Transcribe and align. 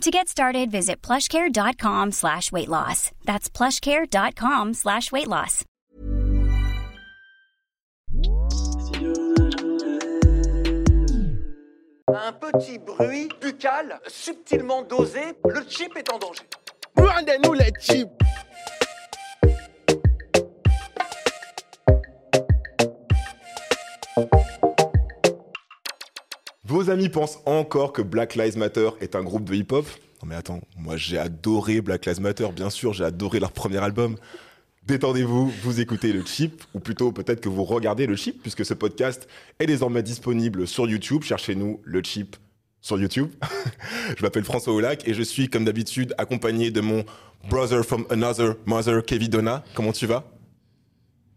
To 0.00 0.10
get 0.10 0.28
started, 0.28 0.70
visit 0.70 1.00
plushcare.com 1.00 2.12
slash 2.12 2.52
weight 2.52 2.68
loss. 2.68 3.10
That's 3.24 3.48
plushcare.com 3.48 4.74
slash 4.74 5.10
weight 5.10 5.28
loss. 5.28 5.64
Un 12.08 12.32
petit 12.32 12.78
bruit 12.78 13.28
buccal 13.40 14.00
subtilement 14.06 14.82
dosé, 14.82 15.20
le 15.44 15.62
chip 15.68 15.96
est 15.96 16.12
en 16.12 16.18
danger. 16.18 16.44
Rendez-nous 16.96 17.54
les 17.54 17.72
chips. 17.80 18.10
Vos 26.74 26.90
amis 26.90 27.08
pensent 27.08 27.38
encore 27.46 27.92
que 27.92 28.02
Black 28.02 28.34
Lives 28.34 28.58
Matter 28.58 28.90
est 29.00 29.14
un 29.14 29.22
groupe 29.22 29.44
de 29.44 29.54
hip-hop 29.54 29.86
Non 30.20 30.28
mais 30.28 30.34
attends, 30.34 30.60
moi 30.76 30.96
j'ai 30.96 31.18
adoré 31.18 31.80
Black 31.80 32.04
Lives 32.04 32.20
Matter, 32.20 32.48
bien 32.48 32.68
sûr, 32.68 32.92
j'ai 32.92 33.04
adoré 33.04 33.38
leur 33.38 33.52
premier 33.52 33.78
album. 33.78 34.16
Détendez-vous, 34.84 35.52
vous 35.62 35.80
écoutez 35.80 36.12
le 36.12 36.24
chip, 36.24 36.64
ou 36.74 36.80
plutôt 36.80 37.12
peut-être 37.12 37.40
que 37.40 37.48
vous 37.48 37.62
regardez 37.62 38.08
le 38.08 38.16
chip, 38.16 38.42
puisque 38.42 38.64
ce 38.64 38.74
podcast 38.74 39.28
est 39.60 39.66
désormais 39.66 40.02
disponible 40.02 40.66
sur 40.66 40.88
YouTube. 40.88 41.22
Cherchez-nous 41.22 41.80
le 41.84 42.02
chip 42.02 42.34
sur 42.80 42.98
YouTube. 42.98 43.30
je 44.18 44.22
m'appelle 44.24 44.42
François 44.42 44.74
Oulac 44.74 45.06
et 45.06 45.14
je 45.14 45.22
suis 45.22 45.48
comme 45.48 45.64
d'habitude 45.64 46.12
accompagné 46.18 46.72
de 46.72 46.80
mon 46.80 47.04
brother 47.48 47.84
from 47.84 48.04
another 48.10 48.56
mother, 48.66 49.00
Kevin 49.04 49.28
Donna. 49.28 49.62
Comment 49.74 49.92
tu 49.92 50.06
vas? 50.06 50.24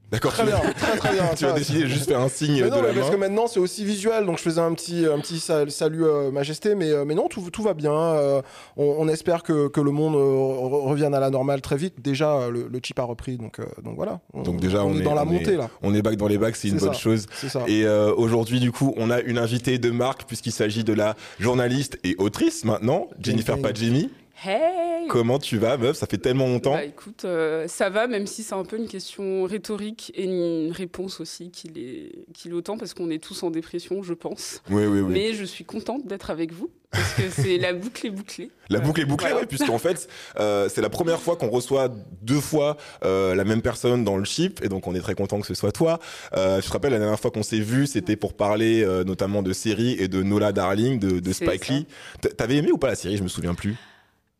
D'accord, 0.10 0.32
Très 0.32 0.44
tu- 0.44 0.50
bien, 0.50 0.60
très 0.74 0.98
très 0.98 1.14
bien. 1.14 1.24
tu 1.36 1.46
as 1.46 1.52
décidé 1.52 1.82
de 1.82 1.88
juste 1.88 2.06
faire 2.08 2.22
un 2.22 2.30
signe 2.30 2.62
Mais 2.62 2.70
de 2.70 2.70
non, 2.70 2.82
la 2.82 2.94
mais 2.94 3.00
parce 3.00 3.10
que 3.10 3.18
maintenant 3.18 3.48
c'est 3.48 3.60
aussi 3.60 3.84
visuel, 3.84 4.26
donc 4.26 4.38
je 4.38 4.44
faisais 4.44 4.62
un 4.62 4.74
petit, 4.74 5.06
un 5.06 5.20
petit 5.20 5.38
sal- 5.40 5.70
salut 5.70 6.06
euh, 6.06 6.32
majesté, 6.32 6.76
mais, 6.76 6.90
euh, 6.92 7.04
mais 7.06 7.14
non, 7.14 7.28
tout, 7.28 7.42
tout 7.52 7.62
va 7.62 7.74
bien. 7.74 7.92
euh, 7.94 8.42
on, 8.78 8.86
on 9.00 9.08
espère 9.10 9.44
que, 9.44 9.68
que 9.68 9.82
le 9.82 9.92
monde 9.92 10.14
re- 10.16 10.88
revienne 10.88 11.14
à 11.14 11.20
la 11.20 11.30
normale 11.30 11.60
très 11.62 11.76
vite. 11.76 11.96
Déjà, 12.02 12.48
le, 12.50 12.70
le 12.72 12.80
chip 12.82 12.98
a 13.00 13.04
repris, 13.04 13.38
donc, 13.38 13.60
donc 13.84 13.96
voilà. 13.98 14.22
On, 14.34 14.44
Donc 14.44 14.62
déjà, 14.62 14.86
on, 14.86 14.96
est, 14.96 15.00
est 15.00 15.02
dans 15.02 15.14
la 15.14 15.24
on 15.24 15.26
montée 15.26 15.54
est- 15.56 15.58
là. 15.58 15.70
On 15.82 15.94
est 15.94 16.02
back 16.02 16.16
dans 16.16 16.28
les 16.30 16.38
bacs, 16.38 16.56
c'est 16.56 16.70
une 16.70 16.78
bonne 16.78 16.94
chose. 16.94 17.26
Ça. 17.34 17.64
Et 17.68 17.86
aujourd'hui, 17.88 18.62
du 18.62 18.72
coup, 18.72 18.94
on 18.96 19.12
a 19.12 19.20
une 19.20 19.38
invitée 19.38 19.78
de 19.78 19.92
marque 19.92 20.24
puisqu'il 20.26 20.54
s'agit 20.54 20.86
de 20.86 20.94
la 20.94 21.16
journaliste 21.40 21.98
et 22.06 22.16
autrice 22.18 22.64
maintenant, 22.64 23.08
Jennifer 23.22 23.58
Jenny. 23.76 24.10
Hey 24.44 25.08
Comment 25.10 25.40
tu 25.40 25.58
vas, 25.58 25.78
meuf? 25.78 25.98
Ça 25.98 26.06
fait 26.06 26.18
tellement 26.20 26.46
longtemps. 26.48 26.74
Bah 26.74 26.84
écoute, 26.84 27.26
euh, 27.26 27.68
ça 27.68 27.90
va, 27.90 28.06
même 28.08 28.28
si 28.28 28.44
c'est 28.44 28.54
un 28.54 28.66
peu 28.66 28.78
une 28.78 28.88
question 28.88 29.46
rhétorique 29.46 30.12
et 30.16 30.26
une 30.26 30.72
réponse 30.72 31.20
aussi 31.20 31.50
qui 31.50 31.70
l'est 31.70 32.52
autant, 32.54 32.78
parce 32.78 32.94
qu'on 32.94 33.10
est 33.10 33.24
tous 33.24 33.42
en 33.44 33.50
dépression, 33.50 34.04
je 34.04 34.14
pense. 34.14 34.62
oui, 34.70 34.86
oui, 34.86 35.00
oui. 35.00 35.12
Mais 35.14 35.34
je 35.34 35.44
suis 35.44 35.64
contente 35.66 36.06
d'être 36.06 36.30
avec 36.30 36.52
vous, 36.54 36.70
parce 36.92 37.14
que 37.16 37.30
c'est 37.32 37.58
la 37.58 37.74
boucle 37.74 38.06
est 38.06 38.12
bouclée. 38.12 38.52
La 38.70 38.80
boucle 38.80 39.00
est 39.02 39.06
bouclée, 39.06 39.28
Voilà. 39.30 39.42
ouais, 39.42 39.48
puisqu'en 39.48 39.78
fait, 39.80 40.10
euh, 40.40 40.68
c'est 40.70 40.82
la 40.82 40.90
première 40.90 41.22
fois 41.22 41.38
qu'on 41.38 41.50
reçoit 41.50 41.90
deux 42.22 42.42
fois 42.42 42.76
euh, 43.06 43.34
la 43.34 43.46
même 43.46 43.62
personne 43.62 44.04
dans 44.04 44.18
le 44.18 44.26
chip, 44.26 44.62
et 44.64 44.68
donc 44.68 44.86
on 44.88 44.94
est 44.94 45.00
très 45.00 45.16
content 45.16 45.40
que 45.40 45.48
ce 45.48 45.54
soit 45.56 45.72
toi. 45.72 46.00
Euh, 46.36 46.62
je 46.62 46.68
te 46.68 46.74
rappelle, 46.74 46.92
la 46.92 47.00
dernière 47.00 47.20
fois 47.20 47.32
qu'on 47.32 47.44
s'est 47.44 47.60
vu, 47.62 47.88
c'était 47.88 48.18
pour 48.18 48.34
parler 48.36 48.86
notamment 49.06 49.42
de 49.42 49.54
séries 49.54 49.96
et 50.00 50.08
de 50.10 50.22
Nola 50.22 50.52
Darling, 50.52 51.00
de, 51.00 51.20
de 51.22 51.34
Spike. 51.34 51.70
Lee. 51.70 51.88
T'avais 52.38 52.58
aimé 52.58 52.72
ou 52.72 52.78
pas 52.78 52.88
la 52.90 52.96
série? 52.96 53.18
Je 53.18 53.24
me 53.24 53.30
souviens 53.30 53.56
plus. 53.56 53.76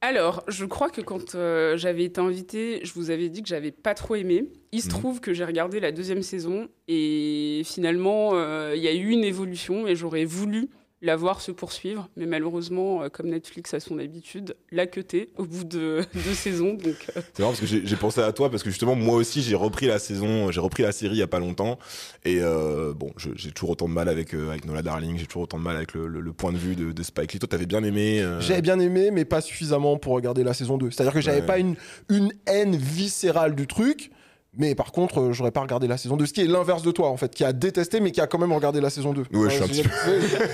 Alors, 0.02 0.44
je 0.48 0.64
crois 0.66 0.92
que 0.92 1.02
quand 1.02 1.34
euh, 1.34 1.76
j'avais 1.76 2.04
été 2.04 2.22
invitée, 2.22 2.82
je 2.84 2.94
vous 2.94 3.10
avais 3.10 3.30
dit 3.30 3.42
que 3.42 3.50
j'avais 3.50 3.72
pas 3.72 3.96
trop 3.96 4.14
aimé. 4.14 4.46
Il 4.72 4.84
se 4.84 4.90
trouve 4.90 5.20
que 5.20 5.34
j'ai 5.34 5.44
regardé 5.44 5.80
la 5.80 5.92
deuxième 5.92 6.22
saison 6.22 6.68
et 6.88 7.64
finalement, 7.66 8.36
euh, 8.36 8.74
il 8.76 8.84
y 8.84 8.88
a 8.88 8.94
eu 8.94 9.10
une 9.10 9.24
évolution 9.24 9.88
et 9.88 9.96
j'aurais 9.96 10.26
voulu 10.26 10.70
la 11.02 11.16
voir 11.16 11.42
se 11.42 11.52
poursuivre. 11.52 12.10
Mais 12.18 12.26
malheureusement, 12.26 13.04
euh, 13.04 13.10
comme 13.10 13.28
Netflix 13.30 13.74
a 13.74 13.80
son 13.80 14.00
habitude, 14.00 14.56
l'a 14.72 14.88
cuté 14.88 15.30
au 15.38 15.46
bout 15.46 15.64
de 15.64 16.02
deux 16.14 16.34
saisons. 16.34 16.74
Donc, 16.74 16.96
euh, 17.16 17.22
C'est 17.34 17.40
marrant 17.40 17.52
parce 17.52 17.60
que 17.60 17.66
j'ai 17.68 17.96
pensé 17.96 18.22
à 18.22 18.32
toi 18.34 18.50
parce 18.50 18.64
que 18.64 18.70
justement 18.70 18.96
moi 18.96 19.16
aussi 19.16 19.42
j'ai 19.42 19.56
repris 19.56 19.86
la 19.88 20.00
saison, 20.00 20.52
j'ai 20.52 20.60
repris 20.60 20.84
la 20.84 20.92
série 20.92 21.16
il 21.16 21.20
y 21.20 21.24
a 21.24 21.28
pas 21.28 21.40
longtemps 21.40 21.78
et 22.26 22.40
euh, 22.42 22.94
bon 22.94 23.12
j'ai 23.18 23.52
toujours 23.52 23.72
autant 23.72 23.88
de 23.88 23.94
mal 23.94 24.10
avec 24.10 24.34
euh, 24.34 24.50
avec 24.50 24.66
Nola 24.66 24.82
Darling, 24.82 25.18
j'ai 25.18 25.26
toujours 25.28 25.44
autant 25.44 25.58
de 25.60 25.64
mal 25.64 25.76
avec 25.76 25.94
le, 25.94 26.08
le- 26.08 26.20
le 26.22 26.34
point 26.34 26.52
de 26.52 26.58
vue 26.58 26.76
de, 26.76 26.92
de 26.92 27.04
Spike 27.04 27.34
Lee. 27.34 27.40
Toi 27.40 27.48
t'avais 27.48 27.66
bien 27.68 27.84
aimé. 27.84 28.22
euh, 28.22 28.42
J'avais 28.42 28.62
bien 28.64 28.80
aimé, 28.80 29.12
mais 29.12 29.24
pas 29.26 29.42
suffisamment 29.42 29.98
pour 29.98 30.14
regarder 30.14 30.44
la 30.44 30.54
saison 30.54 30.78
2. 30.78 30.90
C'est-à-dire 30.92 31.14
que 31.14 31.22
j'avais 31.22 31.42
Ouais. 31.42 31.46
pas 31.46 31.60
une, 31.60 31.76
une 32.10 32.32
haine 32.48 32.76
viscérale 32.76 33.54
du 33.56 33.68
truc. 33.68 34.10
Mais 34.58 34.76
par 34.76 34.92
contre, 34.92 35.20
euh, 35.20 35.34
j'aurais 35.34 35.52
pas 35.52 35.62
regardé 35.62 35.88
la 35.88 35.98
saison 35.98 36.18
2. 36.18 36.26
Ce 36.26 36.34
qui 36.34 36.42
est 36.42 36.48
l'inverse 36.48 36.82
de 36.84 36.92
toi, 36.92 37.10
en 37.10 37.18
fait, 37.18 37.34
qui 37.34 37.44
a 37.44 37.54
détesté, 37.54 38.00
mais 38.00 38.12
qui 38.12 38.22
a 38.22 38.28
quand 38.28 38.40
même 38.40 38.52
regardé 38.54 38.82
la 38.82 38.90
saison 38.90 39.14
2. 39.14 39.22
Ouais, 39.34 39.50
je 39.50 39.56
suis 39.56 39.64
un 39.64 39.68
petit 39.68 39.84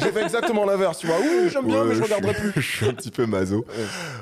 J'ai 0.01 0.11
fait 0.11 0.23
exactement 0.23 0.65
l'inverse, 0.65 0.97
tu 0.99 1.07
vois. 1.07 1.17
Ouh, 1.19 1.49
j'aime 1.49 1.65
bien, 1.65 1.81
Ouais, 1.81 1.87
mais 1.89 1.93
je 1.95 1.99
je 1.99 2.03
regarderai 2.03 2.33
suis- 2.33 2.41
plus. 2.51 2.61
Je 2.61 2.75
suis 2.77 2.85
un 2.87 2.93
petit 2.93 3.11
peu 3.11 3.25
maso. 3.25 3.65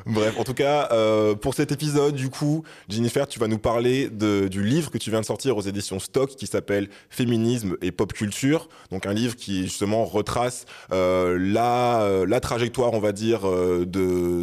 Bref, 0.05 0.35
en 0.37 0.43
tout 0.43 0.53
cas, 0.53 0.89
euh, 0.91 1.35
pour 1.35 1.53
cet 1.53 1.71
épisode, 1.71 2.15
du 2.15 2.29
coup, 2.29 2.63
Jennifer, 2.89 3.27
tu 3.27 3.39
vas 3.39 3.47
nous 3.47 3.57
parler 3.59 4.09
de, 4.09 4.47
du 4.47 4.63
livre 4.63 4.91
que 4.91 4.97
tu 4.97 5.09
viens 5.09 5.21
de 5.21 5.25
sortir 5.25 5.57
aux 5.57 5.61
éditions 5.61 5.99
Stock 5.99 6.29
qui 6.35 6.47
s'appelle 6.47 6.87
Féminisme 7.09 7.75
et 7.81 7.91
pop 7.91 8.13
culture. 8.13 8.69
Donc 8.91 9.05
un 9.05 9.13
livre 9.13 9.35
qui 9.35 9.63
justement 9.63 10.05
retrace 10.05 10.65
euh, 10.91 11.37
la, 11.39 12.25
la 12.27 12.39
trajectoire, 12.39 12.93
on 12.93 12.99
va 12.99 13.11
dire, 13.11 13.41
de, 13.49 13.85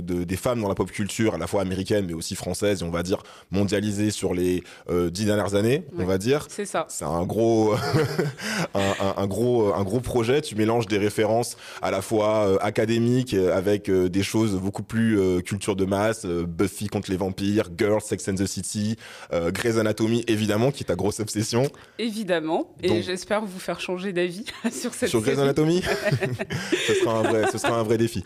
de- 0.01 0.25
des 0.25 0.37
femmes 0.37 0.61
dans 0.61 0.69
la 0.69 0.75
pop 0.75 0.91
culture, 0.91 1.35
à 1.35 1.39
la 1.39 1.47
fois 1.47 1.63
américaine 1.63 2.07
mais 2.07 2.15
aussi 2.15 2.35
française 2.35 2.83
et 2.83 2.85
on 2.85 2.91
va 2.91 3.03
dire 3.03 3.23
mondialisée 3.51 4.11
sur 4.11 4.35
les 4.35 4.63
euh, 4.91 5.11
dernières 5.29 5.55
années, 5.55 5.85
on 5.99 6.05
va 6.05 6.19
dire. 6.19 6.47
c'est 6.51 6.65
ça. 6.67 6.87
C'est 6.89 7.05
un 7.05 7.25
gros, 7.25 7.75
un, 8.75 8.81
un- 8.81 9.15
un 9.23 9.27
gros, 9.27 9.73
un 9.75 9.83
gros 9.85 10.01
projet. 10.01 10.41
Tu 10.41 10.55
mélanges 10.57 10.87
des 10.87 10.99
références 10.99 11.57
à 11.83 11.91
la 11.91 12.03
fois 12.03 12.47
euh, 12.47 12.59
académiques 12.61 13.35
euh, 13.35 13.57
avec 13.57 13.89
euh, 13.89 14.09
des 14.09 14.23
choses 14.23 14.57
beaucoup 14.57 14.83
plus 14.83 15.19
culture 15.45 15.77
de 15.77 15.85
masse, 15.85 16.27
Buffy 16.27 16.89
contre 16.89 17.11
les 17.11 17.17
vampires, 17.17 17.69
Girls, 17.77 18.01
Sex 18.03 18.29
and 18.29 18.35
the 18.35 18.47
City, 18.47 18.97
Grey's 19.33 19.77
Anatomy 19.77 20.25
évidemment, 20.27 20.71
qui 20.71 20.83
est 20.83 20.87
ta 20.87 20.95
grosse 20.97 21.21
obsession. 21.21 21.65
Évidemment. 21.99 22.75
Et 22.83 22.89
Donc- 22.89 23.03
j'espère 23.03 23.45
vous 23.45 23.59
faire 23.59 23.81
changer 23.81 24.13
d'avis 24.13 24.45
sur 24.73 24.95
cette 24.95 25.09
Sur 25.09 25.21
Grey's. 25.21 25.39
Anatomy, 25.39 25.83
ce 26.87 26.95
sera 26.95 27.19
un 27.19 27.23
vrai, 27.23 27.45
ce 27.53 27.59
sera 27.59 27.79
un 27.79 27.83
vrai 27.83 27.99
défi. 27.99 28.25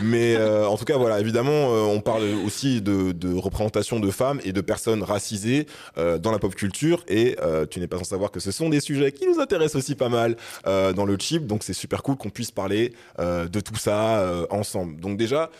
Mais 0.00 0.36
euh, 0.36 0.66
en 0.66 0.76
tout 0.76 0.84
cas, 0.84 0.96
voilà, 0.96 1.20
évidemment, 1.20 1.68
on 1.72 2.00
parle 2.00 2.22
aussi 2.46 2.80
de, 2.82 3.12
de 3.12 3.34
représentation 3.34 4.00
de 4.00 4.10
femmes 4.10 4.40
et 4.44 4.52
de 4.52 4.60
personnes 4.60 5.02
racisées 5.02 5.66
euh, 5.98 6.18
dans 6.18 6.30
la 6.32 6.38
pop 6.42 6.54
culture. 6.56 7.04
Et 7.08 7.36
euh, 7.40 7.66
tu 7.66 7.78
n'es 7.80 7.86
pas 7.86 7.98
sans 7.98 8.04
savoir 8.04 8.30
que 8.32 8.40
ce 8.40 8.50
sont 8.50 8.68
des 8.68 8.80
sujets 8.80 9.12
qui 9.12 9.26
nous 9.28 9.38
intéressent 9.40 9.76
aussi 9.76 9.94
pas 9.94 10.08
mal 10.08 10.36
euh, 10.66 10.92
dans 10.92 11.06
le 11.06 11.16
chip. 11.18 11.46
Donc 11.46 11.62
c'est 11.62 11.72
super 11.72 12.02
cool 12.02 12.16
qu'on 12.16 12.30
puisse 12.30 12.50
parler 12.50 12.92
euh, 13.20 13.46
de 13.48 13.60
tout 13.60 13.76
ça 13.76 14.46
ensemble. 14.50 15.00
Donc 15.00 15.16
déjà, 15.16 15.50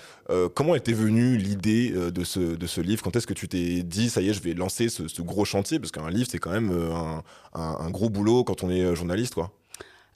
comment 0.54 0.75
était 0.75 0.93
venue 0.93 1.37
l'idée 1.37 1.91
de, 1.91 2.25
ce, 2.25 2.41
de 2.41 2.66
ce 2.66 2.81
livre? 2.81 3.03
Quand 3.03 3.15
est-ce 3.16 3.26
que 3.26 3.34
tu 3.34 3.48
t'es 3.48 3.82
dit, 3.82 4.10
ça 4.10 4.20
y 4.20 4.28
est, 4.28 4.32
je 4.34 4.43
vais 4.43 4.54
lancer 4.54 4.88
ce, 4.88 5.22
gros 5.22 5.44
chantier? 5.44 5.78
Parce 5.78 5.93
qu'un 5.93 6.10
livre, 6.10 6.28
c'est 6.31 6.38
quand 6.38 6.50
même 6.50 6.70
un, 6.72 7.22
un- 7.54 7.91
gros 7.91 8.10
boulot 8.10 8.43
quand 8.44 8.62
on 8.64 8.70
est 8.70 8.94
journaliste, 8.97 9.34
quoi. 9.34 9.53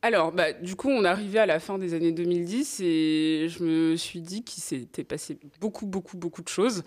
Alors, 0.02 0.30
bah, 0.32 0.52
du 0.52 0.76
coup, 0.76 0.88
on 0.88 1.04
arrivé 1.04 1.38
à 1.38 1.46
la 1.46 1.58
fin 1.58 1.78
des 1.78 1.94
années 1.94 2.12
2010 2.12 2.80
et 2.80 3.48
je 3.48 3.62
me 3.64 3.96
suis 3.96 4.20
dit 4.20 4.44
qu'il 4.44 4.62
s'était 4.62 5.04
passé 5.04 5.38
beaucoup, 5.60 5.86
beaucoup, 5.86 6.16
beaucoup 6.16 6.42
de 6.42 6.48
choses 6.48 6.82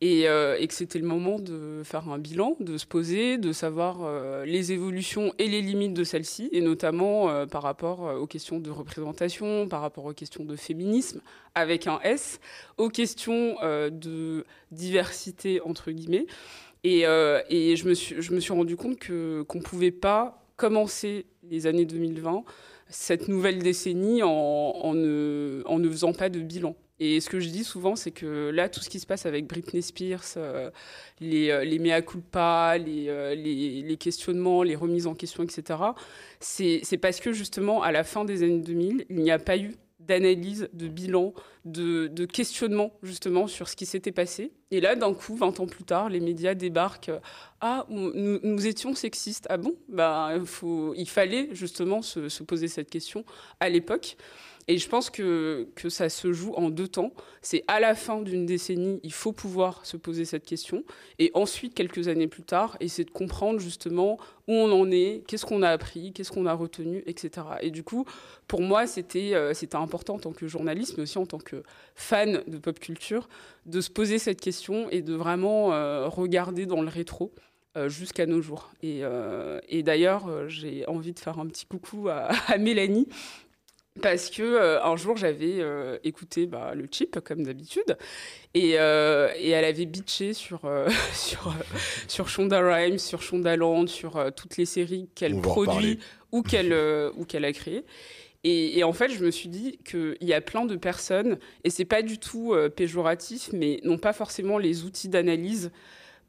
et, 0.00 0.28
euh, 0.28 0.56
et 0.58 0.66
que 0.66 0.74
c'était 0.74 0.98
le 0.98 1.06
moment 1.06 1.38
de 1.38 1.80
faire 1.82 2.08
un 2.10 2.18
bilan, 2.18 2.56
de 2.60 2.76
se 2.76 2.86
poser, 2.86 3.38
de 3.38 3.52
savoir 3.52 4.00
euh, 4.02 4.44
les 4.44 4.72
évolutions 4.72 5.32
et 5.38 5.48
les 5.48 5.62
limites 5.62 5.94
de 5.94 6.04
celles-ci, 6.04 6.50
et 6.52 6.60
notamment 6.60 7.30
euh, 7.30 7.46
par 7.46 7.62
rapport 7.62 8.00
aux 8.20 8.26
questions 8.26 8.58
de 8.60 8.70
représentation, 8.70 9.68
par 9.68 9.80
rapport 9.80 10.04
aux 10.04 10.12
questions 10.12 10.44
de 10.44 10.54
féminisme, 10.54 11.22
avec 11.54 11.86
un 11.86 11.98
S, 12.02 12.40
aux 12.76 12.90
questions 12.90 13.56
de 13.62 14.44
diversité, 14.70 15.60
entre 15.62 15.90
guillemets. 15.90 16.26
Et, 16.84 17.02
je, 17.02 17.88
me 17.88 17.94
suis, 17.94 18.20
je 18.20 18.52
rendu 18.52 18.76
compte 18.76 18.98
que, 18.98 19.42
qu'on 19.42 19.60
pouvait 19.60 19.90
pas 19.90 20.42
commencer 20.56 21.24
les 21.50 21.66
années 21.66 21.86
2020, 21.86 22.44
cette 22.88 23.28
nouvelle 23.28 23.58
décennie, 23.58 24.22
en 24.22 24.92
ne 24.92 25.88
faisant 25.88 26.12
pas 26.12 26.28
de 26.28 26.40
bilan. 26.40 26.76
Et 26.98 27.20
ce 27.20 27.28
que 27.28 27.40
je 27.40 27.48
dis 27.50 27.64
souvent, 27.64 27.94
c'est 27.94 28.10
que 28.10 28.50
là, 28.50 28.68
tout 28.68 28.80
ce 28.80 28.88
qui 28.88 29.00
se 29.00 29.06
passe 29.06 29.26
avec 29.26 29.46
Britney 29.46 29.82
Spears, 29.82 30.24
euh, 30.38 30.70
les, 31.20 31.50
euh, 31.50 31.62
les 31.62 31.78
mea 31.78 32.00
culpa, 32.00 32.78
les, 32.78 33.08
euh, 33.08 33.34
les, 33.34 33.96
questionnements, 33.98 34.62
les 34.62 34.76
remises 34.76 35.06
en 35.06 35.14
question, 35.14 35.42
etc., 35.42 35.78
c'est 36.40 36.98
parce 37.00 37.20
que 37.20 37.32
justement, 37.32 37.82
à 37.82 37.92
la 37.92 38.02
fin 38.02 38.24
des 38.24 38.42
années 38.42 38.60
2000, 38.60 39.06
il 39.10 39.16
n'y 39.16 39.30
a 39.30 39.38
pas 39.38 39.58
eu 39.58 39.76
d'analyse, 40.00 40.68
de 40.72 40.86
bilan, 40.86 41.34
de, 41.64 42.24
questionnement 42.26 42.92
justement 43.02 43.48
sur 43.48 43.68
ce 43.68 43.76
qui 43.76 43.86
s'était 43.86 44.12
passé. 44.12 44.52
Et 44.70 44.80
là, 44.80 44.94
d'un 44.94 45.12
coup, 45.12 45.34
20 45.34 45.58
ans 45.60 45.66
plus 45.66 45.84
tard, 45.84 46.08
les 46.08 46.20
médias 46.20 46.54
débarquent. 46.54 47.10
Ah, 47.60 47.86
nous, 47.88 48.66
étions 48.66 48.94
sexistes. 48.94 49.46
Ah 49.50 49.56
bon? 49.56 49.74
Bah, 49.88 50.34
faut, 50.44 50.94
Il 50.96 51.08
fallait 51.08 51.48
justement 51.52 52.02
se 52.02 52.42
poser 52.44 52.68
cette 52.68 52.88
question 52.88 53.24
à 53.58 53.68
l'époque. 53.68 54.16
Et 54.68 54.78
je 54.78 54.88
pense 54.88 55.10
que, 55.10 55.68
ça 55.88 56.08
se 56.08 56.32
joue 56.32 56.52
en 56.54 56.70
deux 56.70 56.88
temps. 56.88 57.12
C'est 57.40 57.62
à 57.68 57.78
la 57.78 57.94
fin 57.94 58.20
d'une 58.20 58.46
décennie, 58.46 58.98
il 59.04 59.12
faut 59.12 59.32
pouvoir 59.32 59.86
se 59.86 59.96
poser 59.96 60.24
cette 60.24 60.44
question. 60.44 60.82
Et 61.20 61.30
ensuite, 61.34 61.74
quelques 61.74 62.08
années 62.08 62.26
plus 62.26 62.42
tard, 62.42 62.76
essayer 62.80 63.04
de 63.04 63.10
comprendre 63.10 63.60
justement 63.60 64.18
où 64.48 64.52
on 64.52 64.72
en 64.72 64.90
est, 64.90 65.22
qu'est-ce 65.28 65.46
qu'on 65.46 65.62
a 65.62 65.70
appris, 65.70 66.12
qu'est-ce 66.12 66.32
qu'on 66.32 66.46
a 66.46 66.52
retenu, 66.52 67.04
etc. 67.06 67.46
Et 67.60 67.70
du 67.70 67.84
coup, 67.84 68.04
pour 68.48 68.60
moi, 68.60 68.88
c'était 68.88 69.34
euh, 69.34 69.54
c'était 69.54 69.76
important 69.76 70.14
en 70.14 70.18
tant 70.18 70.32
que 70.32 70.48
journaliste, 70.48 70.94
mais 70.96 71.04
aussi 71.04 71.18
en 71.18 71.26
tant 71.26 71.38
que 71.38 71.62
fan 71.94 72.42
de 72.48 72.58
pop 72.58 72.78
culture, 72.80 73.28
de 73.66 73.80
se 73.80 73.90
poser 73.90 74.18
cette 74.18 74.40
question 74.40 74.90
et 74.90 75.02
de 75.02 75.14
vraiment 75.14 75.72
euh, 75.72 76.08
regarder 76.08 76.66
dans 76.66 76.82
le 76.82 76.88
rétro 76.88 77.32
euh, 77.76 77.88
jusqu'à 77.88 78.26
nos 78.26 78.40
jours. 78.40 78.72
Et, 78.82 79.02
d'ailleurs, 79.84 80.48
j'ai 80.48 80.84
envie 80.88 81.12
de 81.12 81.20
faire 81.20 81.38
un 81.38 81.46
petit 81.46 81.66
coucou 81.66 82.08
à 82.08 82.30
Mélanie, 82.58 83.06
parce 84.02 84.30
que 84.30 84.42
euh, 84.42 84.82
un 84.82 84.96
jour 84.96 85.16
j'avais 85.16 85.60
euh, 85.60 85.98
écouté 86.04 86.46
bah, 86.46 86.72
le 86.74 86.86
chip 86.90 87.20
comme 87.20 87.42
d'habitude 87.44 87.96
et, 88.54 88.78
euh, 88.78 89.30
et, 89.36 89.50
elle 89.50 89.64
avait 89.64 89.86
bitché 89.86 90.32
sur 90.32 90.60
sur 91.12 91.54
sur 92.08 92.28
Shonda 92.28 92.60
Rhimes, 92.60 92.98
sur 92.98 93.22
Shonda 93.22 93.56
Land, 93.56 93.86
sur 93.86 94.32
toutes 94.34 94.56
les 94.56 94.66
séries 94.66 95.08
qu'elle 95.14 95.40
produit 95.40 95.98
ou 96.32 96.42
qu'elle 96.42 96.74
ou 97.16 97.24
qu'elle 97.24 97.44
a 97.44 97.52
créées. 97.52 97.84
Et, 98.44 98.78
et, 98.78 98.84
en 98.84 98.92
fait, 98.92 99.08
je 99.08 99.24
me 99.24 99.32
suis 99.32 99.48
dit 99.48 99.78
qu'il 99.84 100.16
y 100.20 100.32
a 100.32 100.40
plein 100.40 100.66
de 100.66 100.76
personnes, 100.76 101.38
et 101.64 101.70
c'est 101.70 101.84
pas 101.84 102.02
du 102.02 102.18
tout 102.18 102.54
péjoratif, 102.76 103.50
mais 103.52 103.80
n'ont 103.82 103.98
pas 103.98 104.12
forcément 104.12 104.58
les 104.58 104.84
outils 104.84 105.08
d'analyse 105.08 105.72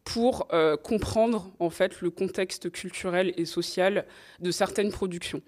pour 0.08 0.48
euh, 0.54 0.78
comprendre 0.78 1.52
en 1.60 1.70
fait 1.70 2.00
le 2.00 2.10
contexte 2.10 2.72
culturel 2.72 3.34
et 3.36 3.44
social 3.44 4.06
de 4.40 4.52
certaines 4.52 4.90
productions. 4.90 5.42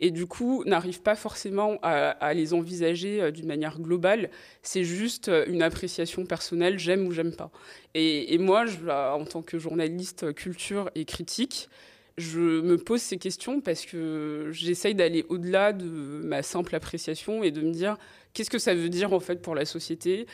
Et 0.00 0.10
du 0.10 0.24
coup 0.24 0.64
n'arrive 0.64 1.02
pas 1.02 1.16
forcément 1.16 1.78
à, 1.82 2.32
les 2.32 2.54
envisager 2.54 3.20
euh, 3.20 3.30
d'une 3.30 3.46
manière 3.46 3.78
globale. 3.78 4.30
C'est 4.62 4.84
juste 4.84 5.28
euh, 5.28 5.44
une 5.48 5.60
appréciation 5.60 6.24
personnelle 6.24 6.78
j'aime 6.78 7.06
ou 7.06 7.12
j'aime 7.12 7.36
pas. 7.36 7.50
Et, 7.92 8.38
moi 8.38 8.64
je, 8.64 8.88
en 8.88 9.26
tant 9.26 9.42
que 9.42 9.58
journaliste 9.58 10.32
culture 10.32 10.90
et 10.94 11.04
critique 11.04 11.68
je 12.16 12.62
me 12.62 12.78
pose 12.78 13.02
ces 13.02 13.18
questions 13.18 13.60
parce 13.60 13.84
que 13.84 14.48
j'essaye 14.50 14.94
d'aller 14.94 15.26
au-delà 15.28 15.74
de 15.74 15.84
ma 15.84 16.42
simple 16.42 16.74
appréciation 16.74 17.42
et 17.42 17.50
de 17.50 17.60
me 17.60 17.70
dire 17.70 17.98
qu'est-ce 18.32 18.48
que 18.48 18.58
ça 18.58 18.74
veut 18.74 18.88
dire 18.88 19.12
en 19.12 19.20
fait 19.20 19.42
pour 19.42 19.54
la 19.54 19.66
société? 19.66 20.26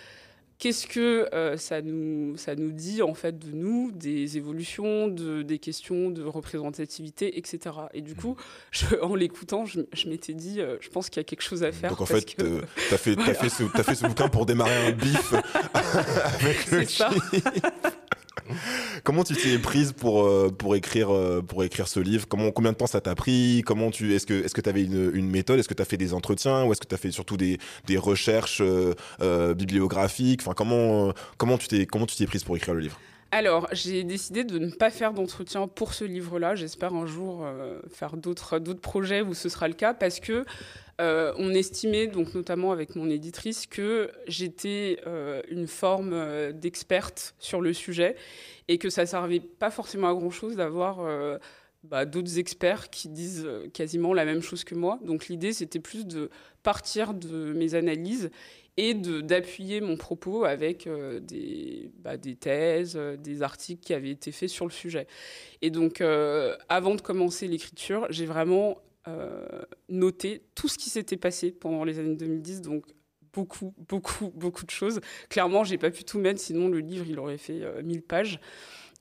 Qu'est-ce 0.59 0.87
que 0.87 1.29
euh, 1.35 1.57
ça, 1.57 1.83
nous, 1.83 2.37
ça 2.37 2.55
nous 2.55 2.73
dit 2.73 3.03
en 3.03 3.15
fait 3.15 3.39
de 3.39 3.53
nous, 3.53 3.91
des 3.93 4.37
évolutions, 4.37 5.09
de, 5.09 5.43
des 5.43 5.59
questions 5.59 6.11
de 6.11 6.23
représentativité, 6.23 7.39
etc. 7.39 7.77
Et 7.95 8.01
du 8.01 8.15
coup, 8.15 8.37
je, 8.71 8.97
en 9.03 9.15
l'écoutant, 9.15 9.67
je, 9.67 9.81
je 9.93 10.09
m'étais 10.09 10.35
dit, 10.35 10.61
euh, 10.61 10.77
je 10.81 10.89
pense 10.89 11.11
qu'il 11.11 11.19
y 11.19 11.21
a 11.21 11.25
quelque 11.25 11.43
chose 11.43 11.63
à 11.65 11.73
faire. 11.73 11.91
Donc 11.91 12.01
en 12.01 12.07
fait, 12.07 12.35
que... 12.35 12.61
tu 12.89 12.95
as, 12.95 12.99
fait, 12.99 13.15
voilà. 13.17 13.33
as, 13.33 13.45
as 13.45 13.83
fait 13.83 13.95
ce 13.95 14.07
bouquin 14.07 14.29
pour 14.29 14.47
démarrer 14.47 14.89
un 14.89 14.93
bif 14.93 15.35
avec 15.75 16.71
le 16.71 16.85
ça. 16.87 17.11
Comment 19.05 19.25
tu 19.25 19.35
t'es 19.35 19.59
prise 19.59 19.93
pour 19.93 20.25
euh, 20.25 20.51
pour 20.57 20.75
écrire 20.77 21.13
euh, 21.13 21.43
pour 21.43 21.65
écrire 21.65 21.89
ce 21.89 22.01
livre? 22.01 22.27
Comment 22.29 22.51
combien 22.51 22.73
de 22.73 22.77
temps 22.77 22.87
ça 22.87 23.01
t'a 23.01 23.15
pris? 23.15 23.63
Comment 23.67 23.91
tu 23.91 24.15
est-ce 24.15 24.27
que 24.27 24.61
tu 24.61 24.69
avais 24.69 24.83
une, 24.83 25.31
méthode? 25.31 25.59
Est-ce 25.59 25.69
que 25.69 25.75
tu 25.75 25.83
as 25.83 25.87
fait 25.87 25.97
des 25.97 26.15
entretiens? 26.15 26.65
Ou 26.65 26.73
est-ce 26.73 26.81
que 26.81 26.87
tu 26.87 26.95
as 26.95 26.99
fait 26.99 27.11
surtout 27.11 27.37
des, 27.37 27.59
des 27.87 27.97
recherches 27.97 28.63
euh, 28.63 29.55
bibliographiques? 29.55 30.41
Enfin 30.43 30.55
comment 30.55 31.13
comment 31.37 31.59
tu 31.59 31.69
t'es 31.69 32.27
prise 32.27 32.45
pour 32.45 32.57
écrire 32.57 32.75
le 32.75 32.81
livre? 32.81 32.99
Alors, 33.35 33.67
j'ai 33.73 34.05
décidé 34.05 34.45
de 34.45 34.59
ne 34.59 34.71
pas 34.71 34.91
faire 34.91 35.15
d'entretien 35.15 35.67
pour 35.67 35.95
ce 35.95 36.05
livre-là. 36.05 36.55
J'espère 36.55 36.93
un 36.93 37.07
jour 37.07 37.47
euh, 37.47 37.81
faire 37.91 38.19
d'autres 38.19 38.59
projets 38.75 39.23
où 39.23 39.33
ce 39.33 39.49
sera 39.49 39.69
le 39.69 39.75
cas, 39.75 39.95
parce 39.95 40.21
que 40.21 40.45
euh, 41.01 41.33
on 41.39 41.49
estimait, 41.55 42.09
donc 42.09 42.35
notamment 42.35 42.73
avec 42.73 42.95
mon 42.95 43.09
éditrice, 43.09 43.67
que 43.67 44.11
j'étais 44.29 45.01
euh, 45.07 45.41
une 45.49 45.67
forme 45.67 46.53
d'experte 46.53 47.35
sur 47.39 47.63
le 47.63 47.73
sujet 47.73 48.17
et 48.69 48.77
que 48.77 48.91
ça 48.91 49.07
servait 49.07 49.41
pas 49.41 49.71
forcément 49.71 50.11
à 50.11 50.13
grand 50.13 50.31
chose 50.31 50.57
d'avoir 50.57 51.01
bah, 51.85 52.05
d'autres 52.05 52.39
experts 52.39 52.91
qui 52.91 53.09
disent 53.09 53.49
quasiment 53.73 54.13
la 54.13 54.27
même 54.27 54.43
chose 54.43 54.63
que 54.63 54.75
moi. 54.75 54.99
Donc 55.03 55.29
l'idée, 55.29 55.55
c'était 55.55 55.81
plus 55.81 56.07
de 56.07 56.29
partir 56.63 57.15
de 57.15 57.55
mes 57.55 57.75
analyses 57.75 58.31
et 58.77 58.95
d'appuyer 58.95 59.81
mon 59.81 59.97
propos 59.97 60.45
avec 60.45 60.87
euh, 60.87 61.21
des, 61.21 61.91
bah, 61.99 62.17
des, 62.17 62.37
thèses, 62.37 62.95
euh, 62.97 63.17
des 63.17 63.43
articles 63.43 63.83
qui 63.83 63.93
avaient 63.93 64.11
été 64.11 64.33
faits 64.33 64.49
sur 64.49 64.65
le 64.65 64.71
sujet. 64.71 65.07
Et 65.61 65.71
donc, 65.71 66.01
euh, 66.01 66.57
avant 66.69 66.95
de 66.95 67.01
commencer 67.01 67.47
l'écriture, 67.49 68.07
j'ai 68.11 68.27
vraiment 68.27 68.79
noté 69.89 70.45
tout 70.55 70.69
ce 70.69 70.79
qui 70.79 70.89
s'était 70.89 71.17
passé 71.17 71.51
pendant 71.51 71.83
les 71.83 71.99
années 71.99 72.15
2010, 72.15 72.61
donc 72.61 72.85
beaucoup, 73.33 73.75
beaucoup, 73.89 74.31
beaucoup 74.33 74.65
de 74.65 74.71
choses. 74.71 75.01
Clairement, 75.29 75.65
j'ai 75.65 75.77
pas 75.77 75.91
pu 75.91 76.05
tout 76.05 76.21
mettre, 76.21 76.41
sinon 76.41 76.69
le 76.69 76.79
livre, 76.79 77.05
il 77.09 77.19
aurait 77.19 77.37
fait 77.37 77.83
1000 77.83 78.03
pages. 78.03 78.39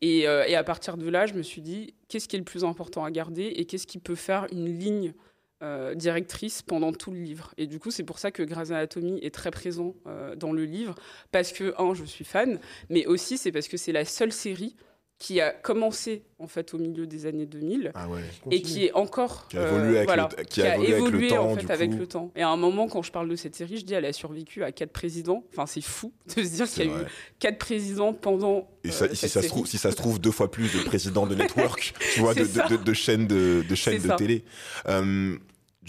Et, 0.01 0.21
et, 0.21 0.55
à 0.55 0.63
partir 0.63 0.97
de 0.97 1.07
là, 1.07 1.27
je 1.27 1.35
me 1.35 1.43
suis 1.43 1.61
dit, 1.61 1.93
qu'est-ce 2.07 2.27
qui 2.27 2.35
est 2.35 2.39
le 2.39 2.45
plus 2.45 2.63
important 2.63 3.05
à 3.05 3.11
garder 3.11 3.43
et 3.43 3.65
qu'est-ce 3.65 3.85
qui 3.85 3.99
peut 3.99 4.15
faire 4.15 4.47
une 4.51 4.75
ligne 4.75 5.13
euh, 5.61 5.93
directrice 5.95 6.61
pendant 6.61 6.91
tout 6.91 7.11
le 7.11 7.19
livre. 7.19 7.53
Et 7.57 7.67
du 7.67 7.79
coup, 7.79 7.91
c'est 7.91 8.03
pour 8.03 8.19
ça 8.19 8.31
que 8.31 8.43
Grey's 8.43 8.71
Anatomy 8.71 9.19
est 9.21 9.33
très 9.33 9.51
présent 9.51 9.95
euh, 10.07 10.35
dans 10.35 10.53
le 10.53 10.65
livre, 10.65 10.95
parce 11.31 11.51
que, 11.51 11.73
un, 11.77 11.93
je 11.93 12.03
suis 12.03 12.25
fan, 12.25 12.59
mais 12.89 13.05
aussi 13.05 13.37
c'est 13.37 13.51
parce 13.51 13.67
que 13.67 13.77
c'est 13.77 13.91
la 13.91 14.05
seule 14.05 14.31
série 14.31 14.75
qui 15.21 15.39
a 15.39 15.51
commencé 15.51 16.23
en 16.39 16.47
fait 16.47 16.73
au 16.73 16.79
milieu 16.79 17.05
des 17.05 17.27
années 17.27 17.45
2000 17.45 17.91
ah 17.93 18.07
ouais. 18.07 18.21
et 18.49 18.63
qui 18.63 18.85
est 18.85 18.93
encore 18.93 19.47
qui 19.49 19.57
a 19.59 19.67
évolué, 19.67 19.97
avec, 19.97 20.07
voilà, 20.07 20.29
le, 20.35 20.43
qui 20.45 20.63
a 20.63 20.77
évolué, 20.77 20.97
évolué 20.97 21.05
avec 21.05 21.21
le 21.21 21.37
temps, 21.37 21.51
en 21.51 21.55
fait 21.55 21.71
avec 21.71 21.93
le 21.93 22.07
temps. 22.07 22.31
Et 22.35 22.41
à 22.41 22.49
un 22.49 22.57
moment, 22.57 22.87
quand 22.87 23.03
je 23.03 23.11
parle 23.11 23.29
de 23.29 23.35
cette 23.35 23.55
série, 23.55 23.77
je 23.77 23.85
dis 23.85 23.93
elle 23.93 24.05
a 24.05 24.13
survécu 24.13 24.63
à 24.63 24.71
quatre 24.71 24.91
présidents. 24.91 25.43
Enfin, 25.51 25.67
c'est 25.67 25.81
fou 25.81 26.11
de 26.35 26.41
se 26.43 26.55
dire 26.55 26.67
qu'il 26.67 26.85
y 26.85 26.89
a 26.89 26.91
vrai. 26.91 27.03
eu 27.03 27.07
quatre 27.37 27.59
présidents 27.59 28.13
pendant. 28.13 28.67
Et 28.83 28.89
ça, 28.89 29.05
euh, 29.05 29.13
si, 29.13 29.29
ça 29.29 29.43
se 29.43 29.47
trouve, 29.47 29.67
si 29.67 29.77
ça 29.77 29.91
se 29.91 29.95
trouve 29.95 30.19
deux 30.19 30.31
fois 30.31 30.49
plus 30.49 30.73
de 30.73 30.83
présidents 30.85 31.27
de 31.27 31.35
network, 31.43 31.93
tu 32.15 32.21
vois, 32.21 32.33
de, 32.33 32.41
de, 32.41 32.77
de, 32.77 32.83
de, 32.83 32.93
chaînes 32.93 33.27
de, 33.27 33.63
de 33.69 33.75
chaînes 33.75 34.01
de 34.01 34.07
ça. 34.07 34.15
télé. 34.15 34.43
Euh, 34.87 35.37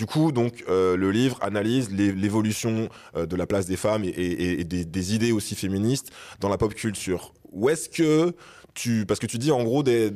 du 0.02 0.06
coup, 0.06 0.32
donc, 0.32 0.64
euh, 0.68 0.96
le 0.96 1.12
livre 1.12 1.38
analyse 1.42 1.92
l'évolution 1.92 2.88
euh, 3.14 3.24
de 3.24 3.36
la 3.36 3.46
place 3.46 3.66
des 3.66 3.76
femmes 3.76 4.02
et, 4.04 4.64
des, 4.64 5.14
idées 5.14 5.30
aussi 5.30 5.54
féministes 5.54 6.10
dans 6.40 6.48
la 6.48 6.58
pop 6.58 6.74
culture. 6.74 7.32
Où 7.52 7.68
est-ce 7.68 7.88
que 7.88 8.34
tu, 8.74 9.06
parce 9.06 9.20
que 9.20 9.28
tu 9.28 9.38
dis 9.38 9.52
en 9.52 9.62
gros 9.62 9.84
dès, 9.84 10.10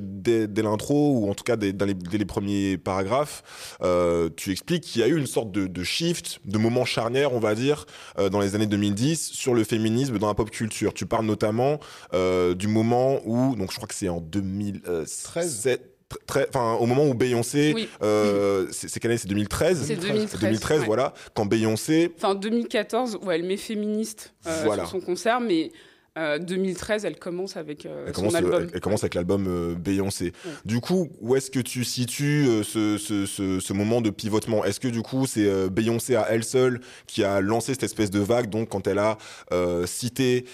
l'intro 0.56 1.21
ou 1.21 1.31
en 1.31 1.35
tout 1.35 1.44
cas 1.44 1.55
dès, 1.55 1.73
dès, 1.73 1.87
les, 2.19 2.25
premiers 2.25 2.79
paragraphes, 2.79 3.77
euh, 3.81 4.29
tu 4.37 4.51
expliques 4.51 4.82
qu'il 4.82 5.03
y 5.03 5.05
a 5.05 5.06
eu 5.06 5.17
une 5.17 5.29
sorte 5.29 5.53
de, 5.53 5.84
shift, 5.84 6.41
de 6.44 6.58
moment 6.58 6.84
charnière, 6.84 7.32
on 7.32 7.39
va 7.39 7.55
dire, 7.55 7.87
dans 8.19 8.41
les 8.41 8.56
années 8.56 8.67
2010 8.67 9.31
sur 9.31 9.55
le 9.55 9.63
féminisme 9.63 10.19
dans 10.19 10.27
la 10.27 10.34
pop 10.34 10.51
culture. 10.51 10.94
Tu 10.94 11.06
parles 11.06 11.27
notamment 11.27 11.79
du 12.13 12.67
moment 12.67 13.20
où, 13.25 13.55
donc 13.55 13.70
je 13.70 13.77
crois 13.77 13.87
que 13.87 13.94
c'est 13.94 14.08
en 14.08 14.20
2013 14.20 15.79
très, 16.27 16.48
enfin, 16.48 16.75
au 16.75 16.86
moment 16.86 17.06
où 17.06 17.15
Beyoncé, 17.15 17.72
oui. 17.75 17.89
euh, 18.03 18.67
c'est 18.70 19.01
quelle 19.01 19.10
année? 19.10 19.19
C'est 19.19 19.29
2013 19.29 19.84
C'est 19.86 19.96
2013. 19.96 20.41
2013 20.41 20.81
ouais. 20.81 20.86
voilà. 20.86 21.15
Quand 21.34 21.46
Beyoncé. 21.46 22.13
Enfin, 22.17 22.34
2014, 22.34 23.19
où 23.22 23.31
elle 23.31 23.43
met 23.44 23.56
féministe 23.56 24.34
euh, 24.46 24.63
voilà. 24.65 24.84
sur 24.84 24.93
son 24.93 25.01
concert, 25.01 25.41
mais. 25.41 25.72
Euh, 26.17 26.39
2013, 26.39 27.05
elle 27.05 27.19
commence 27.19 27.56
avec 27.56 27.85
euh, 27.85 28.05
elle 28.06 28.15
son 28.15 28.23
commence, 28.23 28.35
album. 28.37 28.63
Elle, 28.63 28.70
elle 28.73 28.81
commence 28.81 29.03
avec 29.03 29.15
l'album 29.15 29.46
euh, 29.49 29.75
Beyoncé. 29.75 30.32
Ouais. 30.44 30.51
Du 30.65 30.81
coup, 30.81 31.11
où 31.20 31.37
est-ce 31.37 31.51
que 31.51 31.61
tu 31.61 31.85
situes 31.85 32.46
euh, 32.49 32.63
ce, 32.63 32.96
ce, 32.96 33.27
ce, 33.27 33.61
ce, 33.61 33.73
moment 33.75 34.01
de 34.01 34.08
pivotement? 34.08 34.65
Est-ce 34.65 34.81
que 34.81 34.89
du 34.89 35.03
coup, 35.03 35.27
c'est 35.27 35.46
euh, 35.46 35.69
Beyoncé 35.69 36.17
à 36.17 36.27
elle 36.31 36.44
seule 36.44 36.81
qui 37.06 37.23
a 37.23 37.41
lancé 37.43 37.75
cette 37.75 37.82
espèce 37.82 38.11
de 38.11 38.20
vague, 38.20 38.49
donc 38.49 38.70
quand 38.70 38.87
elle 38.87 38.99
a 38.99 39.19
euh, 39.53 39.87
cité 39.87 40.46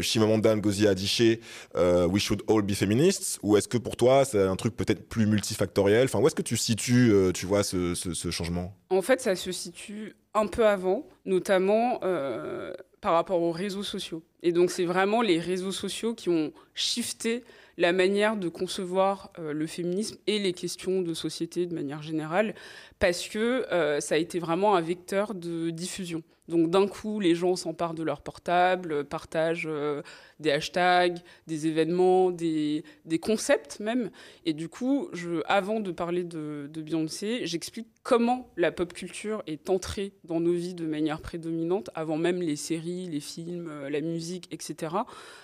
Chimamanda 0.00 0.54
Ngozi 0.54 0.86
Adichie, 0.86 1.40
We 1.74 2.22
should 2.22 2.42
all 2.48 2.62
be 2.62 2.72
feminists 2.74 3.38
Ou 3.42 3.56
est-ce 3.56 3.68
que 3.68 3.78
pour 3.78 3.96
toi, 3.96 4.24
c'est 4.24 4.42
un 4.42 4.56
truc 4.56 4.76
peut-être 4.76 5.08
plus 5.08 5.26
multifactoriel? 5.26 6.04
Enfin, 6.04 6.20
où 6.20 6.26
est-ce 6.26 6.34
que 6.34 6.42
tu 6.42 6.56
situes, 6.56 7.12
tu 7.34 7.46
vois, 7.46 7.64
ce, 7.64 7.94
ce, 7.94 8.30
changement? 8.30 8.74
En 8.90 9.02
fait, 9.02 9.20
ça 9.20 9.34
se 9.34 9.52
situe 9.52 10.14
un 10.34 10.46
peu 10.46 10.66
avant, 10.66 11.06
notamment 11.24 12.00
euh, 12.02 12.72
par 13.00 13.12
rapport 13.12 13.42
aux 13.42 13.52
réseaux 13.52 13.82
sociaux. 13.82 14.22
Et 14.42 14.52
donc, 14.52 14.70
c'est 14.70 14.84
vraiment 14.84 15.22
les 15.22 15.38
réseaux 15.40 15.72
sociaux 15.72 16.14
qui 16.14 16.28
ont 16.28 16.52
shifté 16.74 17.44
la 17.76 17.92
manière 17.92 18.36
de 18.36 18.48
concevoir 18.48 19.30
euh, 19.38 19.52
le 19.52 19.66
féminisme 19.66 20.16
et 20.26 20.38
les 20.38 20.52
questions 20.52 21.00
de 21.00 21.14
société 21.14 21.66
de 21.66 21.74
manière 21.74 22.02
générale, 22.02 22.54
parce 22.98 23.28
que 23.28 23.66
euh, 23.72 24.00
ça 24.00 24.16
a 24.16 24.18
été 24.18 24.38
vraiment 24.38 24.74
un 24.76 24.80
vecteur 24.80 25.34
de 25.34 25.70
diffusion. 25.70 26.22
Donc 26.48 26.70
d'un 26.70 26.88
coup, 26.88 27.20
les 27.20 27.34
gens 27.34 27.56
s'emparent 27.56 27.94
de 27.94 28.02
leur 28.02 28.22
portable, 28.22 29.04
partagent 29.04 29.68
euh, 29.70 30.02
des 30.40 30.50
hashtags, 30.50 31.18
des 31.46 31.66
événements, 31.66 32.30
des, 32.30 32.82
concepts 33.20 33.80
même. 33.80 34.10
Et 34.46 34.54
du 34.54 34.68
coup, 34.68 35.10
avant 35.44 35.80
de 35.80 35.92
parler 35.92 36.24
de, 36.24 36.68
de 36.72 36.82
Beyoncé, 36.82 37.46
j'explique 37.46 37.88
comment 38.02 38.50
la 38.56 38.72
pop 38.72 38.94
culture 38.94 39.42
est 39.46 39.68
entrée 39.68 40.14
dans 40.24 40.40
nos 40.40 40.54
vies 40.54 40.74
de 40.74 40.86
manière 40.86 41.20
prédominante, 41.20 41.90
avant 41.94 42.16
même 42.16 42.40
les 42.40 42.56
séries, 42.56 43.08
les 43.08 43.20
films, 43.20 43.68
euh, 43.68 43.90
la 43.90 44.00
musique, 44.00 44.48
etc. 44.50 44.96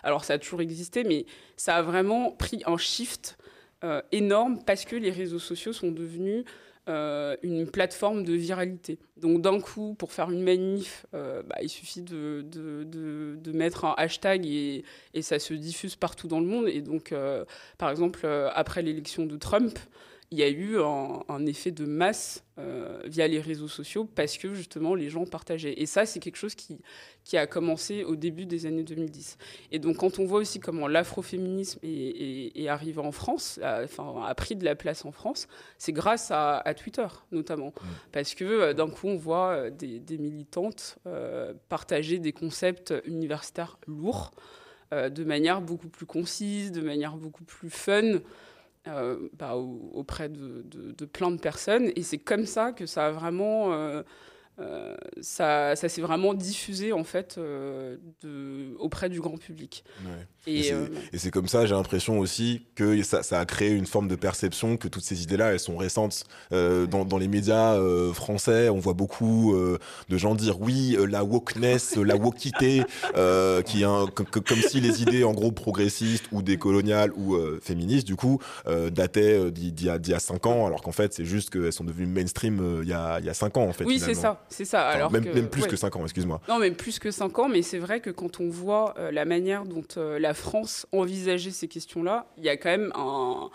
Alors 0.03 0.25
ça 0.25 0.35
a 0.35 0.39
toujours 0.39 0.63
existé, 0.63 1.05
mais 1.05 1.27
ça 1.57 1.77
a 1.77 1.83
vraiment 1.83 2.31
pris 2.31 2.63
un 2.65 2.79
shift 2.79 3.37
euh, 3.85 4.01
énorme 4.13 4.61
parce 4.65 4.87
que 4.87 4.97
les 4.97 5.11
réseaux 5.11 5.39
sociaux 5.39 5.75
sont 5.75 5.93
devenus 5.93 6.45
euh, 6.89 7.37
une 7.43 7.67
plateforme 7.67 8.25
de 8.25 8.35
viralité. 8.35 8.99
Donc 9.17 9.41
d'un 9.41 9.59
coup, 9.59 9.95
pour 9.95 10.13
faire 10.13 10.31
une 10.31 10.43
manif, 10.43 11.07
euh, 11.15 11.43
bah, 11.43 11.57
il 11.63 11.71
suffit 11.71 12.03
de, 12.03 12.45
de, 12.45 13.53
mettre 13.53 13.87
un 13.87 13.95
hashtag 13.97 14.45
et, 14.45 14.85
et, 15.15 15.23
ça 15.23 15.39
se 15.39 15.55
diffuse 15.55 15.97
partout 15.97 16.29
dans 16.29 16.41
le 16.41 16.47
monde. 16.47 16.69
Et 16.69 16.83
donc, 16.83 17.13
euh, 17.13 17.47
par 17.79 17.91
exemple, 17.91 18.27
après 18.55 18.83
l'élection 18.83 19.25
de 19.25 19.37
Trump, 19.37 19.79
il 20.35 20.41
y 20.41 20.43
a 20.43 20.49
eu 20.49 20.81
un, 20.81 21.47
effet 21.47 21.71
de 21.71 21.85
masse 21.85 22.43
euh, 22.59 23.01
via 23.05 23.29
les 23.29 23.41
réseaux 23.41 23.69
sociaux 23.69 24.05
parce 24.05 24.37
que 24.37 24.53
justement 24.53 24.97
les 24.97 25.09
gens 25.09 25.27
partageaient. 25.27 25.81
Et 25.81 25.87
ça, 25.87 26.07
c'est 26.07 26.19
quelque 26.19 26.39
chose 26.39 26.57
qui, 26.57 26.81
qui 27.23 27.37
a 27.37 27.47
commencé 27.47 28.03
au 28.03 28.17
début 28.17 28.45
des 28.45 28.67
années 28.67 28.83
2010. 28.83 29.39
Et 29.71 29.79
donc 29.79 29.99
quand 29.99 30.19
on 30.19 30.25
voit 30.25 30.41
aussi 30.41 30.59
comment 30.59 30.89
l'afroféminisme 30.89 31.79
est, 31.85 32.67
arrivé 32.67 33.01
en 33.01 33.13
France, 33.13 33.61
a, 33.63 33.85
enfin, 33.85 34.25
a 34.27 34.35
pris 34.35 34.57
de 34.57 34.65
la 34.65 34.75
place 34.75 35.05
en 35.05 35.13
France, 35.13 35.47
c'est 35.79 35.93
grâce 35.93 36.33
à, 36.33 36.65
Twitter 36.77 37.07
notamment. 37.31 37.69
Mmh. 37.69 37.87
Parce 38.11 38.35
que 38.35 38.45
euh, 38.45 38.73
d'un 38.75 38.91
coup, 38.91 39.07
on 39.07 39.17
voit 39.17 39.51
euh, 39.53 39.71
des, 39.71 40.19
militantes 40.19 40.99
partager 41.69 42.19
des 42.19 42.33
concepts 42.33 42.93
universitaires 43.07 43.79
lourds 43.87 44.33
de 44.93 45.25
manière 45.25 45.61
beaucoup 45.61 45.89
plus 45.89 46.07
concise, 46.07 46.73
de 46.73 46.81
manière 46.81 47.17
beaucoup 47.17 47.45
plus 47.45 47.71
fun. 47.71 48.21
Euh, 48.87 49.31
bah, 49.39 49.55
auprès 49.57 50.29
de, 50.29 50.63
de, 50.69 51.05
plein 51.07 51.31
de 51.31 51.39
personnes. 51.39 51.91
Et 51.97 52.03
c'est 52.03 52.19
comme 52.19 52.45
ça 52.45 52.73
que 52.73 52.85
ça 52.85 53.07
a 53.07 53.11
vraiment 53.11 53.73
euh, 54.61 54.95
ça, 55.21 55.75
ça 55.75 55.89
s'est 55.89 56.01
vraiment 56.01 56.33
diffusé 56.33 56.93
en 56.93 57.03
fait 57.03 57.37
euh, 57.39 57.97
de, 58.23 58.77
auprès 58.79 59.09
du 59.09 59.21
grand 59.21 59.37
public. 59.37 59.83
Et, 60.47 60.73
euh, 60.73 60.87
et 61.13 61.19
c'est 61.19 61.31
comme 61.31 61.49
ça, 61.49 61.67
j'ai 61.67 61.75
l'impression 61.75 62.21
aussi 62.21 62.67
que 62.77 63.03
ça, 63.03 63.25
ça, 63.25 63.41
a 63.41 63.47
créé 63.47 63.71
une 63.71 63.87
forme 63.87 64.07
de 64.07 64.15
perception 64.15 64.77
que 64.77 64.87
toutes 64.87 65.03
ces 65.03 65.23
idées-là, 65.23 65.53
elles 65.53 65.61
sont 65.61 65.77
récentes. 65.77 66.25
Dans, 66.51 67.05
dans, 67.05 67.19
les 67.19 67.29
médias 67.29 67.77
français, 68.13 68.69
on 68.69 68.79
voit 68.79 68.93
beaucoup 68.93 69.57
de 70.09 70.19
gens 70.19 70.35
dire 70.35 70.61
oui, 70.61 70.97
la 71.09 71.25
wokeness, 71.25 71.97
la 71.97 72.17
wokité, 72.17 72.83
qui 73.65 73.85
un, 73.85 74.07
comme 74.07 74.59
si 74.59 74.81
les 74.81 75.03
idées 75.03 75.25
en 75.25 75.33
gros 75.33 75.51
progressistes 75.51 76.27
ou 76.31 76.43
décoloniales 76.43 77.13
ou 77.17 77.37
féministes, 77.63 78.07
du 78.07 78.17
coup, 78.17 78.39
dataient 78.93 79.51
d'il 79.51 79.83
y, 79.83 79.89
a, 79.89 79.99
y 80.05 80.15
a 80.15 80.21
cinq 80.21 80.47
ans, 80.47 80.67
alors 80.67 80.83
qu'en 80.83 80.93
fait, 80.93 81.15
c'est 81.15 81.25
juste 81.25 81.51
qu'elles 81.51 81.73
sont 81.73 81.85
devenues 81.85 82.07
mainstream 82.07 82.83
il 82.83 82.89
y 82.89 82.93
a, 82.93 83.19
il 83.19 83.25
y 83.25 83.31
a 83.31 83.35
cinq 83.35 83.57
ans 83.57 83.65
en 83.65 83.73
fait. 83.73 83.85
Oui, 83.85 83.99
c'est 83.99 84.15
ça 84.15 84.44
c'est 84.49 84.65
ça. 84.65 84.89
Alors 84.89 85.11
même, 85.11 85.49
plus 85.49 85.67
que 85.67 85.77
5 85.77 85.97
ans, 85.97 86.05
excuse-moi. 86.05 86.41
Non, 86.49 86.59
même 86.59 86.75
plus 86.75 86.99
que 86.99 87.11
5 87.11 87.39
ans, 87.39 87.49
mais 87.49 87.63
c'est 87.63 87.79
vrai 87.79 88.01
que 88.01 88.11
quand 88.11 88.41
on 88.41 88.49
voit 88.49 88.95
euh, 88.99 89.11
la 89.11 89.25
manière 89.25 89.65
dont 89.65 89.85
euh, 89.97 90.19
la 90.19 90.35
France 90.35 90.87
envisageait 90.93 91.51
ces 91.51 91.69
questions-là, 91.69 92.27
il 92.39 92.45
y 92.45 92.49
a 92.49 92.57
quand 92.57 92.71
même 92.71 92.93
un, 92.95 93.51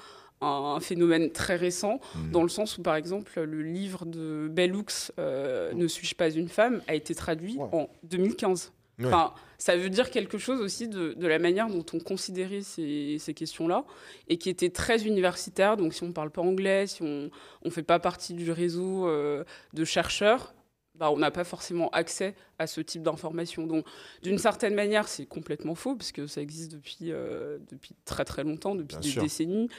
phénomène 0.79 1.31
très 1.31 1.57
récent, 1.57 1.99
hmm. 2.15 2.31
dans 2.31 2.43
le 2.43 2.49
sens 2.49 2.77
où, 2.77 2.81
par 2.81 2.95
exemple, 2.95 3.41
le 3.41 3.61
livre 3.61 4.05
de 4.05 4.47
Bellux, 4.49 5.11
euh, 5.19 5.73
Ne 5.73 5.87
suis-je 5.87 6.15
pas 6.15 6.29
une 6.29 6.47
femme, 6.47 6.81
a 6.87 6.95
été 6.95 7.13
traduit 7.13 7.57
en 7.59 7.89
2015. 8.03 8.71
Enfin, 9.01 9.33
ça 9.57 9.77
veut 9.77 9.89
dire 9.89 10.11
quelque 10.11 10.37
chose 10.37 10.59
aussi 10.59 10.89
de, 10.89 11.15
la 11.25 11.39
manière 11.39 11.69
dont 11.69 11.85
on 11.93 11.99
considérait 11.99 12.61
ces, 12.61 13.33
questions-là 13.35 13.85
et 14.27 14.37
qui 14.37 14.49
était 14.49 14.69
très 14.69 15.05
universitaire. 15.05 15.77
Donc, 15.77 15.93
si 15.93 16.03
on 16.03 16.07
ne 16.07 16.13
parle 16.13 16.31
pas 16.31 16.41
anglais, 16.41 16.87
si 16.87 17.01
on 17.01 17.29
ne 17.63 17.69
fait 17.69 17.83
pas 17.83 17.99
partie 17.99 18.33
du 18.33 18.51
réseau 18.51 19.09
de 19.09 19.85
chercheurs, 19.85 20.53
bah, 20.99 21.11
on 21.11 21.17
n'a 21.17 21.31
pas 21.31 21.45
forcément 21.45 21.89
accès 21.91 22.35
à 22.59 22.67
ce 22.67 22.81
type 22.81 23.03
d'informations. 23.03 23.65
Donc, 23.65 23.85
d'une 24.21 24.37
certaine 24.37 24.75
manière, 24.75 25.07
c'est 25.07 25.25
complètement 25.25 25.73
faux, 25.73 25.95
parce 25.95 26.11
que 26.11 26.27
ça 26.27 26.41
existe 26.41 26.73
depuis, 26.73 27.11
euh, 27.11 27.57
depuis 27.71 27.95
très 28.03 28.25
très 28.25 28.43
longtemps, 28.43 28.75
depuis 28.75 28.97
des 28.97 29.21
décennies, 29.21 29.69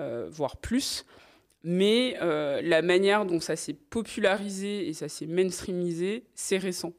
euh, 0.00 0.26
voire 0.30 0.56
plus. 0.56 1.04
Mais 1.62 2.16
euh, 2.22 2.62
la 2.62 2.80
manière 2.80 3.26
dont 3.26 3.40
ça 3.40 3.56
s'est 3.56 3.74
popularisé 3.74 4.88
et 4.88 4.94
ça 4.94 5.08
s'est 5.08 5.26
mainstreamisé, 5.26 6.24
c'est 6.34 6.58
récent. 6.58 6.94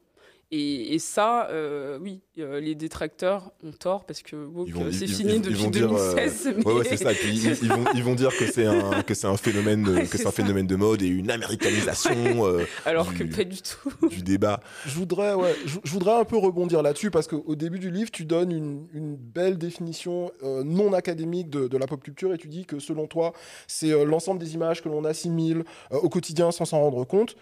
Et, 0.52 1.00
ça, 1.00 1.48
euh, 1.50 1.98
oui, 2.00 2.20
euh, 2.38 2.60
les 2.60 2.76
détracteurs 2.76 3.50
ont 3.64 3.72
tort 3.72 4.04
parce 4.06 4.22
que 4.22 4.48
c'est 4.92 5.08
fini 5.08 5.40
depuis 5.40 5.66
2016. 5.66 6.46
Euh, 6.46 6.72
ouais, 6.72 6.84
c'est 6.84 6.96
ça. 6.98 7.10
ils, 7.12 8.04
vont, 8.04 8.14
dire 8.14 8.30
que 8.36 8.46
c'est 8.46 8.64
un 8.64 9.02
que 9.02 9.14
c'est 9.14 9.26
un 9.26 9.36
phénomène 9.36 9.84
que 10.08 10.16
c'est 10.16 10.26
un 10.26 10.30
phénomène 10.30 10.68
de 10.68 10.76
mode 10.76 11.02
et 11.02 11.08
une 11.08 11.32
américanisation. 11.32 12.14
Alors 12.86 13.12
que 13.12 13.24
pas 13.24 13.42
du 13.42 13.60
tout. 13.60 13.92
Du 14.08 14.22
débat. 14.22 14.60
Je 14.86 14.94
voudrais, 14.94 15.34
ouais, 15.34 15.54
je, 15.66 15.90
voudrais 15.90 16.14
un 16.14 16.24
peu 16.24 16.36
rebondir 16.36 16.80
là-dessus 16.80 17.10
parce 17.10 17.26
qu'au 17.26 17.56
début 17.56 17.80
du 17.80 17.90
livre, 17.90 18.10
tu 18.12 18.24
donnes 18.24 18.52
une, 18.52 18.86
une 18.94 19.16
belle 19.16 19.58
définition 19.58 20.30
non 20.42 20.92
académique 20.92 21.50
de, 21.50 21.66
de, 21.66 21.76
la 21.76 21.86
pop 21.86 22.02
culture 22.02 22.32
et 22.32 22.38
tu 22.38 22.46
dis 22.46 22.66
que 22.66 22.78
selon 22.78 23.08
toi, 23.08 23.32
c'est 23.66 24.04
l'ensemble 24.04 24.38
des 24.38 24.54
images 24.54 24.80
que 24.80 24.88
l'on 24.88 25.04
assimile 25.04 25.64
au 25.90 26.08
quotidien 26.08 26.52
sans 26.52 26.64
s'en 26.64 26.78
rendre 26.78 27.04
compte 27.04 27.36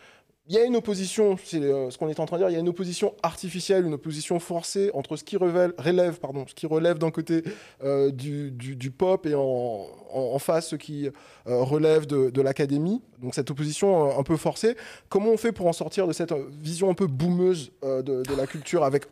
il 0.47 0.55
y 0.55 0.59
a 0.59 0.65
une 0.65 0.77
opposition, 0.77 1.39
c'est 1.43 1.63
euh, 1.63 1.91
ce 1.91 1.97
qu'on 1.97 2.11
est 2.11 2.21
en 2.21 2.27
train 2.27 2.37
de 2.37 2.43
dire, 2.43 2.51
il 2.51 2.53
y 2.53 2.57
a 2.57 2.61
une 2.61 2.69
opposition 2.69 3.15
artificielle, 3.23 3.87
une 3.87 3.95
opposition 3.95 4.39
forcée 4.39 4.91
entre 4.93 5.17
ce 5.17 5.25
qui 5.25 5.39
relève, 5.39 6.19
pardon, 6.19 6.45
ce 6.47 6.55
qui 6.55 6.67
relève 6.67 6.99
d'un 6.99 7.11
côté 7.11 7.43
euh, 7.83 8.11
du, 8.11 8.51
du, 8.51 8.91
pop 8.91 9.25
et 9.25 9.35
en, 9.35 9.87
en, 10.13 10.39
face 10.39 10.69
ce 10.69 10.77
qui 10.77 11.09
euh, 11.09 11.13
relève 11.63 12.07
de, 12.07 12.29
de 12.29 12.43
l'académie. 12.43 13.01
Donc 13.23 13.35
cette 13.35 13.51
opposition 13.51 14.19
un 14.19 14.23
peu 14.23 14.37
forcée. 14.37 14.77
Comment 15.09 15.31
on 15.31 15.39
fait 15.39 15.53
pour 15.53 15.67
en 15.67 15.73
sortir 15.73 16.07
de 16.07 16.13
cette 16.13 16.35
vision 16.61 16.91
un 16.91 16.95
peu 16.95 17.07
boumeuse 17.07 17.73
de, 17.83 18.03
de, 18.03 18.35
la 18.37 18.47
culture 18.47 18.85
avec 18.85 19.05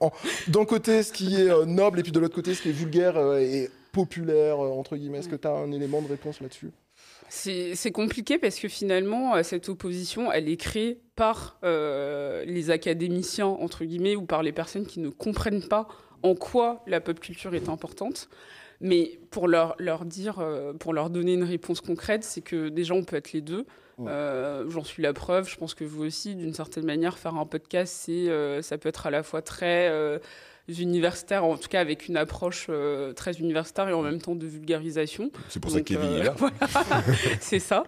d'un 0.48 0.66
côté 0.66 1.02
ce 1.02 1.14
qui 1.14 1.36
est 1.36 1.64
noble 1.64 2.00
et 2.00 2.02
puis 2.02 2.12
de 2.12 2.20
l'autre 2.20 2.34
côté 2.34 2.52
ce 2.54 2.60
qui 2.60 2.68
est 2.68 2.72
vulgaire 2.72 3.16
et 3.38 3.70
populaire, 3.92 4.58
entre 4.58 4.96
guillemets? 4.96 5.18
Est-ce 5.18 5.30
que 5.30 5.36
tu 5.36 5.48
as 5.48 5.52
un 5.52 5.72
élément 5.72 6.02
de 6.02 6.08
réponse 6.08 6.40
là-dessus? 6.40 6.72
C'est 7.34 7.92
compliqué 7.92 8.38
parce 8.38 8.58
que 8.58 8.68
finalement, 8.68 9.34
euh, 9.34 9.42
cette 9.42 9.70
opposition, 9.70 10.30
elle 10.30 10.50
est 10.50 10.58
créée 10.58 11.00
par 11.16 11.58
euh, 11.64 12.44
les 12.44 12.70
académiciens, 12.70 13.46
entre 13.46 13.84
guillemets, 13.84 14.16
ou 14.16 14.26
par 14.26 14.42
les 14.42 14.52
personnes 14.52 14.86
qui 14.86 15.00
ne 15.00 15.08
comprennent 15.08 15.66
pas 15.66 15.88
en 16.22 16.34
quoi 16.34 16.82
la 16.86 17.00
pop 17.00 17.18
culture 17.18 17.54
est 17.54 17.70
importante. 17.70 18.28
Mais 18.80 19.18
pour 19.30 19.48
leur, 19.48 19.74
leur 19.78 20.04
dire, 20.04 20.40
euh, 20.40 20.74
pour 20.74 20.92
leur 20.92 21.08
donner 21.08 21.32
une 21.32 21.44
réponse 21.44 21.80
concrète, 21.80 22.22
c'est 22.22 22.42
que 22.42 22.68
déjà, 22.68 22.92
on 22.92 23.02
peut 23.02 23.16
être 23.16 23.32
les 23.32 23.40
deux. 23.40 23.64
J'en 23.98 24.84
suis 24.84 25.02
la 25.02 25.12
preuve. 25.12 25.48
Je 25.48 25.56
pense 25.56 25.74
que 25.74 25.84
vous 25.84 26.04
aussi, 26.04 26.34
d'une 26.34 26.52
certaine 26.52 26.84
manière, 26.84 27.16
faire 27.16 27.36
un 27.36 27.46
podcast, 27.46 27.94
c'est, 27.96 28.28
ça 28.62 28.76
peut 28.76 28.88
être 28.88 29.06
à 29.06 29.10
la 29.10 29.22
fois 29.22 29.42
très 29.42 30.20
universitaires, 30.68 31.44
en 31.44 31.56
tout 31.56 31.68
cas 31.68 31.80
avec 31.80 32.08
une 32.08 32.16
approche 32.16 32.66
euh, 32.68 33.12
très 33.12 33.32
universitaire 33.38 33.88
et 33.88 33.92
en 33.92 34.02
même 34.02 34.20
temps 34.20 34.34
de 34.34 34.46
vulgarisation. 34.46 35.30
C'est 35.48 35.60
pour 35.60 35.70
ça 35.70 35.80
que 35.80 35.84
Kevin 35.84 36.12
est 36.12 36.24
là. 36.24 36.34
c'est 37.40 37.58
ça. 37.58 37.84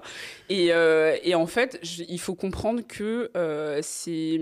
Et, 0.48 0.72
euh, 0.72 1.16
et, 1.22 1.34
en 1.34 1.46
fait, 1.46 1.80
il 2.08 2.20
faut 2.20 2.34
comprendre 2.34 2.82
que, 2.86 3.30
euh, 3.36 3.80
c'est, 3.82 4.40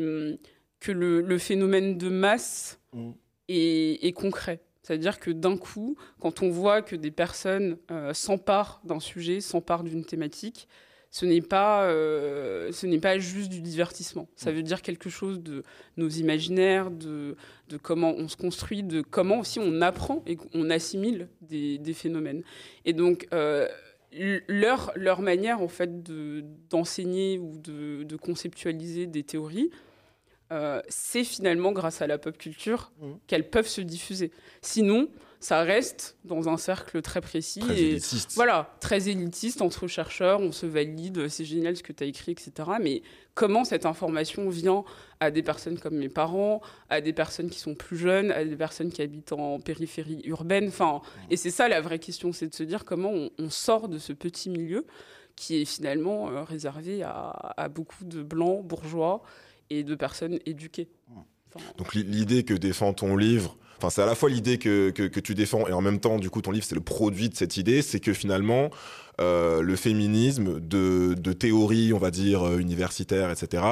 que 0.80 0.92
le, 0.92 1.20
le, 1.20 1.38
phénomène 1.38 1.98
de 1.98 2.08
masse 2.08 2.80
mm. 2.92 3.10
est, 3.48 4.06
est, 4.06 4.12
concret. 4.12 4.60
C'est-à-dire 4.82 5.20
que 5.20 5.30
d'un 5.30 5.56
coup, 5.56 5.96
quand 6.18 6.42
on 6.42 6.50
voit 6.50 6.82
que 6.82 6.96
des 6.96 7.12
personnes 7.12 7.76
s'emparent 8.12 8.80
d'un 8.84 8.98
sujet, 8.98 9.40
s'emparent 9.40 9.84
d'une 9.84 10.04
thématique, 10.04 10.66
ce 11.12 11.26
n'est 11.26 11.42
pas, 11.42 11.84
euh, 11.84 12.72
ce 12.72 12.86
n'est 12.86 12.98
pas 12.98 13.18
juste 13.18 13.50
du 13.50 13.60
divertissement. 13.60 14.28
Ça 14.34 14.50
mm. 14.50 14.54
veut 14.54 14.62
dire 14.62 14.80
quelque 14.80 15.10
chose 15.10 15.40
de 15.40 15.62
nos 15.98 16.08
imaginaires, 16.08 16.90
de, 16.90 17.36
de 17.68 17.76
comment 17.76 18.14
on 18.16 18.28
se 18.28 18.36
construit, 18.36 18.82
de 18.82 19.02
comment 19.02 19.40
aussi 19.40 19.60
on 19.60 19.82
apprend 19.82 20.22
et 20.26 20.38
on 20.54 20.70
assimile 20.70 21.28
des, 21.42 21.76
des 21.76 21.92
phénomènes. 21.92 22.42
Et 22.86 22.94
donc, 22.94 23.28
euh, 23.34 23.68
leur, 24.48 24.90
leur 24.96 25.20
manière 25.20 25.60
en 25.60 25.68
fait 25.68 26.02
d'enseigner 26.70 27.38
ou 27.38 27.58
de, 27.58 28.04
de, 28.04 28.16
conceptualiser 28.16 29.06
des 29.06 29.22
théories, 29.22 29.70
euh, 30.50 30.80
c'est 30.88 31.24
finalement 31.24 31.72
grâce 31.72 32.00
à 32.00 32.06
la 32.06 32.16
pop 32.16 32.38
culture 32.38 32.90
mm. 33.00 33.12
qu'elles 33.26 33.50
peuvent 33.50 33.68
se 33.68 33.82
diffuser. 33.82 34.30
Sinon, 34.62 35.10
ça 35.42 35.62
reste 35.62 36.16
dans 36.24 36.48
un 36.48 36.56
cercle 36.56 37.02
très 37.02 37.20
précis. 37.20 37.60
Très 37.60 37.76
et 37.76 37.90
élitiste. 37.90 38.32
voilà, 38.36 38.76
très 38.78 39.08
élitiste 39.08 39.60
entre 39.60 39.88
chercheurs, 39.88 40.40
on 40.40 40.52
se 40.52 40.66
valide, 40.66 41.28
c'est 41.28 41.44
génial 41.44 41.76
ce 41.76 41.82
que 41.82 41.92
tu 41.92 42.04
as 42.04 42.06
écrit, 42.06 42.30
etc. 42.30 42.52
Mais 42.80 43.02
comment 43.34 43.64
cette 43.64 43.84
information 43.84 44.48
vient 44.48 44.84
à 45.18 45.32
des 45.32 45.42
personnes 45.42 45.80
comme 45.80 45.96
mes 45.96 46.08
parents, 46.08 46.60
à 46.90 47.00
des 47.00 47.12
personnes 47.12 47.50
qui 47.50 47.58
sont 47.58 47.74
plus 47.74 47.96
jeunes, 47.96 48.30
à 48.30 48.44
des 48.44 48.54
personnes 48.54 48.92
qui 48.92 49.02
habitent 49.02 49.32
en 49.32 49.58
périphérie 49.58 50.22
urbaine 50.26 50.68
enfin, 50.68 51.02
Et 51.28 51.36
c'est 51.36 51.50
ça 51.50 51.68
la 51.68 51.80
vraie 51.80 51.98
question, 51.98 52.32
c'est 52.32 52.46
de 52.46 52.54
se 52.54 52.62
dire 52.62 52.84
comment 52.84 53.10
on, 53.10 53.30
on, 53.40 53.50
sort 53.50 53.88
de 53.88 53.98
ce 53.98 54.12
petit 54.12 54.48
milieu 54.48 54.86
qui 55.34 55.60
est 55.60 55.64
finalement 55.64 56.30
euh, 56.30 56.44
réservé 56.44 57.02
à, 57.02 57.30
à, 57.56 57.68
beaucoup 57.68 58.04
de 58.04 58.22
blancs, 58.22 58.64
bourgeois 58.64 59.22
et 59.70 59.82
de 59.82 59.96
personnes 59.96 60.38
éduquées. 60.46 60.88
Enfin, 61.10 61.66
Donc 61.78 61.94
l'idée 61.94 62.44
que 62.44 62.54
défend 62.54 62.92
ton 62.92 63.16
livre, 63.16 63.56
Enfin, 63.82 63.90
c'est 63.90 64.02
à 64.02 64.06
la 64.06 64.14
fois 64.14 64.30
l'idée 64.30 64.58
que, 64.58 64.90
que, 64.90 65.02
que, 65.02 65.18
tu 65.18 65.34
défends 65.34 65.66
et 65.66 65.72
en 65.72 65.80
même 65.80 65.98
temps, 65.98 66.20
du 66.20 66.30
coup, 66.30 66.40
ton 66.40 66.52
livre, 66.52 66.64
c'est 66.64 66.76
le 66.76 66.80
produit 66.80 67.28
de 67.28 67.34
cette 67.34 67.56
idée, 67.56 67.82
c'est 67.82 67.98
que 67.98 68.12
finalement, 68.12 68.70
le 69.18 69.76
féminisme 69.76 70.60
de, 70.60 71.14
de, 71.14 71.32
théorie, 71.32 71.92
on 71.92 71.98
va 71.98 72.10
dire, 72.10 72.46
euh, 72.46 72.58
universitaire, 72.58 73.30
etc., 73.30 73.62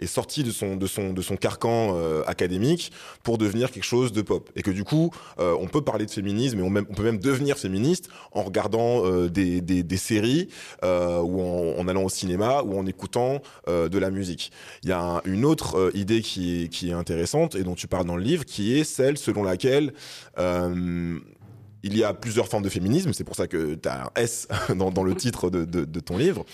est 0.00 0.06
sorti 0.06 0.42
de 0.42 0.50
son, 0.50 0.76
de 0.76 0.86
son, 0.86 1.12
de 1.12 1.22
son 1.22 1.36
carcan 1.36 1.94
euh, 1.94 2.22
académique 2.26 2.92
pour 3.22 3.38
devenir 3.38 3.70
quelque 3.70 3.84
chose 3.84 4.12
de 4.12 4.22
pop. 4.22 4.50
Et 4.56 4.62
que 4.62 4.70
du 4.70 4.84
coup, 4.84 5.10
euh, 5.38 5.56
on 5.60 5.66
peut 5.66 5.82
parler 5.82 6.06
de 6.06 6.10
féminisme 6.10 6.58
et 6.58 6.62
on, 6.62 6.72
peut 6.72 7.02
même 7.02 7.18
devenir 7.18 7.58
féministe 7.58 8.08
en 8.32 8.42
regardant 8.42 9.04
euh, 9.04 9.28
des, 9.28 9.60
des, 9.60 9.82
des, 9.82 9.96
séries 9.96 10.48
ou 10.82 11.42
en, 11.42 11.78
en, 11.78 11.88
allant 11.88 12.04
au 12.04 12.08
cinéma 12.08 12.62
ou 12.62 12.78
en 12.78 12.86
écoutant 12.86 13.40
de 13.66 13.98
la 13.98 14.10
musique. 14.10 14.52
Il 14.82 14.88
y 14.88 14.92
a 14.92 15.00
un, 15.00 15.20
une 15.24 15.44
autre 15.44 15.90
idée 15.94 16.22
qui 16.22 16.64
est, 16.64 16.68
qui 16.68 16.90
est 16.90 16.92
intéressante 16.92 17.54
et 17.54 17.62
dont 17.62 17.74
tu 17.74 17.88
parles 17.88 18.06
dans 18.06 18.16
le 18.16 18.22
livre, 18.22 18.44
qui 18.44 18.78
est 18.78 18.84
celle 18.84 19.18
selon 19.18 19.42
laquelle 19.42 19.92
il 21.82 21.96
y 21.96 22.04
a 22.04 22.12
plusieurs 22.12 22.48
formes 22.48 22.62
de 22.62 22.68
féminisme, 22.68 23.12
c'est 23.12 23.24
pour 23.24 23.36
ça 23.36 23.46
que 23.46 23.74
tu 23.74 23.88
as 23.88 24.04
un 24.04 24.10
S 24.16 24.48
dans, 24.74 25.02
le 25.02 25.14
titre 25.14 25.50
de, 25.50 26.00
ton 26.00 26.16
livre, 26.16 26.44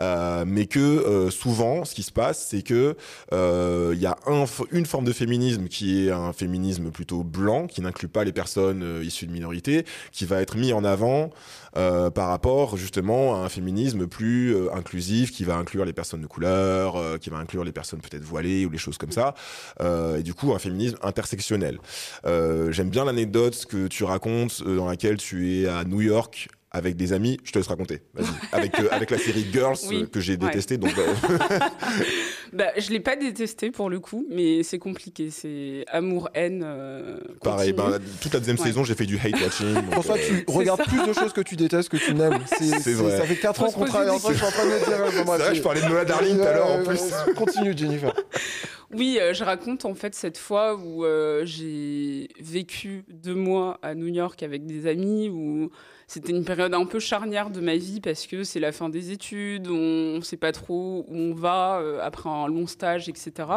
euh, 0.00 0.44
mais 0.46 0.66
que 0.66 0.80
euh, 0.80 1.30
souvent, 1.30 1.84
ce 1.84 1.94
qui 1.94 2.02
se 2.02 2.12
passe, 2.12 2.46
c'est 2.50 2.62
que 2.62 2.96
euh, 3.32 3.92
il 3.94 4.00
y 4.00 4.06
a 4.06 4.16
un, 4.26 4.44
une 4.72 4.86
forme 4.86 5.04
de 5.04 5.12
féminisme 5.12 5.68
qui 5.68 6.06
est 6.06 6.10
un 6.10 6.32
féminisme 6.32 6.90
plutôt 6.90 7.22
blanc, 7.22 7.66
qui 7.66 7.80
n'inclut 7.80 8.08
pas 8.08 8.24
les 8.24 8.32
personnes 8.32 9.00
issues 9.02 9.26
de 9.26 9.32
minorités, 9.32 9.84
qui 10.10 10.24
va 10.24 10.40
être 10.40 10.56
mis 10.56 10.72
en 10.72 10.84
avant 10.84 11.30
par 11.74 12.28
rapport 12.28 12.76
justement 12.76 13.34
à 13.34 13.38
un 13.38 13.48
féminisme 13.48 14.06
plus 14.06 14.54
inclusif, 14.74 15.32
qui 15.32 15.44
va 15.44 15.56
inclure 15.56 15.86
les 15.86 15.94
personnes 15.94 16.20
de 16.20 16.26
couleur, 16.26 17.18
qui 17.18 17.30
va 17.30 17.38
inclure 17.38 17.64
les 17.64 17.72
personnes 17.72 18.00
peut-être 18.00 18.24
voilées 18.24 18.66
ou 18.66 18.70
les 18.70 18.78
choses 18.78 18.98
comme 18.98 19.12
ça, 19.12 19.34
et 19.80 20.22
du 20.22 20.34
coup 20.34 20.52
un 20.52 20.58
féminisme 20.58 20.98
intersectionnel. 21.02 21.78
J'aime 22.24 22.90
bien 22.90 23.04
l'anecdote 23.04 23.64
que 23.66 23.86
tu 23.86 24.04
racontes 24.04 24.62
dans 24.76 24.86
laquelle 24.86 25.16
tu 25.16 25.52
es 25.52 25.66
à 25.66 25.84
New 25.84 26.00
York 26.00 26.48
avec 26.72 26.96
des 26.96 27.12
amis, 27.12 27.38
je 27.44 27.52
te 27.52 27.58
laisse 27.58 27.68
raconter. 27.68 28.00
Vas-y. 28.14 28.26
Avec, 28.52 28.78
euh, 28.78 28.88
avec 28.90 29.10
la 29.10 29.18
série 29.18 29.46
Girls 29.52 29.76
oui. 29.88 30.02
euh, 30.02 30.06
que 30.06 30.20
j'ai 30.20 30.36
détestée. 30.36 30.74
Ouais. 30.76 30.80
Donc, 30.80 30.94
bah... 30.96 31.70
bah, 32.52 32.66
je 32.78 32.90
l'ai 32.90 33.00
pas 33.00 33.16
détesté 33.16 33.70
pour 33.70 33.90
le 33.90 34.00
coup, 34.00 34.26
mais 34.30 34.62
c'est 34.62 34.78
compliqué. 34.78 35.30
C'est 35.30 35.84
amour-haine. 35.88 36.62
Euh, 36.64 37.18
Pareil, 37.42 37.72
bah, 37.72 37.98
toute 38.20 38.32
la 38.32 38.40
deuxième 38.40 38.58
ouais. 38.58 38.66
saison, 38.66 38.84
j'ai 38.84 38.94
fait 38.94 39.04
du 39.04 39.18
hate 39.18 39.38
watching. 39.40 39.74
François, 39.90 40.16
tu 40.18 40.44
regardes 40.46 40.84
plus 40.84 41.06
de 41.06 41.12
choses 41.12 41.32
que 41.32 41.42
tu 41.42 41.56
détestes 41.56 41.90
que 41.90 41.98
tu 41.98 42.14
n'aimes. 42.14 42.40
C'est 42.58 42.94
vrai. 42.94 43.18
Ça 43.18 43.24
fait 43.24 43.36
4 43.36 43.62
ans 43.62 43.72
qu'on 43.72 43.84
travaille 43.84 44.10
ensemble. 44.10 44.34
Je 44.34 44.38
suis 44.38 44.46
en 44.46 44.50
train 44.50 44.64
de 44.64 44.70
me 44.70 44.78
dire. 44.78 45.12
C'est 45.12 45.24
vrai, 45.24 45.54
je 45.54 45.62
parlais 45.62 45.80
de 45.82 45.86
Noah 45.86 46.04
Darling 46.04 46.36
tout 46.36 46.42
à 46.42 46.54
l'heure 46.54 46.70
en 46.70 46.82
plus. 46.82 47.00
Continue, 47.36 47.76
Jennifer. 47.76 48.14
Oui, 48.94 49.18
euh, 49.18 49.32
je 49.32 49.42
raconte 49.42 49.86
en 49.86 49.94
fait 49.94 50.14
cette 50.14 50.36
fois 50.36 50.76
où 50.76 51.06
euh, 51.06 51.46
j'ai 51.46 52.28
vécu 52.38 53.06
deux 53.08 53.34
mois 53.34 53.78
à 53.80 53.94
New 53.94 54.08
York 54.08 54.42
avec 54.42 54.66
des 54.66 54.86
amis, 54.86 55.30
où 55.30 55.70
c'était 56.06 56.32
une 56.32 56.44
période 56.44 56.74
un 56.74 56.84
peu 56.84 56.98
charnière 56.98 57.48
de 57.48 57.62
ma 57.62 57.76
vie 57.76 58.00
parce 58.02 58.26
que 58.26 58.44
c'est 58.44 58.60
la 58.60 58.70
fin 58.70 58.90
des 58.90 59.10
études, 59.10 59.68
on 59.68 60.16
ne 60.16 60.20
sait 60.20 60.36
pas 60.36 60.52
trop 60.52 61.06
où 61.08 61.16
on 61.16 61.32
va 61.32 61.80
euh, 61.80 62.00
après 62.02 62.28
un 62.28 62.46
long 62.48 62.66
stage, 62.66 63.08
etc. 63.08 63.48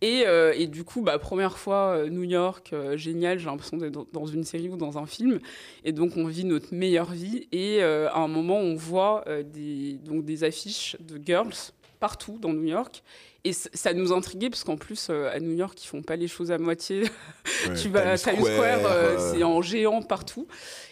Et, 0.00 0.66
du 0.66 0.82
coup, 0.82 1.02
bah, 1.02 1.18
première 1.18 1.58
fois 1.58 2.08
New 2.08 2.24
York, 2.24 2.74
génial, 2.94 3.38
j'ai 3.38 3.46
l'impression 3.46 3.76
d'être 3.76 4.06
dans 4.12 4.26
une 4.26 4.44
série 4.44 4.70
ou 4.70 4.78
dans 4.78 4.96
un 4.96 5.04
film. 5.04 5.40
Et 5.84 5.92
donc 5.92 6.16
on 6.16 6.26
vit 6.26 6.46
notre 6.46 6.74
meilleure 6.74 7.12
vie. 7.12 7.48
Et 7.52 7.82
à 7.82 8.16
un 8.16 8.28
moment, 8.28 8.58
on 8.58 8.76
voit 8.76 9.24
donc 10.04 10.24
des 10.24 10.44
affiches 10.44 10.96
de 11.00 11.20
girls 11.22 11.72
partout 12.00 12.38
dans 12.40 12.52
New 12.54 12.64
York. 12.64 13.02
Et 13.46 13.52
ça 13.52 13.92
nous 13.92 14.10
intriguait 14.14 14.48
parce 14.48 14.64
qu'en 14.64 14.78
plus 14.78 15.08
euh, 15.10 15.30
à 15.30 15.38
New 15.38 15.52
York 15.52 15.78
ils 15.84 15.86
font 15.86 16.02
pas 16.02 16.16
les 16.16 16.28
choses 16.28 16.50
à 16.50 16.56
moitié. 16.56 17.02
Ouais, 17.02 17.74
tu 17.82 17.90
vas 17.90 18.12
à 18.12 18.16
Times 18.16 18.36
Square, 18.36 18.54
Square 18.54 18.86
euh, 18.86 19.16
euh... 19.18 19.32
c'est 19.32 19.44
en 19.44 19.60
géant 19.60 20.00
partout. 20.00 20.46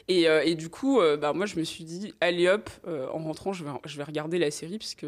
Et, 0.09 0.29
euh, 0.29 0.43
et 0.45 0.55
du 0.55 0.69
coup, 0.69 1.01
bah, 1.19 1.33
moi 1.33 1.47
je 1.47 1.57
me 1.57 1.65
suis 1.65 1.85
dit 1.85 2.13
allez 2.21 2.49
hop, 2.49 2.69
en 2.87 3.19
rentrant 3.19 3.55
je 3.55 3.65
vais, 3.65 3.71
je 3.87 3.97
vais 3.97 4.05
regarder 4.05 4.39
la 4.39 4.51
série 4.51 4.77
puisque 4.77 5.07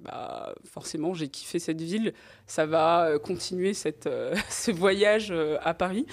bah, 0.00 0.52
forcément 0.64 1.14
j'ai 1.14 1.28
kiffé 1.28 1.60
cette 1.60 1.80
ville, 1.80 2.12
ça 2.46 2.66
va 2.66 3.18
continuer 3.22 3.72
cette, 3.72 4.08
ce 4.48 4.72
voyage 4.72 5.32
à 5.62 5.74
Paris. 5.74 6.06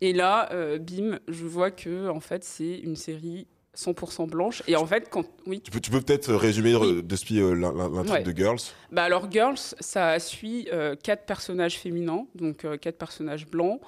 Et 0.00 0.12
là, 0.12 0.48
bim, 0.78 1.20
je 1.28 1.44
vois 1.44 1.70
que 1.70 2.08
en 2.08 2.20
fait 2.20 2.42
c'est 2.42 2.78
une 2.78 2.96
série 2.96 3.46
100% 3.76 4.26
blanche. 4.28 4.62
Et 4.66 4.76
en 4.76 4.86
fait, 4.86 5.08
quand. 5.10 5.24
Oui. 5.46 5.60
Tu 5.60 5.70
peux, 5.70 5.80
tu 5.80 5.90
peux 5.90 6.00
peut-être 6.00 6.32
résumer 6.34 6.74
Oui. 6.76 7.02
de 7.02 7.16
ce 7.16 7.24
euh, 7.34 7.54
l'intrigue 7.54 8.10
Ouais. 8.10 8.22
de 8.22 8.36
Girls 8.36 8.58
Bah 8.92 9.02
alors, 9.04 9.30
Girls, 9.30 9.58
ça 9.80 10.18
suit 10.18 10.68
euh, 10.72 10.96
quatre 11.00 11.24
personnages 11.26 11.78
féminins, 11.78 12.26
donc 12.34 12.64
euh, 12.64 12.76
quatre 12.76 12.98
personnages 12.98 13.46
blancs, 13.46 13.80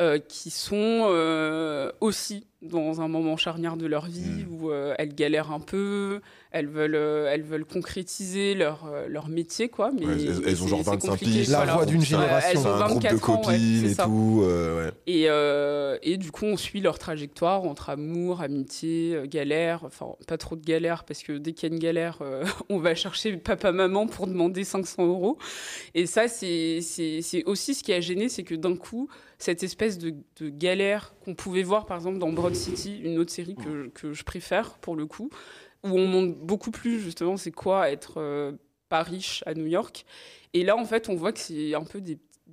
euh, 0.00 0.18
qui 0.18 0.50
sont 0.50 1.06
euh, 1.08 1.92
aussi 2.00 2.46
dans 2.62 3.00
un 3.00 3.08
moment 3.08 3.36
charnière 3.36 3.76
de 3.76 3.86
leur 3.86 4.06
vie 4.06 4.44
Mm. 4.44 4.46
où 4.62 4.70
euh, 4.70 4.94
elles 4.98 5.14
galèrent 5.14 5.52
un 5.52 5.60
peu, 5.60 6.20
elles 6.56 6.68
veulent, 6.68 6.94
euh, 6.94 7.28
elles 7.32 7.42
veulent 7.42 7.64
concrétiser 7.64 8.54
leur, 8.54 8.86
euh, 8.86 9.08
leur 9.08 9.28
métier, 9.28 9.68
quoi. 9.68 9.90
Mais 9.92 10.06
Ouais, 10.06 10.12
elles, 10.12 10.42
elles 10.46 10.62
ont 10.62 10.68
genre 10.68 10.78
c'est 10.84 10.90
25 10.92 11.10
compliqué, 11.10 11.32
piges. 11.40 11.48
La 11.48 11.64
voix 11.66 11.84
d'une 11.84 12.00
génération. 12.00 12.48
elles 12.50 12.58
ont 12.66 12.74
un 12.74 12.86
groupe 12.86 13.02
de 13.02 13.08
24 13.08 13.30
ans, 13.30 13.36
ouais, 13.38 13.42
copines 13.44 13.84
et 13.86 13.94
ça. 13.94 14.04
tout. 14.04 14.40
euh, 14.44 14.86
ouais. 14.86 14.92
Et, 15.08 15.24
euh, 15.28 15.98
et 16.02 16.16
du 16.16 16.30
coup, 16.30 16.44
on 16.44 16.56
suit 16.56 16.80
leur 16.80 16.98
trajectoire 16.98 17.64
entre 17.64 17.90
amour, 17.90 18.40
amitié, 18.40 19.18
galère. 19.26 19.80
Enfin, 19.84 20.06
pas 20.28 20.38
trop 20.38 20.54
de 20.56 20.64
galère, 20.64 21.04
parce 21.04 21.22
que 21.24 21.32
dès 21.32 21.52
qu'il 21.52 21.68
y 21.68 21.72
a 21.72 21.74
une 21.74 21.80
galère, 21.80 22.18
euh, 22.22 22.44
on 22.68 22.78
va 22.78 22.94
chercher 22.94 23.36
papa-maman 23.36 24.06
pour 24.06 24.26
demander 24.28 24.62
500 24.64 25.06
euros. 25.06 25.38
Et 25.94 26.06
ça, 26.06 26.28
c'est 26.28 26.80
c'est- 26.82 27.20
c'est 27.20 27.42
aussi 27.44 27.74
ce 27.74 27.82
qui 27.82 27.92
a 27.92 28.00
gêné, 28.00 28.28
c'est 28.28 28.44
que 28.44 28.54
d'un 28.54 28.76
coup, 28.76 29.08
cette 29.38 29.62
espèce 29.64 29.98
de, 29.98 30.14
de 30.40 30.48
galère 30.48 31.14
qu'on 31.24 31.34
pouvait 31.34 31.64
voir, 31.64 31.84
par 31.86 31.96
exemple, 31.96 32.18
dans 32.18 32.32
Broad 32.32 32.54
City, 32.54 33.00
une 33.02 33.18
autre 33.18 33.32
série 33.32 33.56
que, 33.56 33.88
que 33.88 34.12
je 34.12 34.22
préfère, 34.24 34.74
pour 34.78 34.94
le 34.96 35.06
coup, 35.06 35.28
où 35.84 35.98
on 35.98 36.06
montre 36.06 36.36
beaucoup 36.38 36.70
plus, 36.70 37.00
justement, 37.00 37.36
c'est 37.36 37.52
quoi 37.52 37.90
être 37.90 38.14
euh, 38.18 38.52
pas 38.88 39.02
riche 39.02 39.42
à 39.46 39.54
New 39.54 39.66
York. 39.66 40.04
Et 40.52 40.64
là, 40.64 40.76
en 40.76 40.84
fait, 40.84 41.08
on 41.08 41.14
voit 41.14 41.32
que 41.32 41.38
c'est 41.38 41.74
un 41.74 41.84
peu 41.84 42.00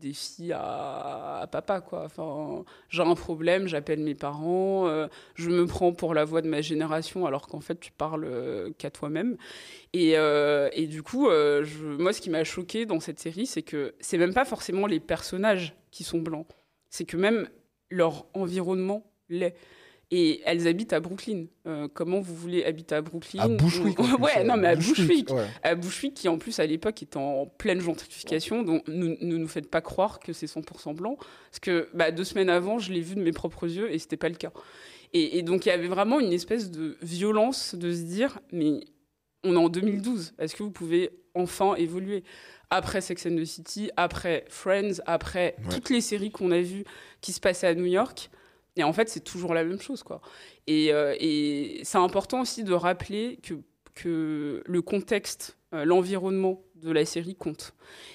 des 0.02 0.14
filles 0.14 0.54
à, 0.54 1.48
papa 1.52 1.82
quoi. 1.82 2.04
Enfin 2.06 2.64
j'ai 2.90 3.02
un 3.02 3.16
problème 3.16 3.68
j'appelle 3.68 4.00
mes 4.00 4.16
parents 4.16 4.88
euh, 4.88 5.08
je 5.36 5.50
me 5.50 5.66
prends 5.66 5.94
pour 5.94 6.14
la 6.14 6.26
voix 6.26 6.42
de 6.42 6.48
ma 6.48 6.62
génération 6.62 7.26
alors 7.26 7.48
qu'en 7.48 7.62
fait 7.62 7.80
tu 7.80 7.92
parles 7.92 8.26
euh, 8.26 8.72
qu'à 8.78 8.90
toi-même. 8.90 9.38
Et, 9.94 10.18
euh, 10.18 10.70
et 10.74 10.88
du 10.88 11.04
coup 11.04 11.28
moi 11.28 12.14
ce 12.14 12.22
qui 12.22 12.30
m'a 12.30 12.44
choqué 12.44 12.86
dans 12.86 13.00
cette 13.00 13.20
série 13.20 13.46
c'est 13.46 13.64
que 13.64 13.94
c'est 14.00 14.18
même 14.18 14.34
pas 14.34 14.46
forcément 14.46 14.88
les 14.88 15.00
personnages 15.00 15.76
qui 15.92 16.04
sont 16.04 16.20
blancs. 16.20 16.48
C'est 16.90 17.06
que 17.06 17.18
même 17.18 17.48
leur 17.90 18.26
environnement 18.34 19.04
l'est 19.30 19.56
et 20.14 20.42
elles 20.46 20.68
habitent 20.68 20.92
à 20.94 21.00
Brooklyn. 21.00 21.46
Euh, 21.68 21.88
comment 21.94 22.20
vous 22.20 22.36
voulez 22.36 22.66
habiter 22.66 22.96
à 22.96 23.02
Brooklyn 23.02 23.40
À 23.42 23.48
Bushwick. 23.48 23.96
plus, 23.96 24.14
Ouais, 24.16 24.40
euh, 24.40 24.44
non, 24.44 24.58
mais 24.58 24.68
à 24.68 24.76
Bushwick 24.76 25.30
ouais. 25.32 25.46
à 25.64 25.74
Bushwick, 25.76 26.14
qui 26.16 26.28
en 26.28 26.38
plus 26.38 26.60
à 26.60 26.66
l'époque 26.66 27.02
était 27.02 27.18
en 27.18 27.46
pleine 27.46 27.80
gentrification, 27.80 28.62
donc 28.64 28.88
ne 28.90 29.16
nous, 29.22 29.38
nous 29.38 29.48
faites 29.48 29.70
pas 29.70 29.82
croire 29.82 30.20
que 30.20 30.34
c'est 30.34 30.48
100% 30.48 30.94
blanc, 30.96 31.16
parce 31.50 31.60
que 31.62 31.88
bah, 31.94 32.12
deux 32.12 32.26
semaines 32.26 32.50
avant, 32.50 32.78
je 32.78 32.92
l'ai 32.92 33.02
vu 33.02 33.16
de 33.16 33.22
mes 33.22 33.32
propres 33.32 33.68
yeux 33.72 33.92
et 33.94 34.00
c'était 34.00 34.18
pas 34.18 34.30
le 34.30 34.36
cas. 34.36 34.52
Et, 35.14 35.38
et 35.38 35.44
donc 35.44 35.66
il 35.66 35.70
y 35.70 35.72
avait 35.72 35.88
vraiment 35.88 36.20
une 36.20 36.34
espèce 36.34 36.72
de 36.72 36.98
violence 37.02 37.76
de 37.76 37.94
se 37.94 38.02
dire, 38.02 38.40
mais 38.52 38.82
on 39.44 39.54
est 39.56 39.60
en 39.60 39.70
2012, 39.70 40.34
est-ce 40.40 40.56
que 40.56 40.64
vous 40.64 40.72
pouvez 40.72 41.10
enfin 41.36 41.76
évoluer? 41.76 42.24
Après 42.70 43.02
Sex 43.02 43.26
and 43.26 43.36
the 43.36 43.44
City, 43.46 43.92
après 43.98 44.46
Friends, 44.50 45.02
après 45.06 45.56
Ouais. 45.60 45.66
toutes 45.74 45.90
les 45.90 46.00
séries 46.02 46.32
qu'on 46.32 46.52
a 46.52 46.62
vues 46.62 46.86
qui 47.22 47.34
se 47.34 47.40
passaient 47.42 47.68
à 47.68 47.76
New 47.76 47.86
York. 47.86 48.30
Et 48.82 48.84
en 48.84 48.94
fait, 48.94 49.10
c'est 49.10 49.24
toujours 49.24 49.54
la 49.54 49.64
même 49.64 49.80
chose, 49.80 50.04
quoi. 50.04 50.22
Et, 50.68 50.92
euh, 50.94 51.16
et 51.20 51.82
c'est 51.84 51.98
important 52.00 52.42
aussi 52.42 52.64
de 52.64 52.74
rappeler 52.74 53.40
que, 53.44 53.54
que 53.96 54.64
le 54.66 54.82
contexte, 54.82 55.58
euh, 55.74 55.86
l'environnement 55.86 56.62
de 56.76 56.92
la 56.92 57.06
série 57.06 57.36
compte. 57.36 57.74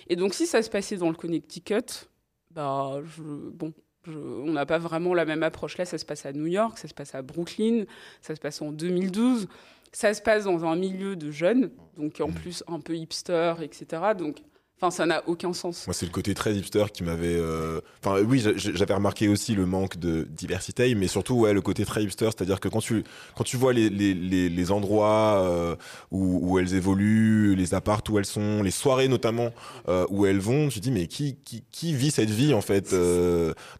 Et 0.08 0.16
donc, 0.16 0.34
si 0.34 0.46
ça 0.46 0.62
se 0.62 0.70
passait 0.70 0.96
dans 0.96 1.08
le 1.08 1.14
Connecticut, 1.16 2.08
bah, 2.50 3.00
je, 3.16 3.22
bon, 3.22 3.72
je- 4.04 4.18
on 4.18 4.52
n'a 4.52 4.66
pas 4.66 4.78
vraiment 4.78 5.14
la 5.14 5.24
même 5.24 5.42
approche. 5.42 5.78
Là, 5.78 5.84
ça 5.84 5.98
se 5.98 6.04
passe 6.04 6.26
à 6.26 6.32
New 6.32 6.46
York, 6.46 6.78
ça 6.78 6.88
se 6.88 6.94
passe 6.94 7.14
à 7.14 7.22
Brooklyn, 7.22 7.84
ça 8.22 8.34
se 8.34 8.40
passe 8.40 8.60
en 8.60 8.72
2012. 8.72 9.46
Ça 9.92 10.12
se 10.12 10.20
passe 10.20 10.44
dans 10.44 10.64
un 10.64 10.76
milieu 10.76 11.16
de 11.16 11.30
jeunes, 11.30 11.70
donc 11.96 12.20
en 12.20 12.30
plus 12.30 12.62
un 12.66 12.80
peu 12.80 12.94
hipster, 12.96 13.54
etc. 13.62 14.02
Donc 14.18 14.38
Enfin, 14.78 14.90
ça 14.90 15.06
n'a 15.06 15.22
aucun 15.26 15.54
sens. 15.54 15.86
Moi, 15.86 15.94
c'est 15.94 16.04
le 16.04 16.12
côté 16.12 16.34
très 16.34 16.54
hipster 16.54 16.84
qui 16.92 17.02
m'avait. 17.02 17.34
euh, 17.34 17.80
Enfin, 18.04 18.20
oui, 18.22 18.40
j'a- 18.40 18.56
j'avais 18.56 18.92
remarqué 18.92 19.26
aussi 19.26 19.54
le 19.54 19.64
manque 19.64 19.96
de 19.96 20.28
diversité, 20.30 20.94
mais 20.94 21.08
surtout, 21.08 21.34
ouais, 21.36 21.54
le 21.54 21.62
côté 21.62 21.86
très 21.86 22.04
hipster, 22.04 22.26
c'est-à-dire 22.26 22.60
que 22.60 22.68
quand 22.68 22.80
tu 22.80 23.02
quand 23.34 23.44
tu 23.44 23.56
vois 23.56 23.72
les 23.72 23.88
les, 23.88 24.12
les, 24.12 24.50
les 24.50 24.70
endroits 24.70 25.40
euh, 25.42 25.76
où, 26.10 26.40
où 26.42 26.58
elles 26.58 26.74
évoluent, 26.74 27.54
les 27.56 27.72
apparts 27.72 28.02
où 28.10 28.18
elles 28.18 28.26
sont, 28.26 28.62
les 28.62 28.70
soirées 28.70 29.08
notamment 29.08 29.50
euh, 29.88 30.04
où 30.10 30.26
elles 30.26 30.40
vont, 30.40 30.68
tu 30.68 30.80
te 30.80 30.84
dis 30.84 30.90
mais 30.90 31.06
qui 31.06 31.36
qui 31.42 31.64
qui 31.72 31.94
vit 31.94 32.10
cette 32.10 32.30
vie 32.30 32.52
en 32.52 32.60
fait 32.60 32.94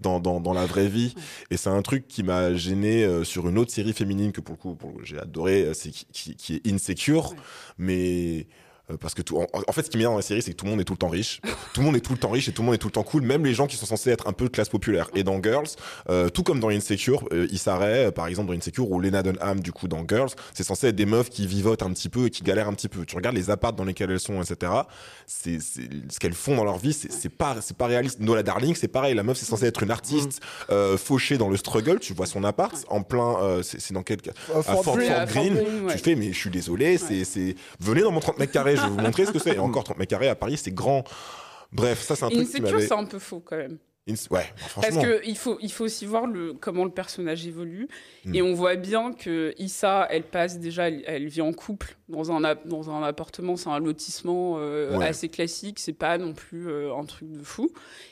dans, 0.00 0.18
dans 0.18 0.40
dans 0.40 0.52
la 0.54 0.64
vraie 0.64 0.88
vie? 0.88 1.14
Et 1.50 1.58
c'est 1.58 1.68
un 1.70 1.82
truc 1.82 2.08
qui 2.08 2.22
m'a 2.22 2.54
gêné 2.54 3.22
sur 3.24 3.48
une 3.50 3.58
autre 3.58 3.70
série 3.70 3.92
féminine 3.92 4.32
que 4.32 4.40
pour 4.40 4.54
le 4.54 4.74
coup, 4.74 4.78
j'ai 5.02 5.18
adoré, 5.18 5.68
c'est 5.74 5.90
qui, 5.90 6.34
qui, 6.36 6.54
est 6.54 6.66
Insecure, 6.72 7.34
mais 7.78 8.46
parce 9.00 9.14
que 9.14 9.22
tout, 9.22 9.38
en, 9.38 9.46
en 9.52 9.72
fait, 9.72 9.82
ce 9.82 9.90
qui 9.90 9.96
m'énerve 9.96 10.12
dans 10.12 10.18
la 10.18 10.22
série, 10.22 10.42
c'est 10.42 10.52
que 10.52 10.56
tout 10.56 10.64
le 10.64 10.70
monde 10.70 10.80
est 10.80 10.84
tout 10.84 10.92
le 10.92 10.98
temps 10.98 11.08
riche. 11.08 11.40
tout 11.74 11.80
le 11.80 11.86
monde 11.86 11.96
est 11.96 12.00
tout 12.00 12.12
le 12.12 12.18
temps 12.18 12.30
riche 12.30 12.48
et 12.48 12.52
tout 12.52 12.62
le 12.62 12.66
monde 12.66 12.74
est 12.74 12.78
tout 12.78 12.88
le 12.88 12.92
temps 12.92 13.02
cool, 13.02 13.22
même 13.22 13.44
les 13.44 13.54
gens 13.54 13.66
qui 13.66 13.76
sont 13.76 13.86
censés 13.86 14.10
être 14.10 14.28
un 14.28 14.32
peu 14.32 14.44
de 14.44 14.50
classe 14.50 14.68
populaire. 14.68 15.10
Et 15.14 15.24
dans 15.24 15.42
Girls, 15.42 15.68
euh, 16.08 16.28
tout 16.28 16.42
comme 16.42 16.60
dans 16.60 16.68
Insecure, 16.68 17.24
euh, 17.32 17.48
Issa 17.50 17.76
Rae, 17.76 18.06
euh, 18.06 18.10
par 18.10 18.26
exemple, 18.26 18.48
dans 18.48 18.56
Insecure, 18.56 18.90
ou 18.90 19.00
Lena 19.00 19.22
Dunham, 19.22 19.60
du 19.60 19.72
coup, 19.72 19.88
dans 19.88 20.04
Girls, 20.06 20.30
c'est 20.54 20.64
censé 20.64 20.88
être 20.88 20.96
des 20.96 21.06
meufs 21.06 21.30
qui 21.30 21.46
vivotent 21.46 21.82
un 21.82 21.92
petit 21.92 22.08
peu 22.08 22.26
et 22.26 22.30
qui 22.30 22.42
galèrent 22.42 22.68
un 22.68 22.74
petit 22.74 22.88
peu. 22.88 23.04
Tu 23.04 23.16
regardes 23.16 23.36
les 23.36 23.50
apparts 23.50 23.72
dans 23.72 23.84
lesquels 23.84 24.10
elles 24.10 24.20
sont, 24.20 24.42
etc. 24.42 24.72
C'est, 25.26 25.58
ce 25.60 26.18
qu'elles 26.18 26.34
font 26.34 26.56
dans 26.56 26.64
leur 26.64 26.78
vie, 26.78 26.92
c'est, 26.92 27.28
pas, 27.28 27.56
c'est 27.60 27.76
pas 27.76 27.86
réaliste. 27.86 28.20
Nola 28.20 28.42
Darling, 28.42 28.74
c'est 28.74 28.88
pareil. 28.88 29.14
La 29.14 29.22
meuf, 29.22 29.36
c'est 29.38 29.46
censé 29.46 29.66
être 29.66 29.82
une 29.82 29.90
artiste, 29.90 30.40
euh, 30.70 30.96
fauchée 30.96 31.38
dans 31.38 31.48
le 31.48 31.56
struggle. 31.56 31.98
Tu 31.98 32.14
vois 32.14 32.26
son 32.26 32.44
appart, 32.44 32.74
en 32.88 33.02
plein, 33.02 33.36
euh, 33.42 33.62
c'est, 33.62 33.92
dans 33.92 34.02
quel 34.02 34.20
cas? 34.22 34.32
Euh, 34.54 34.62
Fort 34.62 34.96
Greene, 34.96 35.58
ouais. 35.84 35.96
tu 35.96 35.98
fais 35.98 36.14
mais 36.14 36.32
je 36.32 36.38
suis 36.38 36.50
désolé 36.50 36.98
c'est 36.98 37.56
venez 37.80 38.02
dans 38.02 38.10
mon 38.10 38.20
30 38.20 38.38
mètres 38.38 38.52
carrés 38.52 38.75
je 38.76 38.82
vais 38.82 38.88
vous 38.88 38.98
montrer 39.00 39.26
ce 39.26 39.32
que 39.32 39.38
c'est 39.38 39.56
et 39.56 39.58
encore 39.58 39.84
30 39.84 39.98
mètres 39.98 40.10
carrés 40.10 40.28
à 40.28 40.34
Paris 40.34 40.56
c'est 40.56 40.72
grand 40.74 41.04
bref 41.72 42.00
ça 42.02 42.16
c'est 42.16 42.24
un 42.24 42.28
truc 42.30 42.42
Insecure, 42.42 42.80
c'est 42.80 42.92
un 42.92 43.04
peu 43.04 43.18
faux 43.18 43.40
quand 43.44 43.56
même. 43.56 43.78
Ins- 44.08 44.28
ouais 44.30 44.44
Parce 44.56 44.70
franchement 44.70 45.02
qu'il 45.24 45.36
faut, 45.36 45.58
il 45.60 45.72
faut 45.72 45.82
aussi 45.84 46.06
voir 46.06 46.28
le, 46.28 46.52
comment 46.52 46.84
le 46.84 46.92
personnage 46.92 47.44
évolue. 47.44 47.88
Mm. 48.24 48.34
Et 48.36 48.42
on 48.42 48.54
voit 48.54 48.76
bien 48.76 49.12
que 49.12 49.52
Issa, 49.58 50.06
elle 50.10 50.22
passe 50.22 50.60
déjà, 50.60 50.86
elle, 50.86 51.02
elle 51.08 51.26
vit 51.26 51.40
en 51.40 51.52
couple 51.52 51.96
dans 52.08 52.30
un, 52.30 52.54
dans 52.66 52.88
un 52.88 53.02
appartement, 53.02 53.56
c'est 53.56 53.68
un 53.68 53.80
lotissement 53.80 54.58
euh, 54.58 54.96
Ouais. 54.96 55.08
assez 55.08 55.28
classique, 55.28 55.80
c'est 55.80 55.92
pas 55.92 56.18
non 56.18 56.34
plus 56.34 56.68
euh, 56.68 56.94
un 56.94 57.04
truc 57.04 57.32
de 57.32 57.42
fou. 57.42 57.68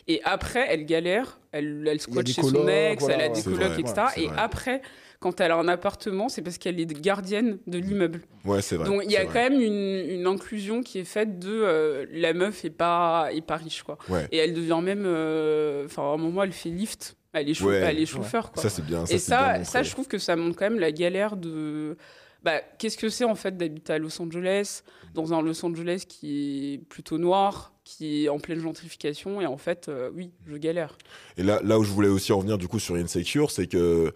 Et 0.09 0.21
après, 0.25 0.67
elle 0.69 0.85
galère, 0.85 1.39
elle, 1.53 1.87
elle 1.89 2.01
squatte 2.01 2.27
chez 2.27 2.43
colocs, 2.43 2.57
son 2.63 2.67
ex, 2.69 3.01
voilà, 3.05 3.27
elle 3.27 3.31
a 3.31 3.35
des 3.35 3.43
colocs, 3.45 3.61
vrai, 3.61 3.81
etc. 3.81 3.95
et 4.17 4.27
vrai. 4.27 4.37
après, 4.37 4.83
quand 5.25 5.41
elle 5.41 5.53
a 5.53 5.57
un 5.57 5.69
appartement, 5.69 6.29
c'est 6.29 6.43
parce 6.43 6.59
qu'elle 6.59 6.79
est 6.79 6.85
gardienne 7.01 7.57
de 7.67 7.79
l'immeuble. 7.79 8.21
ouais 8.45 8.61
c'est 8.61 8.77
vrai 8.77 8.87
Donc 8.87 9.01
il 9.07 9.11
y 9.11 9.17
a 9.17 9.25
quand 9.25 9.33
même 9.49 9.59
une, 9.59 10.11
une 10.21 10.27
inclusion 10.27 10.83
qui 10.83 10.99
est 10.99 11.05
faite 11.05 11.39
de 11.39 11.49
euh, 11.51 12.05
la 12.13 12.35
meuf 12.35 12.63
est 12.67 12.71
pas, 12.71 13.29
est 13.33 13.41
pas 13.41 13.57
riche 13.57 13.83
quoi. 13.85 13.97
Ouais. 14.11 14.29
Et 14.33 14.37
elle 14.37 14.53
devient 14.53 14.81
même, 14.83 15.05
euh, 15.07 15.87
enfin 15.87 16.03
à 16.03 16.15
un 16.15 16.19
moment 16.19 16.43
elle 16.43 16.53
fait 16.53 16.69
lift, 16.69 17.17
elle 17.33 17.49
est, 17.49 17.55
chau- 17.55 17.69
Ouais. 17.71 17.77
elle 17.77 17.99
est 17.99 18.05
chauffeur 18.07 18.53
quoi. 18.53 18.63
ça 18.63 18.69
c'est 18.69 18.85
bien 18.85 19.07
ça, 19.07 19.13
Et 19.15 19.17
bien 19.17 19.65
ça, 19.65 19.65
ça 19.65 19.83
je 19.83 19.91
trouve 19.93 20.07
que 20.09 20.19
ça 20.19 20.37
montre 20.37 20.59
quand 20.59 20.69
même 20.69 20.79
la 20.79 20.93
galère 20.93 21.39
de, 21.39 21.97
bah, 22.43 22.61
qu'est-ce 22.79 22.99
que 22.99 23.09
c'est 23.09 23.25
en 23.25 23.35
fait 23.35 23.57
d'habiter 23.57 23.95
à 23.95 23.99
Los 23.99 24.21
Angeles, 24.21 24.83
dans 25.15 25.33
un 25.33 25.41
Los 25.41 25.65
Angeles 25.65 26.05
qui 26.07 26.75
est 26.75 26.79
plutôt 26.87 27.17
noir, 27.17 27.73
qui 27.85 28.25
est 28.25 28.29
en 28.29 28.39
pleine 28.39 28.61
gentrification 28.61 29.41
et 29.41 29.47
en 29.47 29.57
fait 29.57 29.89
euh, 29.89 30.11
oui 30.15 30.33
je 30.47 30.57
galère. 30.59 30.99
Et 31.39 31.43
là, 31.43 31.61
là 31.65 31.79
où 31.79 31.85
je 31.85 31.91
voulais 31.91 32.09
aussi 32.09 32.33
en 32.33 32.41
venir 32.41 32.59
du 32.59 32.69
coup 32.69 32.79
sur 32.79 32.95
Insecure, 32.97 33.51
c'est 33.51 33.67
que 33.67 34.13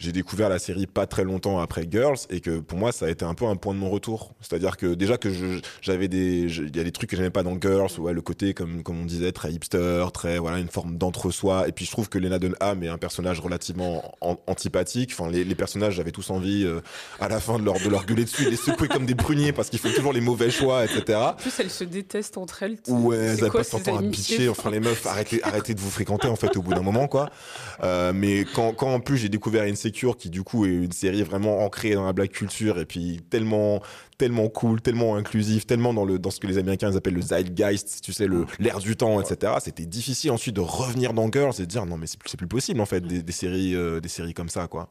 j'ai 0.00 0.10
découvert 0.12 0.48
la 0.48 0.58
série 0.58 0.86
pas 0.88 1.06
très 1.06 1.22
longtemps 1.22 1.60
après 1.60 1.86
Girls 1.88 2.16
et 2.30 2.40
que 2.40 2.58
pour 2.58 2.78
moi 2.78 2.90
ça 2.90 3.06
a 3.06 3.10
été 3.10 3.24
un 3.24 3.34
peu 3.34 3.44
un 3.46 3.54
point 3.54 3.74
de 3.74 3.78
mon 3.78 3.90
retour. 3.90 4.34
C'est-à-dire 4.40 4.76
que 4.76 4.94
déjà 4.94 5.16
que 5.18 5.28
j'avais 5.82 6.08
des, 6.08 6.46
il 6.58 6.76
y 6.76 6.80
a 6.80 6.84
des 6.84 6.90
trucs 6.90 7.10
que 7.10 7.16
j'aimais 7.16 7.30
pas 7.30 7.42
dans 7.42 7.60
Girls, 7.60 7.90
ouais, 7.98 8.12
le 8.12 8.22
côté 8.22 8.54
comme 8.54 8.82
comme 8.82 8.98
on 9.00 9.04
disait 9.04 9.30
très 9.30 9.52
hipster, 9.52 10.06
très 10.12 10.38
voilà 10.38 10.58
une 10.58 10.68
forme 10.68 10.96
d'entre-soi. 10.96 11.68
Et 11.68 11.72
puis 11.72 11.84
je 11.84 11.90
trouve 11.92 12.08
que 12.08 12.18
Lena 12.18 12.38
Dunham 12.40 12.82
est 12.82 12.88
un 12.88 12.98
personnage 12.98 13.38
relativement 13.40 14.16
an- 14.22 14.40
antipathique. 14.46 15.10
Enfin 15.12 15.30
les, 15.30 15.44
les 15.44 15.54
personnages 15.54 15.94
j'avais 15.94 16.12
tous 16.12 16.30
envie 16.30 16.64
euh, 16.64 16.80
à 17.20 17.28
la 17.28 17.38
fin 17.38 17.58
de 17.58 17.64
leur 17.64 17.78
de 17.78 17.88
leur 17.88 18.06
gueuler 18.06 18.24
dessus, 18.24 18.46
de 18.46 18.50
les 18.50 18.56
secouer 18.56 18.88
comme 18.88 19.06
des 19.06 19.14
pruniers 19.14 19.52
parce 19.52 19.68
qu'ils 19.68 19.78
font 19.78 19.92
toujours 19.92 20.12
les 20.14 20.20
mauvais 20.22 20.50
choix, 20.50 20.84
etc. 20.84 21.18
En 21.18 21.32
plus 21.34 21.52
elles 21.60 21.70
se 21.70 21.84
détestent 21.84 22.38
entre 22.38 22.62
elles. 22.62 22.78
Ouais, 22.88 23.16
elles 23.16 23.40
avaient 23.40 23.50
quoi 23.50 23.60
pas 23.60 23.64
son 23.64 23.78
ces 23.78 23.84
temps 23.84 23.98
à 23.98 24.02
bitcher. 24.02 24.48
Enfin, 24.48 24.70
les 24.70 24.80
meufs, 24.80 25.06
arrêtez, 25.06 25.42
arrêtez 25.42 25.74
de 25.74 25.80
vous 25.80 25.90
fréquenter, 25.90 26.28
en 26.28 26.36
fait, 26.36 26.56
au 26.56 26.62
bout 26.62 26.72
d'un 26.72 26.82
moment, 26.82 27.08
quoi. 27.08 27.28
Euh, 27.82 28.12
mais 28.14 28.44
quand, 28.54 28.72
quand 28.72 28.92
en 28.94 29.00
plus 29.00 29.16
j'ai 29.18 29.28
découvert 29.28 29.64
Insecure, 29.64 29.89
qui 30.16 30.30
du 30.30 30.42
coup 30.42 30.66
est 30.66 30.70
une 30.70 30.92
série 30.92 31.22
vraiment 31.22 31.64
ancrée 31.64 31.94
dans 31.94 32.04
la 32.04 32.12
black 32.12 32.32
culture 32.32 32.78
et 32.78 32.86
puis 32.86 33.20
tellement, 33.30 33.82
tellement 34.18 34.48
cool, 34.48 34.80
tellement 34.80 35.16
inclusive, 35.16 35.66
tellement 35.66 35.94
dans 35.94 36.04
le, 36.04 36.18
dans 36.18 36.30
ce 36.30 36.40
que 36.40 36.46
les 36.46 36.58
Américains 36.58 36.94
appellent 36.94 37.14
le 37.14 37.22
zeitgeist, 37.22 38.00
tu 38.02 38.12
sais, 38.12 38.26
l'air 38.58 38.78
du 38.78 38.96
temps, 38.96 39.20
etc. 39.20 39.54
C'était 39.60 39.86
difficile 39.86 40.30
ensuite 40.30 40.56
de 40.56 40.60
revenir 40.60 41.12
dans 41.12 41.30
Girls 41.30 41.54
et 41.58 41.62
de 41.62 41.66
dire 41.66 41.86
non, 41.86 41.96
mais 41.96 42.06
c'est 42.06 42.18
plus, 42.18 42.30
c'est 42.30 42.36
plus 42.36 42.48
possible, 42.48 42.80
en 42.80 42.86
fait, 42.86 43.00
des, 43.00 43.22
des 43.22 43.32
séries, 43.32 43.74
euh, 43.74 44.00
des 44.00 44.08
séries 44.08 44.34
comme 44.34 44.48
ça, 44.48 44.66
quoi. 44.66 44.90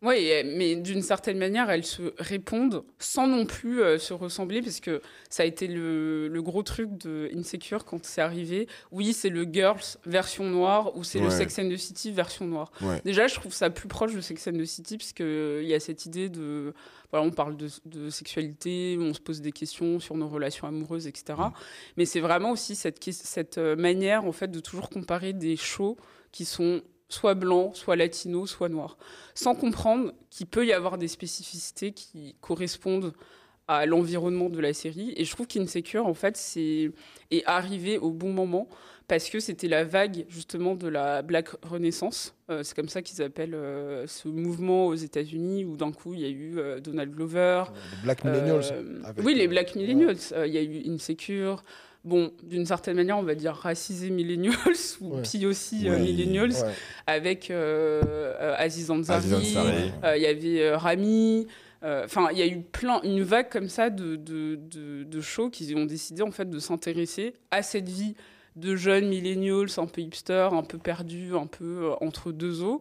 Oui, 0.00 0.30
mais 0.44 0.76
d'une 0.76 1.02
certaine 1.02 1.38
manière, 1.38 1.70
elles 1.70 1.84
se 1.84 2.14
répondent 2.18 2.84
sans 3.00 3.26
non 3.26 3.46
plus 3.46 3.82
euh, 3.82 3.98
se 3.98 4.14
ressembler, 4.14 4.62
parce 4.62 4.78
que 4.78 5.02
ça 5.28 5.42
a 5.42 5.46
été 5.46 5.66
le, 5.66 6.28
le 6.28 6.42
gros 6.42 6.62
truc 6.62 6.96
de 6.98 7.28
Insecure 7.34 7.84
quand 7.84 8.04
c'est 8.04 8.20
arrivé. 8.20 8.68
Oui, 8.92 9.12
c'est 9.12 9.28
le 9.28 9.42
Girls 9.42 9.82
version 10.06 10.44
noire, 10.44 10.96
ou 10.96 11.02
c'est 11.02 11.18
le. 11.18 11.30
Sex 11.30 11.58
and 11.58 11.68
the 11.68 11.76
City 11.76 12.12
version 12.12 12.46
noire. 12.46 12.70
Ouais. 12.80 13.00
Déjà, 13.04 13.26
je 13.26 13.34
trouve 13.34 13.52
ça 13.52 13.70
plus 13.70 13.88
proche 13.88 14.14
de 14.14 14.20
Sex 14.20 14.46
and 14.46 14.52
the 14.52 14.64
City, 14.64 14.98
parce 14.98 15.12
qu'il 15.12 15.64
y 15.66 15.74
a 15.74 15.80
cette 15.80 16.06
idée 16.06 16.28
de... 16.28 16.74
Voilà, 17.10 17.26
on 17.26 17.30
parle 17.30 17.56
de, 17.56 17.68
de 17.86 18.10
sexualité, 18.10 18.96
on 19.00 19.14
se 19.14 19.20
pose 19.20 19.40
des 19.40 19.52
questions 19.52 19.98
sur 19.98 20.14
nos 20.14 20.28
relations 20.28 20.68
amoureuses, 20.68 21.08
etc. 21.08 21.38
Mais 21.96 22.04
c'est 22.04 22.20
vraiment 22.20 22.52
aussi 22.52 22.76
cette, 22.76 23.02
cette 23.02 23.58
euh, 23.58 23.74
manière, 23.74 24.26
en 24.26 24.32
fait, 24.32 24.50
de 24.50 24.60
toujours 24.60 24.90
comparer 24.90 25.32
des 25.32 25.56
shows 25.56 25.96
qui 26.30 26.44
sont 26.44 26.82
soit 27.08 27.34
blancs, 27.34 27.76
soit 27.76 27.96
latinos, 27.96 28.50
soit 28.50 28.68
noirs 28.68 28.96
sans 29.38 29.54
comprendre 29.54 30.12
qu'il 30.30 30.46
peut 30.46 30.66
y 30.66 30.72
avoir 30.72 30.98
des 30.98 31.06
spécificités 31.06 31.92
qui 31.92 32.34
correspondent 32.40 33.12
à 33.68 33.86
l'environnement 33.86 34.48
de 34.48 34.58
la 34.58 34.72
série. 34.72 35.12
Et 35.16 35.24
je 35.24 35.30
trouve 35.30 35.46
qu'Insecure, 35.46 36.06
en 36.06 36.14
fait, 36.14 36.36
c'est 36.36 36.90
est 37.30 37.44
arrivé 37.46 37.98
au 37.98 38.10
bon 38.10 38.32
moment 38.32 38.66
parce 39.06 39.30
que 39.30 39.38
c'était 39.38 39.68
la 39.68 39.84
vague, 39.84 40.26
justement, 40.28 40.74
de 40.74 40.88
la 40.88 41.22
Black 41.22 41.50
Renaissance. 41.62 42.34
Euh, 42.50 42.64
c'est 42.64 42.74
comme 42.74 42.88
ça 42.88 43.00
qu'ils 43.00 43.22
appellent 43.22 43.54
euh, 43.54 44.08
ce 44.08 44.26
mouvement 44.26 44.88
aux 44.88 44.96
États-Unis 44.96 45.64
où 45.64 45.76
d'un 45.76 45.92
coup, 45.92 46.14
il 46.14 46.20
y 46.20 46.24
a 46.24 46.28
eu 46.28 46.58
euh, 46.58 46.80
Donald 46.80 47.14
Glover. 47.14 47.64
Les 47.68 48.02
Black 48.02 48.24
Millennials. 48.24 48.84
Oui, 49.22 49.34
les 49.36 49.46
Black 49.46 49.76
Millennials. 49.76 50.18
Il 50.46 50.52
y 50.52 50.58
a 50.58 50.62
eu 50.62 50.82
Insecure. 50.90 51.62
Bon, 52.04 52.32
d'une 52.42 52.64
certaine 52.64 52.96
manière, 52.96 53.18
on 53.18 53.22
va 53.22 53.34
dire 53.34 53.52
racisé 53.54 54.08
Millennials 54.10 54.54
ou 55.00 55.16
Ouais. 55.16 55.22
puis 55.22 55.44
aussi 55.46 55.88
euh. 55.88 55.98
Millennials 55.98 56.52
Ouais. 56.52 56.72
avec 57.06 57.50
euh, 57.50 58.02
euh, 58.06 58.54
Aziz 58.56 58.90
Ansari. 58.90 59.28
Euh, 60.04 60.16
Il 60.16 60.22
y 60.22 60.26
avait 60.26 60.62
euh, 60.62 60.76
Rami. 60.76 61.46
Euh, 61.82 62.04
Enfin, 62.04 62.28
il 62.32 62.38
y 62.38 62.42
a 62.42 62.46
eu 62.46 62.60
plein, 62.60 63.00
une 63.02 63.22
vague 63.22 63.50
comme 63.50 63.68
ça 63.68 63.88
de, 63.90 64.16
de, 64.16 64.56
de, 64.56 65.04
de 65.04 65.20
shows 65.20 65.50
qui 65.50 65.72
ont 65.76 65.84
décidé 65.86 66.22
en 66.22 66.30
fait 66.32 66.48
de 66.48 66.58
s'intéresser 66.58 67.34
à 67.50 67.62
cette 67.62 67.88
vie 67.88 68.14
de 68.56 68.74
jeunes 68.74 69.08
millennials 69.08 69.68
un 69.76 69.86
peu 69.86 70.00
hipster, 70.00 70.48
un 70.52 70.62
peu 70.64 70.78
perdus, 70.78 71.36
un 71.36 71.46
peu 71.46 71.90
euh, 71.90 71.94
entre 72.04 72.32
deux 72.32 72.62
eaux, 72.62 72.80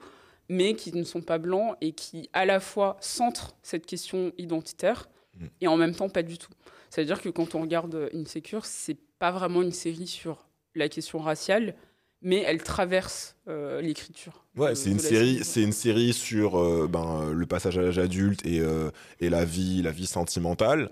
mais 0.50 0.74
qui 0.74 0.92
ne 0.96 1.04
sont 1.04 1.22
pas 1.22 1.38
blancs 1.38 1.76
et 1.82 1.92
qui 1.92 2.30
à 2.34 2.46
la 2.46 2.60
fois 2.60 2.98
centrent 3.02 3.56
cette 3.62 3.86
question 3.86 4.32
identitaire 4.38 5.10
Mm. 5.40 5.46
et 5.62 5.68
en 5.68 5.78
même 5.78 5.94
temps 5.94 6.10
pas 6.10 6.24
du 6.24 6.40
tout. 6.40 6.50
C'est-à-dire 6.90 7.22
que 7.22 7.30
quand 7.30 7.54
on 7.54 7.62
regarde 7.62 8.10
Insecure, 8.16 8.66
c'est 8.66 8.98
pas 9.20 9.32
vraiment 9.32 9.62
une 9.62 9.72
série 9.72 10.08
sur 10.08 10.48
la 10.76 10.90
question 10.90 11.20
raciale, 11.20 11.76
mais 12.22 12.44
elle 12.46 12.62
traverse 12.64 13.36
euh, 13.48 13.82
l'écriture. 13.82 14.44
Ouais, 14.56 14.76
c'est 14.76 14.90
une 14.90 15.00
série, 15.00 15.42
c'est 15.44 15.62
une 15.62 15.72
série 15.72 16.14
sur 16.14 16.60
euh, 16.60 16.88
ben, 16.92 17.32
le 17.32 17.46
passage 17.46 17.78
à 17.78 17.82
l'âge 17.82 18.00
adulte 18.00 18.46
et, 18.46 18.60
euh, 18.60 18.90
et 19.20 19.30
la 19.30 19.46
vie, 19.46 19.82
la 19.82 19.92
vie 19.92 20.08
sentimentale, 20.08 20.90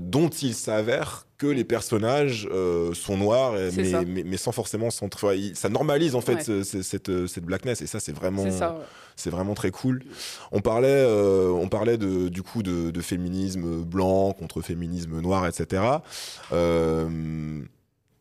dont 0.00 0.28
il 0.28 0.52
s'avère 0.54 1.26
que 1.38 1.46
les 1.46 1.62
personnages 1.62 2.48
sont 2.92 3.16
noirs, 3.16 3.52
mais, 3.76 3.84
ça. 3.84 4.02
mais, 4.04 4.24
mais 4.24 4.36
sans 4.36 4.50
forcément 4.50 4.90
s'en- 4.90 5.06
enfin, 5.14 5.32
il- 5.32 5.54
ça 5.54 5.68
normalise 5.68 6.16
en 6.16 6.20
fait 6.20 6.34
Ouais. 6.34 6.42
ce- 6.42 6.62
ce- 6.64 6.82
cette, 6.82 7.28
cette 7.28 7.44
blackness 7.44 7.80
et 7.80 7.86
ça 7.86 8.00
c'est 8.00 8.10
vraiment 8.12 8.42
C'est 8.42 8.50
ça. 8.58 8.72
ouais. 8.72 8.80
c'est 9.14 9.30
vraiment 9.30 9.54
très 9.54 9.70
cool. 9.70 10.02
On 10.50 10.60
parlait, 10.60 11.06
on 11.06 11.68
parlait 11.68 11.98
de, 11.98 12.28
du 12.28 12.42
coup 12.42 12.64
de, 12.64 12.90
de 12.90 13.00
féminisme 13.00 13.82
blanc 13.84 14.32
contre 14.32 14.60
féminisme 14.60 15.20
noir, 15.20 15.46
etc. 15.46 15.82
Euh, 16.52 17.60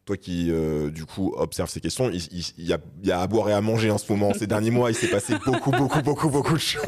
toi 0.09 0.17
qui, 0.17 0.47
euh, 0.49 0.89
du 0.89 1.05
coup, 1.05 1.35
observe 1.37 1.69
ces 1.69 1.79
questions, 1.81 2.09
il, 2.09 2.15
il- 2.31 2.43
il 2.57 2.65
y, 2.65 2.73
a, 2.73 2.79
il 3.03 3.09
y 3.09 3.11
a 3.11 3.21
à 3.21 3.27
boire 3.27 3.47
et 3.47 3.53
à 3.53 3.61
manger 3.61 3.91
en 3.91 3.99
ce 3.99 4.11
moment. 4.11 4.31
Ces 4.33 4.47
derniers 4.47 4.71
mois, 4.71 4.89
il 4.89 4.95
s'est 4.95 5.07
passé 5.07 5.35
beaucoup, 5.45 5.69
beaucoup, 5.69 6.01
beaucoup, 6.01 6.29
beaucoup 6.29 6.55
de 6.55 6.59
choses. 6.59 6.81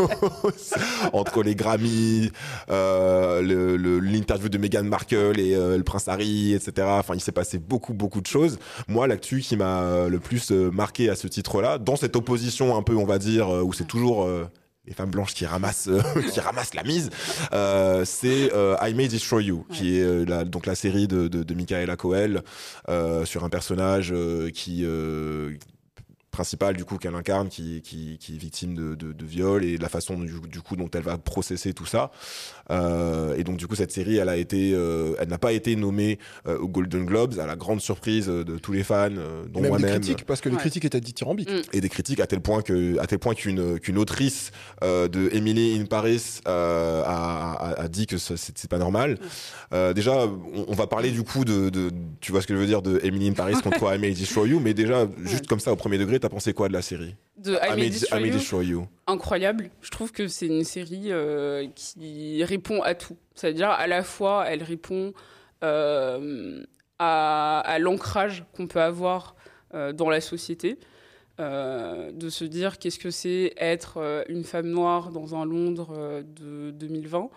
Entre 1.14 1.44
les 1.44 1.54
Grammys, 1.54 2.32
euh, 2.72 3.44
le- 3.44 3.78
le- 3.78 4.00
l'interview 4.00 4.50
de 4.50 4.58
Meghan 4.58 4.84
Markle 4.86 5.40
et 5.40 5.54
euh, 5.56 5.78
le 5.78 5.84
prince 5.84 6.08
Harry, 6.08 6.54
etc. 6.54 6.88
Enfin, 6.90 7.14
il 7.14 7.22
s'est 7.22 7.32
passé 7.32 7.60
beaucoup, 7.60 7.94
beaucoup 7.94 8.22
de 8.22 8.28
choses. 8.28 8.58
Moi, 8.88 9.06
l'actu 9.06 9.42
qui 9.42 9.56
m'a 9.56 9.82
euh, 9.84 10.10
le 10.10 10.20
plus 10.20 10.52
euh, 10.52 10.72
marqué 10.72 11.08
à 11.12 11.16
ce 11.16 11.28
titre-là, 11.28 11.78
dans 11.78 11.96
cette 11.98 12.16
opposition 12.16 12.76
un 12.76 12.82
peu, 12.82 12.96
on 12.96 13.06
va 13.06 13.20
dire, 13.20 13.50
euh, 13.54 13.62
où 13.62 13.72
c'est 13.72 13.88
toujours... 13.88 14.28
les 14.86 14.94
femmes 14.94 15.12
blanches 15.12 15.34
qui 15.34 15.46
ramassent 15.46 15.88
euh, 15.88 16.02
qui 16.34 16.39
ramassent 16.39 16.74
la 16.74 16.84
mise 16.84 17.10
euh, 17.54 18.04
c'est 18.06 18.52
euh, 18.54 18.76
I 18.82 18.94
May 18.94 19.08
Destroy 19.08 19.46
You 19.46 19.65
qui 19.72 19.98
est 19.98 20.04
euh, 20.04 20.26
la, 20.26 20.44
donc 20.44 20.65
la 20.65 20.76
série 20.76 21.08
de 21.08 21.28
de, 21.28 21.44
de 21.44 21.54
Michaela 21.54 21.96
Coel 21.96 22.41
euh, 22.89 23.26
sur 23.26 23.44
un 23.44 23.50
personnage 23.50 24.12
euh, 24.12 24.50
qui 24.50 24.86
euh, 26.32 26.41
principal 26.41 26.76
du 26.76 26.86
coup 26.86 26.98
qu'elle 26.98 27.15
incarne 27.15 27.50
qui, 27.50 27.82
qui, 27.82 28.17
qui 28.20 28.36
est 28.36 28.38
victime 28.38 28.74
de, 28.74 28.96
de, 28.96 29.13
de 29.13 29.26
viol 29.26 29.63
et 29.63 29.78
la 29.78 29.89
façon 29.89 30.17
du, 30.17 30.39
du 30.50 30.62
coup 30.62 30.76
dont 30.76 30.89
elle 30.94 31.04
va 31.04 31.17
processer 31.17 31.74
tout 31.74 31.86
ça 31.86 32.12
euh, 32.72 33.36
et 33.36 33.44
donc 33.44 33.58
du 33.58 33.67
coup 33.67 33.76
cette 33.76 33.91
série 33.91 34.17
elle 34.17 34.30
a 34.30 34.38
été 34.38 34.72
euh, 34.74 35.13
elle 35.20 35.28
n'a 35.30 35.38
pas 35.38 35.52
été 35.52 35.76
nommée 35.76 36.20
euh, 36.48 36.58
aux 36.58 36.67
Golden 36.67 37.06
Globes 37.06 37.39
à 37.39 37.46
la 37.46 37.56
grande 37.56 37.82
surprise 37.82 38.28
de 38.28 38.58
tous 38.58 38.72
les 38.72 38.84
fans 38.84 39.10
euh, 39.12 39.46
dont 39.48 39.60
Et 39.60 39.63
même 39.63 39.63
des 39.63 39.70
moi-même 39.70 40.00
critiques, 40.00 40.26
parce 40.26 40.41
que 40.41 40.50
les 40.50 40.58
critiques 40.58 40.86
étaient 40.86 41.02
dithyrambiques. 41.02 41.50
Mm. 41.52 41.62
et 41.74 41.82
des 41.82 41.89
critiques 41.89 42.20
à 42.20 42.28
tel 42.28 42.39
point 42.39 42.62
que 42.62 42.98
à 43.00 43.08
tel 43.08 43.20
point 43.20 43.34
qu'une 43.36 43.80
qu'une 43.80 43.98
autrice 43.98 44.52
euh, 44.84 45.08
de 45.08 45.30
Emily 45.34 45.80
in 45.80 45.86
Paris 45.86 46.39
euh, 46.48 47.04
a, 47.06 47.54
a, 47.54 47.82
a 47.82 47.88
dit 47.88 48.08
que 48.08 48.17
c'est 48.17 48.70
pas 48.70 48.78
normal. 48.78 49.17
Euh, 49.74 49.94
déjà, 49.94 50.26
on, 50.26 50.65
on 50.67 50.74
va 50.74 50.88
parler 50.88 51.12
du 51.12 51.24
coup 51.24 51.46
de, 51.46 51.70
de 51.70 51.91
tu 52.20 52.32
vois 52.32 52.41
ce 52.41 52.48
que 52.48 52.54
je 52.54 52.60
veux 52.60 52.65
dire 52.65 52.82
de 52.82 53.00
Emily 53.04 53.30
in 53.30 53.34
Paris 53.34 53.56
contre 53.63 53.84
I 53.94 54.00
May 54.00 54.12
Destroy 54.12 54.50
You, 54.50 54.60
mais 54.60 54.74
déjà 54.74 55.08
juste 55.24 55.48
comme 55.48 55.60
ça 55.60 55.72
au 55.72 55.76
premier 55.76 55.98
degré, 55.98 56.20
t'as 56.22 56.30
pensé 56.30 56.54
quoi 56.54 56.68
de 56.68 56.74
la 56.74 56.82
série 56.82 57.16
De 57.38 57.54
I 57.56 57.76
May 57.76 57.90
Destroy 57.90 58.20
I 58.20 58.22
May 58.24 58.30
You, 58.30 58.34
Destroy 58.36 58.66
You. 58.68 58.88
incroyable. 59.08 59.70
Je 59.82 59.90
trouve 59.90 60.12
que 60.12 60.28
c'est 60.28 60.48
une 60.48 60.64
série 60.64 61.12
euh, 61.12 61.68
qui 61.76 62.44
répond 62.44 62.82
à 62.82 62.96
tout. 62.96 63.18
C'est-à-dire, 63.36 63.70
à 63.70 63.88
la 63.88 64.04
fois, 64.04 64.46
elle 64.48 64.64
répond 64.64 65.14
euh, 65.64 66.64
à, 67.00 67.60
à 67.60 67.80
l'ancrage 67.80 68.46
qu'on 68.56 68.68
peut 68.68 68.82
avoir 68.82 69.36
euh, 69.74 69.92
dans 69.94 70.10
la 70.10 70.22
société. 70.22 70.78
de 71.40 72.30
se 72.30 72.46
dire 72.46 72.78
qu'est-ce 72.78 73.00
que 73.00 73.10
c'est 73.10 73.54
être 73.58 74.24
une 74.30 74.44
femme 74.44 74.68
noire 74.68 75.10
dans 75.10 75.34
un 75.36 75.44
Londres 75.44 76.22
de 76.24 76.70
2020. 76.72 77.30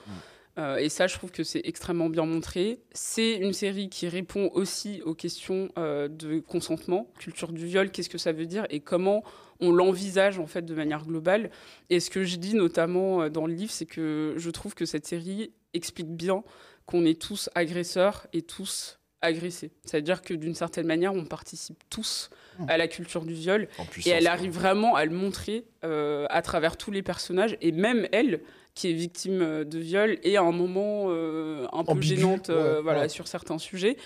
Euh, 0.59 0.77
et 0.77 0.89
ça, 0.89 1.07
je 1.07 1.15
trouve 1.17 1.33
que 1.33 1.43
c'est 1.43 1.63
extrêmement 1.65 2.09
bien 2.09 2.25
montré. 2.25 2.81
C'est 2.93 3.35
une 3.35 3.53
série 3.53 3.89
qui 3.89 4.09
répond 4.09 4.51
aussi 4.55 5.03
aux 5.03 5.15
questions 5.15 5.69
euh, 5.79 6.09
de 6.09 6.39
consentement, 6.41 7.11
culture 7.19 7.53
du 7.53 7.67
viol, 7.67 7.91
qu'est-ce 7.91 8.09
que 8.09 8.19
ça 8.19 8.33
veut 8.33 8.47
dire 8.47 8.67
et 8.71 8.81
comment 8.81 9.25
on 9.61 9.73
l'envisage 9.73 10.39
en 10.39 10.47
fait 10.47 10.63
de 10.63 10.75
manière 10.75 11.05
globale. 11.05 11.51
Et 11.91 12.01
ce 12.01 12.11
que 12.11 12.25
je 12.25 12.37
dis 12.37 12.55
notamment 12.55 13.23
euh, 13.23 13.29
dans 13.29 13.47
le 13.47 13.55
livre, 13.55 13.73
c'est 13.73 13.87
que 13.87 14.35
je 14.37 14.51
trouve 14.51 14.75
que 14.75 14.85
cette 14.85 15.07
série 15.07 15.53
explique 15.73 16.11
bien 16.11 16.45
qu'on 16.87 17.05
est 17.05 17.21
tous 17.21 17.51
agresseurs 17.55 18.27
et 18.33 18.43
tous 18.43 19.01
agressés. 19.23 19.73
C'est-à-dire 19.85 20.23
que 20.23 20.35
d'une 20.35 20.55
certaine 20.55 20.87
manière, 20.87 21.15
on 21.15 21.25
participe 21.25 21.83
tous 21.91 22.31
à 22.69 22.77
la 22.77 22.89
culture 22.89 23.25
du 23.25 23.35
viol 23.35 23.69
et 24.05 24.11
elle 24.11 24.27
arrive 24.27 24.53
vraiment 24.53 24.95
à 24.95 25.05
le 25.05 25.11
montrer 25.13 25.65
euh, 25.85 26.27
à 26.31 26.43
travers 26.43 26.77
tous 26.77 26.91
les 26.91 27.03
personnages 27.03 27.57
et 27.61 27.73
même 27.73 28.07
elle 28.13 28.41
qui 28.75 28.91
est 28.91 28.93
victime 28.93 29.41
euh, 29.43 29.65
de 29.65 29.79
viol 29.79 30.19
et 30.23 30.37
à 30.37 30.43
un 30.43 30.51
moment 30.53 31.07
euh, 31.09 31.67
un 31.73 31.85
peu 31.85 31.93
Ambigu, 31.93 32.17
gênante 32.17 32.51
euh, 32.51 32.77
ouais, 32.77 32.83
voilà, 32.83 33.01
ouais. 33.03 33.09
sur 33.09 33.29
certains 33.29 33.59
sujets. 33.59 33.97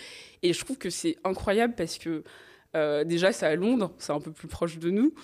Et 0.42 0.52
je 0.52 0.62
trouve 0.64 0.76
que 0.78 0.90
c'est 0.90 1.16
incroyable 1.24 1.74
parce 1.76 1.96
que 1.98 2.22
euh, 2.76 3.02
déjà 3.04 3.32
c'est 3.32 3.46
à 3.46 3.54
Londres, 3.56 3.92
c'est 3.98 4.12
un 4.12 4.20
peu 4.20 4.30
plus 4.30 4.46
proche 4.48 4.78
de 4.78 4.90
nous. 4.90 5.14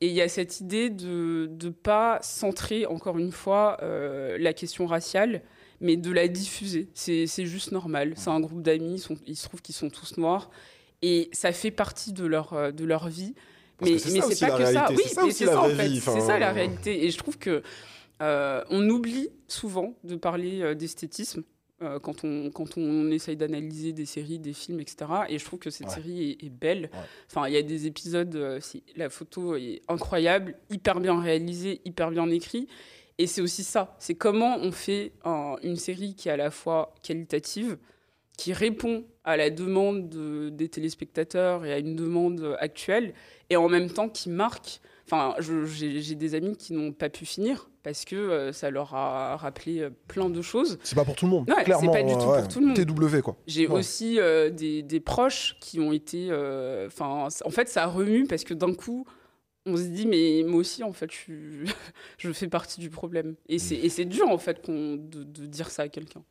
Et 0.00 0.06
il 0.08 0.12
y 0.14 0.22
a 0.22 0.28
cette 0.28 0.60
idée 0.60 0.88
de 0.90 1.50
ne 1.62 1.68
pas 1.70 2.18
centrer 2.22 2.86
encore 2.86 3.18
une 3.18 3.30
fois 3.32 3.76
euh, 3.82 4.36
la 4.38 4.52
question 4.54 4.86
raciale, 4.86 5.42
mais 5.80 5.96
de 5.96 6.10
la 6.10 6.26
diffuser. 6.28 6.88
C'est 6.94 7.26
c'est 7.26 7.46
juste 7.46 7.72
normal. 7.72 8.14
C'est 8.16 8.30
un 8.30 8.40
groupe 8.40 8.62
d'amis, 8.62 8.94
ils, 8.94 8.98
sont- 8.98 9.18
il 9.26 9.36
se 9.36 9.44
trouve 9.46 9.60
qu'ils 9.62 9.74
sont 9.74 9.90
tous 9.90 10.16
noirs. 10.16 10.50
Et 11.06 11.28
ça 11.32 11.52
fait 11.52 11.70
partie 11.70 12.12
de 12.12 12.24
leur, 12.24 12.52
euh, 12.52 12.70
de 12.72 12.84
leur 12.84 13.08
vie. 13.08 13.34
Parce 13.78 13.90
mais 13.90 13.98
c'est 13.98 14.12
mais 14.12 14.20
pas 14.20 14.58
que 14.58 14.64
ça. 14.72 14.86
Oui, 14.90 14.96
c'est 15.04 15.14
ça 15.14 15.24
aussi 15.24 15.44
la 15.44 15.52
ça 15.52 15.60
en 15.62 15.68
fait. 15.68 15.88
C'est 16.00 16.20
ça 16.20 16.38
la 16.38 16.50
euh, 16.50 16.52
réalité. 16.52 17.04
Et 17.04 17.10
je 17.10 17.18
trouve 17.18 17.38
que 17.38 17.62
euh, 18.22 18.62
on 18.70 18.88
oublie 18.88 19.28
souvent 19.48 19.94
de 20.04 20.14
parler 20.16 20.74
d'esthétisme 20.76 21.42
euh, 21.82 21.98
quand 21.98 22.22
on 22.24 22.50
quand 22.50 22.78
on 22.78 23.10
essaye 23.10 23.36
d'analyser 23.36 23.92
des 23.92 24.06
séries, 24.06 24.38
des 24.38 24.52
films, 24.52 24.78
etc. 24.80 24.96
Et 25.28 25.38
je 25.40 25.44
trouve 25.44 25.58
que 25.58 25.70
cette 25.70 25.88
Ouais. 25.88 25.94
série 25.94 26.30
est, 26.40 26.44
est 26.46 26.50
belle. 26.50 26.82
Ouais. 26.92 26.98
Enfin, 27.28 27.48
il 27.48 27.54
y 27.54 27.56
a 27.56 27.62
des 27.62 27.86
épisodes, 27.86 28.34
euh, 28.36 28.60
la 28.96 29.10
photo 29.10 29.56
est 29.56 29.82
incroyable, 29.88 30.54
hyper 30.70 31.00
bien 31.00 31.20
réalisée, 31.20 31.80
hyper 31.84 32.10
bien 32.12 32.30
écrit. 32.30 32.68
Et 33.18 33.26
c'est 33.26 33.40
aussi 33.42 33.64
ça. 33.64 33.96
C'est 33.98 34.14
comment 34.14 34.56
on 34.60 34.70
fait 34.72 35.12
un- 35.24 35.56
une 35.62 35.76
série 35.76 36.14
qui 36.14 36.28
est 36.28 36.32
à 36.32 36.36
la 36.36 36.50
fois 36.52 36.94
qualitative, 37.02 37.76
qui 38.36 38.52
répond 38.52 39.04
à 39.24 39.36
la 39.36 39.50
demande 39.50 40.08
de- 40.08 40.48
des 40.50 40.68
téléspectateurs 40.68 41.64
et 41.64 41.72
à 41.72 41.78
une 41.78 41.96
demande 41.96 42.56
actuelle, 42.58 43.14
et 43.50 43.56
en 43.56 43.68
même 43.68 43.90
temps 43.90 44.08
qui 44.08 44.28
marque. 44.30 44.80
Enfin, 45.06 45.34
j'ai 45.38 46.14
des 46.14 46.34
amis 46.34 46.56
qui 46.56 46.72
n'ont 46.72 46.92
pas 46.92 47.10
pu 47.10 47.26
finir 47.26 47.68
parce 47.82 48.06
que 48.06 48.16
euh, 48.16 48.52
ça 48.52 48.70
leur 48.70 48.94
a 48.94 49.36
rappelé 49.36 49.80
euh, 49.80 49.90
plein 50.08 50.30
de 50.30 50.40
choses. 50.40 50.78
C'est 50.82 50.94
pas 50.94 51.04
pour 51.04 51.14
tout 51.14 51.26
le 51.26 51.30
monde. 51.30 51.48
Ouais, 51.48 51.56
c'est 51.58 51.64
clairement. 51.64 51.92
pas 51.92 52.02
du 52.02 52.14
tout 52.14 52.20
ouais. 52.24 52.38
pour 52.40 52.48
tout 52.48 52.60
le 52.60 52.66
monde. 52.68 52.76
TW, 52.76 53.20
quoi. 53.20 53.36
J'ai 53.46 53.66
Ouais. 53.68 53.74
aussi 53.80 54.18
euh, 54.18 54.48
des, 54.48 54.82
des 54.82 55.00
proches 55.00 55.56
qui 55.60 55.78
ont 55.78 55.92
été. 55.92 56.28
euh, 56.30 56.86
Enfin, 56.86 57.28
en 57.44 57.50
fait, 57.50 57.68
ça 57.68 57.84
remue 57.86 58.24
parce 58.26 58.44
que 58.44 58.54
d'un 58.54 58.72
coup, 58.72 59.04
on 59.66 59.76
se 59.76 59.82
dit, 59.82 60.06
mais 60.06 60.42
moi 60.46 60.60
aussi, 60.60 60.82
en 60.82 60.92
fait, 60.94 61.10
je, 62.18 62.32
fais 62.32 62.48
partie 62.48 62.80
du 62.80 62.88
problème. 62.88 63.36
Et 63.48 63.58
c'est 63.58 64.04
dur, 64.06 64.28
en 64.30 64.38
fait, 64.38 64.68
de 64.70 65.46
dire 65.46 65.70
ça 65.70 65.82
à 65.82 65.88
quelqu'un. 65.88 66.22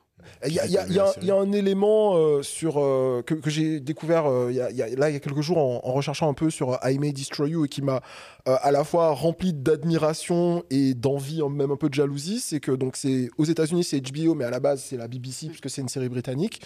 Il 0.46 0.54
y 0.54 0.60
a, 0.60 0.64
J'ai 0.64 0.70
il 0.70 0.74
y 0.74 0.78
a- 0.78 0.82
pas 0.82 0.88
il 0.88 0.90
vu 0.92 0.96
y 0.96 1.00
a 1.00 1.04
la 1.04 1.10
un- 1.10 1.14
il 1.22 1.28
y 1.28 1.32
a 1.32 1.36
un 1.36 1.52
élément 1.52 2.16
euh, 2.18 2.42
sur, 2.44 2.80
euh, 2.80 3.22
que, 3.26 3.34
que 3.36 3.50
j'ai 3.50 3.80
découvert 3.80 4.26
euh, 4.28 4.48
il 4.52 4.56
y 4.58 4.62
a- 4.62 4.70
il 4.72 4.78
y 4.78 4.82
a- 4.82 4.88
là 4.96 5.10
il 5.10 5.14
y 5.14 5.16
a 5.16 5.20
quelques 5.20 5.42
jours 5.42 5.58
en, 5.58 5.82
en 5.84 5.94
recherchant 5.94 6.30
un 6.30 6.34
peu 6.34 6.50
sur 6.50 6.78
I 6.84 6.98
May 7.00 7.12
Destroy 7.14 7.50
You 7.52 7.66
et 7.66 7.68
qui 7.70 7.82
m'a 7.82 8.02
euh, 8.48 8.56
à 8.62 8.72
la 8.72 8.84
fois 8.84 9.12
rempli 9.12 9.54
d'admiration 9.54 10.64
et 10.70 10.94
d'envie, 10.94 11.42
même 11.50 11.72
un 11.72 11.76
peu 11.78 11.90
de 11.90 11.94
jalousie. 11.94 12.40
C'est 12.40 12.60
que 12.60 12.72
donc 12.72 12.96
c'est 12.96 13.30
aux 13.38 13.46
États-Unis 13.46 13.84
c'est 13.84 14.00
HBO, 14.02 14.36
mais 14.36 14.46
à 14.46 14.50
la 14.50 14.60
base 14.60 14.84
c'est 14.84 14.98
la 14.98 15.08
BBC 15.08 15.48
puisque 15.48 15.70
c'est 15.70 15.82
une 15.82 15.90
série 15.90 16.10
britannique. 16.10 16.62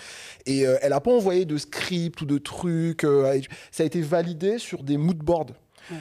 Et 0.45 0.65
euh, 0.67 0.77
elle 0.81 0.93
a 0.93 1.01
pas 1.01 1.11
envoyé 1.11 1.45
de 1.45 1.57
script 1.57 2.21
ou 2.21 2.25
de 2.25 2.37
trucs. 2.37 3.03
euh, 3.03 3.39
ça 3.71 3.83
a 3.83 3.85
été 3.85 4.01
validé 4.01 4.57
sur 4.57 4.83
des 4.83 4.97
mood 4.97 5.17
boards. 5.17 5.47
Ouais. 5.91 5.97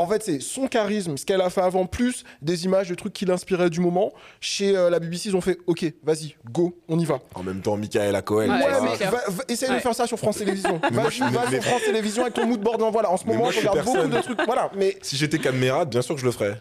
En 0.00 0.06
fait, 0.08 0.22
c'est 0.22 0.40
son 0.40 0.66
charisme, 0.66 1.16
ce 1.16 1.24
qu'elle 1.26 1.40
a 1.40 1.50
fait 1.50 1.60
avant, 1.60 1.86
plus 1.86 2.24
des 2.42 2.64
images 2.64 2.88
de 2.88 2.94
trucs 2.94 3.12
qui 3.12 3.24
l'inspiraient 3.26 3.70
du 3.70 3.80
moment. 3.80 4.12
Chez 4.40 4.76
euh, 4.76 4.90
la 4.90 4.98
BBC, 4.98 5.28
ils 5.30 5.36
ont 5.36 5.40
fait 5.40 5.58
OK, 5.66 5.84
vas-y, 6.02 6.34
go, 6.50 6.78
on 6.88 6.98
y 6.98 7.04
va. 7.04 7.20
En 7.34 7.42
même 7.42 7.60
temps, 7.60 7.76
Michaela 7.76 8.22
Coel. 8.22 8.50
Ouais, 8.50 8.56
Ouais, 8.56 8.62
mais 8.82 9.04
va, 9.04 9.10
va- 9.28 9.44
essaye 9.48 9.70
de 9.74 9.78
faire 9.80 9.94
ça 9.94 10.06
sur 10.06 10.18
France 10.18 10.38
Télévisions. 10.38 10.80
moi, 10.92 11.04
Va, 11.04 11.10
je- 11.10 11.24
va 11.24 11.30
mais- 11.50 11.60
sur 11.60 11.64
France 11.70 11.82
Télévisions 11.84 12.22
avec 12.22 12.34
ton 12.34 12.46
mood 12.46 12.60
board. 12.60 12.80
Non, 12.80 12.90
voilà, 12.90 13.10
en 13.10 13.16
ce 13.16 13.24
Mais 13.26 13.32
moment, 13.32 13.44
moi, 13.44 13.52
je 13.52 13.60
je 13.60 13.68
regarde 13.68 13.84
beaucoup 13.86 13.92
personne. 13.98 14.10
de 14.12 14.20
trucs. 14.20 14.40
Voilà, 14.46 14.70
mais 14.76 14.96
Si 15.02 15.16
j'étais 15.16 15.38
Cadmerade, 15.38 15.90
bien 15.90 16.02
sûr 16.02 16.14
que 16.14 16.20
je 16.20 16.26
le 16.26 16.32
ferais. 16.32 16.60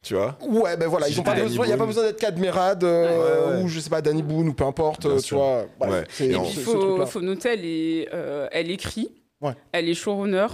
Tu 0.00 0.14
vois? 0.14 0.38
Ouais, 0.48 0.76
ben 0.76 0.86
voilà, 0.86 1.06
Si 1.06 1.12
ils 1.14 1.20
ont 1.20 1.24
pas 1.24 1.34
j'étais 1.34 1.48
besoin. 1.48 1.66
Il 1.66 1.70
y 1.70 1.72
a 1.72 1.76
pas 1.76 1.84
besoin 1.86 2.04
d'être 2.04 2.20
Cadmerade 2.20 2.84
euh, 2.84 3.50
Ouais, 3.52 3.56
ouais. 3.58 3.62
ou 3.64 3.68
je 3.68 3.80
sais 3.80 3.90
pas 3.90 4.00
Danny 4.00 4.22
Boone 4.22 4.48
ou 4.48 4.52
peu 4.54 4.64
importe. 4.64 5.02
Bien 5.02 5.16
euh, 5.16 5.18
sûr. 5.18 5.28
Tu 5.28 5.34
vois. 5.34 5.64
Bref, 5.80 5.90
Ouais. 5.92 6.04
c'est- 6.10 6.26
Et 6.26 6.38
puis, 6.38 6.40
il 6.56 6.62
faut, 7.06 7.20
noter, 7.20 7.48
elle, 7.50 7.64
est, 7.64 8.08
euh, 8.14 8.46
elle 8.52 8.70
écrit, 8.70 9.10
Ouais. 9.40 9.54
elle 9.72 9.88
est 9.88 9.94
showrunner, 9.94 10.46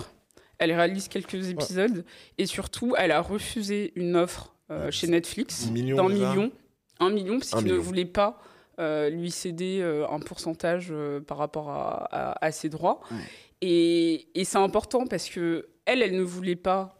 elle 0.58 0.72
réalise 0.72 1.08
quelques 1.08 1.48
épisodes, 1.48 2.04
et 2.38 2.46
surtout, 2.46 2.94
elle 2.96 3.10
a 3.12 3.20
refusé 3.20 3.92
une 3.96 4.16
offre 4.16 4.54
euh, 4.70 4.90
chez 4.90 5.06
Netflix 5.08 5.64
10 5.66 5.70
millions, 5.72 5.96
d'un 5.96 6.08
million. 6.08 6.52
Un 7.00 7.10
million, 7.10 7.38
parce 7.38 7.50
qu'il 7.50 7.66
ne 7.72 7.74
voulait 7.76 8.04
pas 8.04 8.40
euh, 8.78 9.10
lui 9.10 9.30
céder 9.30 9.80
euh, 9.82 10.06
un 10.08 10.20
pourcentage 10.20 10.92
par 11.26 11.38
rapport 11.38 11.70
à, 11.70 12.08
à- 12.10 12.44
à 12.46 12.50
ses 12.52 12.68
droits. 12.68 13.00
Mm. 13.10 13.14
Et, 13.62 14.28
et 14.40 14.44
c'est 14.44 14.58
important 14.58 15.06
parce 15.06 15.28
que 15.28 15.68
elle, 15.86 16.02
elle 16.02 16.16
ne 16.16 16.22
voulait 16.22 16.56
pas 16.56 16.96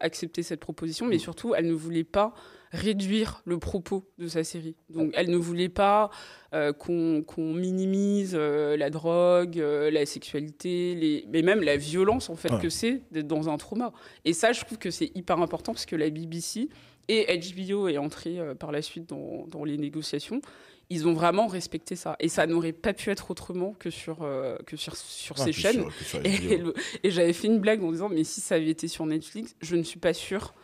accepter 0.00 0.42
cette 0.42 0.60
proposition, 0.60 1.06
Mm. 1.06 1.10
mais 1.10 1.18
surtout, 1.18 1.54
elle 1.54 1.66
ne 1.66 1.72
voulait 1.74 2.04
pas 2.04 2.34
réduire 2.72 3.42
le 3.44 3.58
propos 3.58 4.04
de 4.18 4.28
sa 4.28 4.44
série. 4.44 4.76
Donc, 4.90 5.10
elle 5.14 5.30
ne 5.30 5.36
voulait 5.36 5.68
pas 5.68 6.10
euh, 6.54 6.72
qu'on 6.72 7.24
minimise 7.54 8.32
euh, 8.34 8.76
la 8.76 8.90
drogue, 8.90 9.58
euh, 9.58 9.90
la 9.90 10.04
sexualité, 10.06 10.94
les... 10.94 11.24
mais 11.32 11.42
même 11.42 11.62
la 11.62 11.76
violence 11.76 12.30
en 12.30 12.36
fait 12.36 12.52
Ouais. 12.52 12.60
que 12.60 12.68
c'est 12.68 13.02
d'être 13.10 13.26
dans 13.26 13.48
un 13.48 13.56
trauma. 13.58 13.92
Et 14.24 14.32
ça, 14.32 14.52
je 14.52 14.60
trouve 14.64 14.78
que 14.78 14.90
c'est 14.90 15.10
hyper 15.14 15.38
important 15.40 15.72
parce 15.72 15.86
que 15.86 15.96
la 15.96 16.10
BBC 16.10 16.68
et 17.08 17.38
HBO 17.38 17.88
est 17.88 17.98
entré 17.98 18.38
euh, 18.38 18.54
par 18.54 18.70
la 18.72 18.82
suite 18.82 19.08
dans, 19.08 19.46
dans 19.46 19.64
les 19.64 19.78
négociations. 19.78 20.40
Ils 20.90 21.06
ont 21.06 21.12
vraiment 21.12 21.46
respecté 21.46 21.96
ça. 21.96 22.16
Et 22.20 22.28
ça 22.28 22.46
n'aurait 22.46 22.72
pas 22.72 22.94
pu 22.94 23.10
être 23.10 23.30
autrement 23.30 23.74
que 23.78 23.90
sur, 23.90 24.26
que 24.64 24.74
sur, 24.76 24.96
sur 24.96 25.36
ces 25.36 25.52
chaînes. 25.52 25.84
Et, 26.24 26.60
et 27.04 27.10
j'avais 27.10 27.34
fait 27.34 27.46
une 27.48 27.58
blague 27.58 27.84
en 27.84 27.92
disant, 27.92 28.08
mais 28.08 28.24
si 28.24 28.40
ça 28.40 28.54
avait 28.54 28.70
été 28.70 28.88
sur 28.88 29.04
Netflix, 29.04 29.54
je 29.60 29.76
ne 29.76 29.82
suis 29.82 29.98
pas 29.98 30.14
sûre 30.14 30.54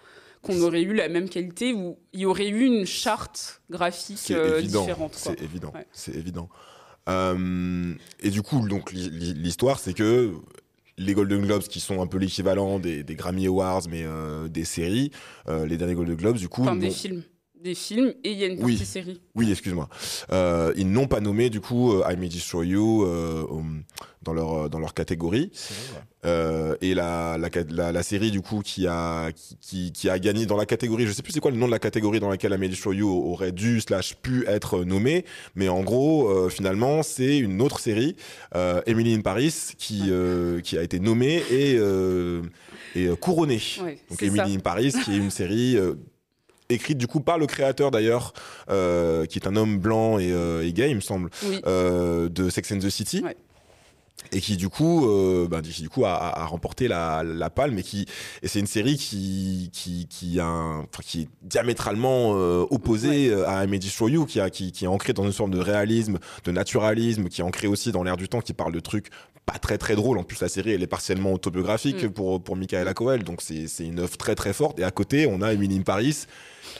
qu'on 0.45 0.61
aurait 0.63 0.83
eu 0.83 0.95
la 0.95 1.09
même 1.09 1.29
qualité 1.29 1.73
ou 1.73 1.99
il 2.13 2.21
y 2.21 2.27
aurait 2.27 2.49
eu 2.49 2.65
une 2.65 2.87
charte 2.87 3.63
graphique 3.71 4.19
C'est 4.21 4.35
euh, 4.35 4.59
évident. 4.61 4.81
différente. 4.83 5.15
C'est 5.17 5.43
évident. 5.43 5.73
Ouais. 5.75 5.87
C'est 5.93 6.15
évident. 6.15 6.49
Euh, 7.09 7.95
et 8.21 8.31
du 8.31 8.43
coup, 8.43 8.67
donc 8.69 8.93
l'histoire, 8.93 9.79
c'est 9.79 9.95
que 9.95 10.33
les 10.97 11.15
Golden 11.15 11.43
Globes, 11.43 11.63
qui 11.65 11.81
sont 11.81 12.01
un 12.01 12.07
peu 12.07 12.19
l'équivalent 12.19 12.79
des, 12.79 13.03
des 13.03 13.15
Grammy 13.17 13.47
Awards, 13.47 13.83
mais 13.91 14.03
euh, 14.05 14.47
des 14.49 14.65
séries, 14.65 15.11
les 15.49 15.77
derniers 15.77 15.95
Golden 15.95 16.15
Globes, 16.17 16.37
du 16.37 16.49
coup, 16.49 16.63
Enfin, 16.63 16.77
des 16.77 16.91
films. 16.91 17.23
Des 17.65 17.75
films 17.75 18.13
et 18.23 18.31
il 18.33 18.39
y 18.39 18.45
a 18.45 18.47
une 18.49 18.63
Oui. 18.63 18.75
partie 18.75 18.85
série. 18.87 19.21
Oui, 19.35 19.51
excuse-moi. 19.51 19.89
Euh, 20.31 20.73
ils 20.77 20.89
n'ont 20.91 21.07
pas 21.07 21.21
nommé 21.21 21.49
du 21.49 21.61
coup 21.63 21.95
euh, 21.95 22.05
I 22.13 22.17
May 22.17 22.29
Destroy 22.29 22.69
You 22.69 23.05
euh, 23.05 23.45
um, 23.51 23.83
dans 24.23 24.35
leur 24.35 24.69
dans 24.69 24.79
leur 24.79 24.93
catégorie. 24.93 25.51
Euh, 26.27 26.77
et 26.83 26.95
la, 26.95 27.37
la, 27.39 27.49
la, 27.71 27.93
la 27.93 28.03
série 28.03 28.31
du 28.31 28.41
coup 28.43 28.61
qui 28.63 28.87
a 28.87 29.31
qui, 29.61 29.93
a 30.11 30.19
gagné 30.19 30.45
dans 30.47 30.57
la 30.59 30.67
catégorie, 30.67 31.07
je 31.07 31.13
sais 31.13 31.23
plus 31.23 31.33
c'est 31.33 31.41
quoi 31.41 31.51
le 31.51 31.57
nom 31.57 31.67
de 31.67 31.71
la 31.73 31.79
catégorie 31.79 32.21
dans 32.21 32.29
laquelle 32.31 32.53
I 32.53 32.59
May 32.59 32.69
Destroy 32.69 32.97
You 32.97 33.09
aurait 33.11 33.53
dû 33.53 33.81
slash 33.81 34.15
pu 34.17 34.45
être 34.47 34.85
nommée, 34.85 35.25
mais 35.55 35.69
en 35.69 35.83
gros 35.83 36.29
euh, 36.29 36.49
finalement 36.51 37.03
c'est 37.03 37.39
une 37.39 37.61
autre 37.63 37.81
série, 37.81 38.15
euh, 38.55 38.83
Emily 38.87 39.15
in 39.15 39.21
Paris, 39.23 39.55
qui 39.79 40.03
euh, 40.09 40.61
qui 40.61 40.77
a 40.79 40.83
été 40.83 40.99
nommée 41.01 41.43
et 41.51 41.77
euh, 41.79 42.43
et 42.95 43.09
couronnée. 43.21 43.61
Ouais, 43.83 43.99
Donc 44.11 44.21
ça. 44.21 44.27
Emily 44.27 44.55
in 44.57 44.61
Paris, 44.61 44.93
qui 45.05 45.13
est 45.13 45.17
une 45.17 45.31
série 45.43 45.77
euh, 45.77 45.95
écrite 46.71 46.99
du 46.99 47.07
coup 47.07 47.21
par 47.21 47.39
le 47.39 47.47
créateur 47.47 47.91
d'ailleurs, 47.91 48.33
euh, 48.71 49.27
qui 49.27 49.39
est 49.39 49.47
un 49.47 49.57
homme 49.57 49.79
blanc 49.79 50.19
et, 50.19 50.33
euh, 50.33 50.67
et 50.67 50.73
gay, 50.73 50.91
il 50.91 50.97
me 50.97 51.01
semble, 51.01 51.31
Oui. 51.49 51.61
euh, 51.67 52.29
de 52.29 52.49
Sex 52.49 52.73
and 52.73 52.79
the 52.79 52.89
City. 52.91 53.23
Ouais. 53.25 53.37
Et 54.33 54.41
qui 54.41 54.57
du 54.57 54.69
coup, 54.71 55.07
bah, 55.51 55.61
qui, 55.61 55.83
du 55.83 55.89
coup 55.91 56.05
a, 56.07 56.47
remporté 56.47 56.89
la, 56.89 57.23
la 57.23 57.51
palme 57.51 57.79
et 57.79 57.83
qui 57.83 58.07
et 58.43 58.49
c'est 58.49 58.59
une 58.61 58.67
série 58.67 58.97
qui 58.97 59.71
qui 59.73 60.07
qui 60.09 60.41
a 60.41 60.47
un- 60.47 60.79
enfin, 60.81 61.03
qui 61.05 61.23
est 61.23 61.29
diamétralement 61.43 62.31
opposée 62.71 63.35
à 63.45 63.65
I 63.65 63.67
May 63.69 63.79
Destroy 63.79 64.13
You 64.13 64.25
qui 64.25 64.41
a 64.41 64.51
qui, 64.51 64.73
qui 64.73 64.85
est 64.85 64.89
ancrée 64.89 65.13
dans 65.13 65.25
une 65.25 65.33
forme 65.33 65.51
de 65.51 65.59
réalisme, 65.59 66.19
de 66.45 66.53
naturalisme, 66.53 67.29
qui 67.29 67.41
est 67.41 67.45
ancrée 67.45 67.67
aussi 67.67 67.93
dans 67.93 68.03
l'air 68.03 68.17
du 68.17 68.29
temps, 68.29 68.41
qui 68.41 68.55
parle 68.55 68.73
de 68.73 68.81
trucs 68.81 69.09
pas 69.47 69.59
très 69.59 69.79
très 69.79 69.95
drôles. 69.95 70.17
En 70.19 70.23
plus 70.25 70.41
la 70.41 70.49
série 70.49 70.71
elle 70.73 70.83
est 70.83 70.87
partiellement 70.87 71.33
autobiographique 71.33 72.05
Mm. 72.05 72.11
pour 72.11 72.43
pour 72.43 72.57
Michaela 72.57 72.95
Coel, 72.95 73.25
donc 73.25 73.43
c'est 73.43 73.67
c'est 73.67 73.85
une 73.85 73.99
œuvre 73.99 74.17
très 74.17 74.35
très 74.37 74.53
forte. 74.53 74.79
Et 74.79 74.85
à 74.85 74.91
côté 74.91 75.27
on 75.27 75.43
a 75.43 75.53
Emily 75.53 75.77
in 75.77 75.83
Paris 75.83 76.25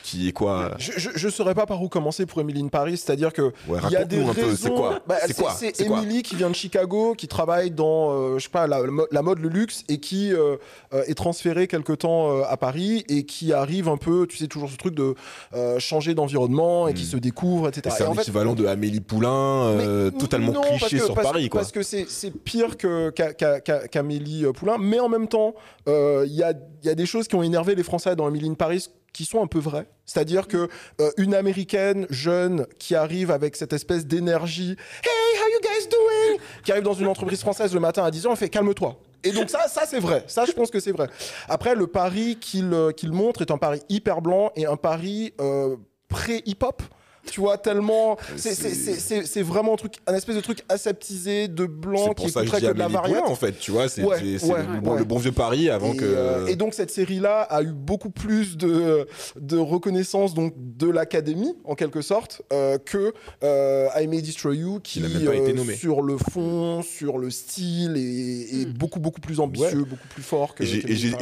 qui 0.05 0.29
est 0.29 0.33
quoi 0.33 0.73
Je, 0.79 0.93
je, 0.99 1.11
je 1.15 1.29
saurais 1.31 1.55
pas 1.55 1.65
par 1.65 1.83
où 1.83 1.89
commencer 1.89 2.27
pour 2.27 2.39
Emily 2.41 2.61
in 2.63 2.69
Paris, 2.69 2.99
c'est-à-dire 2.99 3.33
que 3.33 3.53
Ouais, 3.67 3.79
il 3.87 3.91
y 3.91 3.97
a 3.97 4.05
des 4.05 4.21
un 4.23 4.33
raisons. 4.33 4.55
c'est 4.57 4.71
quoi 4.71 5.01
Bah, 5.09 5.17
C'est 5.27 5.35
quoi 5.35 5.53
C'est 5.55 5.81
Emily 5.81 6.23
qui 6.23 6.37
vient 6.37 6.51
de 6.51 6.55
Chicago, 6.55 7.15
qui 7.17 7.27
travaille 7.27 7.71
dans, 7.71 8.13
euh, 8.13 8.39
je 8.39 8.45
sais 8.45 8.51
pas, 8.51 8.67
la, 8.67 8.81
la 8.81 8.91
mo- 8.91 9.07
la 9.11 9.23
mode, 9.23 9.39
le 9.39 9.49
luxe, 9.49 9.83
et 9.89 9.99
qui 10.01 10.31
euh, 10.35 10.57
euh, 10.93 11.03
est 11.07 11.15
transférée 11.15 11.67
quelque 11.69 11.95
temps 11.95 12.31
euh, 12.31 12.43
à 12.47 12.59
Paris 12.59 13.05
et 13.09 13.25
qui 13.25 13.55
arrive 13.55 13.89
un 13.89 13.97
peu, 13.97 14.27
tu 14.29 14.37
sais, 14.37 14.47
toujours 14.47 14.69
ce 14.71 14.77
truc 14.77 14.95
de 14.95 15.15
euh, 15.55 15.79
changer 15.79 16.15
d'environnement 16.15 16.87
et 16.87 16.93
qui 16.93 17.05
Mm. 17.05 17.07
se 17.07 17.17
découvre, 17.17 17.67
Et 17.67 17.69
etc. 17.71 17.95
c'est 17.97 18.05
Et 18.05 18.07
un 18.07 18.11
en 18.11 18.15
fait, 18.15 18.21
équivalent 18.21 18.53
de 18.55 18.67
Amélie 18.67 19.01
Poulain, 19.01 19.31
euh, 19.31 20.11
mais 20.13 20.19
totalement 20.19 20.53
non, 20.53 20.61
cliché 20.63 20.99
que- 20.99 21.05
sur 21.07 21.15
parce- 21.15 21.27
Paris, 21.29 21.49
quoi. 21.49 21.61
Parce 21.63 21.73
que 21.73 21.83
c'est 21.83 22.07
pire 22.45 22.77
que 22.77 23.11
qu'Amélie 23.91 24.45
euh, 24.45 24.53
Poulain, 24.53 24.77
mais 24.79 25.01
en 25.01 25.09
même 25.09 25.29
temps, 25.29 25.55
euh, 25.89 26.25
il 26.27 26.35
y, 26.35 26.43
a, 26.43 26.53
il 26.83 26.87
y 26.87 26.91
a 26.91 26.95
des 26.95 27.07
choses 27.07 27.29
qui 27.29 27.35
ont 27.35 27.43
énervé 27.43 27.75
les 27.75 27.83
Français 27.83 28.15
dans 28.17 28.27
Amélie 28.27 28.49
in 28.49 28.55
Paris 28.55 28.89
qui 29.15 29.25
sont 29.25 29.43
un 29.43 29.47
peu 29.47 29.61
vraies. 29.61 29.87
C'est-à-dire 30.05 30.47
que 30.47 30.69
euh, 31.01 31.11
une 31.17 31.35
américaine 31.35 32.07
jeune 32.11 32.67
qui 32.79 32.95
arrive 32.95 33.31
avec 33.31 33.57
cette 33.57 33.73
espèce 33.73 34.05
d'énergie, 34.05 34.77
hey, 35.03 35.41
how 35.41 35.49
you 35.49 35.61
guys 35.63 35.89
doing, 35.89 36.41
qui 36.63 36.73
arrive 36.73 36.83
dans 36.83 36.93
une 36.93 37.07
entreprise 37.07 37.41
française 37.41 37.73
le 37.73 37.81
matin 37.81 38.05
à 38.05 38.11
10h, 38.11 38.27
on 38.27 38.37
fait 38.37 38.51
calme-toi. 38.51 39.01
Et 39.23 39.31
donc 39.31 39.49
ça, 39.49 39.69
ça 39.69 39.85
c'est 39.87 40.01
vrai. 40.01 40.25
Ça, 40.27 40.45
je 40.45 40.53
pense 40.53 40.71
que 40.71 40.81
c'est 40.81 40.93
vrai. 40.93 41.09
Après, 41.49 41.75
le 41.75 41.87
pari 41.87 42.37
qu'il 42.37 42.75
euh, 42.75 42.93
montre 43.05 43.41
est 43.41 43.51
un 43.51 43.57
pari 43.57 43.81
hyper 43.89 44.21
blanc 44.21 44.51
et 44.55 44.67
un 44.67 44.77
pari 44.77 45.33
euh, 45.41 45.77
pré-hip-hop. 46.09 46.83
Tu 47.31 47.41
vois, 47.41 47.59
tellement. 47.59 48.17
C'est- 48.37 48.55
C'est 49.25 49.43
vraiment 49.43 49.75
un 49.75 49.77
truc, 49.77 49.95
un 50.07 50.15
espèce 50.15 50.37
de 50.37 50.41
truc 50.41 50.61
aseptisé 50.69 51.49
de 51.49 51.67
blanc 51.67 51.99
C'est 52.09 52.15
qui 52.15 52.23
pour 52.23 52.31
ça 52.31 52.45
que 52.61 52.73
de 52.73 52.79
la 52.79 52.89
variété. 52.89 53.21
en 53.21 53.35
fait, 53.35 53.59
tu 53.59 53.71
vois, 53.71 53.89
c'est 53.89 54.03
Ouais, 54.03 54.17
ouais, 54.17 54.63
le, 54.75 54.81
bon, 54.81 54.93
ouais. 54.93 54.99
le 54.99 55.05
bon 55.05 55.19
vieux 55.19 55.33
Paris 55.33 55.71
avant 55.71 55.93
et, 55.93 55.97
que... 55.97 56.05
euh, 56.05 56.47
et 56.47 56.57
donc 56.57 56.75
cette 56.75 56.91
série-là 56.91 57.43
a 57.43 57.63
eu 57.63 57.73
beaucoup 57.73 58.11
plus 58.11 58.57
de, 58.57 59.07
de 59.41 59.57
reconnaissance 59.57 60.35
donc 60.35 60.55
de 60.57 60.89
l'académie 60.89 61.55
en 61.65 61.75
quelque 61.75 62.03
sorte 62.03 62.43
euh, 62.53 62.79
que 62.79 63.13
euh, 63.43 63.89
I 63.99 64.07
May 64.07 64.23
Destroy 64.23 64.59
You 64.59 64.81
qui 64.83 65.01
même 65.01 65.13
pas 65.25 65.35
été 65.35 65.53
nommé. 65.53 65.75
sur 65.77 66.03
le 66.03 66.17
fond, 66.19 66.83
sur 66.83 67.19
le 67.19 67.31
style 67.31 67.97
est, 67.97 68.61
est 68.63 68.67
Mm. 68.67 68.73
beaucoup 68.73 69.01
beaucoup 69.01 69.21
plus 69.21 69.41
ambitieux, 69.41 69.85
beaucoup 69.85 70.09
plus 70.09 70.23
fort 70.23 70.55
que. 70.55 70.63
Et 70.63 70.67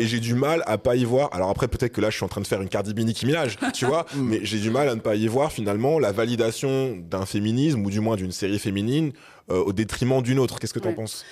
j'ai- 0.07 0.21
du 0.21 0.35
mal 0.35 0.63
à 0.67 0.79
pas 0.79 0.95
y 0.97 1.05
voir. 1.05 1.31
Alors 1.33 1.51
après, 1.51 1.67
peut-être 1.69 1.93
que 1.93 2.01
là, 2.01 2.09
je 2.11 2.17
suis 2.17 2.25
en 2.25 2.29
train 2.29 2.41
de 2.41 2.47
faire 2.47 2.61
une 2.63 2.69
Cardi 2.69 2.95
B 2.95 3.01
Nicki 3.01 3.27
Minaj, 3.27 3.57
tu 3.75 3.87
vois. 3.87 4.07
Mm. 4.15 4.29
mais 4.29 4.41
j'ai 4.43 4.59
du 4.59 4.71
mal 4.71 4.89
à 4.89 4.95
ne 4.95 5.01
pas 5.01 5.15
y 5.17 5.27
voir 5.27 5.51
finalement 5.53 5.92
la 5.99 6.13
validation 6.13 6.97
d'un 6.97 7.27
féminisme 7.27 7.85
ou 7.85 7.91
du 7.91 8.01
moins 8.01 8.17
d'une 8.17 8.33
série 8.33 8.59
féminine 8.59 9.13
euh, 9.51 9.63
au 9.63 9.73
détriment 9.73 10.23
d'une 10.23 10.39
autre. 10.39 10.59
Qu'est-ce 10.59 10.75
que 10.75 10.79
t'en 10.79 10.91
Ouais. 10.91 10.95
penses? 10.95 11.25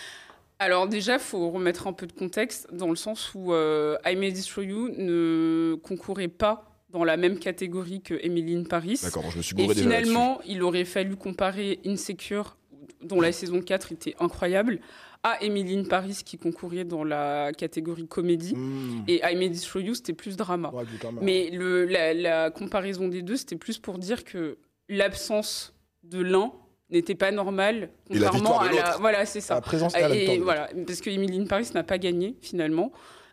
Alors 0.59 0.89
déjà, 0.89 1.19
faut 1.19 1.51
remettre 1.51 1.87
un 1.87 1.93
peu 1.95 2.07
de 2.07 2.13
contexte 2.13 2.69
dans 2.73 2.91
le 2.91 2.97
sens 2.97 3.33
où 3.35 3.53
euh, 3.55 3.97
I 4.05 4.15
May 4.17 4.31
Destroy 4.33 4.67
You 4.67 4.89
ne 4.97 5.75
concourait 5.83 6.29
pas 6.29 6.67
dans 6.91 7.05
la 7.05 7.17
même 7.17 7.39
catégorie 7.39 8.03
que 8.03 8.15
Emily 8.23 8.57
in 8.57 8.65
Paris. 8.65 9.01
D'accord, 9.03 9.31
je 9.31 9.39
me 9.39 9.43
suis 9.43 9.55
Et 9.55 9.63
gouré 9.63 9.75
déjà 9.75 9.89
là-dessus. 9.89 10.07
finalement, 10.11 10.41
il 10.47 10.63
aurait 10.63 10.85
fallu 10.85 11.17
comparer 11.17 11.79
Insecure, 11.87 12.57
dont 13.03 13.21
la 13.21 13.33
saison 13.33 13.61
4 13.61 13.93
était 13.93 14.15
incroyable, 14.21 14.81
à 15.23 15.43
Emily 15.43 15.79
in 15.79 15.85
Paris 15.85 16.23
qui 16.25 16.39
concourait 16.39 16.85
dans 16.85 17.05
la 17.05 17.53
catégorie 17.53 18.07
comédie. 18.07 18.55
Mm. 18.57 19.05
Et 19.09 19.21
I 19.23 19.37
May 19.37 19.49
Destroy 19.51 19.85
You, 19.85 19.95
c'était 19.95 20.15
plus 20.15 20.37
drama. 20.37 20.71
Ouais, 20.73 20.85
du 20.87 20.97
drama. 20.97 21.21
Mais 21.23 21.51
le, 21.51 21.85
la, 21.85 22.15
la 22.15 22.51
comparaison 22.51 23.09
des 23.09 23.23
deux, 23.23 23.37
c'était 23.37 23.57
plus 23.57 23.79
pour 23.79 23.99
dire 23.99 24.25
que 24.25 24.57
l'absence 24.89 25.75
de 26.03 26.21
l'un 26.23 26.53
n'était 26.91 27.15
pas 27.15 27.31
normale, 27.31 27.91
la 28.09 28.29
contrairement 28.31 28.61
à 28.61 28.73
la... 28.73 28.97
Voilà, 28.99 29.27
c'est 29.27 29.39
la 29.41 29.45
ça. 29.45 29.61
présence 29.61 29.95
et 29.95 30.01
la 30.01 30.15
Et 30.15 30.39
voilà, 30.39 30.69
parce 30.87 31.01
que 31.01 31.11
Emily 31.11 31.39
in 31.39 31.45
Paris 31.47 31.69
n'a 31.75 31.85
pas 31.85 31.99
gagné 31.99 32.37
finalement. 32.41 32.91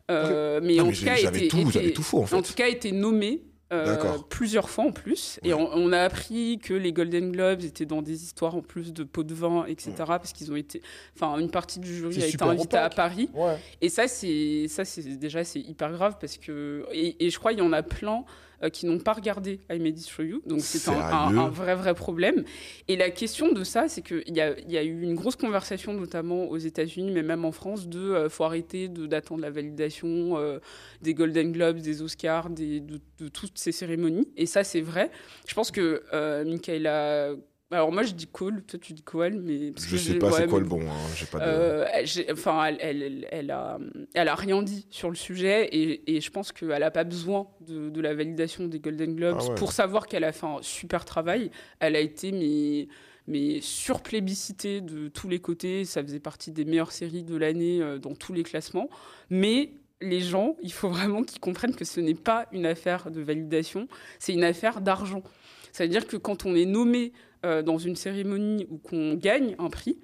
Euh, 0.09 0.59
mais 0.63 0.79
en 0.79 0.85
mais 0.87 0.93
tout 0.93 1.03
cas, 1.05 1.15
était, 1.17 1.47
tout, 1.47 1.57
était- 1.69 1.93
en 2.13 2.25
fait. 2.25 2.35
en 2.35 2.41
tout 2.41 2.53
cas, 2.53 2.67
été 2.67 2.91
nommé 2.91 3.43
euh, 3.73 4.17
plusieurs 4.29 4.69
fois 4.69 4.85
en 4.85 4.91
plus. 4.91 5.39
Et 5.43 5.53
on, 5.53 5.69
on 5.73 5.91
a 5.91 5.99
appris 5.99 6.59
que 6.59 6.73
les 6.73 6.93
Golden 6.93 7.31
Globes 7.31 7.63
étaient 7.63 7.85
dans 7.85 8.01
des 8.01 8.23
histoires 8.23 8.55
en 8.55 8.61
plus 8.61 8.93
de 8.93 9.03
pots 9.03 9.23
de 9.23 9.33
vin, 9.33 9.65
etc. 9.65 9.91
Parce 9.97 10.31
qu'ils 10.33 10.51
ont 10.51 10.55
été. 10.55 10.81
Enfin, 11.15 11.37
une 11.37 11.51
partie 11.51 11.79
du 11.79 11.93
jury 11.93 12.23
a 12.23 12.27
été 12.27 12.43
invitée 12.43 12.77
à. 12.77 12.89
Paris. 12.89 13.29
Ouais. 13.33 13.57
Et 13.81 13.89
ça, 13.89 14.07
c'est 14.07 14.67
ça, 14.69 14.85
c'est 14.85 15.03
déjà 15.17 15.43
c'est 15.43 15.59
hyper 15.59 15.91
grave 15.91 16.15
parce 16.19 16.37
que 16.37 16.85
et, 16.91 17.25
et 17.25 17.29
je 17.29 17.37
crois 17.37 17.51
il 17.51 17.59
y 17.59 17.61
en 17.61 17.73
a 17.73 17.83
plein 17.83 18.23
euh, 18.63 18.69
qui 18.69 18.85
n'ont 18.85 18.99
pas 18.99 19.13
regardé 19.13 19.59
I 19.71 19.79
May 19.79 19.91
Destroy 19.91 20.27
You, 20.27 20.41
donc 20.45 20.61
c'est 20.61 20.89
un, 20.89 20.93
un- 20.93 21.27
Sérieux 21.27 21.39
un 21.39 21.49
vrai 21.49 21.75
vrai 21.75 21.93
problème. 21.93 22.43
Et 22.87 22.95
la 22.95 23.09
question 23.09 23.51
de 23.51 23.63
ça, 23.63 23.87
c'est 23.87 24.01
qu'il 24.01 24.23
y 24.27 24.33
y 24.71 24.77
a 24.77 24.83
eu 24.83 25.01
une 25.01 25.15
grosse 25.15 25.35
conversation, 25.35 25.93
notamment 25.93 26.45
aux 26.49 26.57
États-Unis, 26.57 27.11
mais 27.11 27.23
même 27.23 27.45
en 27.45 27.51
France, 27.51 27.87
de 27.87 27.99
euh, 27.99 28.29
faut 28.29 28.43
arrêter 28.43 28.87
d'attendre 28.87 29.41
la 29.41 29.49
validation 29.51 30.37
euh, 30.37 30.59
des 31.01 31.13
Golden 31.13 31.51
Globes, 31.51 31.77
des 31.77 32.01
Oscars, 32.01 32.49
des, 32.49 32.79
de, 32.79 32.99
de 33.19 33.27
toutes 33.27 33.57
ces 33.57 33.71
cérémonies. 33.71 34.27
Et 34.37 34.45
ça, 34.45 34.63
c'est 34.63 34.81
vrai. 34.81 35.11
Je 35.47 35.53
pense 35.53 35.71
que 35.71 36.03
euh, 36.13 36.43
Michaela 36.45 37.31
alors 37.69 37.91
moi 37.91 38.03
je 38.03 38.13
dis 38.13 38.27
Cole, 38.27 38.63
toi 38.63 38.79
tu 38.81 38.93
dis 38.93 39.03
Coel, 39.03 39.39
mais 39.41 39.71
parce 39.71 39.85
Je 39.87 39.91
que 39.91 39.97
sais 39.97 40.15
pas 40.19 40.31
c'est 40.31 40.41
ouais, 40.43 40.47
quoi 40.47 40.59
mais 40.59 40.63
le 40.63 40.69
bon. 40.69 40.81
hein, 40.81 41.25
pas 41.31 41.39
de... 41.39 41.43
euh, 41.45 41.85
enfin, 42.31 42.65
elle, 42.79 43.27
elle, 43.29 43.51
a, 43.51 43.77
elle 44.13 44.27
a 44.29 44.35
rien 44.35 44.61
dit 44.63 44.87
sur 44.89 45.09
le 45.09 45.15
sujet 45.15 45.67
et, 45.73 46.15
et 46.15 46.21
je 46.21 46.31
pense 46.31 46.51
qu'elle 46.53 46.69
n'a 46.69 46.91
pas 46.91 47.03
besoin 47.03 47.47
de, 47.67 47.89
de 47.89 48.01
la 48.01 48.13
validation 48.15 48.67
des 48.67 48.79
Golden 48.79 49.15
Globes 49.15 49.37
Ah 49.41 49.45
ouais. 49.49 49.55
pour 49.55 49.73
savoir 49.73 50.07
qu'elle 50.07 50.23
a 50.23 50.31
fait 50.31 50.45
un 50.45 50.59
super 50.61 51.03
travail. 51.03 51.51
Elle 51.79 51.95
a 51.97 51.99
été 51.99 52.31
mais, 52.31 52.87
mais 53.27 53.59
surplébiscitée 53.61 54.79
de 54.81 55.07
tous 55.09 55.27
les 55.27 55.39
côtés. 55.39 55.83
Ça 55.83 56.01
faisait 56.03 56.19
partie 56.21 56.51
des 56.51 56.63
meilleures 56.65 56.91
séries 56.93 57.23
de 57.23 57.35
l'année 57.35 57.81
euh, 57.81 57.97
dans 57.99 58.15
tous 58.15 58.31
les 58.33 58.43
classements. 58.43 58.89
Mais 59.29 59.71
les 59.99 60.21
gens, 60.21 60.55
il 60.61 60.71
faut 60.71 60.89
vraiment 60.89 61.23
qu'ils 61.23 61.39
comprennent 61.41 61.75
que 61.75 61.83
ce 61.85 61.99
n'est 61.99 62.13
pas 62.13 62.47
une 62.51 62.65
affaire 62.65 63.09
de 63.11 63.19
validation, 63.19 63.87
c'est 64.19 64.31
une 64.33 64.43
affaire 64.43 64.79
d'argent. 64.79 65.23
C'est-à-dire 65.71 66.07
que 66.07 66.17
quand 66.17 66.45
on 66.45 66.55
est 66.55 66.65
nommé 66.65 67.13
euh, 67.45 67.61
dans 67.61 67.77
une 67.77 67.95
cérémonie 67.95 68.67
ou 68.69 68.77
qu'on 68.77 69.13
gagne 69.15 69.55
un 69.59 69.69
prix, 69.69 69.99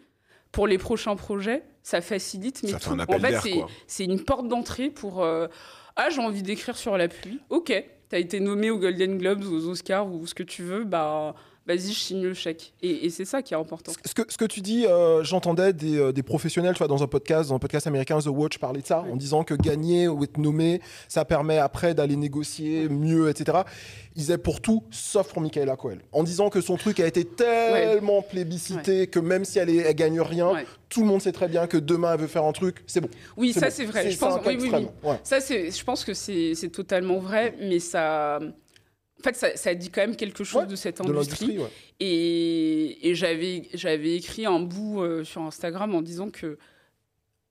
pour 0.51 0.67
les 0.67 0.77
prochains 0.77 1.15
projets, 1.15 1.63
ça 1.81 1.99
facilite. 2.01 2.61
Mais 2.63 2.69
Ça 2.69 2.79
fait 2.79 2.85
tout. 2.85 2.91
un 2.93 2.99
appel 2.99 3.15
en 3.15 3.39
fait, 3.41 3.61
c'est 3.87 4.03
une 4.05 4.23
porte 4.23 4.47
d'entrée 4.47 4.89
pour 4.89 5.23
euh, 5.23 5.47
Ah, 5.95 6.09
j'ai 6.11 6.21
envie 6.21 6.43
d'écrire 6.43 6.77
sur 6.77 6.95
la 6.97 7.07
pluie. 7.07 7.39
Ok, 7.49 7.73
t'as 8.09 8.19
été 8.19 8.39
nommé 8.39 8.69
aux 8.69 8.77
Golden 8.77 9.17
Globes, 9.17 9.43
aux 9.43 9.67
Oscars 9.67 10.11
ou 10.13 10.27
ce 10.27 10.35
que 10.35 10.43
tu 10.43 10.61
veux, 10.63 10.83
bah 10.83 11.35
vas-y, 11.67 11.93
je 11.93 11.99
signe 11.99 12.21
le 12.23 12.33
chèque. 12.33 12.73
Et, 12.81 13.05
et 13.05 13.09
c'est 13.09 13.25
ça 13.25 13.41
qui 13.41 13.53
est 13.53 13.57
important. 13.57 13.91
Ce 14.05 14.13
que, 14.13 14.21
ce 14.27 14.37
que 14.37 14.45
tu 14.45 14.61
dis, 14.61 14.85
euh, 14.85 15.23
j'entendais 15.23 15.73
des, 15.73 15.97
euh, 15.97 16.11
des 16.11 16.23
professionnels, 16.23 16.73
tu 16.73 16.79
vois, 16.79 16.87
dans 16.87 17.03
un 17.03 17.07
podcast, 17.07 17.49
dans 17.49 17.55
un 17.55 17.59
podcast 17.59 17.87
américain, 17.87 18.19
The 18.19 18.27
Watch, 18.27 18.57
parler 18.57 18.81
de 18.81 18.87
ça, 18.87 18.99
en 19.11 19.15
disant 19.15 19.43
que 19.43 19.53
gagner 19.53 20.07
ou 20.07 20.23
être 20.23 20.37
nommé, 20.37 20.81
ça 21.07 21.25
permet 21.25 21.57
après 21.57 21.93
d'aller 21.93 22.15
négocier 22.15 22.89
mieux, 22.89 23.29
etc. 23.29 23.59
Ils 24.15 24.19
disaient 24.19 24.37
pour 24.37 24.61
tout, 24.61 24.83
sauf 24.91 25.31
pour 25.31 25.41
Michaela 25.41 25.75
Coel. 25.75 25.99
En 26.11 26.23
disant 26.23 26.49
que 26.49 26.61
son 26.61 26.77
truc 26.77 26.99
a 26.99 27.07
été 27.07 27.25
tellement 27.25 28.21
plébiscité 28.21 29.07
que 29.07 29.19
même 29.19 29.45
si 29.45 29.59
elle, 29.59 29.69
est, 29.69 29.77
elle 29.77 29.95
gagne 29.95 30.21
rien, 30.21 30.51
Ouais. 30.53 30.65
tout 30.89 31.01
le 31.01 31.07
monde 31.07 31.21
sait 31.21 31.31
très 31.31 31.47
bien 31.47 31.65
que 31.67 31.77
demain 31.77 32.13
elle 32.13 32.19
veut 32.19 32.27
faire 32.27 32.43
un 32.45 32.51
truc, 32.51 32.83
c'est 32.85 33.01
bon. 33.01 33.09
Oui, 33.37 33.53
ça 33.53 33.61
bon. 33.61 33.67
c'est 33.71 33.85
vrai. 33.85 34.11
Je 34.11 34.17
pense, 34.17 34.39
oui, 34.45 34.57
oui, 34.59 34.69
oui. 35.03 35.13
Ça, 35.23 35.39
je 35.39 35.83
pense 35.83 36.03
que 36.05 36.13
c'est 36.13 36.53
totalement 36.71 37.17
vrai, 37.19 37.55
mais 37.59 37.79
ça, 37.79 38.39
en 39.23 39.29
fait, 39.29 39.35
ça, 39.37 39.55
ça 39.55 39.73
dit 39.73 39.89
quand 39.89 40.01
même 40.01 40.17
quelque 40.17 40.43
chose 40.43 40.63
Ouais, 40.63 40.67
de 40.67 40.75
cette 40.75 40.99
industrie. 40.99 41.57
ouais. 41.57 41.69
Et, 42.01 43.09
et 43.09 43.15
j'avais, 43.15 43.69
j'avais 43.73 44.15
écrit 44.17 44.45
un 44.45 44.59
bout 44.59 45.01
euh, 45.01 45.23
sur 45.23 45.41
Instagram 45.43 45.95
en 45.95 46.01
disant 46.01 46.29
que, 46.29 46.57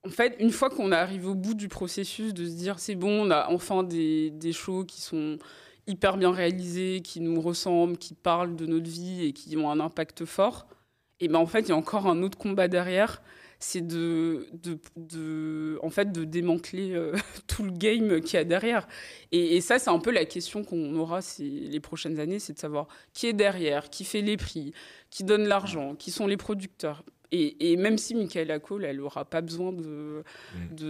en 0.05 0.09
fait, 0.11 0.35
une 0.39 0.51
fois 0.51 0.69
qu'on 0.69 0.91
arrive 0.91 1.27
au 1.27 1.33
bout 1.33 1.55
du 1.55 1.69
processus 1.69 2.33
de 2.33 2.45
se 2.45 2.51
dire 2.51 2.77
c'est 2.77 2.93
bon, 2.95 3.25
on 3.27 3.31
a 3.31 3.47
enfin 3.49 3.81
des, 3.83 4.29
des 4.29 4.53
shows 4.53 4.83
qui 4.85 5.01
sont 5.01 5.39
hyper 5.87 6.17
bien 6.17 6.31
réalisés, 6.31 7.01
qui 7.03 7.19
nous 7.21 7.41
ressemblent, 7.41 7.97
qui 7.97 8.13
parlent 8.13 8.55
de 8.55 8.65
notre 8.67 8.89
vie 8.89 9.25
et 9.25 9.33
qui 9.33 9.57
ont 9.57 9.71
un 9.71 9.79
impact 9.79 10.25
fort, 10.25 10.67
et 11.19 11.27
ben 11.27 11.39
en 11.39 11.45
fait, 11.47 11.61
il 11.61 11.69
y 11.69 11.71
a 11.71 11.75
encore 11.75 12.05
un 12.07 12.21
autre 12.21 12.37
combat 12.37 12.67
derrière, 12.67 13.21
c'est 13.65 13.85
de, 13.87 14.45
de, 14.61 14.77
de, 14.97 15.79
en 15.81 15.89
fait, 15.89 16.11
de 16.11 16.25
démanteler 16.25 16.91
euh, 16.93 17.13
tout 17.47 17.63
le 17.63 17.71
game 17.71 18.19
qu'il 18.19 18.33
y 18.35 18.37
a 18.37 18.43
derrière. 18.43 18.87
Et, 19.31 19.55
et 19.55 19.61
ça, 19.61 19.79
c'est 19.79 19.89
un 19.89 19.99
peu 19.99 20.11
la 20.11 20.25
question 20.25 20.63
qu'on 20.65 20.93
aura 20.95 21.21
ces, 21.21 21.43
les 21.45 21.79
prochaines 21.79 22.19
années, 22.19 22.39
c'est 22.39 22.53
de 22.53 22.59
savoir 22.59 22.87
qui 23.13 23.27
est 23.27 23.33
derrière, 23.33 23.89
qui 23.89 24.03
fait 24.03 24.21
les 24.21 24.35
prix, 24.37 24.73
qui 25.09 25.23
donne 25.23 25.47
l'argent, 25.47 25.95
qui 25.95 26.11
sont 26.11 26.27
les 26.27 26.35
producteurs. 26.37 27.03
Et, 27.31 27.71
et 27.71 27.77
même 27.77 27.97
si 27.97 28.13
Michaela 28.15 28.59
Cole, 28.59 28.83
elle 28.85 28.97
n'aura 28.97 29.23
pas 29.25 29.41
besoin 29.41 29.71
de- 29.71 30.23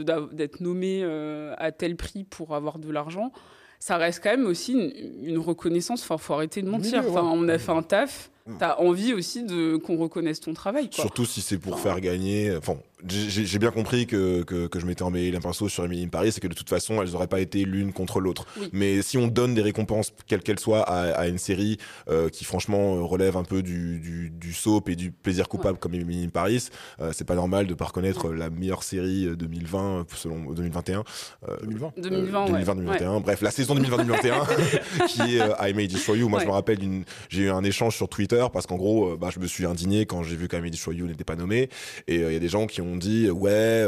d'a- 0.04 0.28
d'être 0.32 0.60
nommée 0.60 1.02
euh, 1.04 1.54
à 1.58 1.72
tel 1.72 1.96
prix 1.96 2.24
pour 2.24 2.54
avoir 2.56 2.80
de 2.80 2.92
l'argent, 2.92 3.32
ça 3.80 3.98
reste 3.98 4.22
quand 4.24 4.32
même 4.32 4.48
aussi 4.48 4.74
une, 4.74 4.92
une 5.30 5.38
reconnaissance. 5.38 6.02
Enfin, 6.02 6.18
faut 6.18 6.34
arrêter 6.34 6.62
de 6.62 6.70
mentir. 6.70 7.04
Enfin, 7.12 7.22
on 7.34 7.48
a 7.48 7.58
fait 7.60 7.72
un 7.72 7.84
taf. 7.84 8.30
Mm. 8.46 8.58
T'as 8.60 8.78
envie 8.78 9.14
aussi 9.14 9.44
de 9.44 9.78
qu'on 9.78 9.98
reconnaisse 9.98 10.40
ton 10.40 10.54
travail. 10.54 10.90
Quoi. 10.90 11.04
Surtout 11.04 11.26
si 11.26 11.42
c'est 11.42 11.58
pour 11.58 11.80
faire 11.80 12.00
gagner. 12.02 12.56
Enfin, 12.56 12.78
j'ai 13.08 13.46
j'ai 13.46 13.60
bien 13.60 13.72
compris 13.72 14.08
que, 14.08 14.44
que, 14.44 14.68
que 14.68 14.80
je 14.80 14.86
m'étais 14.86 15.04
emmêlé 15.04 15.32
les 15.32 15.40
pinceaux 15.40 15.70
sur 15.70 15.86
Emily 15.86 16.04
in 16.04 16.08
Paris, 16.08 16.32
c'est 16.32 16.42
que 16.42 16.48
de 16.48 16.54
toute 16.54 16.70
façon, 16.70 17.02
elles 17.02 17.12
n'auraient 17.12 17.28
pas 17.28 17.40
été 17.42 17.64
l'une 17.66 17.94
contre 17.94 18.20
l'autre. 18.20 18.46
Oui. 18.60 18.70
Mais 18.72 19.02
si 19.02 19.18
on 19.18 19.28
donne 19.28 19.54
des 19.54 19.62
récompenses, 19.62 20.14
quelles 20.28 20.42
qu'elles 20.42 20.60
soient, 20.60 20.82
à, 20.84 21.12
à 21.14 21.28
une 21.28 21.38
série 21.38 21.78
euh, 22.10 22.30
qui 22.30 22.46
franchement 22.46 22.96
euh, 22.98 23.02
relève 23.02 23.38
un 23.38 23.44
peu 23.44 23.62
du, 23.62 24.00
du, 24.00 24.30
du 24.30 24.54
soap 24.54 24.90
et 24.90 24.96
du 24.96 25.12
plaisir 25.12 25.48
coupable 25.50 25.78
comme 25.78 25.94
Emily 25.94 26.24
in 26.26 26.30
Paris, 26.30 26.68
euh, 27.02 27.12
c'est 27.14 27.26
pas 27.26 27.36
normal 27.36 27.68
de 27.68 27.74
pas 27.74 27.86
reconnaître 27.86 28.32
la 28.32 28.50
meilleure 28.50 28.84
série 28.84 29.26
euh, 29.28 29.36
2020 29.36 29.80
euh, 30.00 30.04
selon 30.16 30.52
2021. 30.52 31.04
euh, 31.50 31.58
2020. 31.64 31.94
2020, 31.98 32.52
ouais. 32.52 32.64
2020-2021. 32.64 33.22
Bref, 33.22 33.42
la 33.42 33.52
saison 33.52 33.76
2020-2021 33.76 35.08
qui 35.08 35.22
est 35.36 35.42
euh, 35.42 35.54
I 35.70 35.74
May 35.74 35.88
Destroy 35.88 36.20
You. 36.20 36.30
Moi, 36.30 36.40
je 36.40 36.46
me 36.46 36.52
rappelle 36.52 36.78
d'une, 36.78 37.04
j'ai 37.30 37.44
eu 37.44 37.50
un 37.50 37.64
échange 37.64 37.96
sur 37.96 38.10
Twitter 38.10 38.46
parce 38.52 38.66
qu'en 38.68 38.76
gros, 38.78 39.12
euh, 39.12 39.18
bah, 39.20 39.30
je 39.34 39.40
me 39.40 39.48
suis 39.48 39.66
indigné 39.66 40.06
quand 40.06 40.24
j'ai 40.24 40.36
vu 40.36 40.48
qu'I 40.48 40.62
May 40.62 40.70
Destroy 40.70 40.96
You 40.96 41.08
n'était 41.08 41.24
pas 41.24 41.36
nommé. 41.36 41.70
Et 42.08 42.20
euh, 42.20 42.30
il 42.32 42.34
y 42.34 42.38
a 42.38 42.40
des 42.40 42.50
gens 42.50 42.68
qui 42.68 42.82
ont 42.82 42.93
dit, 42.96 43.30
ouais, 43.30 43.86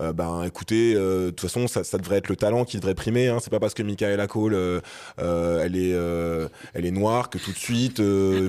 euh, 0.00 0.12
ben 0.12 0.44
écoutez, 0.44 0.94
euh, 0.94 1.26
de 1.26 1.30
toute 1.30 1.40
façon, 1.40 1.68
ça, 1.68 1.84
ça 1.84 1.98
devrait 1.98 2.16
être 2.16 2.28
le 2.28 2.36
talent 2.36 2.64
qui 2.64 2.76
devrait 2.76 2.94
primer. 2.94 3.28
Hein. 3.28 3.38
C'est 3.40 3.50
pas 3.50 3.60
parce 3.60 3.74
que 3.74 3.82
Michaela 3.82 4.26
Cole, 4.26 4.54
euh, 4.54 4.80
elle 5.18 5.76
est, 5.76 5.96
elle 6.74 6.86
est 6.86 6.90
noire 6.90 7.30
que 7.30 7.38
tout 7.38 7.52
de 7.52 7.58
suite, 7.58 8.02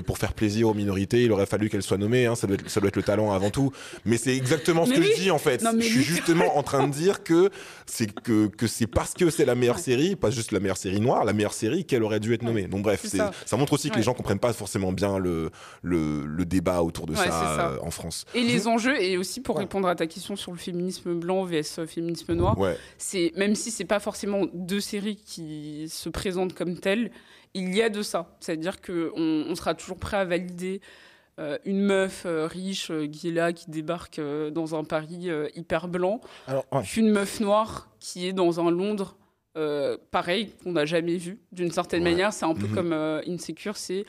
pour 0.06 0.18
faire 0.18 0.32
plaisir 0.32 0.68
aux 0.68 0.74
minorités, 0.74 1.22
il 1.22 1.32
aurait 1.32 1.46
fallu 1.46 1.68
qu'elle 1.68 1.82
soit 1.82 1.98
nommée. 1.98 2.26
Hein. 2.26 2.34
Ça 2.34 2.46
doit 2.46 2.54
être, 2.54 2.68
ça 2.68 2.80
doit 2.80 2.88
être 2.88 2.96
le 2.96 3.02
talent 3.02 3.32
avant 3.32 3.50
tout. 3.50 3.72
Mais 4.04 4.16
c'est 4.16 4.36
exactement 4.36 4.86
ce 4.86 4.92
que 4.92 5.02
je 5.02 5.14
dis 5.14 5.30
en 5.30 5.38
fait. 5.38 5.62
Non, 5.62 5.72
je 5.76 5.84
suis 5.84 5.98
oui. 5.98 6.04
justement 6.04 6.56
en 6.56 6.62
train 6.62 6.86
de 6.86 6.92
dire 6.92 7.22
que 7.22 7.50
c'est 7.86 8.12
que 8.12 8.46
que 8.46 8.66
c'est 8.66 8.86
parce 8.86 9.14
que 9.14 9.30
c'est 9.30 9.44
la 9.44 9.54
meilleure 9.54 9.78
série, 9.78 10.16
pas 10.16 10.30
juste 10.30 10.52
la 10.52 10.60
meilleure 10.60 10.76
série 10.76 11.00
noire, 11.00 11.24
la 11.24 11.32
meilleure 11.32 11.54
série 11.54 11.84
qu'elle 11.84 12.02
aurait 12.02 12.20
dû 12.20 12.34
être 12.34 12.42
nommée. 12.42 12.64
Donc 12.64 12.82
bref, 12.82 13.04
ça. 13.06 13.32
ça. 13.46 13.56
montre 13.56 13.74
aussi 13.74 13.90
que 13.90 13.96
les 13.96 14.02
gens 14.02 14.14
comprennent 14.14 14.38
pas 14.38 14.52
forcément 14.52 14.92
bien 14.92 15.18
le 15.18 15.50
le, 15.82 16.24
le 16.26 16.44
débat 16.44 16.82
autour 16.82 17.06
de 17.06 17.12
Ouais, 17.12 17.28
ça, 17.28 17.74
en 17.82 17.90
France. 17.90 18.24
Et 18.34 18.42
les 18.42 18.66
enjeux, 18.66 19.00
et 19.00 19.18
aussi 19.18 19.40
pour 19.40 19.58
répondre 19.58 19.88
à 19.88 19.94
ta 19.94 20.06
question 20.06 20.36
sur 20.36 20.52
le 20.52 20.58
féminisme 20.58 21.14
blanc 21.14 21.31
vs 21.44 21.86
féminisme 21.86 22.34
noir, 22.34 22.58
Ouais. 22.58 22.76
c'est 22.98 23.32
même 23.36 23.54
si 23.54 23.70
c'est 23.70 23.84
pas 23.86 24.00
forcément 24.00 24.42
deux 24.52 24.80
séries 24.80 25.16
qui 25.16 25.86
se 25.88 26.08
présentent 26.08 26.54
comme 26.54 26.78
telles, 26.78 27.10
il 27.54 27.74
y 27.74 27.82
a 27.82 27.88
de 27.88 28.02
ça. 28.02 28.36
C'est-à-dire 28.40 28.80
que 28.80 29.12
on, 29.16 29.50
on 29.50 29.54
sera 29.54 29.74
toujours 29.74 29.98
prêt 29.98 30.16
à 30.18 30.24
valider 30.24 30.80
euh, 31.38 31.58
une 31.64 31.80
meuf 31.80 32.24
euh, 32.26 32.46
riche 32.46 32.90
euh, 32.90 33.06
qui 33.08 33.28
est 33.28 33.32
là, 33.32 33.52
qui 33.54 33.70
débarque 33.70 34.18
euh, 34.18 34.50
dans 34.50 34.74
un 34.78 34.84
Paris 34.84 35.30
euh, 35.30 35.48
hyper 35.56 35.88
blanc, 35.88 36.20
Alors, 36.46 36.66
ouais. 36.72 36.82
qu'une 36.82 37.10
meuf 37.10 37.40
noire 37.40 37.88
qui 38.00 38.26
est 38.28 38.32
dans 38.34 38.60
un 38.60 38.70
Londres 38.70 39.16
euh, 39.56 39.98
pareil 40.10 40.52
qu'on 40.62 40.72
n'a 40.72 40.86
jamais 40.86 41.16
vu. 41.16 41.38
D'une 41.52 41.70
certaine 41.70 42.02
Ouais. 42.04 42.10
manière, 42.10 42.32
c'est 42.32 42.44
un 42.46 42.54
peu 42.54 42.66
Mhm. 42.68 42.74
comme 42.74 42.92
euh, 42.92 43.20
Insecure, 43.28 43.76
c'est 43.76 44.04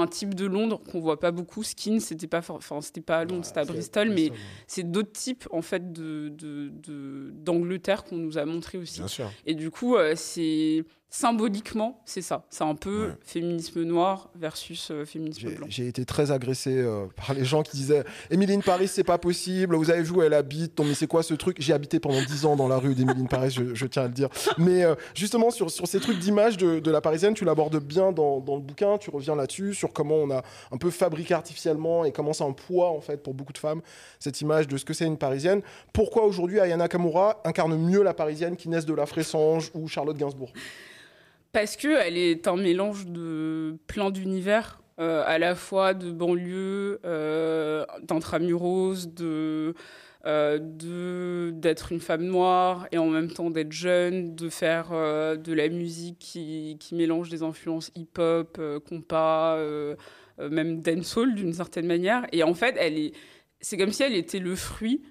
un 0.00 0.06
type 0.06 0.34
de 0.34 0.46
Londres 0.46 0.80
qu'on 0.90 1.00
voit 1.00 1.18
pas 1.20 1.30
beaucoup. 1.30 1.62
Skin, 1.62 2.00
c'était 2.00 2.26
pas, 2.26 2.42
enfin, 2.48 2.80
c'était 2.80 3.00
pas 3.00 3.18
à 3.18 3.24
Londres, 3.24 3.44
c'était 3.44 3.60
à 3.60 3.64
Bristol, 3.64 4.08
mais 4.10 4.30
c'est 4.66 4.90
d'autres 4.90 5.12
types 5.12 5.46
en 5.50 5.62
fait 5.62 5.92
de 5.92 6.28
de- 6.28 6.68
de- 6.68 7.30
d'Angleterre 7.32 8.04
qu'on 8.04 8.16
nous 8.16 8.38
a 8.38 8.44
montré 8.44 8.78
aussi. 8.78 9.00
Bien 9.00 9.08
sûr. 9.08 9.30
Et 9.46 9.54
du 9.54 9.70
coup, 9.70 9.96
euh, 9.96 10.14
c'est 10.16 10.84
symboliquement, 11.10 12.00
c'est 12.04 12.20
ça. 12.22 12.44
C'est 12.50 12.64
un 12.64 12.74
peu 12.74 13.06
Ouais. 13.08 13.14
féminisme 13.22 13.82
noir 13.82 14.30
versus 14.34 14.90
euh, 14.90 15.04
féminisme 15.04 15.50
blanc. 15.54 15.66
J'ai 15.70 15.86
été 15.88 16.04
très 16.04 16.30
agressé 16.30 16.76
euh, 16.76 17.06
par 17.16 17.34
les 17.34 17.44
gens 17.44 17.62
qui 17.62 17.76
disaient 17.76 18.04
Émilie 18.30 18.58
Paris, 18.58 18.88
c'est 18.88 19.04
pas 19.04 19.18
possible. 19.18 19.74
Vous 19.76 19.90
avez 19.90 20.08
où 20.10 20.22
elle 20.22 20.34
habite. 20.34 20.78
Mais 20.80 20.94
c'est 20.94 21.06
quoi 21.06 21.22
ce 21.22 21.34
truc? 21.34 21.56
J'ai 21.60 21.72
habité 21.72 21.98
pendant 22.00 22.20
10 22.22 22.44
ans 22.46 22.56
dans 22.56 22.68
la 22.68 22.76
rue 22.78 22.94
d'Émilie 22.94 23.24
Paris, 23.26 23.50
je, 23.50 23.74
je 23.74 23.86
tiens 23.86 24.02
à 24.04 24.06
le 24.06 24.12
dire. 24.12 24.28
Mais 24.58 24.84
euh, 24.84 24.94
justement, 25.14 25.50
sur, 25.50 25.70
sur 25.70 25.86
ces 25.86 26.00
trucs 26.00 26.18
d'image 26.18 26.56
de, 26.56 26.78
de 26.78 26.90
la 26.90 27.00
parisienne, 27.00 27.34
tu 27.34 27.44
l'abordes 27.44 27.78
bien 27.82 28.12
dans, 28.12 28.40
dans 28.40 28.56
le 28.56 28.62
bouquin. 28.62 28.98
Tu 28.98 29.10
reviens 29.10 29.34
là-dessus, 29.34 29.74
sur 29.74 29.92
comment 29.92 30.16
on 30.16 30.30
a 30.30 30.42
un 30.72 30.76
peu 30.76 30.90
fabriqué 30.90 31.34
artificiellement 31.34 32.04
et 32.04 32.12
comment 32.12 32.32
c'est 32.32 32.44
un 32.44 32.52
poids, 32.52 32.90
en 32.90 33.00
fait, 33.00 33.22
pour 33.22 33.34
beaucoup 33.34 33.52
de 33.52 33.58
femmes, 33.58 33.80
cette 34.18 34.40
image 34.40 34.68
de 34.68 34.76
ce 34.76 34.84
que 34.84 34.92
c'est 34.94 35.06
une 35.06 35.18
parisienne. 35.18 35.62
Pourquoi 35.92 36.24
aujourd'hui 36.24 36.60
Ayana 36.60 36.88
Kamura 36.88 37.40
incarne 37.44 37.76
mieux 37.76 38.02
la 38.02 38.14
parisienne 38.14 38.56
qu'Inès 38.56 38.84
de 38.86 38.94
la 38.94 39.06
Fressange 39.06 39.70
ou 39.74 39.88
Charlotte 39.88 40.16
Gainsbourg? 40.16 40.52
Parce 41.52 41.76
que 41.76 41.88
elle 41.88 42.16
est 42.16 42.46
un 42.46 42.56
mélange 42.56 43.06
de 43.06 43.76
plein 43.86 44.10
d'univers, 44.10 44.82
euh, 45.00 45.22
à 45.26 45.38
la 45.38 45.54
fois 45.54 45.94
de 45.94 46.10
banlieue, 46.10 47.00
euh, 47.04 47.86
euh, 50.26 50.58
de 50.58 51.52
d'être 51.54 51.92
une 51.92 52.00
femme 52.00 52.24
noire 52.24 52.88
et 52.92 52.98
en 52.98 53.06
même 53.06 53.30
temps 53.30 53.50
d'être 53.50 53.72
jeune, 53.72 54.34
de 54.34 54.48
faire 54.48 54.88
euh, 54.92 55.36
de 55.36 55.52
la 55.52 55.68
musique 55.68 56.18
qui, 56.18 56.76
mélange 56.92 57.28
des 57.30 57.42
influences 57.42 57.92
hip-hop, 57.94 58.60
compas, 58.88 59.56
même 60.38 60.80
dancehall 60.82 61.34
d'une 61.34 61.52
certaine 61.52 61.86
manière. 61.86 62.26
Et 62.32 62.42
en 62.42 62.54
fait, 62.54 62.74
elle 62.78 62.98
est, 62.98 63.12
c'est 63.60 63.76
comme 63.76 63.92
si 63.92 64.02
elle 64.02 64.14
était 64.14 64.38
le 64.40 64.54
fruit 64.54 65.02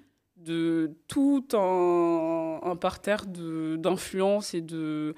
de 0.44 0.92
tout 1.08 1.46
un, 1.52 2.60
un 2.62 2.76
parterre 2.76 3.26
d'influences 3.26 4.54
et 4.54 4.60
de, 4.60 5.14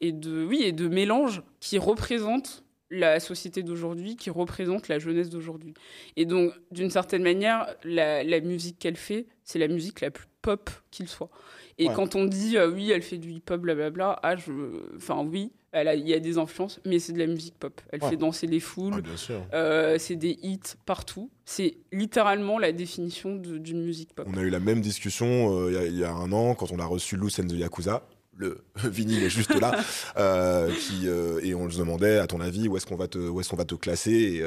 et 0.00 0.12
de, 0.12 0.44
oui, 0.44 0.62
et 0.64 0.72
de 0.72 0.88
mélanges 0.88 1.42
qui 1.60 1.78
représentent 1.78 2.64
la 2.90 3.20
société 3.20 3.62
d'aujourd'hui, 3.62 4.16
qui 4.16 4.30
représente 4.30 4.88
la 4.88 4.98
jeunesse 4.98 5.30
d'aujourd'hui. 5.30 5.74
Et 6.16 6.26
donc, 6.26 6.52
d'une 6.70 6.90
certaine 6.90 7.22
manière, 7.22 7.66
la, 7.82 8.22
la 8.22 8.40
musique 8.40 8.78
qu'elle 8.78 8.96
fait, 8.96 9.26
c'est 9.42 9.58
la 9.58 9.68
musique 9.68 10.00
la 10.00 10.10
plus 10.10 10.26
pop 10.42 10.70
qu'il 10.90 11.08
soit. 11.08 11.30
Et 11.78 11.88
Ouais. 11.88 11.94
quand 11.94 12.14
on 12.14 12.24
dit, 12.24 12.56
euh, 12.56 12.70
oui, 12.70 12.90
elle 12.92 13.02
fait 13.02 13.18
du 13.18 13.30
hip-hop, 13.32 13.60
blablabla, 13.60 14.18
ah, 14.22 14.36
je... 14.36 14.52
enfin, 14.96 15.24
oui, 15.28 15.50
il 15.74 16.08
y 16.08 16.14
a 16.14 16.20
des 16.20 16.38
influences, 16.38 16.78
mais 16.86 17.00
c'est 17.00 17.12
de 17.12 17.18
la 17.18 17.26
musique 17.26 17.56
pop. 17.58 17.80
Elle 17.90 18.00
Ouais. 18.02 18.10
fait 18.10 18.16
danser 18.16 18.46
les 18.46 18.60
foules, 18.60 19.02
Ah, 19.04 19.56
euh, 19.56 19.96
c'est 19.98 20.14
des 20.14 20.38
hits 20.42 20.60
partout. 20.86 21.30
C'est 21.44 21.78
littéralement 21.90 22.60
la 22.60 22.70
définition 22.70 23.34
de- 23.34 23.58
d'une 23.58 23.82
musique 23.82 24.14
pop. 24.14 24.24
On 24.32 24.36
a 24.38 24.42
eu 24.42 24.50
la 24.50 24.60
même 24.60 24.80
discussion 24.80 25.26
euh, 25.52 25.70
il 25.70 25.74
y 25.74 25.78
a- 25.78 25.86
il 25.86 25.96
y, 25.98 26.04
a 26.04 26.12
un 26.12 26.30
an 26.30 26.54
quand 26.54 26.70
on 26.70 26.78
a 26.78 26.84
reçu 26.86 27.16
and 27.16 27.48
the 27.48 27.52
Yakuza. 27.54 28.06
Le 28.36 28.58
vinyle 28.84 29.24
est 29.24 29.28
juste 29.30 29.54
là. 29.60 29.76
euh, 30.16 30.70
qui, 30.72 31.08
et 31.42 31.54
on 31.56 31.68
se 31.68 31.78
demandait, 31.78 32.18
à 32.18 32.26
ton 32.28 32.40
avis, 32.40 32.68
où 32.68 32.76
est-ce 32.76 32.86
qu'on 32.86 32.96
va 32.96 33.08
te, 33.08 33.18
où 33.18 33.40
est-ce 33.40 33.48
qu'on 33.50 33.56
va 33.56 33.64
te 33.64 33.74
classer 33.74 34.12
et, 34.12 34.42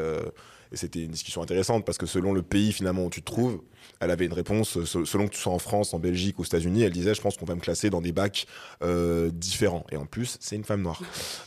et 0.71 0.77
c'était 0.77 1.03
une 1.03 1.11
discussion 1.11 1.41
intéressante 1.41 1.85
parce 1.85 1.97
que 1.97 2.05
selon 2.05 2.33
le 2.33 2.41
pays 2.41 2.71
finalement 2.71 3.05
où 3.05 3.09
tu 3.09 3.21
te 3.21 3.25
trouves, 3.25 3.61
elle 3.99 4.11
avait 4.11 4.25
une 4.25 4.33
réponse. 4.33 4.77
euh, 4.77 4.85
se- 4.85 5.05
Selon 5.05 5.27
que 5.27 5.33
tu 5.33 5.39
sois 5.39 5.53
en 5.53 5.59
France, 5.59 5.93
en 5.93 5.99
Belgique, 5.99 6.39
aux 6.39 6.43
États-Unis, 6.43 6.83
elle 6.83 6.91
disait, 6.91 7.13
je 7.13 7.21
pense 7.21 7.37
qu'on 7.37 7.45
va 7.45 7.55
me 7.55 7.59
classer 7.59 7.89
dans 7.89 8.01
des 8.01 8.11
bacs 8.11 8.45
euh, 8.83 9.29
différents. 9.31 9.85
Et 9.91 9.97
en 9.97 10.05
plus, 10.05 10.37
c'est 10.39 10.55
une 10.55 10.63
femme 10.63 10.81
noire. 10.81 11.01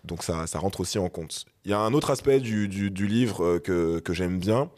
Donc 0.04 0.22
ça, 0.22 0.44
rentre 0.54 0.80
aussi 0.80 0.98
en 0.98 1.08
compte. 1.08 1.44
Il 1.64 1.70
y 1.70 1.74
a 1.74 1.78
un 1.78 1.92
autre 1.92 2.10
aspect 2.10 2.40
du, 2.40 2.66
livre 2.66 3.44
euh, 3.44 3.58
que, 4.00 4.12
j'aime 4.12 4.38
bien. 4.38 4.70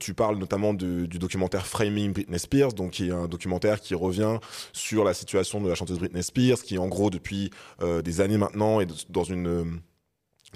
Tu 0.00 0.14
parles 0.14 0.36
notamment 0.36 0.74
du 0.74 1.06
documentaire 1.06 1.66
Framing 1.66 2.12
Britney 2.12 2.38
Spears, 2.38 2.72
donc 2.72 2.92
qui 2.92 3.08
est 3.08 3.12
un 3.12 3.28
documentaire 3.28 3.80
qui 3.80 3.94
revient 3.94 4.38
sur 4.72 5.04
la 5.04 5.14
situation 5.14 5.60
de 5.60 5.68
la 5.68 5.74
chanteuse 5.74 5.98
Britney 5.98 6.22
Spears, 6.22 6.62
qui 6.62 6.78
en 6.78 6.88
gros 6.88 7.10
depuis 7.10 7.50
des 7.80 8.20
années 8.20 8.38
maintenant 8.38 8.80
est 8.80 9.10
dans 9.10 9.24
une 9.24 9.80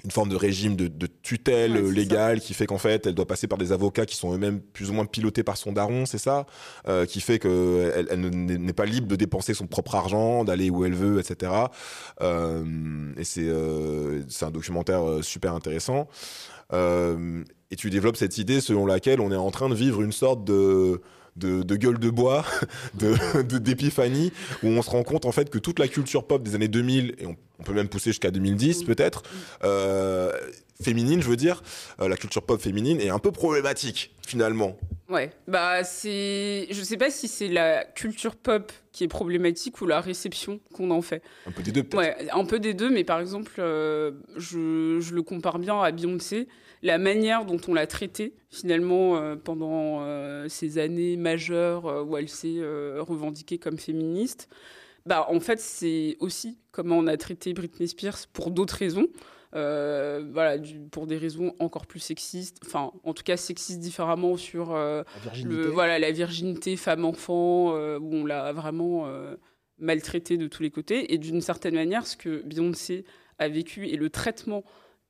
une 0.03 0.11
forme 0.11 0.29
de 0.29 0.35
régime 0.35 0.75
de, 0.75 0.87
de 0.87 1.07
tutelle 1.21 1.71
Ouais, 1.73 1.77
c'est 1.81 1.85
ça. 1.87 1.91
légale 1.93 2.39
qui 2.39 2.53
fait 2.53 2.65
qu'en 2.65 2.77
fait 2.77 3.05
elle 3.05 3.13
doit 3.13 3.27
passer 3.27 3.47
par 3.47 3.57
des 3.57 3.71
avocats 3.71 4.05
qui 4.05 4.15
sont 4.15 4.33
eux-mêmes 4.33 4.59
plus 4.59 4.89
ou 4.89 4.93
moins 4.93 5.05
pilotés 5.05 5.43
par 5.43 5.57
son 5.57 5.71
daron, 5.73 6.05
c'est 6.05 6.17
ça, 6.17 6.45
Euh, 6.87 7.05
qui 7.05 7.21
fait 7.21 7.37
que 7.39 7.91
elle, 7.95 8.07
elle 8.09 8.19
ne- 8.21 8.29
n'est 8.57 8.73
pas 8.73 8.85
libre 8.85 9.07
de 9.07 9.15
dépenser 9.15 9.53
son 9.53 9.67
propre 9.67 9.95
argent, 9.95 10.43
d'aller 10.43 10.69
où 10.69 10.85
elle 10.85 10.93
veut, 10.95 11.19
etc. 11.19 11.51
Euh, 12.21 13.13
et 13.17 13.23
c'est 13.23 13.47
euh, 13.47 14.23
c'est 14.29 14.45
un 14.45 14.51
documentaire 14.51 15.03
super 15.21 15.53
intéressant. 15.53 16.07
Et 16.73 17.75
tu 17.77 17.89
développes 17.89 18.17
cette 18.17 18.37
idée 18.37 18.61
selon 18.61 18.85
laquelle 18.85 19.19
on 19.21 19.31
est 19.31 19.35
en 19.35 19.51
train 19.51 19.69
de 19.69 19.75
vivre 19.75 20.01
une 20.01 20.11
sorte 20.11 20.43
de 20.45 21.01
de, 21.35 21.63
de 21.63 21.75
gueule 21.75 21.99
de 21.99 22.09
bois, 22.09 22.45
de 22.93 23.57
d'épiphanie, 23.57 24.31
où 24.63 24.67
on 24.67 24.81
se 24.81 24.89
rend 24.89 25.03
compte 25.03 25.25
en 25.25 25.31
fait 25.31 25.49
que 25.49 25.57
toute 25.57 25.79
la 25.79 25.87
culture 25.87 26.25
pop 26.25 26.43
des 26.43 26.55
années 26.55 26.67
2000 26.67 27.15
et 27.19 27.25
on, 27.25 27.35
on 27.59 27.63
peut 27.63 27.73
même 27.73 27.87
pousser 27.87 28.09
jusqu'à 28.09 28.31
2010 28.31 28.83
peut-être, 28.83 29.23
euh, 29.63 30.31
féminine, 30.81 31.21
je 31.21 31.29
veux 31.29 31.35
dire, 31.35 31.61
euh, 31.99 32.07
la 32.07 32.17
culture 32.17 32.41
pop 32.41 32.59
féminine 32.59 32.99
est 32.99 33.09
un 33.09 33.19
peu 33.19 33.31
problématique 33.31 34.15
finalement. 34.25 34.77
Ouais, 35.09 35.31
bah 35.47 35.83
c'est, 35.83 36.67
je 36.71 36.81
sais 36.83 36.97
pas 36.97 37.09
si 37.09 37.27
c'est 37.27 37.49
la 37.49 37.83
culture 37.83 38.35
pop 38.35 38.71
qui 38.91 39.03
est 39.03 39.07
problématique 39.07 39.81
ou 39.81 39.85
la 39.85 40.01
réception 40.01 40.59
qu'on 40.73 40.89
en 40.89 41.01
fait. 41.01 41.21
Un 41.45 41.51
peu 41.51 41.61
des 41.61 41.71
deux, 41.71 41.83
peut-être. 41.83 41.97
Ouais, 41.99 42.29
un 42.31 42.45
peu 42.45 42.59
des 42.59 42.73
deux, 42.73 42.89
mais 42.89 43.03
par 43.03 43.19
exemple, 43.19 43.53
euh, 43.59 44.11
je, 44.37 44.99
je, 45.01 45.13
le 45.13 45.21
compare 45.21 45.59
bien 45.59 45.81
à 45.81 45.91
Beyoncé, 45.91 46.47
la 46.81 46.97
manière 46.97 47.45
dont 47.45 47.59
on 47.67 47.73
l'a 47.73 47.87
traitée 47.87 48.33
finalement 48.49 49.17
euh, 49.17 49.35
pendant 49.35 50.01
euh, 50.01 50.47
ces 50.49 50.77
années 50.77 51.17
majeures 51.17 51.85
euh, 51.85 52.03
où 52.03 52.17
elle 52.17 52.29
s'est 52.29 52.61
revendiquée 52.99 53.57
comme 53.57 53.77
féministe. 53.77 54.49
Bah, 55.05 55.25
en 55.29 55.39
fait, 55.39 55.59
c'est 55.59 56.17
aussi 56.19 56.59
comment 56.71 56.97
on 56.97 57.07
a 57.07 57.17
traité 57.17 57.53
Britney 57.53 57.87
Spears 57.87 58.27
pour 58.33 58.51
d'autres 58.51 58.75
raisons. 58.75 59.07
Euh, 59.53 60.23
voilà, 60.31 60.57
du, 60.57 60.79
pour 60.79 61.07
des 61.07 61.17
raisons 61.17 61.53
encore 61.59 61.85
plus 61.85 61.99
sexistes, 61.99 62.59
enfin, 62.65 62.91
en 63.03 63.13
tout 63.13 63.23
cas 63.23 63.35
sexistes 63.35 63.79
différemment 63.79 64.37
sur 64.37 64.73
euh, 64.73 65.03
La 65.25 65.43
le, 65.43 65.67
voilà, 65.67 65.99
la 65.99 66.11
virginité 66.11 66.77
femme-enfant, 66.77 67.75
euh, 67.75 67.99
où 67.99 68.15
on 68.15 68.25
l'a 68.25 68.53
vraiment 68.53 69.11
maltraité 69.77 70.37
de 70.37 70.47
tous 70.47 70.63
les 70.63 70.71
côtés. 70.71 71.13
Et 71.13 71.17
d'une 71.17 71.41
certaine 71.41 71.75
manière, 71.75 72.07
ce 72.07 72.15
que 72.15 72.41
Beyoncé 72.43 73.03
a 73.39 73.49
vécu 73.49 73.87
et 73.87 73.97
le 73.97 74.09
traitement 74.09 74.63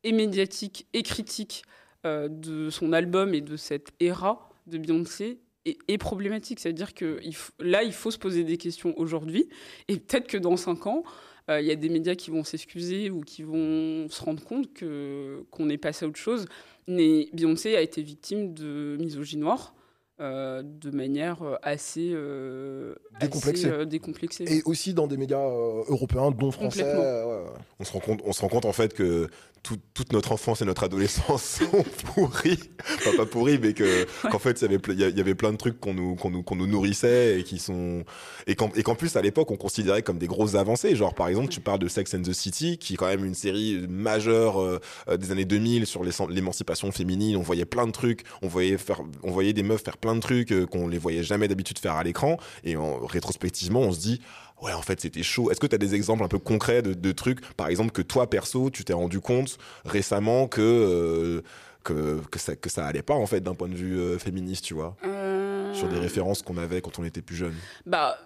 et 0.03 0.11
médiatique 0.11 0.87
et 0.93 1.03
critique 1.03 1.63
de 2.03 2.69
son 2.71 2.93
album 2.93 3.35
et 3.35 3.41
de 3.41 3.55
cette 3.55 3.89
ère 3.99 4.37
de 4.67 4.77
Beyoncé 4.77 5.39
est, 5.65 5.77
est 5.87 5.97
problématique. 5.97 6.59
C'est-à-dire 6.59 6.93
que 6.93 7.19
il 7.23 7.35
là, 7.59 7.83
il 7.83 7.93
faut 7.93 8.11
se 8.11 8.17
poser 8.17 8.43
des 8.43 8.57
questions 8.57 8.93
aujourd'hui, 8.97 9.49
et 9.87 9.97
peut-être 9.97 10.27
que 10.27 10.37
dans 10.37 10.57
cinq 10.57 10.87
ans, 10.87 11.03
il 11.47 11.53
euh, 11.53 11.61
y 11.61 11.71
a 11.71 11.75
des 11.75 11.89
médias 11.89 12.15
qui 12.15 12.29
vont 12.29 12.43
s'excuser 12.43 13.09
ou 13.09 13.21
qui 13.21 13.43
vont 13.43 14.07
se 14.09 14.21
rendre 14.23 14.43
compte 14.43 14.73
que 14.73 15.43
qu'on 15.51 15.69
est 15.69 15.77
passé 15.77 16.05
à 16.05 16.07
autre 16.07 16.19
chose. 16.19 16.45
Mais 16.87 17.29
Beyoncé 17.33 17.75
a 17.75 17.81
été 17.81 18.01
victime 18.01 18.53
de 18.53 18.97
misogynie 18.99 19.41
noire. 19.41 19.75
Euh, 20.19 20.61
de 20.63 20.91
manière 20.91 21.39
assez, 21.63 22.11
euh, 22.13 22.93
décomplexée. 23.19 23.65
assez 23.65 23.75
euh, 23.75 23.85
décomplexée. 23.85 24.43
Et 24.47 24.61
aussi 24.65 24.93
dans 24.93 25.07
des 25.07 25.17
médias 25.17 25.39
euh, 25.39 25.83
européens, 25.87 26.29
dont 26.29 26.51
français. 26.51 26.83
Complètement. 26.83 27.01
ouais, 27.01 27.43
ouais. 27.43 27.49
On 27.79 27.83
se 27.83 27.91
rend 27.91 27.99
compte, 28.01 28.21
on 28.23 28.31
se 28.31 28.41
rend 28.41 28.47
compte 28.47 28.65
en 28.65 28.71
fait 28.71 28.93
que 28.93 29.29
tout- 29.63 29.77
toute 29.93 30.13
notre 30.13 30.31
enfance 30.31 30.61
et 30.61 30.65
notre 30.65 30.83
adolescence 30.83 31.43
sont 31.71 31.83
pourris. 32.05 32.59
Enfin, 32.97 33.11
pas 33.17 33.25
pourris, 33.25 33.59
mais 33.59 33.73
que, 33.73 34.05
qu'en 34.29 34.39
fait, 34.39 34.61
il 34.61 34.63
y 34.63 34.65
avait 34.65 35.19
il 35.19 35.29
y, 35.29 35.35
plein 35.35 35.51
de 35.51 35.57
trucs 35.57 35.79
qu'on 35.79 35.93
nous, 35.93 36.15
qu'on 36.15 36.29
nous, 36.29 36.43
qu'on 36.43 36.55
nous 36.55 36.67
nourrissait 36.67 37.39
et 37.39 37.43
qui 37.43 37.59
sont. 37.59 38.03
Et 38.47 38.55
qu'en, 38.55 38.95
plus, 38.95 39.15
à 39.15 39.21
l'époque, 39.21 39.51
on 39.51 39.57
considérait 39.57 40.01
comme 40.01 40.17
des 40.17 40.27
grosses 40.27 40.55
avancées. 40.55 40.95
Genre, 40.95 41.13
par 41.13 41.27
exemple, 41.27 41.49
tu 41.49 41.59
parles 41.61 41.79
de 41.79 41.87
Sex 41.87 42.13
and 42.13 42.23
the 42.23 42.33
City, 42.33 42.77
qui 42.77 42.93
est 42.93 42.97
quand 42.97 43.07
même 43.07 43.23
une 43.25 43.35
série 43.35 43.85
majeure 43.87 44.59
euh, 44.61 44.79
des 45.17 45.31
années 45.31 45.45
2000 45.45 45.85
sur 45.85 46.03
l'émancipation 46.03 46.91
féminine. 46.91 47.37
On 47.37 47.41
voyait 47.41 47.65
plein 47.65 47.85
de 47.87 47.91
trucs. 47.91 48.23
On 48.41 48.47
voyait, 48.47 48.77
faire, 48.77 49.01
on 49.23 49.31
voyait 49.31 49.53
des 49.53 49.63
meufs 49.63 49.83
faire 49.83 49.97
plein 49.97 50.15
de 50.15 50.21
trucs 50.21 50.51
euh, 50.51 50.65
qu'on 50.65 50.87
les 50.87 50.97
voyait 50.97 51.23
jamais 51.23 51.47
d'habitude 51.47 51.79
faire 51.79 51.93
à 51.95 52.03
l'écran. 52.03 52.37
Et 52.63 52.75
en, 52.75 52.97
rétrospectivement, 53.05 53.81
on 53.81 53.91
se 53.91 53.99
dit. 53.99 54.21
Ouais, 54.61 54.73
en 54.73 54.81
fait, 54.81 55.01
c'était 55.01 55.23
chaud. 55.23 55.49
Est-ce 55.51 55.59
que 55.59 55.67
tu 55.67 55.75
as 55.75 55.79
des 55.79 55.95
exemples 55.95 56.23
un 56.23 56.27
peu 56.27 56.37
concrets 56.37 56.81
de, 56.81 56.93
de 56.93 57.11
trucs, 57.11 57.41
par 57.55 57.67
exemple, 57.67 57.91
que 57.91 58.01
toi, 58.01 58.29
perso, 58.29 58.69
tu 58.69 58.83
t'es 58.83 58.93
rendu 58.93 59.19
compte 59.19 59.57
récemment 59.85 60.47
que, 60.47 60.61
euh, 60.61 61.41
que, 61.83 62.19
que, 62.29 62.37
ça, 62.39 62.55
que 62.55 62.69
ça 62.69 62.85
allait 62.85 63.01
pas, 63.01 63.15
en 63.15 63.25
fait, 63.25 63.41
d'un 63.41 63.55
point 63.55 63.69
de 63.69 63.75
vue 63.75 63.99
euh, 63.99 64.19
féministe, 64.19 64.65
tu 64.65 64.75
vois? 64.75 64.95
Euh, 65.03 65.73
Sur 65.73 65.87
des 65.89 65.97
références 65.97 66.43
qu'on 66.43 66.57
avait 66.57 66.81
quand 66.81 66.99
on 66.99 67.03
était 67.03 67.21
plus 67.23 67.35
jeune. 67.35 67.55
Bah, 67.85 68.17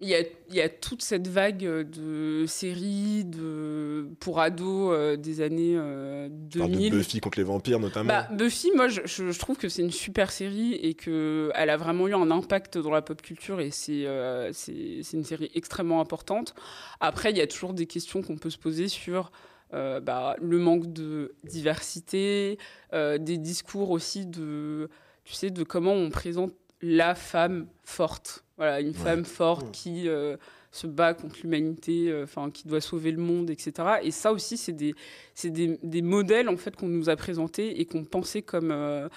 il 0.00 0.08
y 0.08 0.14
a, 0.14 0.20
il 0.20 0.54
y 0.54 0.60
a 0.60 0.68
toute 0.68 1.02
cette 1.02 1.28
vague 1.28 1.58
de 1.62 2.44
séries 2.46 3.24
de, 3.24 4.08
pour 4.18 4.40
ados 4.40 4.92
euh, 4.92 5.16
des 5.16 5.42
années 5.42 5.74
euh, 5.76 6.28
Tu 6.50 6.58
parles 6.58 6.70
de 6.70 6.76
2000. 6.76 6.92
Buffy 6.94 7.20
contre 7.20 7.38
les 7.38 7.44
vampires, 7.44 7.78
notamment. 7.78 8.08
Bah, 8.08 8.28
Buffy, 8.32 8.70
moi, 8.74 8.88
je, 8.88 9.38
trouve 9.38 9.58
que 9.58 9.68
c'est 9.68 9.82
une 9.82 9.90
super 9.90 10.30
série 10.30 10.74
et 10.74 10.94
que 10.94 11.50
elle 11.54 11.70
a 11.70 11.76
vraiment 11.76 12.08
eu 12.08 12.14
un 12.14 12.30
impact 12.30 12.78
dans 12.78 12.90
la 12.90 13.02
pop 13.02 13.20
culture 13.20 13.60
et 13.60 13.70
c'est 13.70 14.06
euh, 14.06 14.50
c'est 14.52 15.12
une 15.12 15.24
série 15.24 15.50
extrêmement 15.54 16.00
importante. 16.00 16.54
Après, 17.00 17.30
il 17.30 17.36
y 17.36 17.42
a 17.42 17.46
toujours 17.46 17.74
des 17.74 17.86
questions 17.86 18.22
qu'on 18.22 18.36
peut 18.36 18.50
se 18.50 18.58
poser 18.58 18.88
sur 18.88 19.30
euh, 19.72 20.00
bah, 20.00 20.34
le 20.40 20.58
manque 20.58 20.92
de 20.92 21.34
diversité, 21.44 22.58
euh, 22.92 23.18
des 23.18 23.38
discours 23.38 23.90
aussi 23.90 24.26
de, 24.26 24.90
tu 25.24 25.34
sais, 25.34 25.50
de 25.50 25.62
comment 25.62 25.92
on 25.92 26.10
présente 26.10 26.52
la 26.82 27.14
femme 27.14 27.68
forte. 27.84 28.44
Voilà, 28.60 28.80
une 28.82 28.92
femme 28.92 29.24
forte 29.24 29.62
Ouais. 29.62 29.70
qui 29.72 30.06
euh, 30.08 30.36
se 30.70 30.86
bat 30.86 31.14
contre 31.14 31.36
l'humanité, 31.42 32.10
euh, 32.10 32.24
enfin 32.24 32.50
qui 32.50 32.68
doit 32.68 32.82
sauver 32.82 33.10
le 33.10 33.16
monde, 33.22 33.48
etc. 33.48 33.72
Et 34.02 34.10
ça 34.10 34.32
aussi, 34.32 34.58
c'est 34.58 34.72
des, 34.74 34.94
c'est 35.34 35.48
des, 35.50 35.78
des 35.82 36.02
modèles 36.02 36.48
en 36.50 36.58
fait 36.58 36.76
qu'on 36.76 36.86
nous 36.88 37.08
a 37.08 37.16
présentés 37.16 37.80
et 37.80 37.86
qu'on 37.86 38.04
pensait 38.04 38.42
comme 38.42 38.70
euh, 38.70 39.08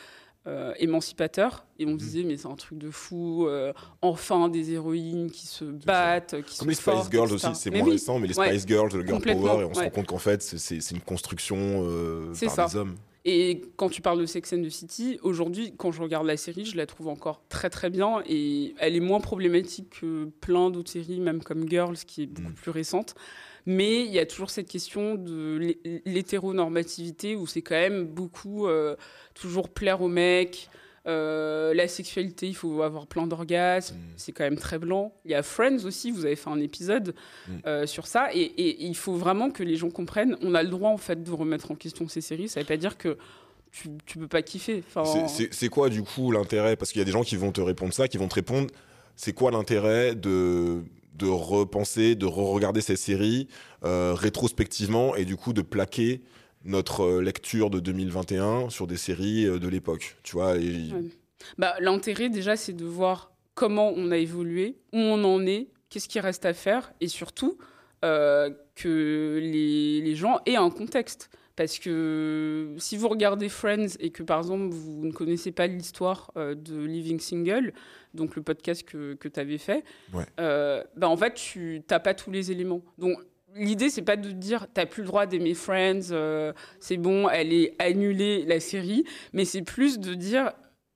euh, 0.47 0.73
émancipateurs. 0.79 1.65
Et 1.77 1.85
on 1.85 1.95
disait 1.95 2.23
mais 2.23 2.37
c'est 2.37 2.47
un 2.47 2.55
truc 2.55 2.77
de 2.77 2.89
fou. 2.89 3.45
euh, 3.47 3.73
enfin 4.01 4.47
des 4.47 4.71
héroïnes 4.71 5.29
qui 5.29 5.45
se 5.45 5.65
battent, 5.65 6.41
qui 6.43 6.57
Comme 6.57 6.65
sont 6.65 6.65
les 6.69 6.73
Spice 6.75 6.83
fortes, 6.85 7.11
Girls 7.11 7.33
etc. 7.33 7.47
aussi, 7.51 7.61
c'est 7.61 7.69
Mais 7.69 7.79
moins 7.79 7.87
oui, 7.87 7.91
récent, 7.95 8.19
mais 8.19 8.27
les 8.29 8.39
ouais. 8.39 8.47
Spice 8.49 8.65
Girls, 8.65 8.91
le 8.93 9.05
Girl 9.05 9.21
Power, 9.21 9.61
et 9.61 9.65
on 9.65 9.73
se 9.73 9.79
ouais. 9.79 9.85
rend 9.87 9.91
compte 9.91 10.07
qu'en 10.07 10.17
fait, 10.19 10.41
c'est- 10.41 10.91
une 10.91 11.01
construction 11.01 11.57
euh, 11.85 12.33
par 12.45 12.49
ça. 12.55 12.65
des 12.67 12.75
hommes. 12.77 12.95
Et 13.25 13.61
quand 13.77 13.87
tu 13.89 14.01
parles 14.01 14.19
de 14.19 14.25
Sex 14.25 14.51
and 14.51 14.63
the 14.63 14.69
City, 14.69 15.17
aujourd'hui, 15.23 15.73
quand 15.77 15.91
je 15.93 16.01
regarde 16.01 16.27
la 16.27 16.35
série, 16.35 16.65
je 16.65 16.75
la 16.75 16.85
trouve 16.85 17.07
encore 17.07 17.41
très 17.47 17.69
très 17.69 17.89
bien 17.89 18.21
et 18.27 18.75
elle 18.79 18.97
est 18.97 18.99
moins 18.99 19.21
problématique 19.21 20.01
que 20.01 20.25
plein 20.41 20.69
d'autres 20.69 20.91
séries, 20.91 21.21
même 21.21 21.41
comme 21.41 21.67
Girls, 21.69 21.95
qui 22.05 22.23
est 22.23 22.25
beaucoup 22.27 22.49
Mm. 22.49 22.55
plus 22.55 22.71
récente. 22.71 23.15
Mais 23.65 24.03
il 24.03 24.11
y 24.11 24.19
a 24.19 24.25
toujours 24.25 24.49
cette 24.49 24.67
question 24.67 25.15
de 25.15 25.55
l'hé- 25.57 26.01
l'hétéronormativité 26.05 27.37
où 27.37 27.47
c'est 27.47 27.61
quand 27.61 27.75
même 27.75 28.05
beaucoup 28.05 28.67
euh, 28.67 28.97
toujours 29.33 29.69
plaire 29.69 30.01
aux 30.01 30.09
mecs. 30.09 30.69
Euh, 31.07 31.73
la 31.73 31.87
sexualité, 31.87 32.47
il 32.47 32.55
faut 32.55 32.81
avoir 32.81 33.07
plein 33.07 33.27
d'orgasmes, 33.27 33.95
Mm. 33.95 33.99
c'est 34.15 34.31
quand 34.31 34.43
même 34.45 34.57
très 34.57 34.79
blanc. 34.79 35.13
Il 35.25 35.31
y 35.31 35.33
a 35.35 35.43
Friends 35.43 35.83
aussi, 35.85 36.11
vous 36.11 36.25
avez 36.25 36.35
fait 36.35 36.49
un 36.49 36.59
épisode 36.59 37.13
Mm. 37.47 37.51
euh, 37.67 37.85
sur 37.85 38.07
ça, 38.07 38.29
et, 38.33 38.39
et 38.41 38.85
il 38.85 38.95
faut 38.95 39.15
vraiment 39.15 39.49
que 39.51 39.63
les 39.63 39.75
gens 39.75 39.89
comprennent. 39.89 40.37
On 40.41 40.55
a 40.55 40.63
le 40.63 40.69
droit 40.69 40.89
en 40.91 40.97
fait 40.97 41.21
de 41.23 41.31
remettre 41.31 41.71
en 41.71 41.75
question 41.75 42.07
ces 42.07 42.21
séries. 42.21 42.47
Ça 42.47 42.59
ne 42.59 42.63
veut 42.63 42.67
pas 42.67 42.77
dire 42.77 42.97
que 42.97 43.17
tu, 43.71 43.89
tu 44.05 44.17
peux 44.19 44.27
pas 44.27 44.41
kiffer. 44.43 44.83
Enfin, 44.93 45.27
C'est- 45.27 45.69
quoi, 45.69 45.89
du 45.89 46.03
coup, 46.03 46.31
l'intérêt? 46.31 46.75
Parce 46.75 46.91
qu'il 46.91 46.99
y 46.99 47.01
a 47.01 47.05
des 47.05 47.11
gens 47.11 47.23
qui 47.23 47.35
vont 47.35 47.51
te 47.51 47.59
répondre 47.61 47.91
ça, 47.93 48.07
qui 48.07 48.17
vont 48.17 48.27
te 48.27 48.35
répondre 48.35 48.67
c'est 49.15 49.33
quoi 49.33 49.51
l'intérêt 49.51 50.15
de, 50.15 50.83
de 51.15 51.27
repenser, 51.27 52.15
de 52.15 52.25
re-regarder 52.25 52.81
ces 52.81 52.95
séries 52.95 53.47
euh, 53.83 54.13
rétrospectivement 54.15 55.15
et 55.15 55.25
du 55.25 55.35
coup 55.35 55.53
de 55.53 55.61
plaquer 55.61 56.21
notre 56.65 57.01
euh, 57.03 57.21
lecture 57.21 57.69
de 57.69 57.79
2021 57.79 58.69
sur 58.69 58.87
des 58.87 58.97
séries 58.97 59.45
euh, 59.45 59.59
de 59.59 59.67
l'époque 59.67 60.15
Tu 60.23 60.33
vois 60.33 60.57
et- 60.57 60.91
Ouais. 60.93 61.03
Bah, 61.57 61.75
L'intérêt, 61.79 62.29
déjà, 62.29 62.55
c'est 62.55 62.73
de 62.73 62.85
voir 62.85 63.31
comment 63.53 63.91
on 63.95 64.11
a 64.11 64.17
évolué, 64.17 64.77
où 64.93 64.97
on 64.97 65.23
en 65.25 65.45
est, 65.45 65.67
qu'est-ce 65.89 66.07
qui 66.07 66.19
reste 66.19 66.45
à 66.45 66.53
faire, 66.53 66.93
et 67.01 67.07
surtout 67.07 67.57
euh, 68.05 68.49
que 68.75 69.39
les, 69.41 70.01
les 70.01 70.15
gens 70.15 70.39
aient 70.45 70.55
un 70.55 70.69
contexte. 70.69 71.29
Parce 71.55 71.77
que 71.77 72.73
si 72.79 72.97
vous 72.97 73.07
regardez 73.09 73.47
Friends 73.47 73.95
et 73.99 74.09
que, 74.09 74.23
par 74.23 74.39
exemple, 74.39 74.73
vous 74.73 75.05
ne 75.05 75.11
connaissez 75.11 75.51
pas 75.51 75.67
l'histoire 75.67 76.31
euh, 76.35 76.55
de 76.55 76.83
Living 76.83 77.19
Single, 77.19 77.73
donc 78.15 78.35
le 78.35 78.41
podcast 78.41 78.83
que, 78.83 79.13
que 79.13 79.27
tu 79.27 79.39
avais 79.39 79.59
fait, 79.59 79.83
Ouais. 80.13 80.25
euh, 80.39 80.83
bah, 80.97 81.07
en 81.09 81.15
fait, 81.17 81.33
tu 81.35 81.83
n'as 81.91 81.99
pas 81.99 82.13
tous 82.15 82.31
les 82.31 82.51
éléments. 82.51 82.81
Donc, 82.97 83.17
l'idée, 83.55 83.89
c'est 83.89 84.01
pas 84.01 84.15
de 84.17 84.31
dire 84.31 84.67
t'as 84.73 84.85
plus 84.85 85.01
le 85.01 85.07
droit 85.07 85.25
d'aimer 85.25 85.53
Friends, 85.53 86.11
euh, 86.11 86.53
c'est 86.79 86.97
bon, 86.97 87.29
elle 87.29 87.53
est 87.53 87.75
annulée, 87.79 88.45
la 88.45 88.59
série, 88.59 89.05
mais 89.33 89.45
c'est 89.45 89.61
plus 89.61 89.99
de 89.99 90.13
dire 90.13 90.51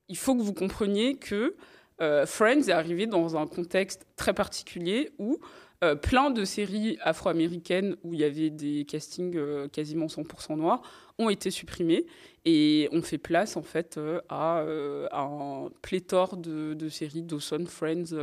il 0.09 0.17
faut 0.17 0.35
que 0.35 0.41
vous 0.41 0.53
compreniez 0.53 1.15
que 1.15 1.55
euh, 2.01 2.25
Friends 2.25 2.67
est 2.67 2.71
arrivé 2.71 3.07
dans 3.07 3.35
un 3.35 3.47
contexte 3.47 4.05
très 4.15 4.33
particulier 4.33 5.11
où 5.17 5.39
euh, 5.83 5.95
plein 5.95 6.31
de 6.31 6.43
séries 6.45 6.97
afro-américaines 7.01 7.97
où 8.03 8.13
il 8.13 8.21
y 8.21 8.23
avait 8.23 8.49
des 8.49 8.85
castings 8.85 9.69
quasiment 9.69 10.07
100% 10.07 10.57
noirs 10.57 10.81
ont 11.19 11.29
été 11.29 11.51
supprimés 11.51 12.05
et 12.45 12.87
on 12.91 13.01
fait 13.01 13.17
place 13.17 13.57
en 13.57 13.63
fait 13.63 13.99
à, 14.29 14.63
à 15.11 15.21
un 15.21 15.69
pléthore 15.81 16.37
de, 16.37 16.73
de 16.73 16.89
séries 16.89 17.23
Dawson, 17.23 17.65
Friends, 17.67 18.15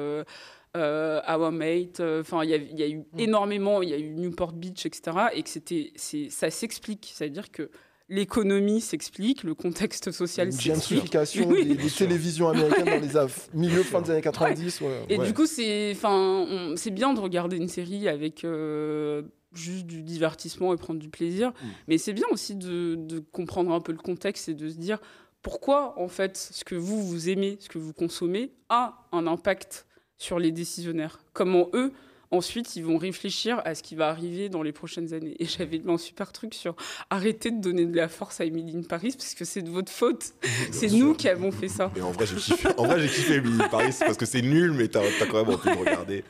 euh, 0.76 1.20
Our 1.28 1.52
Mate. 1.52 2.00
euh, 2.00 2.20
Enfin, 2.20 2.42
il 2.44 2.50
y, 2.50 2.54
a- 2.54 2.56
il 2.56 2.78
y 2.78 2.82
a 2.82 2.88
eu 2.88 3.02
énormément, 3.18 3.82
il 3.82 3.90
y 3.90 3.94
a 3.94 3.98
eu 3.98 4.10
Newport 4.14 4.52
Beach, 4.52 4.86
etc. 4.86 5.16
Et 5.34 5.42
que 5.42 5.48
c'était, 5.48 5.92
c'est, 5.96 6.28
ça 6.30 6.50
s'explique, 6.50 7.12
c'est-à-dire 7.14 7.50
que 7.50 7.70
l'économie 8.08 8.80
s'explique, 8.80 9.42
le 9.44 9.54
contexte 9.54 10.10
social 10.12 10.48
Une 10.48 10.52
s'explique. 10.52 10.74
gentrification 10.98 11.46
Oui. 11.48 11.64
des, 11.64 11.74
des 11.74 11.90
télévisions 11.90 12.48
américaines 12.48 12.84
dans 12.84 13.00
les 13.06 13.16
af- 13.16 13.48
milieux 13.54 13.82
fin 13.82 14.02
des 14.02 14.10
années 14.10 14.20
90. 14.20 14.80
ouais. 14.82 14.88
Et 15.08 15.18
Ouais. 15.18 15.26
du 15.26 15.32
coup, 15.32 15.46
c'est, 15.46 15.92
enfin, 15.94 16.46
on- 16.48 16.76
c'est 16.76 16.90
bien 16.90 17.14
de 17.14 17.20
regarder 17.20 17.56
une 17.56 17.68
série 17.68 18.06
avec 18.08 18.44
euh, 18.44 19.22
juste 19.54 19.86
du 19.86 20.02
divertissement 20.02 20.74
et 20.74 20.76
prendre 20.76 20.98
du 21.00 21.08
plaisir, 21.08 21.50
Mm. 21.50 21.66
mais 21.88 21.98
c'est 21.98 22.12
bien 22.12 22.26
aussi 22.30 22.56
de, 22.56 22.96
de 22.96 23.20
comprendre 23.20 23.72
un 23.72 23.80
peu 23.80 23.92
le 23.92 23.98
contexte 23.98 24.48
et 24.48 24.54
de 24.54 24.68
se 24.68 24.76
dire 24.76 24.98
pourquoi, 25.42 25.98
en 25.98 26.08
fait, 26.08 26.36
ce 26.36 26.64
que 26.64 26.74
vous 26.74 27.02
vous 27.06 27.28
aimez, 27.30 27.56
ce 27.60 27.68
que 27.68 27.78
vous 27.78 27.92
consommez, 27.92 28.52
a 28.68 29.06
un 29.12 29.26
impact 29.26 29.86
sur 30.18 30.38
les 30.38 30.50
décisionnaires. 30.52 31.18
Comment 31.32 31.68
eux 31.74 31.92
Ensuite, 32.30 32.74
ils 32.74 32.82
vont 32.84 32.96
réfléchir 32.98 33.62
à 33.64 33.76
ce 33.76 33.82
qui 33.84 33.94
va 33.94 34.08
arriver 34.08 34.48
dans 34.48 34.62
les 34.62 34.72
prochaines 34.72 35.14
années. 35.14 35.36
Et 35.38 35.44
j'avais 35.44 35.80
un 35.86 35.98
super 35.98 36.32
truc 36.32 36.52
sur 36.54 36.74
arrêter 37.08 37.52
de 37.52 37.60
donner 37.60 37.86
de 37.86 37.94
la 37.96 38.08
force 38.08 38.40
à 38.40 38.44
Emily 38.44 38.76
in 38.76 38.82
Paris 38.82 39.14
parce 39.16 39.34
que 39.34 39.44
c'est 39.44 39.62
de 39.62 39.70
votre 39.70 39.92
faute. 39.92 40.32
c'est 40.72 40.88
nous 40.88 41.14
qui 41.14 41.28
avons 41.28 41.52
fait 41.52 41.68
ça. 41.68 41.92
Et 41.94 42.00
en 42.02 42.10
vrai, 42.10 42.26
j'ai 42.26 42.34
kiffé, 42.34 42.68
en 42.76 42.86
vrai, 42.86 43.00
j'ai 43.00 43.08
kiffé 43.08 43.34
Emily 43.34 43.62
in 43.62 43.68
Paris 43.68 43.94
parce 44.00 44.16
que 44.16 44.26
c'est 44.26 44.42
nul, 44.42 44.72
mais 44.72 44.88
t'as 44.88 45.02
as 45.02 45.26
quand 45.30 45.44
même 45.44 45.54
envie 45.54 45.70
de 45.70 45.78
regarder. 45.78 46.24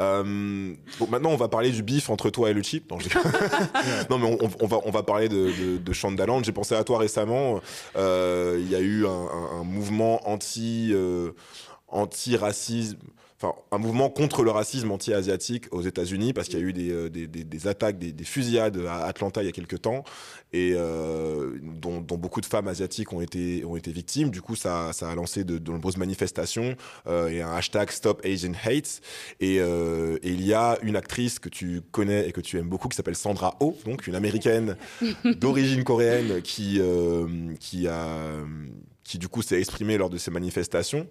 Euh, 0.00 0.74
bon, 0.98 1.06
maintenant, 1.08 1.30
on 1.30 1.36
va 1.36 1.46
parler 1.46 1.70
du 1.70 1.84
bif 1.84 2.10
entre 2.10 2.30
toi 2.30 2.50
et 2.50 2.52
le 2.52 2.62
chip. 2.64 2.90
Non, 2.90 2.98
mais 4.18 4.36
on, 4.40 4.50
on 4.60 4.66
va, 4.66 4.80
on 4.84 4.90
va 4.90 5.04
parler 5.04 5.28
de, 5.28 5.36
de, 5.52 5.76
de 5.78 5.92
Shondaland. 5.92 6.42
J'ai 6.42 6.50
pensé 6.52 6.74
à 6.74 6.82
toi 6.82 6.98
récemment. 6.98 7.60
Euh, 7.94 8.58
Il 8.60 8.68
y 8.68 8.74
a 8.74 8.80
eu 8.80 9.06
un, 9.06 9.10
un- 9.10 9.60
un 9.60 9.62
mouvement 9.62 10.28
anti, 10.28 10.88
euh, 10.92 11.30
anti-racisme. 11.86 12.98
Enfin, 13.40 13.52
un 13.72 13.78
mouvement 13.78 14.10
contre 14.10 14.44
le 14.44 14.52
racisme 14.52 14.92
anti-asiatique 14.92 15.64
aux 15.72 15.82
États-Unis 15.82 16.32
parce 16.32 16.46
qu'il 16.48 16.58
y 16.60 16.62
a 16.62 16.64
eu 16.64 16.72
des, 16.72 16.90
euh, 16.92 17.10
des, 17.10 17.26
des- 17.26 17.42
des 17.42 17.66
attaques, 17.66 17.98
des, 17.98 18.12
des 18.12 18.24
fusillades 18.24 18.78
à 18.88 19.06
Atlanta 19.06 19.42
il 19.42 19.46
y 19.46 19.48
a 19.48 19.52
quelques 19.52 19.82
temps 19.82 20.04
et 20.52 20.72
euh, 20.76 21.58
dont, 21.60 22.00
dont 22.00 22.16
beaucoup 22.16 22.40
de 22.40 22.46
femmes 22.46 22.68
asiatiques 22.68 23.12
ont 23.12 23.20
été, 23.20 23.64
ont 23.64 23.74
été 23.76 23.90
victimes. 23.90 24.30
Du 24.30 24.40
coup, 24.40 24.54
ça, 24.54 24.92
ça 24.92 25.10
a 25.10 25.14
lancé 25.16 25.42
de, 25.42 25.58
de 25.58 25.70
nombreuses 25.72 25.96
manifestations 25.96 26.76
euh, 27.08 27.28
et 27.28 27.42
un 27.42 27.52
hashtag 27.52 27.90
Stop 27.90 28.24
Asian 28.24 28.52
Hate. 28.64 29.00
Et, 29.40 29.56
euh, 29.58 30.16
et 30.22 30.30
il 30.30 30.46
y 30.46 30.54
a 30.54 30.78
une 30.82 30.94
actrice 30.94 31.40
que 31.40 31.48
tu 31.48 31.80
connais 31.90 32.28
et 32.28 32.32
que 32.32 32.40
tu 32.40 32.56
aimes 32.58 32.68
beaucoup 32.68 32.88
qui 32.88 32.96
s'appelle 32.96 33.16
Sandra 33.16 33.56
Oh, 33.58 33.76
donc 33.84 34.06
une 34.06 34.14
américaine 34.14 34.76
d'origine 35.24 35.82
coréenne 35.82 36.40
qui, 36.40 36.80
qui, 37.58 37.88
a, 37.88 38.06
qui 39.02 39.18
du 39.18 39.26
coup 39.26 39.42
s'est 39.42 39.58
exprimée 39.58 39.98
lors 39.98 40.08
de 40.08 40.18
ces 40.18 40.30
manifestations. 40.30 41.08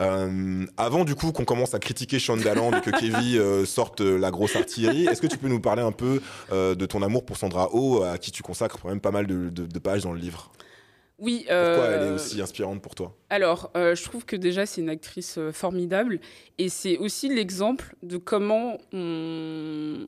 Euh, 0.00 0.64
avant 0.76 1.04
du 1.04 1.14
coup 1.14 1.30
qu'on 1.32 1.44
commence 1.44 1.74
à 1.74 1.78
critiquer 1.78 2.18
Shondaland 2.18 2.72
et 2.72 2.80
que 2.80 2.90
Kevin 2.98 3.38
euh, 3.38 3.64
sorte 3.66 4.00
la 4.00 4.30
grosse 4.30 4.56
artillerie, 4.56 5.04
est-ce 5.06 5.20
que 5.20 5.26
tu 5.26 5.36
peux 5.38 5.48
nous 5.48 5.60
parler 5.60 5.82
un 5.82 5.92
peu 5.92 6.20
euh, 6.52 6.74
de 6.74 6.86
ton 6.86 7.02
amour 7.02 7.24
pour 7.26 7.36
Sandra 7.36 7.68
Oh, 7.72 8.02
à 8.02 8.16
qui 8.18 8.30
tu 8.30 8.42
consacres 8.42 8.78
quand 8.80 8.88
même 8.88 9.00
pas 9.00 9.10
mal 9.10 9.26
de, 9.26 9.50
de- 9.50 9.66
de 9.66 9.78
pages 9.78 10.02
dans 10.02 10.12
le 10.12 10.18
livre? 10.18 10.50
Oui. 11.18 11.40
Pourquoi 11.40 11.54
euh, 11.54 11.96
elle 12.00 12.08
est 12.08 12.10
aussi 12.14 12.40
inspirante 12.40 12.80
pour 12.80 12.94
toi? 12.94 13.14
Alors, 13.28 13.70
euh, 13.76 13.94
je 13.94 14.02
trouve 14.04 14.24
que 14.24 14.36
déjà, 14.36 14.64
c'est 14.64 14.80
une 14.80 14.88
actrice 14.88 15.36
euh, 15.36 15.52
formidable. 15.52 16.18
Et 16.56 16.70
c'est 16.70 16.96
aussi 16.96 17.28
l'exemple 17.28 17.94
de 18.02 18.16
comment 18.16 18.78
on, 18.94 20.06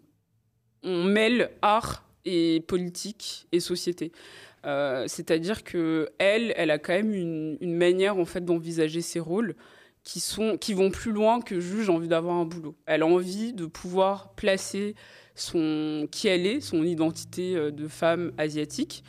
on 0.85 1.05
mêle 1.05 1.51
art 1.61 2.05
et 2.25 2.65
politique 2.67 3.47
et 3.53 3.61
société. 3.61 4.11
Euh, 4.65 5.05
C'est-à-dire 5.07 5.65
que 5.65 6.09
elle, 6.19 6.55
elle 6.57 6.71
a 6.71 6.79
quand 6.79 6.95
même 6.95 7.13
une, 7.13 7.59
une 7.61 7.75
manière 7.77 8.17
en 8.17 8.25
fait 8.25 8.43
d'envisager 8.45 9.03
ses 9.03 9.21
rôles 9.21 9.55
qui 10.05 10.21
sont 10.21 10.57
qui 10.59 10.75
vont 10.75 10.91
plus 10.91 11.13
loin 11.13 11.41
que 11.41 11.61
juste 11.61 11.87
j'ai 11.87 11.93
envie 11.93 12.09
d'avoir 12.09 12.37
un 12.37 12.45
boulot. 12.45 12.75
Elle 12.87 13.03
a 13.03 13.07
envie 13.07 13.53
de 13.53 13.67
pouvoir 13.67 14.35
placer 14.35 14.95
son 15.35 16.09
qui 16.11 16.29
elle 16.29 16.47
est, 16.47 16.61
son 16.61 16.83
identité 16.83 17.57
euh, 17.57 17.71
de 17.71 17.89
femme 17.89 18.33
asiatique 18.37 19.05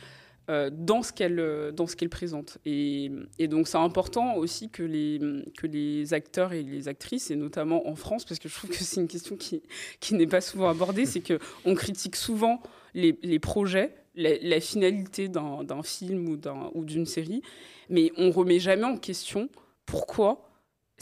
euh, 0.50 0.70
dans 0.72 1.02
ce 1.02 1.12
qu'elle 1.12 1.40
euh, 1.40 1.72
dans 1.72 1.86
ce 1.86 1.96
qu'elle 1.96 2.10
présente. 2.10 2.58
Et, 2.64 3.10
et 3.38 3.48
donc 3.48 3.66
c'est 3.66 3.78
important 3.78 4.36
aussi 4.36 4.70
que 4.70 4.82
les 4.82 5.20
que 5.56 5.66
les 5.66 6.14
acteurs 6.14 6.52
et 6.52 6.62
les 6.62 6.86
actrices 6.86 7.30
et 7.30 7.36
notamment 7.36 7.88
en 7.88 7.96
France 7.96 8.24
parce 8.24 8.38
que 8.38 8.48
je 8.48 8.54
trouve 8.54 8.70
que 8.70 8.76
c'est 8.84 9.00
une 9.00 9.08
question 9.08 9.36
qui 9.36 9.62
qui 9.98 10.14
n'est 10.14 10.28
pas 10.28 10.40
souvent 10.40 10.68
abordée, 10.68 11.06
c'est 11.06 11.20
que 11.20 11.38
on 11.64 11.74
critique 11.74 12.14
souvent 12.14 12.62
les, 12.94 13.18
les 13.24 13.40
projets, 13.40 13.92
la, 14.14 14.38
la 14.40 14.60
finalité 14.60 15.28
d'un 15.28 15.82
film 15.82 16.38
ou 16.74 16.84
d'une 16.84 17.06
série, 17.06 17.42
mais 17.90 18.12
on 18.16 18.30
remet 18.30 18.60
jamais 18.60 18.84
en 18.84 18.96
question 18.96 19.48
pourquoi 19.84 20.53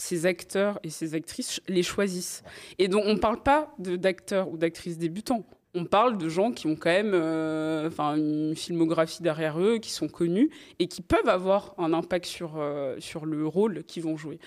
ces 0.03 0.25
acteurs 0.25 0.79
et 0.83 0.89
ces 0.89 1.15
actrices 1.15 1.61
les 1.69 1.81
choisissent. 1.81 2.43
Et 2.77 2.89
donc 2.89 3.03
on 3.05 3.13
ne 3.13 3.19
parle 3.19 3.41
pas 3.41 3.73
d'acteurs 3.79 4.49
ou 4.49 4.57
d'actrices 4.57 4.97
débutants. 4.97 5.45
On 5.75 5.85
parle 5.85 6.19
de 6.19 6.29
gens 6.29 6.51
qui 6.51 6.67
ont 6.67 6.75
quand 6.75 6.91
même 6.91 7.13
euh, 7.15 7.89
une 8.15 8.55
filmographie 8.55 9.23
derrière 9.23 9.59
eux, 9.59 9.79
qui 9.79 9.89
sont 9.91 10.07
connus 10.07 10.51
et 10.77 10.87
qui 10.87 11.01
peuvent 11.01 11.27
avoir 11.27 11.73
un 11.79 11.93
impact 11.93 12.27
sur, 12.27 12.57
euh, 12.57 12.95
sur 12.99 13.25
le 13.25 13.47
rôle 13.47 13.83
qu'ils 13.83 14.03
vont 14.03 14.15
jouer. 14.15 14.37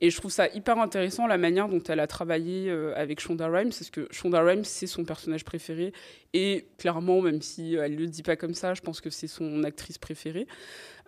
Et 0.00 0.10
je 0.10 0.16
trouve 0.16 0.32
ça 0.32 0.48
hyper 0.48 0.78
intéressant 0.80 1.28
la 1.28 1.38
manière 1.38 1.68
dont 1.68 1.80
elle 1.84 2.00
a 2.00 2.08
travaillé 2.08 2.68
euh, 2.68 2.92
avec 2.96 3.20
Shonda 3.20 3.46
Rhimes, 3.46 3.68
parce 3.68 3.90
que 3.90 4.08
Shonda 4.10 4.42
Rhimes, 4.42 4.64
c'est 4.64 4.88
son 4.88 5.04
personnage 5.04 5.44
préféré. 5.44 5.92
Et 6.32 6.66
clairement, 6.78 7.20
même 7.20 7.42
si 7.42 7.74
elle 7.74 7.92
ne 7.94 8.00
le 8.00 8.06
dit 8.08 8.24
pas 8.24 8.34
comme 8.34 8.54
ça, 8.54 8.74
je 8.74 8.80
pense 8.80 9.00
que 9.00 9.08
c'est 9.10 9.28
son 9.28 9.62
actrice 9.62 9.98
préférée, 9.98 10.48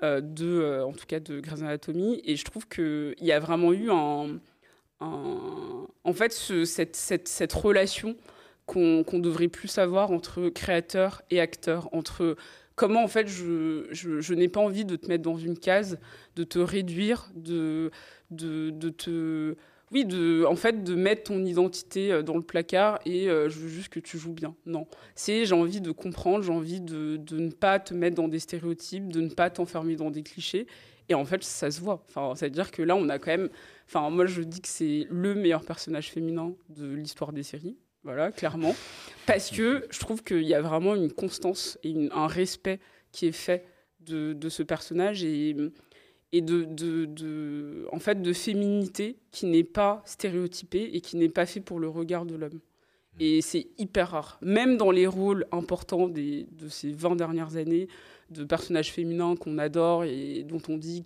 de, 0.03 0.83
en 0.85 0.93
tout 0.93 1.07
cas 1.07 1.19
de 1.19 1.41
Grey's 1.41 1.63
Anatomy. 1.63 2.21
Et 2.25 2.37
je 2.37 2.45
trouve 2.45 2.69
qu'il 2.69 3.15
y 3.23 3.33
a 3.33 3.41
vraiment 3.41 3.73
eu 3.73 3.91
un. 3.91 4.39
en 5.01 6.13
fait, 6.13 6.33
ce- 6.33 6.65
cette, 6.65 6.95
cette, 6.95 7.27
cette 7.27 7.53
relation 7.55 8.15
qu'on 8.67 9.05
devrait 9.19 9.49
plus 9.49 9.79
avoir 9.79 10.11
entre 10.11 10.49
créateur 10.49 11.23
et 11.31 11.41
acteur, 11.41 11.89
entre 11.93 12.37
comment 12.77 13.05
en 13.05 13.09
fait 13.09 13.29
je, 13.29 14.33
n'ai 14.33 14.49
pas 14.49 14.61
envie 14.61 14.85
de 14.85 14.97
te 14.97 15.07
mettre 15.07 15.23
dans 15.23 15.37
une 15.37 15.59
case, 15.59 15.99
de 16.37 16.45
te 16.45 16.59
réduire, 16.59 17.31
de, 17.35 17.91
te... 18.31 19.55
Oui, 19.93 20.07
en 20.49 20.57
fait, 20.57 20.83
de 20.83 20.95
mettre 20.97 21.25
ton 21.25 21.45
identité 21.45 22.11
euh, 22.11 22.23
dans 22.23 22.37
le 22.37 22.43
placard 22.43 22.99
et 23.05 23.29
euh, 23.29 23.49
je 23.49 23.61
veux 23.61 23.69
juste 23.69 23.91
que 23.91 24.01
tu 24.01 24.19
joues 24.19 24.33
bien. 24.33 24.57
Non. 24.67 24.89
C'est 25.15 25.45
j'ai 25.45 25.55
envie 25.55 25.81
de 25.81 25.93
comprendre, 25.93 26.43
j'ai 26.43 26.51
envie 26.51 26.81
de, 26.81 27.17
de 27.17 27.39
ne 27.39 27.51
pas 27.51 27.79
te 27.79 27.95
mettre 27.95 28.17
dans 28.17 28.27
des 28.27 28.41
stéréotypes, 28.41 29.13
de 29.13 29.21
ne 29.21 29.29
pas 29.29 29.51
t'enfermer 29.51 29.95
dans 29.95 30.11
des 30.11 30.25
clichés. 30.25 30.67
Et 31.09 31.15
en 31.15 31.25
fait, 31.25 31.45
ça 31.45 31.71
se 31.71 31.81
voit. 31.81 32.05
Enfin, 32.09 32.35
C'est-à-dire 32.35 32.71
que 32.71 32.83
là, 32.83 32.97
on 32.97 33.09
a 33.09 33.19
quand 33.19 33.31
même... 33.31 33.51
Enfin, 33.87 34.09
moi, 34.11 34.27
je 34.27 34.43
dis 34.43 34.61
que 34.61 34.69
c'est 34.69 35.07
le 35.11 35.35
meilleur 35.35 35.65
personnage 35.65 36.11
féminin 36.11 36.55
de 36.71 36.87
l'histoire 36.93 37.33
des 37.33 37.43
séries. 37.43 37.77
Voilà, 38.05 38.31
clairement. 38.31 38.75
Parce 39.27 39.51
que 39.51 39.87
je 39.91 39.99
trouve 39.99 40.23
qu'il 40.23 40.43
y 40.43 40.55
a 40.55 40.61
vraiment 40.61 40.95
une 40.95 41.11
constance 41.11 41.79
et 41.83 41.95
un 42.13 42.27
respect 42.27 42.79
qui 43.13 43.27
est 43.27 43.33
fait 43.33 43.65
de, 44.01 44.49
ce 44.51 44.63
personnage 44.63 45.25
et, 45.25 45.55
de, 46.35 47.89
en 47.91 47.99
fait, 47.99 48.21
de 48.21 48.33
féminité 48.35 49.17
qui 49.31 49.47
n'est 49.47 49.65
pas 49.65 50.03
stéréotypée 50.05 50.91
et 50.93 51.01
qui 51.01 51.17
n'est 51.17 51.31
pas 51.31 51.47
fait 51.47 51.61
pour 51.61 51.81
le 51.81 51.89
regard 51.89 52.27
de 52.27 52.35
l'homme. 52.35 52.61
Et 53.21 53.41
c'est 53.41 53.69
hyper 53.79 54.11
rare. 54.11 54.39
Même 54.43 54.77
dans 54.77 54.91
les 54.91 55.07
rôles 55.07 55.47
importants 55.53 56.09
des, 56.09 56.47
de 56.53 56.69
ces 56.69 56.91
20 56.91 57.17
dernières 57.17 57.57
années, 57.57 57.89
de 58.31 58.45
personnages 58.45 58.93
féminins 58.93 59.37
qu'on 59.37 59.59
adore 59.59 60.05
et 60.05 60.43
dont 60.43 60.61
on 60.69 60.77
dit 60.77 61.05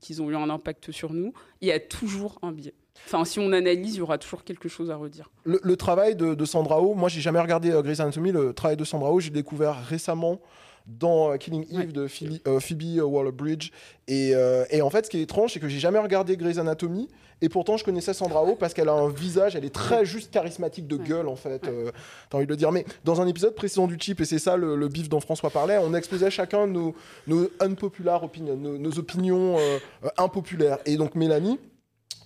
qu'ils 0.00 0.22
ont 0.22 0.30
eu 0.30 0.36
un 0.36 0.50
impact 0.50 0.90
sur 0.90 1.12
nous, 1.12 1.32
il 1.60 1.68
y 1.68 1.72
a 1.72 1.80
toujours 1.80 2.38
un 2.42 2.52
biais. 2.52 2.74
Enfin, 3.06 3.24
si 3.24 3.38
on 3.38 3.52
analyse, 3.52 3.94
il 3.94 3.98
y 3.98 4.02
aura 4.02 4.18
toujours 4.18 4.44
quelque 4.44 4.68
chose 4.68 4.90
à 4.90 4.96
redire. 4.96 5.30
Le, 5.44 5.60
le 5.62 5.76
travail 5.76 6.14
de, 6.16 6.34
de 6.34 6.44
Sandra 6.44 6.80
Oh, 6.82 6.94
moi 6.94 7.08
j'ai 7.08 7.20
jamais 7.20 7.40
regardé 7.40 7.70
euh, 7.70 7.80
Grey's 7.82 8.00
Anatomy, 8.00 8.32
le 8.32 8.52
travail 8.52 8.76
de 8.76 8.84
Sandra 8.84 9.10
Oh, 9.12 9.20
j'ai 9.20 9.30
découvert 9.30 9.76
récemment 9.88 10.40
dans 10.86 11.32
euh, 11.32 11.36
Killing 11.36 11.64
Eve 11.70 11.78
Ouais. 11.78 11.86
de 11.86 12.06
Philly- 12.06 12.40
euh, 12.46 12.60
Phoebe 12.60 13.00
Waller-Bridge. 13.02 13.70
Et, 14.08 14.32
euh, 14.34 14.64
et 14.70 14.80
en 14.82 14.90
fait, 14.90 15.04
ce 15.06 15.10
qui 15.10 15.18
est 15.18 15.22
étrange, 15.22 15.52
c'est 15.52 15.60
que 15.60 15.68
j'ai 15.68 15.78
jamais 15.78 15.98
regardé 15.98 16.36
Grey's 16.36 16.58
Anatomy, 16.58 17.08
et 17.40 17.48
pourtant 17.48 17.76
je 17.76 17.84
connaissais 17.84 18.12
Sandra 18.14 18.42
Oh 18.44 18.56
parce 18.56 18.74
qu'elle 18.74 18.88
a 18.88 18.92
un 18.94 19.08
visage, 19.10 19.54
elle 19.54 19.64
est 19.64 19.72
très 19.74 20.04
juste 20.04 20.30
charismatique 20.32 20.86
de 20.88 20.96
Ouais. 20.96 21.04
gueule 21.06 21.28
en 21.28 21.36
fait, 21.36 21.66
euh, 21.68 21.90
t'as 22.30 22.38
envie 22.38 22.46
de 22.46 22.50
le 22.50 22.56
dire. 22.56 22.72
Mais 22.72 22.84
dans 23.04 23.20
un 23.20 23.26
épisode 23.26 23.54
précédent 23.54 23.86
du 23.86 23.96
chip, 23.98 24.20
et 24.20 24.24
c'est 24.24 24.38
ça 24.38 24.56
le, 24.56 24.76
le 24.76 24.88
bif 24.88 25.08
dont 25.08 25.20
François 25.20 25.50
parlait, 25.50 25.78
on 25.78 25.94
exposait 25.94 26.30
chacun 26.30 26.66
nos, 26.66 26.94
nos 27.26 27.48
unpopular 27.60 28.24
opinions, 28.24 28.56
nos, 28.56 28.76
nos 28.78 28.98
opinions 28.98 29.56
impopulaires. 30.16 30.78
Et 30.86 30.96
donc 30.96 31.14
Mélanie, 31.14 31.58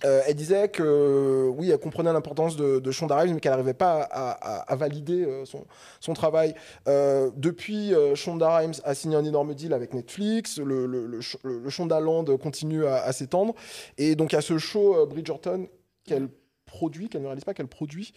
euh, 0.05 0.21
elle 0.27 0.35
disait 0.35 0.69
que 0.69 1.47
oui, 1.57 1.69
elle 1.69 1.79
comprenait 1.79 2.11
l'importance 2.11 2.55
de, 2.55 2.91
Shonda 2.91 3.17
Rhimes, 3.17 3.35
mais 3.35 3.39
qu'elle 3.39 3.51
n'arrivait 3.51 3.73
pas 3.73 4.01
à, 4.01 4.75
valider 4.75 5.25
euh, 5.25 5.43
son, 5.45 6.13
travail. 6.13 6.53
Euh, 6.87 7.31
depuis, 7.35 7.93
euh, 7.93 8.15
Shonda 8.15 8.57
Rhimes 8.57 8.73
a 8.83 8.93
signé 8.95 9.15
un 9.15 9.25
énorme 9.25 9.53
deal 9.53 9.73
avec 9.73 9.93
Netflix. 9.93 10.57
Le, 10.59 10.85
le, 10.85 11.07
le, 11.07 11.19
Sh- 11.19 11.37
le- 11.43 11.59
le 11.59 11.69
Shondaland 11.69 12.25
continue 12.37 12.85
à, 12.85 13.03
à 13.03 13.11
s'étendre. 13.13 13.53
Et 13.97 14.15
donc, 14.15 14.33
à 14.33 14.41
ce 14.41 14.57
show 14.57 14.95
euh, 14.95 15.05
Bridgerton 15.05 15.67
qu'elle 16.05 16.27
produit, 16.73 17.07
qu'elle 17.07 17.21
ne 17.21 17.27
réalise 17.27 17.43
pas, 17.43 17.53
qu'elle 17.53 17.67
produit, 17.67 18.13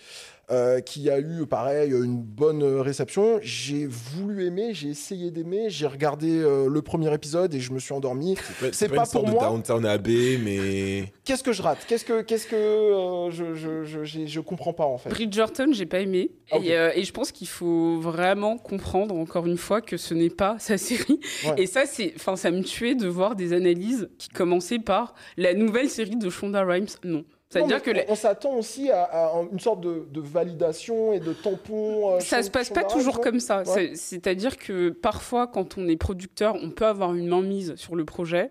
euh, 0.51 0.81
qui 0.81 1.11
a 1.11 1.21
eu, 1.21 1.45
pareil, 1.47 1.91
une 1.91 2.23
bonne 2.23 2.65
réception. 2.65 3.39
J'ai 3.43 3.85
voulu 3.85 4.47
aimer, 4.47 4.73
j'ai 4.73 4.89
essayé 4.89 5.31
d'aimer, 5.31 5.69
j'ai 5.69 5.87
regardé 5.87 6.31
euh, 6.31 6.67
le 6.71 6.81
premier 6.81 7.13
épisode 7.13 7.55
et 7.55 7.61
je 7.61 7.73
me 7.73 7.79
suis 7.79 7.93
endormi. 7.93 8.35
C'est 8.73 8.89
pas 8.89 8.97
une 8.97 9.05
sorte 9.05 9.13
pour 9.13 9.25
de 9.25 9.31
moi. 9.33 9.43
Downtown 9.43 9.85
Abbey, 9.85 10.39
mais 10.43 11.13
Qu'est-ce 11.25 11.43
que 11.43 11.53
je 11.53 11.61
rate? 11.61 11.85
Qu'est-ce 11.87 12.07
que, 12.07 12.23
qu'est-ce 12.23 12.47
que 12.47 12.57
euh, 12.57 13.31
je, 13.31 13.55
je, 13.55 13.85
je, 13.85 14.27
je 14.27 14.41
comprends 14.41 14.73
pas 14.73 14.87
en 14.87 14.97
fait. 14.97 15.11
Bridgerton, 15.11 15.73
j'ai 15.73 15.85
pas 15.85 16.01
aimé. 16.01 16.31
Ah, 16.51 16.57
et, 16.63 16.75
euh, 16.75 16.93
et 16.95 17.05
je 17.05 17.13
pense 17.13 17.33
qu'il 17.33 17.49
faut 17.49 18.01
vraiment 18.01 18.57
comprendre, 18.57 19.15
encore 19.15 19.47
une 19.47 19.59
fois, 19.59 19.83
que 19.83 19.99
ce 19.99 20.15
n'est 20.15 20.31
pas 20.31 20.57
sa 20.61 20.79
série. 20.79 21.21
Ouais. 21.45 21.63
Et 21.63 21.67
ça, 21.67 21.85
c'est, 21.85 22.15
enfin, 22.17 22.37
ça 22.37 22.51
me 22.51 22.63
tuait 22.63 22.95
de 22.95 23.07
voir 23.07 23.37
des 23.37 23.53
analyses 23.53 24.09
qui 24.17 24.31
commençaient 24.31 24.79
par 24.79 25.15
la 25.37 25.53
nouvelle 25.53 25.91
série 25.91 26.17
de 26.17 26.31
Shonda 26.31 26.65
Rhimes. 26.65 26.87
Non. 27.05 27.25
C'est-à-dire 27.49 27.81
que 27.83 27.91
on, 28.09 28.15
s'attend 28.17 28.55
aussi 28.55 28.91
à, 28.91 29.03
à 29.05 29.43
une 29.53 29.61
sorte 29.61 29.81
de, 29.81 30.05
de 30.11 30.21
validation 30.21 31.13
et 31.13 31.21
de 31.21 31.33
tampon. 31.33 32.15
euh, 32.17 32.21
ça 32.21 32.39
Shon- 32.39 32.43
se 32.47 32.51
passe 32.51 32.71
pas 32.71 32.85
toujours 32.85 33.21
comme 33.21 33.39
ça. 33.41 33.63
Ouais. 33.75 33.93
C'est-à-dire 33.95 34.57
que 34.59 34.89
parfois, 34.91 35.47
quand 35.47 35.79
on 35.79 35.87
est 35.87 35.97
producteur, 35.97 36.57
on 36.61 36.71
peut 36.71 36.87
avoir 36.87 37.15
une 37.15 37.29
mainmise 37.29 37.75
sur 37.77 37.95
le 37.95 38.05
projet. 38.05 38.51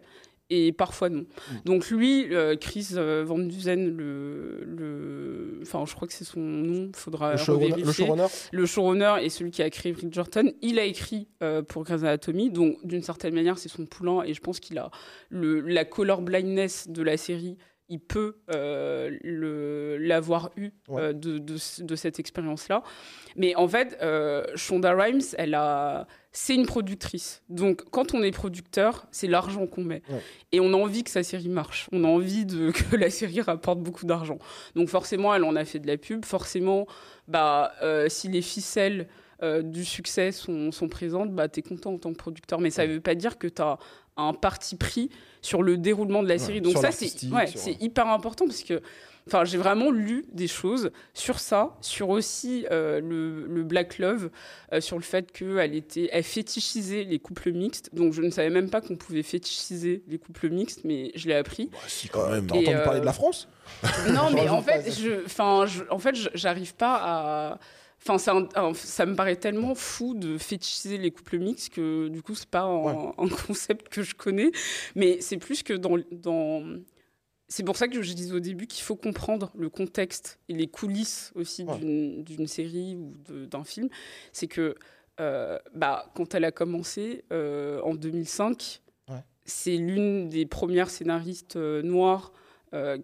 et 0.50 0.72
parfois 0.72 1.10
non. 1.10 1.26
Donc 1.66 1.90
lui, 1.90 2.34
euh, 2.34 2.56
Chris 2.56 2.90
euh, 2.94 3.24
Van 3.28 3.38
Duzen, 3.40 3.90
le, 3.98 4.64
le, 4.64 5.60
enfin 5.64 5.84
je 5.86 5.94
crois 5.96 6.08
que 6.08 6.14
c'est 6.14 6.24
son 6.24 6.40
nom, 6.40 6.92
faudra 6.96 7.32
Le 7.32 7.38
showrunner, 7.38 7.84
le 7.84 7.92
showrunner 7.92 8.26
Le 8.52 8.66
showrunner 8.66 9.14
et 9.24 9.30
celui 9.30 9.52
qui 9.52 9.62
a 9.64 9.70
créé 9.70 9.92
Bridgerton, 9.92 10.52
il 10.62 10.78
a 10.80 10.84
écrit 10.84 11.28
euh, 11.44 11.62
pour 11.64 11.84
Grey's 11.84 12.04
Anatomy, 12.04 12.52
donc 12.52 12.78
d'une 12.86 13.02
certaine 13.02 13.34
manière 13.34 13.58
c'est 13.58 13.70
son 13.70 13.86
poulain 13.86 14.22
et 14.24 14.34
je 14.34 14.40
pense 14.42 14.60
qu'il 14.60 14.78
a 14.78 14.90
le, 15.30 15.62
la 15.62 15.84
color 15.84 16.22
blindness 16.22 16.88
de 16.88 17.02
la 17.04 17.18
série. 17.18 17.58
Il 17.88 18.00
peut 18.00 18.38
euh, 18.54 19.98
l'avoir 20.00 20.50
eu 20.58 20.72
Ouais. 20.88 21.02
euh, 21.02 21.14
de, 21.14 21.38
de, 21.38 21.56
de 21.84 21.96
cette 21.96 22.20
expérience-là. 22.20 22.82
Mais 23.36 23.56
en 23.56 23.68
fait, 23.68 23.98
euh, 24.02 24.44
Shonda 24.56 24.94
Rhimes, 24.94 25.22
elle 25.38 25.54
a, 25.54 26.08
c'est 26.32 26.56
une 26.56 26.66
productrice. 26.66 27.44
Donc, 27.50 27.84
quand 27.92 28.14
on 28.16 28.24
est 28.24 28.32
producteur, 28.32 29.06
c'est 29.12 29.28
l'argent 29.28 29.68
qu'on 29.68 29.84
met. 29.84 30.02
Ouais. 30.10 30.22
Et 30.52 30.60
on 30.60 30.74
a 30.74 30.78
envie 30.78 31.04
que 31.04 31.12
sa 31.12 31.22
série 31.24 31.50
marche. 31.50 31.88
On 31.92 32.04
a 32.04 32.08
envie 32.08 32.46
de, 32.46 32.72
que 32.92 32.96
la 32.96 33.10
série 33.12 33.42
rapporte 33.42 33.80
beaucoup 33.80 34.06
d'argent. 34.06 34.40
Donc, 34.76 34.90
forcément, 34.90 35.34
elle 35.36 35.44
en 35.44 35.56
a 35.56 35.66
fait 35.66 35.80
de 35.80 35.88
la 35.88 35.98
pub. 35.98 36.26
Forcément, 36.26 36.88
bah, 37.28 37.72
si 38.08 38.28
les 38.30 38.42
ficelles 38.42 39.08
euh, 39.44 39.62
du 39.62 39.86
succès 39.86 40.32
sont, 40.32 40.72
sont 40.72 40.88
présentes, 40.88 41.32
bah, 41.32 41.48
tu 41.50 41.60
es 41.60 41.64
content 41.64 41.94
en 41.94 41.98
tant 41.98 42.12
que 42.12 42.18
producteur. 42.18 42.60
Mais 42.60 42.70
ça 42.70 42.86
ne 42.88 42.94
veut 42.94 43.02
pas 43.02 43.16
dire 43.16 43.38
que 43.38 43.48
tu 43.48 43.62
as 43.62 43.78
un 44.18 44.34
parti 44.34 44.76
pris 44.76 45.10
sur 45.42 45.62
le 45.62 45.78
déroulement 45.78 46.24
de 46.24 46.30
la 46.30 46.38
série. 46.38 46.62
Donc 46.62 46.78
ça, 46.78 46.92
c'est 46.92 47.12
ouais, 47.30 47.48
sur- 47.48 47.76
hyper 47.82 48.08
important 48.08 48.46
parce 48.46 48.64
que 48.64 48.82
enfin, 49.28 49.44
j'ai 49.44 49.58
vraiment 49.58 49.90
lu 49.92 50.24
des 50.32 50.48
choses 50.48 50.92
sur 51.14 51.40
ça, 51.40 51.76
sur 51.82 52.10
aussi 52.10 52.66
euh, 52.72 53.02
le, 53.02 53.46
le 53.48 53.64
Black 53.64 53.98
Love, 53.98 54.30
euh, 54.72 54.80
sur 54.80 54.98
le 54.98 55.04
fait 55.04 55.32
qu'elle 55.32 55.76
était, 55.76 56.10
elle 56.14 56.24
fétichisait 56.24 57.04
les 57.04 57.20
couples 57.20 57.52
mixtes. 57.52 57.90
Donc 57.94 58.14
je 58.14 58.22
ne 58.22 58.30
savais 58.30 58.52
même 58.52 58.70
pas 58.70 58.82
qu'on 58.82 58.96
pouvait 58.96 59.24
fétichiser 59.24 60.04
les 60.08 60.18
couples 60.20 60.50
mixtes, 60.50 60.82
mais 60.86 61.12
je 61.16 61.28
l'ai 61.28 61.36
appris. 61.36 61.70
Bah, 61.74 61.80
si, 61.88 62.08
quand 62.08 62.30
même. 62.30 62.48
T'as 62.48 62.56
entendu 62.56 62.78
parler 62.84 63.00
de 63.02 63.06
la 63.06 63.14
France 63.14 63.48
Non, 64.12 64.30
mais 64.34 64.48
en 64.48 64.62
fait, 64.62 64.92
je, 64.92 65.26
enfin, 65.26 65.66
en 65.90 66.00
fait, 66.00 66.16
j'arrive 66.36 66.74
pas 66.76 67.00
à. 67.04 67.60
Enfin, 68.08 68.74
ça 68.76 69.06
me 69.06 69.16
paraît 69.16 69.36
tellement 69.36 69.74
fou 69.74 70.14
de 70.14 70.38
fétichiser 70.38 70.98
les 71.00 71.10
couples 71.12 71.40
mixtes 71.40 71.74
que 71.74 72.08
du 72.08 72.22
coup, 72.22 72.36
c'est 72.36 72.48
pas 72.50 72.62
un, 72.62 72.84
Ouais. 72.84 73.12
un 73.18 73.28
concept 73.30 73.90
que 73.90 74.04
je 74.04 74.14
connais. 74.14 74.52
Mais 74.96 75.20
c'est 75.22 75.38
plus 75.38 75.64
que 75.64 75.74
dans. 75.74 75.98
dans... 76.12 76.64
C'est 77.48 77.64
pour 77.64 77.78
ça 77.78 77.88
que 77.88 78.02
je 78.02 78.14
disais 78.14 78.34
au 78.34 78.40
début 78.40 78.66
qu'il 78.68 78.84
faut 78.84 78.96
comprendre 78.96 79.52
le 79.56 79.70
contexte 79.70 80.40
et 80.50 80.54
les 80.54 80.68
coulisses 80.68 81.32
aussi 81.36 81.64
Ouais. 81.64 81.78
d'une- 81.80 82.48
série 82.48 82.96
ou 82.96 83.14
d'un 83.46 83.64
film. 83.64 83.88
C'est 84.34 84.48
que 84.48 84.76
euh, 85.20 85.58
bah, 85.74 86.12
quand 86.16 86.34
elle 86.36 86.44
a 86.44 86.52
commencé 86.52 87.24
euh, 87.32 87.80
en 87.82 87.94
2005, 87.96 88.82
Ouais. 89.10 89.24
c'est 89.46 89.78
l'une 89.78 90.28
des 90.30 90.46
premières 90.46 90.90
scénaristes 90.90 91.56
euh, 91.56 91.82
noires 91.82 92.34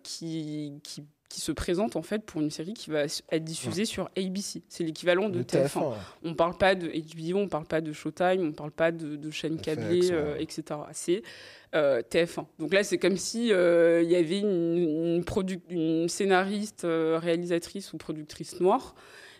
qui, 0.03 0.73
qui, 0.83 1.03
qui 1.31 1.41
se 1.41 1.51
présente 1.51 1.95
en 1.95 2.01
fait 2.01 2.23
pour 2.25 2.41
une 2.41 2.51
série 2.51 2.73
qui 2.73 2.89
va 2.89 3.03
être 3.03 3.43
diffusée 3.43 3.85
sur 3.85 4.09
ABC. 4.17 4.61
C'est 4.67 4.83
l'équivalent 4.83 5.29
de 5.29 5.39
Le 5.39 5.43
TF1. 5.43 5.67
TF1. 5.67 5.93
On 6.23 6.33
parle 6.35 6.57
pas 6.57 6.75
de 6.75 6.87
HBO, 6.87 7.39
on 7.39 7.47
parle 7.47 7.65
pas 7.65 7.79
de 7.79 7.93
Showtime, 7.93 8.45
on 8.45 8.51
parle 8.51 8.71
pas 8.71 8.91
de, 8.91 9.17
euh, 9.17 10.33
ouais. 10.33 10.43
etc. 10.43 10.63
C'est 10.91 11.23
euh, 11.73 12.01
TF1. 12.01 12.45
Donc 12.59 12.73
là, 12.73 12.83
c'est 12.83 12.97
comme 12.97 13.15
si 13.15 13.53
euh, 13.53 14.01
il 14.03 14.11
y 14.11 14.15
avait 14.15 14.39
une, 14.39 15.23
une 15.69 16.09
scénariste, 16.09 16.83
euh, 16.83 17.17
réalisatrice 17.17 17.93
ou 17.93 17.97
productrice 17.97 18.59
noire 18.59 18.93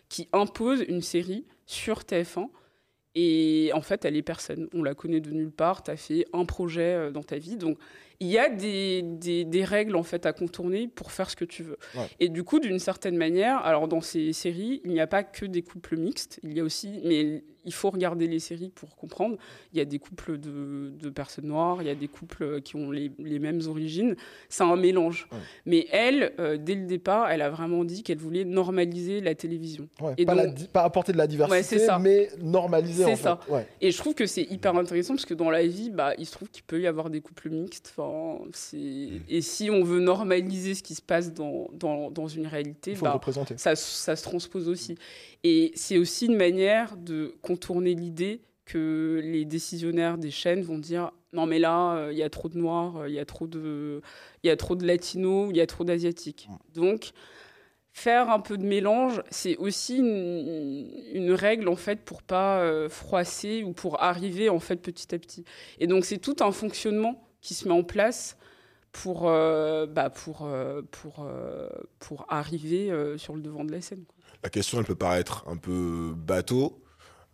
qui 0.07 0.29
impose 0.31 0.83
une 0.87 1.01
série 1.01 1.45
sur 1.65 2.01
TF1. 2.01 2.47
Et 3.16 3.72
en 3.74 3.82
fait, 3.82 4.05
elle 4.05 4.16
est 4.16 4.22
personne. 4.22 4.70
On 4.74 4.84
la 4.84 4.95
connaît 4.95 5.20
de 5.20 5.32
nulle 5.32 5.51
part. 5.51 5.84
Tu 5.84 5.91
as 5.91 5.97
fait 5.97 6.26
un 6.34 6.45
projet 6.45 6.93
euh, 6.93 7.12
dans 7.12 7.24
ta 7.24 7.38
vie. 7.38 7.57
Donc, 7.57 7.78
il 8.22 8.28
y 8.28 8.38
a 8.38 8.49
des, 8.49 9.01
des, 9.01 9.43
des 9.45 9.66
règles 9.66 9.95
en 9.95 10.03
fait 10.03 10.26
à 10.26 10.32
contourner 10.32 10.88
pour 10.88 11.12
faire 11.12 11.30
ce 11.30 11.36
que 11.36 11.43
tu 11.43 11.64
veux. 11.64 11.78
Ouais. 11.95 12.07
Et 12.20 12.30
du 12.30 12.43
coup, 12.43 12.59
d'une 12.59 12.80
certaine 12.80 13.18
manière, 13.18 13.57
alors 13.66 13.88
dans 13.88 14.01
ces 14.01 14.32
séries, 14.32 14.80
il 14.86 14.91
n'y 14.91 15.01
a 15.01 15.07
pas 15.07 15.24
que 15.24 15.45
des 15.45 15.64
couples 15.64 15.97
mixtes. 15.97 16.39
Il 16.43 16.53
y 16.53 16.59
a 16.59 16.64
aussi, 16.64 17.01
mais 17.03 17.43
il 17.66 17.74
faut 17.74 17.89
regarder 17.89 18.28
les 18.28 18.39
séries 18.39 18.72
pour 18.74 18.95
comprendre. 18.95 19.38
Il 19.74 19.78
y 19.78 19.82
a 19.82 19.86
des 19.86 19.99
couples 19.99 20.38
de, 20.38 20.91
de 20.99 21.09
personnes 21.09 21.45
noires, 21.47 21.78
il 21.82 21.88
y 21.88 21.91
a 21.91 21.95
des 21.95 22.07
couples 22.07 22.62
qui 22.62 22.76
ont 22.76 22.91
les, 22.91 23.12
les 23.20 23.39
mêmes 23.39 23.62
origines. 23.68 24.16
C'est 24.49 24.64
un 24.64 24.76
mélange. 24.76 25.28
Ouais. 25.32 25.38
Mais 25.66 25.88
elle, 25.91 26.34
euh, 26.39 26.57
dès 26.57 26.76
le 26.76 26.86
départ, 26.86 27.30
elle 27.32 27.41
a 27.41 27.49
vraiment 27.49 27.84
dit 27.84 28.03
qu'elle 28.03 28.18
voulait 28.18 28.45
normaliser 28.45 29.22
la 29.22 29.36
télévision. 29.36 29.88
Ouais, 30.01 30.14
Et 30.18 30.26
pas, 30.26 30.36
donc- 30.36 30.68
pas 30.68 30.84
apporter 30.84 31.12
de 31.14 31.18
la 31.18 31.28
diversité, 31.28 31.80
ça. 31.80 31.99
mais 31.99 32.30
normaliser 32.41 33.03
C'est 33.05 33.12
en 33.12 33.16
ça. 33.16 33.39
fait. 33.47 33.68
Et 33.82 33.91
je 33.91 33.97
trouve 33.97 34.14
que 34.16 34.26
c'est 34.26 34.43
hyper 34.43 34.76
intéressant 34.76 35.14
parce 35.16 35.26
que 35.26 35.34
dans 35.34 35.49
la 35.49 35.66
vie, 35.66 35.89
bah, 35.89 36.14
il 36.18 36.26
se 36.26 36.32
trouve 36.32 36.49
qu'il 36.49 36.64
peut 36.64 36.80
y 36.82 36.88
avoir 36.88 37.09
des 37.09 37.22
couples 37.22 37.49
mixtes. 37.49 37.93
C'est... 38.53 38.78
Et 39.30 39.41
si 39.41 39.70
on 39.70 39.84
veut 39.84 39.99
normaliser 39.99 40.76
ce 40.76 40.84
qui 40.84 40.95
se 40.95 41.01
passe 41.01 41.34
dans, 41.34 41.70
dans, 41.74 42.12
dans 42.12 42.28
une 42.28 42.47
réalité, 42.47 42.91
Il 42.91 42.97
faut 42.97 43.05
le 43.05 43.09
bah, 43.12 43.16
représenter. 43.16 43.55
ça, 43.57 43.76
ça 43.76 44.16
se 44.16 44.24
transpose 44.24 44.68
aussi. 44.68 44.95
Et 45.43 45.71
c'est 45.75 45.97
aussi 45.97 46.27
une 46.27 46.37
manière 46.37 46.97
de 46.97 47.35
contourner 47.41 47.95
l'idée 47.95 48.41
que 48.65 49.19
les 49.23 49.45
décisionnaires 49.45 50.17
des 50.17 50.31
chaînes 50.31 50.61
vont 50.61 50.77
dire 50.77 51.11
non 51.33 51.45
mais 51.45 51.59
là 51.59 51.95
euh, 51.95 52.11
il 52.11 52.17
y 52.17 52.23
a 52.23 52.29
trop 52.29 52.49
de 52.49 52.57
noirs, 52.57 52.97
euh, 52.97 53.09
il 53.09 53.15
y 53.15 53.19
a 53.19 53.25
trop 53.25 53.47
de 53.47 54.01
il 54.43 54.47
y 54.47 54.49
a 54.49 54.57
trop 54.57 54.75
de 54.75 54.85
latinos, 54.85 55.49
il 55.49 55.57
y 55.57 55.61
a 55.61 55.67
trop 55.67 55.83
d'asiatiques. 55.83 56.47
Donc 56.73 57.11
faire 57.93 58.29
un 58.29 58.39
peu 58.39 58.57
de 58.57 58.65
mélange, 58.65 59.21
c'est 59.29 59.57
aussi 59.57 59.97
une, 59.97 60.89
une 61.13 61.33
règle 61.33 61.67
en 61.67 61.75
fait 61.75 62.01
pour 62.05 62.21
pas 62.23 62.61
euh, 62.61 62.87
froisser 62.89 63.63
ou 63.63 63.73
pour 63.73 64.01
arriver 64.03 64.49
en 64.49 64.59
fait 64.59 64.77
petit 64.77 65.13
à 65.15 65.19
petit. 65.19 65.43
Et 65.79 65.87
donc 65.87 66.05
c'est 66.05 66.19
tout 66.19 66.37
un 66.41 66.51
fonctionnement 66.51 67.27
qui 67.41 67.53
se 67.53 67.67
met 67.67 67.73
en 67.73 67.83
place 67.83 68.37
pour 68.91 69.21
bah, 69.23 70.09
pour 70.09 70.49
pour 70.91 71.27
pour 71.99 72.25
arriver 72.29 72.91
sur 73.17 73.35
le 73.35 73.41
devant 73.41 73.63
de 73.63 73.71
la 73.71 73.81
scène. 73.81 74.03
quoi. 74.05 74.20
La 74.43 74.49
question, 74.49 74.79
elle 74.79 74.85
peut 74.85 74.95
paraître 74.95 75.43
un 75.47 75.57
peu 75.57 76.13
bateau, 76.15 76.81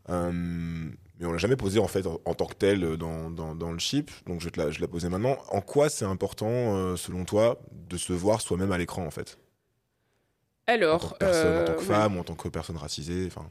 euh, 0.10 0.32
mais 0.32 1.26
on 1.26 1.32
l'a 1.32 1.38
jamais 1.38 1.56
posée 1.56 1.80
en 1.80 1.88
fait 1.88 2.06
en, 2.06 2.20
en 2.26 2.34
tant 2.34 2.46
que 2.46 2.56
telle 2.56 2.98
dans, 2.98 3.32
dans, 3.32 3.56
dans 3.56 3.72
le 3.72 3.80
chip. 3.80 4.12
Donc 4.26 4.42
je 4.42 4.46
vais 4.46 4.52
te 4.52 4.60
la, 4.60 4.72
je 4.72 4.82
la 4.82 4.88
poser 4.88 5.10
maintenant. 5.10 5.38
En 5.50 5.62
quoi 5.62 5.90
c'est 5.90 6.06
important, 6.06 6.50
euh, 6.50 6.96
selon 6.96 7.26
toi, 7.26 7.60
de 7.90 7.98
se 7.98 8.14
voir 8.14 8.42
soi-même 8.42 8.72
à 8.72 8.78
l'écran 8.78 9.06
en 9.06 9.12
fait? 9.12 9.38
En 10.70 10.74
tant 10.74 10.74
Alors, 10.74 11.14
que 11.14 11.18
personne, 11.18 11.62
en 11.62 11.66
tant 11.66 11.72
euh, 11.72 11.76
que 11.76 11.80
ouais. 11.80 11.86
femme, 11.86 12.18
ou 12.18 12.20
en 12.20 12.24
tant 12.24 12.36
que 12.36 12.50
personne 12.50 12.78
racisée. 12.78 13.26
Enfin, 13.28 13.50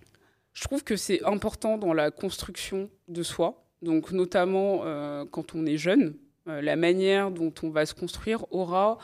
Je 0.52 0.62
trouve 0.64 0.84
que 0.84 0.96
c'est 0.96 1.24
important 1.24 1.78
dans 1.78 1.94
la 1.94 2.11
construction 2.11 2.90
de 3.09 3.22
soi, 3.22 3.64
donc 3.80 4.12
notamment 4.12 4.82
euh, 4.84 5.24
quand 5.30 5.54
on 5.54 5.64
est 5.64 5.78
jeune, 5.78 6.14
euh, 6.46 6.61
la 6.61 6.76
manière 6.76 7.30
dont 7.30 7.54
on 7.62 7.70
va 7.70 7.86
se 7.86 7.94
construire 7.94 8.44
aura, 8.52 8.98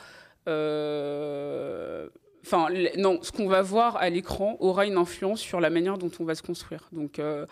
euh, 0.47 2.07
enfin 2.45 2.67
non, 2.97 3.19
ce 3.21 3.31
qu'on 3.31 3.47
va 3.47 3.61
voir 3.61 3.95
à 3.97 4.09
l'écran 4.09 4.57
aura 4.59 4.85
une 4.85 4.97
influence 4.97 5.39
sur 5.39 5.59
la 5.59 5.69
manière 5.69 5.97
dont 5.97 6.11
on 6.19 6.25
va 6.25 6.35
se 6.35 6.43
construire. 6.43 6.89
Donc 6.91 7.19
euh, 7.19 7.45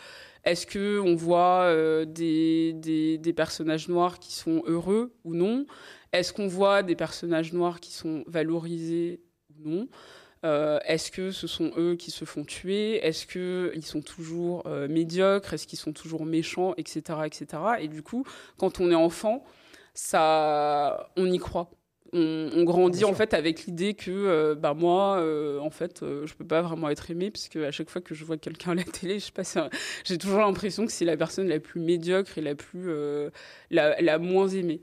est-ce 0.43 0.65
que 0.65 0.99
on 0.99 1.15
voit 1.15 1.63
euh, 1.63 2.05
des, 2.05 3.33
personnages 3.35 3.87
noirs 3.87 4.19
qui 4.19 4.33
sont 4.33 4.63
heureux 4.65 5.13
ou 5.23 5.33
non? 5.33 5.65
Est-ce 6.11 6.33
qu'on 6.33 6.47
voit 6.47 6.83
des 6.83 6.95
personnages 6.95 7.53
noirs 7.53 7.79
qui 7.79 7.93
sont 7.93 8.23
valorisés 8.27 9.21
ou 9.49 9.69
non? 9.69 9.87
Euh, 10.43 10.79
Est-ce 10.85 11.11
que 11.11 11.31
ce 11.31 11.47
sont 11.47 11.71
eux 11.77 11.95
qui 11.95 12.11
se 12.11 12.25
font 12.25 12.43
tuer? 12.43 13.05
Est-ce 13.05 13.25
qu'ils 13.27 13.85
sont 13.85 14.01
toujours 14.01 14.67
médiocres? 14.89 15.53
Est-ce 15.53 15.67
qu'ils 15.67 15.79
sont 15.79 15.93
toujours 15.93 16.25
méchants? 16.25 16.73
Etc. 16.77 16.99
etc. 17.25 17.45
Et 17.79 17.87
du 17.87 18.03
coup, 18.03 18.25
quand 18.57 18.81
on 18.81 18.91
est 18.91 18.95
enfant, 18.95 19.45
ça, 19.93 21.11
on 21.15 21.31
y 21.31 21.37
croit. 21.37 21.69
On, 22.13 22.49
on 22.53 22.63
grandit 22.65 23.05
en 23.05 23.13
fait 23.13 23.33
avec 23.33 23.65
l'idée 23.65 23.93
que 23.93 24.11
euh, 24.11 24.53
bah 24.53 24.73
moi 24.73 25.17
euh, 25.19 25.59
en 25.59 25.69
fait 25.69 26.03
euh, 26.03 26.27
je 26.27 26.33
peux 26.33 26.45
pas 26.45 26.61
vraiment 26.61 26.89
être 26.89 27.09
aimé 27.09 27.31
parce 27.31 27.47
que 27.47 27.59
à 27.63 27.71
chaque 27.71 27.89
fois 27.89 28.01
que 28.01 28.13
je 28.13 28.25
vois 28.25 28.35
quelqu'un 28.37 28.71
à 28.71 28.75
la 28.75 28.83
télé 28.83 29.17
je 29.19 29.25
sais 29.27 29.31
pas 29.31 29.45
c'est 29.45 29.59
un- 29.59 29.69
j'ai 30.03 30.17
toujours 30.17 30.39
l'impression 30.39 30.85
que 30.85 30.91
c'est 30.91 31.05
la 31.05 31.15
personne 31.15 31.47
la 31.47 31.61
plus 31.61 31.79
médiocre 31.79 32.37
et 32.37 32.41
la 32.41 32.53
plus 32.55 32.89
euh, 32.89 33.29
la, 33.69 34.01
la 34.01 34.17
moins 34.19 34.49
aimée 34.49 34.81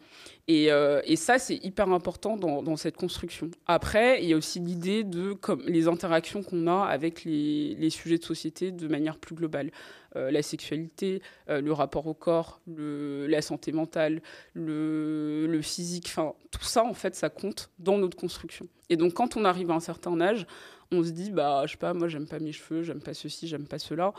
et, 0.51 0.73
euh, 0.73 1.03
et 1.05 1.17
ça, 1.17 1.39
c'est 1.39 1.57
hyper 1.57 1.91
important 1.93 2.39
dans, 2.39 2.77
cette 2.77 2.97
construction. 2.97 3.51
Après, 3.67 4.23
il 4.23 4.31
y 4.31 4.33
a 4.33 4.37
aussi 4.37 4.61
l'idée 4.61 5.05
de 5.05 5.35
comme, 5.35 5.63
les 5.67 5.89
interactions 5.89 6.43
qu'on 6.43 6.67
a 6.67 6.87
avec 6.87 7.25
les, 7.25 7.91
sujets 7.91 8.17
de 8.17 8.25
société 8.25 8.73
de 8.73 8.89
manière 8.89 9.19
plus 9.19 9.35
globale. 9.35 9.71
Euh, 10.17 10.31
la 10.31 10.41
sexualité, 10.41 11.21
euh, 11.51 11.61
le 11.61 11.71
rapport 11.75 12.07
au 12.07 12.15
corps, 12.15 12.63
la 12.67 13.43
santé 13.43 13.73
mentale, 13.73 14.23
le, 14.55 15.47
le 15.47 15.61
physique, 15.61 16.07
enfin, 16.07 16.33
tout 16.51 16.65
ça, 16.65 16.83
en 16.83 16.95
fait, 16.95 17.15
ça 17.15 17.29
compte 17.29 17.71
dans 17.79 17.99
notre 17.99 18.17
construction. 18.17 18.69
Et 18.89 18.97
donc, 18.97 19.13
quand 19.13 19.37
on 19.37 19.45
arrive 19.45 19.71
à 19.71 19.75
un 19.75 19.81
certain 19.81 20.19
âge, 20.19 20.47
on 20.91 21.05
se 21.05 21.11
dit, 21.11 21.31
bah, 21.31 21.65
je 21.67 21.73
sais 21.73 21.77
pas, 21.77 21.93
moi, 21.93 22.09
j'aime 22.09 22.27
pas 22.27 22.39
mes 22.39 22.53
cheveux, 22.53 22.83
j'aime 22.83 23.03
pas 23.03 23.13
ceci, 23.13 23.49
j'aime 23.49 23.67
pas 23.67 23.79
cela. 23.79 24.15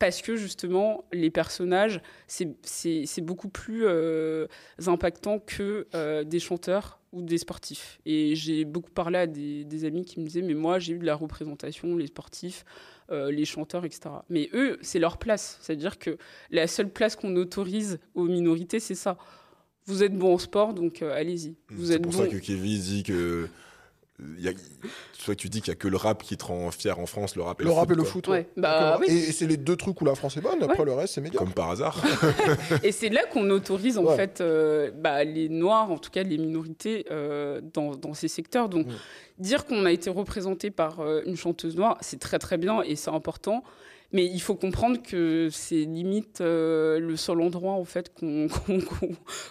Parce 0.00 0.22
que 0.22 0.34
justement, 0.34 1.04
les 1.12 1.30
personnages, 1.30 2.00
c'est- 2.26 3.20
beaucoup 3.20 3.48
plus 3.50 3.82
euh, 3.84 4.46
impactant 4.86 5.38
que 5.38 5.86
euh, 5.94 6.24
des 6.24 6.40
chanteurs 6.40 6.98
ou 7.12 7.22
des 7.22 7.36
sportifs. 7.38 8.00
Et 8.06 8.34
j'ai 8.34 8.64
beaucoup 8.64 8.90
parlé 8.90 9.18
à 9.18 9.26
des, 9.26 9.64
des 9.64 9.84
amis 9.84 10.04
qui 10.04 10.18
me 10.18 10.24
disaient, 10.24 10.42
mais 10.42 10.54
moi, 10.54 10.78
j'ai 10.78 10.94
eu 10.94 10.98
de 10.98 11.04
la 11.04 11.14
représentation, 11.14 11.96
les 11.96 12.06
sportifs, 12.06 12.64
euh, 13.10 13.30
les 13.30 13.44
chanteurs, 13.44 13.84
etc. 13.84 14.00
Mais 14.30 14.48
eux, 14.54 14.78
c'est 14.80 14.98
leur 15.00 15.18
place. 15.18 15.58
C'est-à-dire 15.60 15.98
que 15.98 16.16
la 16.50 16.66
seule 16.66 16.88
place 16.88 17.14
qu'on 17.14 17.36
autorise 17.36 17.98
aux 18.14 18.24
minorités, 18.24 18.80
c'est 18.80 18.94
ça. 18.94 19.18
vous 19.86 20.02
êtes 20.02 20.16
bon 20.16 20.34
en 20.34 20.38
sport, 20.38 20.72
donc 20.72 21.02
allez-y. 21.02 21.56
Vous 21.68 21.86
C'est 21.86 21.98
pour 21.98 22.12
bon. 22.12 22.18
ça 22.18 22.26
que 22.28 22.36
Kevin 22.38 22.78
dit 22.80 23.02
que. 23.02 23.48
Il 24.38 24.44
Y 24.44 24.48
a, 24.48 24.52
soit 25.12 25.34
tu 25.34 25.48
dis 25.48 25.60
qu'il 25.60 25.68
y 25.68 25.72
a 25.72 25.74
que 25.76 25.88
le 25.88 25.96
rap 25.96 26.22
qui 26.22 26.36
te 26.36 26.44
rend 26.44 26.70
fier 26.70 26.98
en 26.98 27.06
France, 27.06 27.36
le 27.36 27.42
rap 27.42 27.60
et 27.60 27.64
Le 27.64 27.70
le, 27.70 27.74
rap 27.74 27.88
foot, 27.88 27.92
et 27.92 27.96
le 27.96 28.02
quoi. 28.02 28.10
foot. 28.12 28.28
Ouais, 28.28 28.36
ouais. 28.38 28.48
bah 28.56 28.80
D'accord. 28.80 29.00
oui. 29.00 29.14
Et, 29.14 29.28
et 29.28 29.32
c'est 29.32 29.46
les 29.46 29.56
deux 29.56 29.76
trucs 29.76 30.00
où 30.00 30.04
la 30.04 30.14
France 30.14 30.36
est 30.36 30.40
bonne. 30.40 30.62
Après, 30.62 30.78
Ouais. 30.78 30.84
le 30.84 30.92
reste, 30.94 31.14
c'est 31.14 31.20
médiocre. 31.20 31.44
Comme 31.44 31.54
par 31.54 31.70
hasard. 31.70 32.02
Et 32.82 32.92
c'est 32.92 33.08
là 33.08 33.22
qu'on 33.32 33.48
autorise 33.50 33.98
en 33.98 34.04
Ouais. 34.04 34.16
fait 34.16 34.40
euh, 34.40 34.90
bah, 34.94 35.24
les 35.24 35.48
noirs, 35.48 35.90
en 35.90 35.98
tout 35.98 36.10
cas 36.10 36.22
les 36.22 36.38
minorités, 36.38 37.06
euh, 37.10 37.60
dans, 37.74 37.94
dans 37.96 38.14
ces 38.14 38.28
secteurs. 38.28 38.68
Donc 38.68 38.86
Mm. 38.86 38.92
dire 39.38 39.64
qu'on 39.66 39.84
a 39.86 39.92
été 39.92 40.10
représenté 40.10 40.70
par 40.70 41.00
euh, 41.00 41.22
une 41.26 41.36
chanteuse 41.36 41.76
noire, 41.76 41.96
c'est 42.00 42.18
très 42.18 42.38
très 42.38 42.56
bien 42.58 42.82
et 42.82 42.96
c'est 42.96 43.10
important. 43.10 43.62
Mais 44.12 44.26
il 44.26 44.40
faut 44.40 44.56
comprendre 44.56 45.00
que 45.02 45.48
c'est 45.52 45.82
limite 45.84 46.40
euh, 46.40 46.98
le 46.98 47.16
seul 47.16 47.40
endroit 47.40 47.74
en 47.74 47.84
fait 47.84 48.12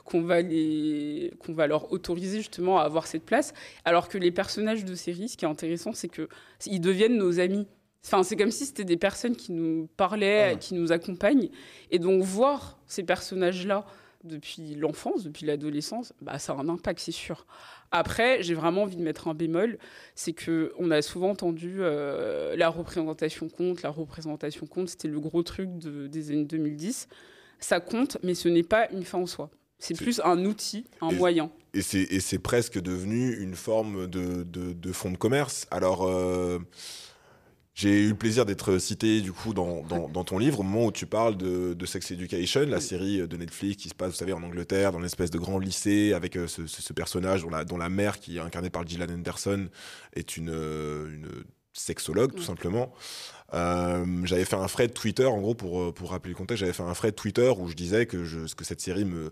qu'on 0.05 0.21
va 0.21 0.41
les 0.41 1.31
qu'on 1.39 1.53
va 1.53 1.67
leur 1.67 1.91
autoriser 1.93 2.37
justement 2.37 2.79
à 2.79 2.83
avoir 2.83 3.07
cette 3.07 3.23
place. 3.25 3.53
Alors 3.85 4.09
que 4.09 4.17
les 4.17 4.31
personnages 4.31 4.85
de 4.85 4.95
série, 4.95 5.29
ce 5.29 5.37
qui 5.37 5.45
est 5.45 5.47
intéressant, 5.47 5.93
c'est 5.93 6.09
que 6.09 6.27
ils 6.65 6.81
deviennent 6.81 7.17
nos 7.17 7.39
amis. 7.39 7.67
Enfin, 8.05 8.23
c'est 8.23 8.35
comme 8.35 8.51
si 8.51 8.65
c'était 8.65 8.85
des 8.85 8.97
personnes 8.97 9.35
qui 9.35 9.51
nous 9.51 9.87
parlaient, 9.97 10.51
Ouais. 10.53 10.57
qui 10.59 10.73
nous 10.73 10.91
accompagnent. 10.91 11.49
Et 11.91 11.99
donc 11.99 12.23
voir 12.23 12.79
ces 12.85 13.03
personnages-là 13.03 13.85
depuis 14.23 14.75
l'enfance, 14.75 15.23
depuis 15.23 15.45
l'adolescence, 15.45 16.13
bah, 16.21 16.39
ça 16.39 16.53
a 16.53 16.57
un 16.57 16.67
impact, 16.69 16.99
c'est 16.99 17.11
sûr. 17.13 17.45
Après, 17.91 18.43
j'ai 18.43 18.53
vraiment 18.53 18.83
envie 18.83 18.95
de 18.97 19.01
mettre 19.01 19.27
un 19.27 19.33
bémol, 19.33 19.77
c'est 20.15 20.33
que 20.33 20.73
on 20.77 20.91
a 20.91 21.01
souvent 21.01 21.31
entendu 21.31 21.77
euh, 21.79 22.55
la 22.55 22.69
représentation 22.69 23.49
compte, 23.49 23.81
la 23.81 23.89
représentation 23.89 24.67
compte, 24.67 24.89
c'était 24.89 25.07
le 25.07 25.19
gros 25.19 25.41
truc 25.43 25.69
de- 25.79 26.07
des 26.07 26.31
années 26.31 26.45
2010. 26.45 27.07
Ça 27.59 27.79
compte, 27.79 28.17
mais 28.23 28.35
ce 28.35 28.47
n'est 28.47 28.63
pas 28.63 28.89
une 28.91 29.03
fin 29.03 29.17
en 29.17 29.25
soi. 29.25 29.49
C'est 29.79 29.95
plus 29.95 30.21
un 30.23 30.45
outil, 30.45 30.85
un 31.01 31.09
Et- 31.09 31.15
moyen. 31.15 31.51
Et 31.73 31.81
c'est, 31.81 32.01
et 32.01 32.19
c'est 32.19 32.39
presque 32.39 32.79
devenu 32.81 33.35
une 33.37 33.55
forme 33.55 34.07
de, 34.07 34.43
de, 34.43 34.73
de 34.73 34.91
fonds 34.91 35.11
de 35.11 35.17
commerce. 35.17 35.67
Alors, 35.71 36.03
euh, 36.07 36.59
j'ai 37.75 38.01
eu 38.01 38.09
le 38.09 38.15
plaisir 38.15 38.45
d'être 38.45 38.77
cité 38.77 39.21
du 39.21 39.31
coup 39.31 39.53
dans, 39.53 39.83
dans, 39.83 40.09
dans 40.09 40.23
ton 40.25 40.37
livre 40.37 40.59
au 40.59 40.63
moment 40.63 40.87
où 40.87 40.91
tu 40.91 41.05
parles 41.05 41.37
de, 41.37 41.73
de 41.73 41.85
Sex 41.85 42.11
Education, 42.11 42.65
la 42.67 42.81
série 42.81 43.25
de 43.27 43.37
Netflix 43.37 43.81
qui 43.83 43.89
se 43.89 43.95
passe, 43.95 44.09
vous 44.11 44.17
savez, 44.17 44.33
en 44.33 44.43
Angleterre, 44.43 44.91
dans 44.91 44.99
une 44.99 45.05
espèce 45.05 45.31
de 45.31 45.37
grand 45.37 45.59
lycée 45.59 46.11
avec 46.13 46.35
euh, 46.35 46.47
ce, 46.47 46.67
ce- 46.67 46.81
ce 46.81 46.91
personnage 46.93 47.43
dont 47.43 47.49
la, 47.49 47.63
dont 47.63 47.77
la 47.77 47.87
mère, 47.89 48.19
qui 48.19 48.37
est 48.37 48.41
incarnée 48.41 48.69
par 48.69 48.85
Gillian 48.85 49.07
Anderson, 49.09 49.67
est 50.13 50.35
une, 50.35 50.49
euh, 50.49 51.07
une 51.13 51.29
sexologue 51.71 52.31
tout 52.33 52.39
Ouais. 52.39 52.45
simplement. 52.45 52.91
Euh, 53.53 54.05
j'avais 54.25 54.45
fait 54.45 54.55
un 54.55 54.67
thread 54.67 54.93
Twitter, 54.93 55.25
en 55.25 55.39
gros, 55.39 55.55
pour, 55.55 55.81
euh, 55.81 55.91
pour 55.91 56.11
rappeler 56.11 56.31
le 56.33 56.37
contexte, 56.37 56.59
j'avais 56.61 56.73
fait 56.73 56.83
un 56.83 56.93
thread 56.93 57.15
Twitter 57.15 57.51
où 57.57 57.67
je 57.67 57.75
disais 57.75 58.05
que, 58.05 58.23
je, 58.23 58.39
que 58.53 58.63
cette 58.63 58.81
série 58.81 59.05
me, 59.05 59.31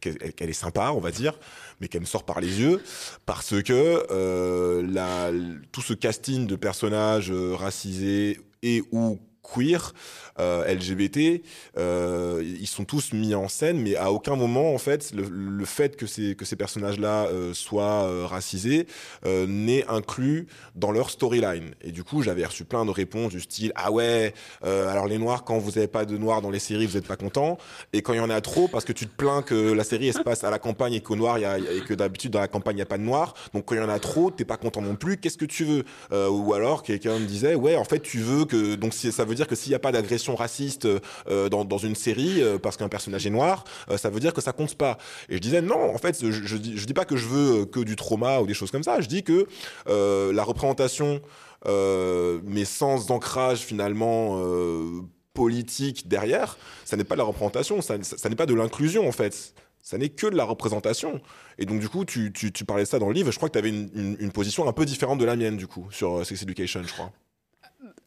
que- 0.00 0.10
qu'elle 0.10 0.50
est 0.50 0.52
sympa, 0.52 0.90
on 0.94 1.00
va 1.00 1.10
dire, 1.10 1.38
mais 1.80 1.88
qu'elle 1.88 2.02
me 2.02 2.06
sort 2.06 2.24
par 2.24 2.40
les 2.40 2.60
yeux, 2.60 2.80
parce 3.26 3.60
que 3.62 4.06
euh, 4.10 4.86
la, 4.88 5.30
tout 5.72 5.82
ce 5.82 5.94
casting 5.94 6.46
de 6.46 6.56
personnages 6.56 7.32
racisés 7.32 8.40
et 8.62 8.82
ou 8.92 9.18
queer, 9.52 9.92
euh, 10.40 10.64
LGBT, 10.72 11.42
euh, 11.76 12.42
ils 12.42 12.66
sont 12.66 12.84
tous 12.84 13.12
mis 13.12 13.34
en 13.34 13.48
scène, 13.48 13.78
mais 13.80 13.96
à 13.96 14.12
aucun 14.12 14.36
moment, 14.36 14.74
en 14.74 14.78
fait, 14.78 15.12
le, 15.12 15.64
fait 15.64 15.96
que 15.96 16.06
ces, 16.06 16.34
que 16.34 16.44
ces 16.44 16.56
personnages-là 16.56 17.26
euh, 17.26 17.52
soient 17.52 18.26
racisés 18.26 18.86
n'est 19.24 19.84
inclus 19.88 20.46
dans 20.74 20.90
leur 20.92 21.10
storyline. 21.10 21.74
Et 21.82 21.92
du 21.92 22.04
coup, 22.04 22.22
j'avais 22.22 22.44
reçu 22.44 22.64
plein 22.64 22.84
de 22.84 22.90
réponses 22.90 23.32
du 23.32 23.40
style 23.40 23.72
Ah 23.74 23.90
ouais, 23.90 24.34
alors 24.62 25.06
les 25.06 25.18
noirs, 25.18 25.44
quand 25.44 25.58
vous 25.58 25.72
n'avez 25.72 25.88
pas 25.88 26.04
de 26.04 26.16
noirs 26.16 26.42
dans 26.42 26.50
les 26.50 26.58
séries, 26.58 26.86
vous 26.86 26.94
n'êtes 26.94 27.06
pas 27.06 27.16
content. 27.16 27.58
Et 27.92 28.02
quand 28.02 28.12
il 28.12 28.18
y 28.18 28.20
en 28.20 28.30
a 28.30 28.40
trop, 28.40 28.68
parce 28.68 28.84
que 28.84 28.92
tu 28.92 29.06
te 29.06 29.14
plains 29.14 29.42
que 29.42 29.72
la 29.72 29.84
série 29.84 30.08
elle 30.08 30.14
se 30.14 30.20
passe 30.20 30.44
à 30.44 30.50
la 30.50 30.58
campagne 30.58 30.94
et 30.94 31.00
qu'au 31.00 31.16
noir, 31.16 31.38
y 31.38 31.44
a, 31.44 31.58
et 31.58 31.80
que 31.86 31.94
d'habitude 31.94 32.32
dans 32.32 32.40
la 32.40 32.48
campagne, 32.48 32.74
il 32.74 32.78
n'y 32.78 32.82
a 32.82 32.86
pas 32.86 32.98
de 32.98 33.02
noirs. 33.02 33.34
Donc 33.52 33.66
quand 33.66 33.74
il 33.74 33.78
y 33.78 33.84
en 33.84 33.88
a 33.88 33.98
trop, 33.98 34.30
t'es 34.30 34.44
pas 34.44 34.56
content 34.56 34.82
non 34.82 34.96
plus. 34.96 35.18
Qu'est-ce 35.18 35.38
que 35.38 35.44
tu 35.44 35.64
veux? 35.64 35.84
Ou 36.28 36.54
alors 36.54 36.82
quelqu'un 36.82 37.18
me 37.18 37.26
disait 37.26 37.54
Ouais, 37.54 37.76
en 37.76 37.84
fait, 37.84 38.00
tu 38.00 38.18
veux 38.18 38.44
que. 38.44 38.74
Donc 38.74 38.94
ça 38.94 39.24
veut 39.24 39.34
dire 39.34 39.39
que 39.46 39.54
s'il 39.54 39.70
n'y 39.70 39.76
a 39.76 39.78
pas 39.78 39.92
d'agression 39.92 40.34
raciste 40.34 40.86
euh, 40.86 41.48
dans, 41.48 41.64
dans 41.64 41.78
une 41.78 41.94
série, 41.94 42.42
euh, 42.42 42.58
parce 42.58 42.76
qu'un 42.76 42.88
personnage 42.88 43.26
est 43.26 43.30
noir, 43.30 43.64
euh, 43.90 43.96
ça 43.96 44.10
veut 44.10 44.20
dire 44.20 44.34
que 44.34 44.40
ça 44.40 44.52
compte 44.52 44.74
pas. 44.74 44.98
Et 45.28 45.36
je 45.36 45.40
disais 45.40 45.62
Non, 45.62 45.94
en 45.94 45.98
fait, 45.98 46.24
je, 46.24 46.30
je, 46.30 46.56
dis, 46.56 46.94
pas 46.94 47.04
que 47.04 47.16
je 47.16 47.26
veux 47.26 47.62
euh, 47.62 47.66
que 47.66 47.80
du 47.80 47.96
trauma 47.96 48.40
ou 48.40 48.46
des 48.46 48.54
choses 48.54 48.70
comme 48.70 48.82
ça. 48.82 49.00
Je 49.00 49.08
dis 49.08 49.22
que 49.22 49.46
euh, 49.88 50.32
la 50.32 50.42
représentation, 50.42 51.20
euh, 51.66 52.40
mais 52.44 52.64
sans 52.64 53.10
ancrage 53.10 53.60
finalement 53.60 54.40
euh, 54.40 55.02
politique 55.34 56.08
derrière, 56.08 56.58
ça 56.84 56.96
n'est 56.96 57.04
pas 57.04 57.14
de 57.14 57.20
la 57.20 57.24
représentation, 57.24 57.80
ça, 57.82 57.96
n'est 57.98 58.36
pas 58.36 58.46
de 58.46 58.54
l'inclusion 58.54 59.08
en 59.08 59.12
fait. 59.12 59.54
Ça 59.82 59.96
n'est 59.96 60.10
que 60.10 60.26
de 60.26 60.36
la 60.36 60.44
représentation. 60.44 61.20
Et 61.58 61.64
donc, 61.64 61.80
du 61.80 61.88
coup, 61.88 62.04
tu, 62.04 62.30
parlais 62.66 62.84
de 62.84 62.88
ça 62.88 62.98
dans 62.98 63.08
le 63.08 63.14
livre. 63.14 63.30
Je 63.30 63.36
crois 63.36 63.48
que 63.48 63.54
tu 63.54 63.58
avais 63.58 63.70
une, 63.70 64.16
une, 64.20 64.30
position 64.30 64.68
un 64.68 64.72
peu 64.72 64.84
différente 64.84 65.18
de 65.18 65.24
la 65.24 65.36
mienne, 65.36 65.56
du 65.56 65.66
coup, 65.66 65.86
sur 65.90 66.18
euh, 66.18 66.24
Sex 66.24 66.42
Education, 66.42 66.82
je 66.84 66.92
crois. 66.92 67.10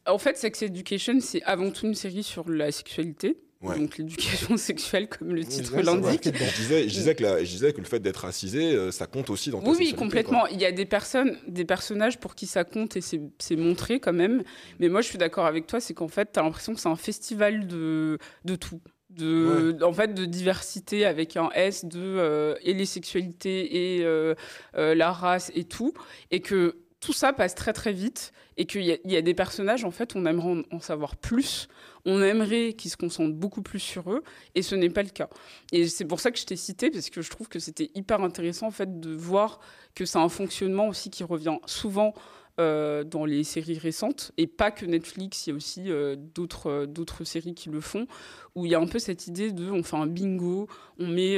En 0.06 0.18
fait, 0.18 0.36
Sex 0.36 0.62
Education, 0.62 1.18
c'est 1.20 1.42
avant 1.44 1.70
tout 1.70 1.86
une 1.86 1.94
série 1.94 2.22
sur 2.22 2.48
la 2.50 2.70
sexualité. 2.72 3.38
Ouais. 3.62 3.78
Donc 3.78 3.96
l'éducation 3.96 4.56
sexuelle, 4.58 5.08
comme 5.08 5.34
le 5.34 5.42
titre 5.42 5.74
l'indique. 5.80 6.24
Je 6.24 6.56
disais, 6.56 6.82
je, 6.82 6.94
disais 6.94 7.14
que 7.14 7.22
la- 7.22 7.38
je 7.42 7.50
disais 7.50 7.72
que 7.72 7.78
le 7.80 7.86
fait 7.86 7.98
d'être 8.00 8.18
racisé, 8.18 8.74
euh, 8.74 8.90
ça 8.90 9.06
compte 9.06 9.30
aussi 9.30 9.48
dans 9.50 9.62
ta 9.62 9.70
Oui, 9.70 9.76
oui, 9.78 9.94
complètement. 9.94 10.46
Il 10.48 10.60
y 10.60 10.66
a 10.66 10.72
des 10.72 10.84
personnes, 10.84 11.38
des 11.48 11.64
personnages 11.64 12.18
pour 12.20 12.34
qui 12.34 12.46
ça 12.46 12.64
compte 12.64 12.98
et 12.98 13.00
c'est 13.00 13.56
montré 13.56 14.00
quand 14.00 14.12
même. 14.12 14.42
Mais 14.80 14.90
moi, 14.90 15.00
je 15.00 15.08
suis 15.08 15.16
d'accord 15.16 15.46
avec 15.46 15.66
toi, 15.66 15.80
c'est 15.80 15.94
qu'en 15.94 16.08
fait, 16.08 16.30
tu 16.34 16.38
as 16.38 16.42
l'impression 16.42 16.74
que 16.74 16.80
c'est 16.80 16.90
un 16.90 16.96
festival 16.96 17.66
de, 17.66 18.18
de 18.44 18.56
tout. 18.56 18.82
De, 19.08 19.78
En 19.82 19.92
fait, 19.92 20.12
de 20.12 20.24
diversité 20.24 21.06
avec 21.06 21.36
un 21.36 21.48
S, 21.54 21.84
de 21.86 22.00
euh, 22.02 22.56
et 22.62 22.74
les 22.74 22.84
sexualités 22.84 23.96
et 23.98 24.04
euh, 24.04 24.34
euh, 24.76 24.94
la 24.94 25.10
race 25.12 25.50
et 25.54 25.64
tout. 25.64 25.94
Et 26.30 26.40
que 26.40 26.76
tout 27.04 27.12
ça 27.12 27.32
passe 27.32 27.54
très 27.54 27.72
très 27.72 27.92
vite 27.92 28.32
et 28.56 28.66
qu'il 28.66 28.82
y, 28.82 29.16
a- 29.16 29.22
des 29.22 29.34
personnages, 29.34 29.84
en 29.84 29.90
fait, 29.90 30.14
on 30.16 30.24
aimerait 30.26 30.62
en, 30.70 30.76
en 30.76 30.80
savoir 30.80 31.16
plus. 31.16 31.68
On 32.04 32.22
aimerait 32.22 32.72
qu'ils 32.74 32.90
se 32.90 32.96
concentrent 32.96 33.34
beaucoup 33.34 33.62
plus 33.62 33.80
sur 33.80 34.10
eux 34.12 34.22
et 34.54 34.62
ce 34.62 34.74
n'est 34.74 34.90
pas 34.90 35.02
le 35.02 35.08
cas. 35.10 35.28
Et 35.72 35.86
c'est 35.88 36.04
pour 36.04 36.20
ça 36.20 36.30
que 36.30 36.38
je 36.38 36.44
t'ai 36.46 36.56
cité, 36.56 36.90
parce 36.90 37.10
que 37.10 37.20
je 37.20 37.30
trouve 37.30 37.48
que 37.48 37.58
c'était 37.58 37.90
hyper 37.94 38.22
intéressant 38.22 38.68
en 38.68 38.70
fait 38.70 39.00
de 39.00 39.10
voir 39.14 39.60
que 39.94 40.04
c'est 40.04 40.18
un 40.18 40.28
fonctionnement 40.28 40.88
aussi 40.88 41.10
qui 41.10 41.24
revient 41.24 41.56
souvent 41.66 42.14
euh, 42.60 43.02
dans 43.04 43.24
les 43.24 43.42
séries 43.44 43.78
récentes, 43.78 44.32
et 44.36 44.46
pas 44.46 44.70
que 44.70 44.86
Netflix, 44.86 45.46
il 45.46 45.50
y 45.50 45.52
a 45.52 45.56
aussi 45.56 45.90
euh, 45.90 46.14
d'autres 46.16 46.68
euh, 46.70 46.86
d'autres 46.86 47.24
séries 47.24 47.54
qui 47.54 47.68
le 47.70 47.80
font, 47.80 48.06
où 48.54 48.64
il 48.66 48.72
y 48.72 48.74
a 48.74 48.80
un 48.80 48.86
peu 48.86 48.98
cette 48.98 49.26
idée 49.26 49.50
de 49.52 49.70
on 49.70 49.82
fait 49.82 49.96
un 49.96 50.06
bingo, 50.06 50.68
on 50.98 51.08
met 51.08 51.36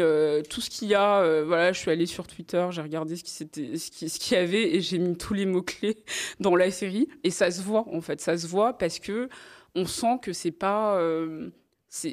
tout 0.51 0.61
ce 0.61 0.69
qu'il 0.71 0.89
y 0.89 0.95
a. 0.95 1.43
voilà, 1.45 1.73
je 1.73 1.79
suis 1.79 1.91
allée 1.91 2.07
sur 2.07 2.27
Twitter, 2.27 2.67
j'ai 2.71 2.83
regardé 2.83 3.17
ce 3.17 3.25
qui 3.25 3.31
ce 3.33 3.91
qui- 3.91 4.09
ce 4.11 4.19
qu'il 4.19 4.37
y 4.37 4.41
avait, 4.41 4.75
et 4.77 4.81
j'ai 4.83 4.99
mis 4.99 5.17
tous 5.17 5.33
les 5.35 5.47
mots-clés 5.47 5.97
dans 6.41 6.55
la 6.57 6.71
série, 6.71 7.09
et 7.25 7.31
ça 7.31 7.51
se 7.51 7.63
voit 7.63 7.87
en 7.93 8.01
fait, 8.03 8.21
ça 8.21 8.37
se 8.37 8.47
voit 8.47 8.77
parce 8.77 8.99
que 8.99 9.29
on 9.75 9.87
sent 9.87 10.19
que 10.23 10.33
c'est 10.33 10.51
pas. 10.53 11.01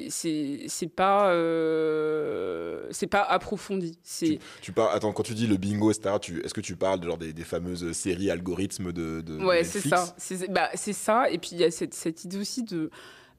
C'est 0.08 0.88
pas 0.94 1.30
euh, 1.32 2.86
c'est 2.90 3.06
pas 3.06 3.22
approfondi 3.22 3.98
c'est 4.02 4.38
Tu 4.62 4.72
parles, 4.72 4.94
attends, 4.94 5.12
quand 5.12 5.22
tu 5.22 5.34
dis 5.34 5.46
le 5.46 5.56
bingo, 5.56 5.90
etc., 5.90 6.16
tu, 6.20 6.40
est-ce 6.44 6.54
que 6.54 6.60
tu 6.60 6.76
parles 6.76 7.00
de, 7.00 7.06
genre, 7.06 7.18
des, 7.18 7.32
des 7.32 7.44
fameuses 7.44 7.92
séries 7.92 8.30
algorithmes 8.30 8.92
de, 8.92 9.20
Ouais, 9.44 9.64
c'est 9.64 9.80
ça. 9.80 10.14
C'est 10.18 10.50
bah, 10.50 10.70
c'est 10.74 10.92
ça. 10.92 11.30
Et 11.30 11.38
puis 11.38 11.50
il 11.52 11.58
y 11.58 11.64
a 11.64 11.70
cette, 11.70 11.94
cette 11.94 12.24
idée 12.24 12.38
aussi 12.38 12.62
de. 12.62 12.90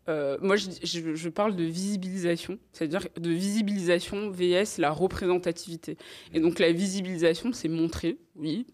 euh, 0.08 0.38
moi, 0.42 0.56
je, 0.56 0.70
je- 0.84 1.16
je 1.16 1.30
parle 1.30 1.56
de 1.56 1.64
visibilisation, 1.64 2.60
c'est-à-dire 2.74 3.08
de 3.20 3.30
visibilisation 3.32 4.30
vs 4.30 4.78
la 4.78 4.92
représentativité. 4.92 5.98
Et 6.34 6.40
donc 6.40 6.60
la 6.60 6.72
visibilisation, 6.72 7.54
c'est 7.54 7.70
montrer, 7.70 8.18
oui, 8.36 8.68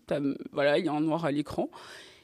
voilà, 0.52 0.78
il 0.78 0.86
y 0.86 0.90
a 0.90 0.94
un 0.94 1.02
noir 1.02 1.26
à 1.26 1.32
l'écran. 1.32 1.70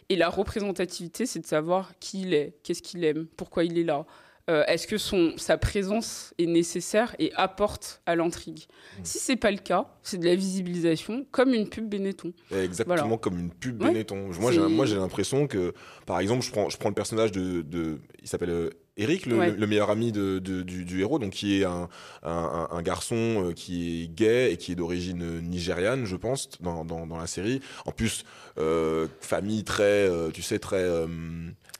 Et 0.10 0.16
la 0.16 0.30
représentativité, 0.30 1.26
c'est 1.26 1.40
de 1.40 1.46
savoir 1.46 1.92
qui 2.00 2.22
il 2.22 2.34
est, 2.34 2.54
qu'est-ce 2.64 2.82
qu'il 2.82 3.04
aime, 3.04 3.28
pourquoi 3.36 3.66
il 3.66 3.78
est 3.78 3.84
là. 3.84 4.06
Euh, 4.50 4.64
Est-ce 4.68 4.88
que 4.88 4.98
son, 4.98 5.34
sa 5.38 5.58
présence 5.58 6.34
est 6.38 6.46
nécessaire 6.46 7.16
et 7.20 7.34
apporte 7.36 8.02
à 8.06 8.16
l'intrigue 8.16 8.66
Si 9.04 9.20
c'est 9.20 9.36
pas 9.36 9.52
le 9.52 9.58
cas, 9.58 9.88
c'est 10.04 10.18
de 10.18 10.26
la 10.26 10.36
visibilisation, 10.36 11.26
comme 11.32 11.54
une 11.54 11.68
pub 11.68 11.90
Benetton. 11.90 12.32
Exactement 12.52 12.96
Voilà. 13.06 13.18
comme 13.18 13.38
une 13.40 13.52
pub 13.52 13.82
Ouais. 13.82 13.90
Benetton. 13.90 14.30
Moi, 14.40 14.54
j'ai, 14.54 14.62
moi, 14.62 14.86
j'ai 14.86 14.96
l'impression 14.96 15.48
que, 15.48 15.74
par 16.06 16.20
exemple, 16.22 16.46
je 16.46 16.52
prends, 16.52 16.70
je 16.70 16.78
prends 16.78 16.88
le 16.90 16.96
personnage 16.96 17.34
de, 17.34 17.62
de 17.62 18.00
il 18.22 18.28
s'appelle 18.30 18.50
euh, 18.52 18.70
Eric, 18.96 19.26
le, 19.26 19.38
Ouais. 19.38 19.52
le- 19.52 19.58
le 19.58 19.68
meilleur 19.68 19.90
ami 19.90 20.12
de, 20.14 20.40
de- 20.40 20.62
du, 20.62 20.86
du 20.86 21.02
héros, 21.02 21.20
donc 21.20 21.32
qui 21.34 21.60
est 21.60 21.66
un, 21.66 21.90
un, 22.24 22.82
garçon 22.82 23.50
euh, 23.50 23.52
qui 23.52 24.04
est 24.04 24.08
gay 24.08 24.54
et 24.54 24.58
qui 24.58 24.72
est 24.72 24.76
d'origine 24.76 25.22
euh, 25.24 25.42
nigériane, 25.42 26.06
je 26.06 26.16
pense, 26.16 26.50
dans, 26.62 26.86
dans, 26.86 27.06
dans 27.06 27.18
la 27.18 27.28
série. 27.28 27.60
En 27.86 27.92
plus, 27.92 28.24
euh, 28.58 29.08
famille 29.20 29.64
très, 29.66 30.10
tu 30.34 30.42
sais, 30.42 30.58
très. 30.58 30.84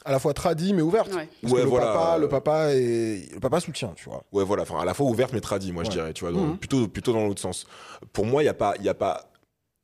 À 0.08 0.12
la 0.14 0.20
fois 0.20 0.34
tradie 0.34 0.74
mais 0.74 0.82
ouverte. 0.82 1.14
Ouais. 1.14 1.28
Parce 1.42 1.54
Ouais, 1.54 1.60
que 1.60 1.64
le, 1.66 1.70
voilà. 1.70 1.88
papa, 1.88 2.18
le 2.18 2.28
papa 2.30 2.70
est 2.74 3.34
le 3.34 3.40
papa 3.42 3.60
soutient, 3.60 3.94
tu 3.96 4.06
vois. 4.10 4.24
Ouais, 4.32 4.44
voilà, 4.46 4.64
enfin, 4.64 4.80
à 4.80 4.86
la 4.86 4.94
fois 4.94 5.06
ouverte 5.06 5.34
mais 5.34 5.42
tradie, 5.42 5.74
moi, 5.74 5.84
je 5.84 5.90
dirais, 5.90 6.14
tu 6.14 6.24
vois, 6.26 6.32
Mhm. 6.34 6.58
plutôt, 6.58 6.88
plutôt 6.88 7.12
dans 7.14 7.26
l'autre 7.26 7.42
sens. 7.42 7.68
Pour 8.14 8.26
moi, 8.26 8.42
il 8.42 8.46
n'y 8.46 8.50
a 8.50 8.54
pas, 8.54 8.74
il 8.80 8.86
y 8.86 8.90
a 8.90 8.94
pas, 8.94 9.30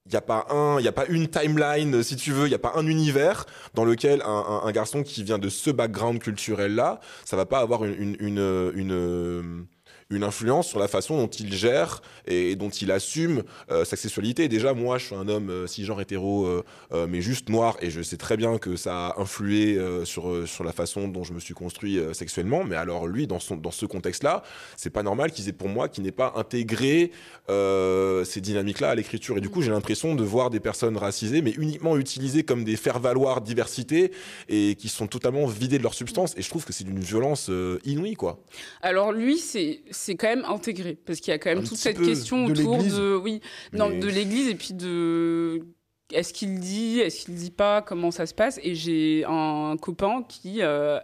il 0.06 0.14
y 0.14 0.16
a 0.16 0.22
pas 0.22 0.46
un, 0.50 0.80
il 0.80 0.86
y 0.86 0.88
a 0.88 0.92
pas 0.94 1.06
une 1.08 1.28
timeline, 1.28 2.02
si 2.04 2.16
tu 2.16 2.32
veux, 2.32 2.48
il 2.48 2.52
y 2.52 2.56
a 2.56 2.60
pas 2.60 2.74
un 2.76 2.88
univers 2.88 3.46
dans 3.74 3.86
lequel 3.86 4.22
un, 4.22 4.28
un- 4.48 4.68
un 4.68 4.72
garçon 4.72 5.04
qui 5.04 5.24
vient 5.24 5.40
de 5.40 5.50
ce 5.50 5.70
background 5.72 6.20
culturel 6.20 6.74
là, 6.76 7.00
ça 7.26 7.36
va 7.38 7.46
pas 7.46 7.60
avoir 7.60 7.84
une 7.86 7.94
une 8.00 8.16
une, 8.20 8.72
une, 8.76 9.66
une 10.14 10.24
influence 10.24 10.68
sur 10.68 10.80
la 10.80 10.88
façon 10.88 11.18
dont 11.18 11.28
il 11.28 11.54
gère 11.54 12.02
et 12.28 12.56
dont 12.56 12.70
il 12.70 12.92
assume 12.92 13.44
euh, 13.70 13.86
sa 13.86 13.96
sexualité. 13.96 14.48
Déjà, 14.48 14.74
moi, 14.74 14.98
je 14.98 15.06
suis 15.06 15.16
un 15.16 15.28
homme 15.28 15.50
euh, 15.50 15.68
cisgenre 15.68 16.02
hétéro, 16.02 16.46
euh, 16.46 16.64
mais 17.08 17.22
juste 17.22 17.50
noir, 17.50 17.78
et 17.82 17.90
je 17.90 18.02
sais 18.02 18.18
très 18.18 18.38
bien 18.38 18.58
que 18.58 18.76
ça 18.76 19.08
a 19.08 19.22
influé 19.22 19.80
sur, 20.06 20.48
sur 20.48 20.64
la 20.64 20.72
façon 20.72 21.08
dont 21.08 21.24
je 21.24 21.34
me 21.34 21.40
suis 21.40 21.54
construit 21.54 22.00
sexuellement. 22.14 22.64
Mais 22.64 22.76
alors, 22.76 23.08
lui, 23.08 23.28
dans, 23.28 23.40
son, 23.40 23.56
dans 23.56 23.72
ce 23.72 23.86
contexte-là, 23.86 24.44
c'est 24.78 24.90
pas 24.90 25.04
normal 25.04 25.32
qu'il 25.32 25.48
ait 25.50 25.54
pour 25.54 25.70
moi 25.70 25.90
qu'il 25.90 26.04
n'ait 26.04 26.12
pas 26.12 26.34
intégré 26.36 27.12
ces 27.48 28.42
dynamiques-là 28.42 28.92
à 28.92 28.96
l'écriture. 28.96 29.38
Et 29.38 29.42
du 29.42 29.50
coup, 29.50 29.62
j'ai 29.62 29.72
l'impression 29.72 30.16
de 30.16 30.24
voir 30.24 30.50
des 30.50 30.60
personnes 30.60 30.98
racisées, 30.98 31.42
mais 31.42 31.52
uniquement 31.52 31.98
utilisées 31.98 32.44
comme 32.44 32.64
des 32.64 32.76
faire-valoir 32.76 33.42
diversité 33.42 34.12
et 34.50 34.76
qui 34.76 34.90
sont 34.90 35.08
totalement 35.08 35.46
vidées 35.48 35.78
de 35.78 35.84
leur 35.84 35.94
substance. 35.94 36.36
Et 36.38 36.42
je 36.42 36.50
trouve 36.50 36.66
que 36.66 36.74
c'est 36.74 36.84
d'une 36.84 37.00
violence 37.00 37.50
inouïe, 37.86 38.16
quoi. 38.16 38.40
Alors 38.82 39.12
lui, 39.12 39.38
c'est 39.38 39.82
c'est 40.04 40.16
quand 40.16 40.28
même 40.28 40.46
intégré 40.46 40.96
parce 41.06 41.20
qu'il 41.20 41.32
y 41.32 41.36
a 41.36 41.40
quand 41.40 41.50
même 41.50 41.60
Un 41.60 41.64
toute 41.64 41.78
cette 41.78 42.02
question 42.02 42.48
de 42.48 42.52
autour 42.52 42.84
de 42.84 43.16
oui, 43.16 43.40
non, 43.72 43.90
de 43.90 44.08
l'Église 44.08 44.50
et 44.50 44.56
puis 44.56 44.74
de 44.74 45.66
est-ce 46.12 46.34
qu'il 46.34 46.60
dit, 46.60 47.00
est-ce 47.00 47.26
qu'il 47.26 47.36
dit 47.36 47.52
pas, 47.52 47.82
comment 47.82 48.12
ça 48.12 48.26
se 48.26 48.34
passe? 48.34 48.60
Et 48.64 48.76
j'ai 48.76 49.24
un 49.26 49.78
copain 49.82 50.24
qui 50.28 50.62
euh, 50.62 51.00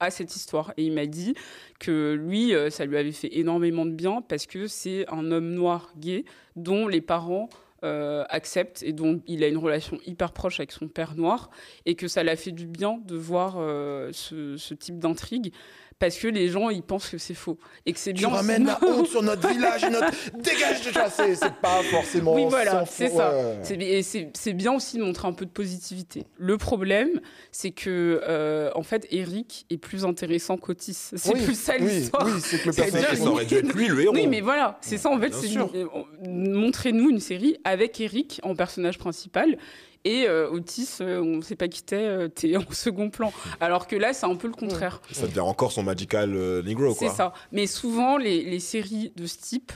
a 0.00 0.10
cette 0.10 0.34
histoire 0.34 0.72
et 0.76 0.84
il 0.84 0.92
m'a 0.92 1.06
dit 1.06 1.34
que 1.78 2.12
lui, 2.12 2.54
euh, 2.54 2.70
ça 2.70 2.84
lui 2.84 2.96
avait 2.96 3.12
fait 3.12 3.38
énormément 3.38 3.86
de 3.86 3.92
bien 3.92 4.22
parce 4.22 4.46
que 4.46 4.66
c'est 4.66 5.06
un 5.08 5.30
homme 5.30 5.52
noir 5.52 5.92
gay 5.96 6.24
dont 6.56 6.88
les 6.88 7.00
parents 7.00 7.48
euh, 7.82 8.24
acceptent 8.28 8.82
et 8.82 8.92
dont 8.92 9.22
il 9.26 9.42
a 9.42 9.48
une 9.48 9.56
relation 9.56 9.98
hyper 10.04 10.32
proche 10.32 10.60
avec 10.60 10.72
son 10.72 10.88
père 10.88 11.14
noir 11.16 11.48
et 11.86 11.94
que 11.94 12.08
ça 12.08 12.22
l'a 12.22 12.36
fait 12.36 12.52
du 12.52 12.66
bien 12.66 13.00
de 13.06 13.16
voir 13.16 13.54
euh, 13.56 14.10
ce, 14.12 14.58
ce 14.58 14.74
type 14.74 14.98
d'intrigue 14.98 15.54
parce 16.00 16.16
que 16.18 16.26
les 16.26 16.48
gens 16.48 16.68
ils 16.70 16.82
pensent 16.82 17.08
que 17.08 17.18
c'est 17.18 17.34
faux 17.34 17.56
et 17.86 17.92
que 17.92 17.98
c'est 18.00 18.12
Tu 18.12 18.20
bien 18.20 18.28
ramènes 18.30 18.66
la 18.66 18.78
honte 18.84 19.06
sur 19.06 19.22
notre 19.22 19.46
village 19.48 19.84
et 19.84 19.90
notre. 19.90 20.10
Dégage 20.38 20.84
de 20.84 20.90
chasser 20.92 21.36
C'est 21.36 21.54
pas 21.62 21.80
forcément. 21.84 22.34
Oui, 22.34 22.46
voilà, 22.48 22.84
c'est 22.86 23.08
ça. 23.10 23.30
ouais. 23.32 23.58
C'est 23.62 23.76
bi- 23.76 23.84
et 23.84 24.02
c'est 24.02 24.30
c'est 24.34 24.52
bien 24.54 24.72
aussi 24.72 24.96
de 24.98 25.04
montrer 25.04 25.28
un 25.28 25.32
peu 25.32 25.44
de 25.44 25.50
positivité. 25.50 26.24
Le 26.38 26.56
problème, 26.58 27.20
c'est 27.52 27.70
que 27.70 28.20
euh, 28.26 28.70
en 28.74 28.82
fait, 28.82 29.06
Eric 29.12 29.66
est 29.70 29.76
plus 29.78 30.04
intéressant 30.04 30.56
qu'Otis. 30.56 30.94
C'est 31.14 31.32
Oui, 31.34 31.44
plus 31.44 31.54
ça 31.58 31.74
oui, 31.78 31.86
l'histoire. 31.86 32.24
Oui, 32.26 32.32
c'est 32.42 32.58
que 32.62 32.68
le 32.70 32.74
personnage. 32.74 33.16
ça 33.18 33.24
aurait 33.26 33.44
dû 33.46 33.54
être 33.54 33.72
lui 33.74 33.86
le 33.86 34.00
héros. 34.00 34.14
Oui, 34.14 34.26
mais 34.26 34.40
voilà, 34.40 34.78
c'est 34.80 34.96
ça 34.98 35.10
en 35.10 35.20
fait. 35.20 35.32
C'est 35.32 35.46
sûr. 35.46 35.70
euh, 35.74 35.86
montrez-nous 36.26 37.10
une 37.10 37.20
série 37.20 37.58
avec 37.64 38.00
Eric 38.00 38.40
en 38.42 38.54
personnage 38.54 38.98
principal. 38.98 39.58
Et 40.04 40.26
euh, 40.26 40.48
Otis, 40.50 40.88
euh, 41.02 41.20
on 41.20 41.36
ne 41.36 41.40
sait 41.42 41.56
pas 41.56 41.68
qui 41.68 41.82
t'es, 41.82 41.96
euh, 41.96 42.28
t'es 42.28 42.56
en 42.56 42.64
second 42.70 43.10
plan. 43.10 43.32
Alors 43.60 43.86
que 43.86 43.96
là, 43.96 44.12
c'est 44.14 44.26
un 44.26 44.34
peu 44.36 44.46
le 44.48 44.54
contraire. 44.54 45.00
Ça 45.12 45.26
devient 45.26 45.40
encore 45.40 45.72
son 45.72 45.82
magical 45.82 46.34
euh, 46.34 46.62
Negro, 46.62 46.92
C'est 46.94 47.06
quoi. 47.06 47.14
ça. 47.14 47.32
Mais 47.52 47.66
souvent, 47.66 48.16
les, 48.16 48.42
les 48.44 48.60
séries 48.60 49.12
de 49.16 49.26
ce 49.26 49.36
type 49.38 49.72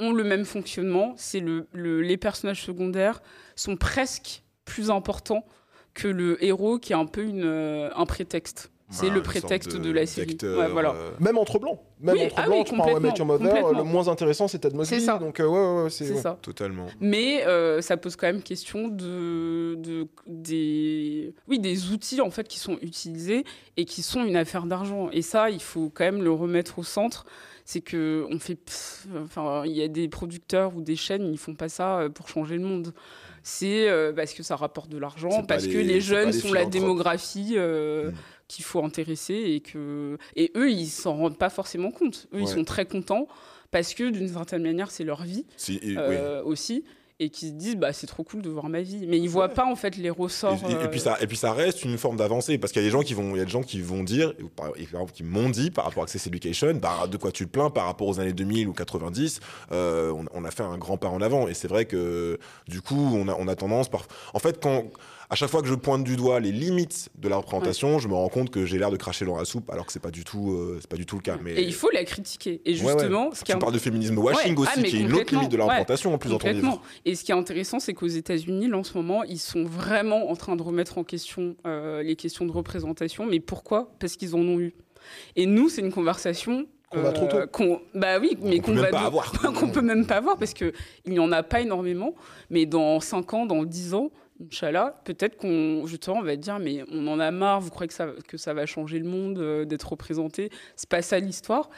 ont 0.00 0.12
le 0.12 0.24
même 0.24 0.44
fonctionnement. 0.44 1.14
C'est 1.16 1.38
le, 1.40 1.68
le- 1.72 2.00
les 2.02 2.16
personnages 2.16 2.64
secondaires 2.64 3.22
sont 3.54 3.76
presque 3.76 4.42
plus 4.64 4.90
importants 4.90 5.44
que 5.94 6.08
le 6.08 6.42
héros 6.44 6.80
qui 6.80 6.92
est 6.92 6.96
un 6.96 7.06
peu 7.06 7.22
une, 7.22 7.90
un 7.94 8.06
prétexte. 8.06 8.72
C'est 8.90 9.08
le 9.10 9.22
prétexte 9.22 9.76
de, 9.76 9.90
la 9.90 10.06
série. 10.06 10.34
d'acteur, 10.34 10.58
Ouais, 10.58 10.68
voilà. 10.68 10.90
euh, 10.94 11.10
Même 11.18 11.38
entre 11.38 11.58
blancs. 11.58 11.80
Même 12.00 12.16
Oui, 12.16 12.26
entre 12.26 12.34
ah 12.36 12.42
blancs, 12.46 12.58
oui, 12.58 12.64
tu 12.64 12.74
Your 12.76 13.26
Mother, 13.26 13.48
complètement, 13.48 13.78
le 13.78 13.84
moins 13.84 14.08
intéressant 14.08 14.46
c'est 14.46 14.58
Ted 14.58 14.76
Mosby. 14.76 14.94
C'est 14.94 15.00
ça. 15.00 15.18
Donc, 15.18 15.40
euh, 15.40 15.46
ouais, 15.46 15.58
ouais, 15.78 15.82
ouais, 15.84 15.90
c'est. 15.90 16.14
Ça. 16.16 16.38
Totalement. 16.42 16.86
Mais 17.00 17.44
euh, 17.46 17.80
ça 17.80 17.96
pose 17.96 18.14
quand 18.14 18.26
même 18.26 18.42
question 18.42 18.88
de, 18.88 19.74
de- 19.76 20.06
des, 20.26 21.34
oui, 21.48 21.58
des 21.58 21.90
outils 21.90 22.20
en 22.20 22.30
fait 22.30 22.46
qui 22.46 22.58
sont 22.58 22.78
utilisés 22.82 23.44
et 23.76 23.84
qui 23.84 24.02
sont 24.02 24.22
une 24.24 24.36
affaire 24.36 24.66
d'argent. 24.66 25.08
Et 25.12 25.22
ça, 25.22 25.50
il 25.50 25.62
faut 25.62 25.90
quand 25.92 26.04
même 26.04 26.22
le 26.22 26.30
remettre 26.30 26.78
au 26.78 26.82
centre. 26.84 27.24
C'est 27.64 27.80
que 27.80 28.26
on 28.30 28.38
fait, 28.38 28.56
pff, 28.56 29.06
enfin, 29.24 29.62
il 29.64 29.72
y 29.72 29.82
a 29.82 29.88
des 29.88 30.06
producteurs 30.08 30.76
ou 30.76 30.82
des 30.82 30.96
chaînes, 30.96 31.24
ils 31.32 31.38
font 31.38 31.54
pas 31.54 31.70
ça 31.70 32.00
euh, 32.00 32.08
pour 32.10 32.28
changer 32.28 32.56
le 32.56 32.64
monde. 32.64 32.92
C'est 33.42 33.88
euh, 33.88 34.12
parce 34.12 34.32
que 34.34 34.42
ça 34.42 34.56
rapporte 34.56 34.90
de 34.90 34.98
l'argent, 34.98 35.42
parce 35.44 35.66
que 35.66 35.76
les- 35.78 36.00
jeunes 36.00 36.26
les 36.30 36.32
sont 36.32 36.52
la 36.52 36.64
démographie 36.66 37.54
euh, 37.56 38.10
Mm. 38.10 38.14
Qu'il 38.48 38.64
faut 38.64 38.82
intéresser 38.84 39.34
et 39.34 39.60
que 39.60 40.18
et 40.36 40.52
eux 40.56 40.70
ils 40.70 40.86
s'en 40.88 41.16
rendent 41.16 41.38
pas 41.38 41.50
forcément 41.50 41.90
compte. 41.90 42.26
Eux 42.34 42.40
ils 42.40 42.48
sont 42.48 42.64
très 42.64 42.86
contents 42.86 43.26
parce 43.70 43.94
que 43.94 44.10
d'une 44.10 44.28
certaine 44.28 44.62
manière 44.62 44.90
c'est 44.90 45.04
leur 45.04 45.22
vie 45.24 45.46
oui. 45.86 45.94
euh, 45.98 46.42
aussi 46.44 46.84
et 47.20 47.30
qui 47.30 47.46
se 47.46 47.52
disent 47.52 47.76
bah 47.76 47.92
c'est 47.92 48.08
trop 48.08 48.24
cool 48.24 48.42
de 48.42 48.50
voir 48.50 48.68
ma 48.68 48.82
vie 48.82 49.06
mais 49.06 49.18
ils 49.20 49.28
voient 49.28 49.48
pas 49.48 49.64
en 49.66 49.76
fait 49.76 49.96
les 49.96 50.10
ressorts 50.10 50.58
Et, 50.68 50.72
et- 50.72 50.84
et 50.84 50.88
puis 50.88 50.98
ça, 50.98 51.16
et 51.20 51.28
puis 51.28 51.36
ça 51.36 51.52
reste 51.52 51.84
une 51.84 51.96
forme 51.96 52.16
d'avancée 52.16 52.58
parce 52.58 52.72
qu'il 52.72 52.82
y 52.82 52.84
a 52.84 52.88
des 52.88 52.92
gens 52.92 53.02
qui 53.02 53.14
vont, 53.14 53.36
il 53.36 53.38
y 53.38 53.40
a 53.40 53.44
des 53.44 53.50
gens 53.52 53.62
qui 53.62 53.80
vont 53.80 54.02
dire, 54.02 54.34
ou 54.42 54.48
par, 54.48 54.70
et 54.70 54.82
par 54.82 55.00
exemple, 55.02 55.12
qui 55.12 55.22
m'ont 55.22 55.48
dit 55.48 55.70
par 55.70 55.84
rapport 55.84 56.02
à 56.02 56.06
Access 56.06 56.26
Education, 56.26 56.74
bah, 56.74 57.06
de 57.08 57.16
quoi 57.16 57.30
tu 57.30 57.46
te 57.46 57.50
plains 57.52 57.70
par 57.70 57.86
rapport 57.86 58.08
aux 58.08 58.18
années 58.18 58.32
2000 58.32 58.66
ou 58.66 58.72
90, 58.72 59.38
euh, 59.70 60.10
on, 60.10 60.24
on 60.34 60.44
a 60.44 60.50
fait 60.50 60.64
un 60.64 60.76
grand 60.76 60.96
pas 60.96 61.06
en 61.08 61.20
avant 61.22 61.46
et 61.46 61.54
c'est 61.54 61.68
vrai 61.68 61.84
que 61.84 62.36
du 62.66 62.82
coup 62.82 62.96
on 63.14 63.28
a, 63.28 63.36
on 63.38 63.46
a 63.46 63.54
tendance 63.54 63.88
par, 63.88 64.06
en 64.34 64.40
fait 64.40 64.60
quand 64.60 64.84
à 65.34 65.36
chaque 65.36 65.48
fois 65.50 65.62
que 65.62 65.66
je 65.66 65.74
pointe 65.74 66.04
du 66.04 66.14
doigt 66.14 66.38
les 66.38 66.52
limites 66.52 67.08
de 67.18 67.28
la 67.28 67.38
représentation, 67.38 67.98
je 67.98 68.06
me 68.06 68.14
rends 68.14 68.28
compte 68.28 68.50
que 68.50 68.64
j'ai 68.64 68.78
l'air 68.78 68.92
de 68.92 68.96
cracher 68.96 69.24
dans 69.24 69.36
la 69.36 69.44
soupe 69.44 69.68
alors 69.68 69.84
que 69.84 69.92
c'est 69.92 69.98
pas 69.98 70.12
du 70.12 70.22
tout, 70.22 70.52
euh, 70.52 70.78
c'est 70.80 70.88
pas 70.88 70.96
du 70.96 71.06
tout 71.06 71.16
le 71.16 71.22
cas. 71.22 71.36
Mais 71.42 71.54
et 71.54 71.62
il 71.64 71.74
faut 71.74 71.90
la 71.92 72.04
critiquer 72.04 72.62
et 72.64 72.70
Ouais, 72.78 72.84
ouais. 72.84 72.92
justement 72.92 73.30
ce 73.34 73.42
qui 73.42 73.50
tu 73.52 73.58
parles 73.58 73.72
de 73.72 73.78
féminisme 73.80 74.16
washing 74.16 74.56
Ouais, 74.56 74.66
ah, 74.68 74.78
aussi, 74.78 74.88
qui 74.88 74.96
est 74.96 75.00
une 75.00 75.12
autre 75.12 75.34
limite 75.34 75.50
de 75.50 75.56
la 75.56 75.64
Ouais, 75.64 75.70
représentation 75.70 76.14
en 76.14 76.18
plus 76.18 76.30
dans 76.30 76.38
ton 76.38 76.46
Complètement. 76.46 76.70
livre. 76.70 76.82
Et 77.04 77.16
ce 77.16 77.24
qui 77.24 77.32
est 77.32 77.34
intéressant, 77.34 77.80
c'est 77.80 77.94
qu'aux 77.94 78.06
États-Unis, 78.06 78.68
là, 78.68 78.78
en 78.78 78.84
ce 78.84 78.96
moment, 78.96 79.24
ils 79.24 79.40
sont 79.40 79.64
vraiment 79.64 80.30
en 80.30 80.36
train 80.36 80.54
de 80.54 80.62
remettre 80.62 80.98
en 80.98 81.02
question 81.02 81.56
euh, 81.66 82.04
les 82.04 82.14
questions 82.14 82.44
de 82.46 82.52
représentation. 82.52 83.26
Mais 83.26 83.40
pourquoi? 83.40 83.90
Parce 83.98 84.14
qu'ils 84.14 84.36
en 84.36 84.38
ont 84.40 84.60
eu. 84.60 84.72
Et 85.34 85.46
nous, 85.46 85.68
c'est 85.68 85.80
une 85.80 85.90
conversation. 85.92 86.66
Qu'on 86.92 87.02
va 87.02 87.10
trop 87.10 87.26
tôt. 87.26 87.38
qu'on- 87.50 87.80
bah 87.96 88.20
oui, 88.20 88.38
mais 88.40 88.58
peut 88.58 88.66
qu'on 88.66 88.74
même 88.74 88.82
va 88.82 88.90
pas 88.90 89.00
de- 89.00 89.06
avoir. 89.06 89.32
qu'on 89.58 89.68
peut 89.68 89.80
même 89.82 90.06
pas 90.06 90.14
avoir 90.18 90.36
parce 90.36 90.54
que 90.54 90.72
il 91.04 91.10
n'y 91.12 91.18
en 91.18 91.32
a 91.32 91.42
pas 91.42 91.60
énormément. 91.60 92.14
Mais 92.50 92.66
dans 92.66 93.00
5 93.00 93.34
ans, 93.34 93.46
dans 93.46 93.64
10 93.64 93.94
ans, 93.94 94.12
Inch'Allah, 94.40 95.00
peut-être 95.04 95.36
qu'on 95.36 95.86
justement 95.86 96.16
on 96.18 96.22
va 96.22 96.36
dire 96.36 96.58
mais 96.58 96.84
on 96.90 97.06
en 97.06 97.20
a 97.20 97.30
marre. 97.30 97.60
Vous 97.60 97.70
croyez 97.70 97.88
que 97.88 97.94
ça 97.94 98.08
que 98.26 98.36
ça 98.36 98.52
va 98.52 98.66
changer 98.66 98.98
le 98.98 99.08
monde 99.08 99.38
euh, 99.38 99.64
d'être 99.64 99.88
représenté? 99.90 100.50
C'est 100.76 100.88
pas 100.88 101.02
ça 101.02 101.18
l'histoire. 101.20 101.70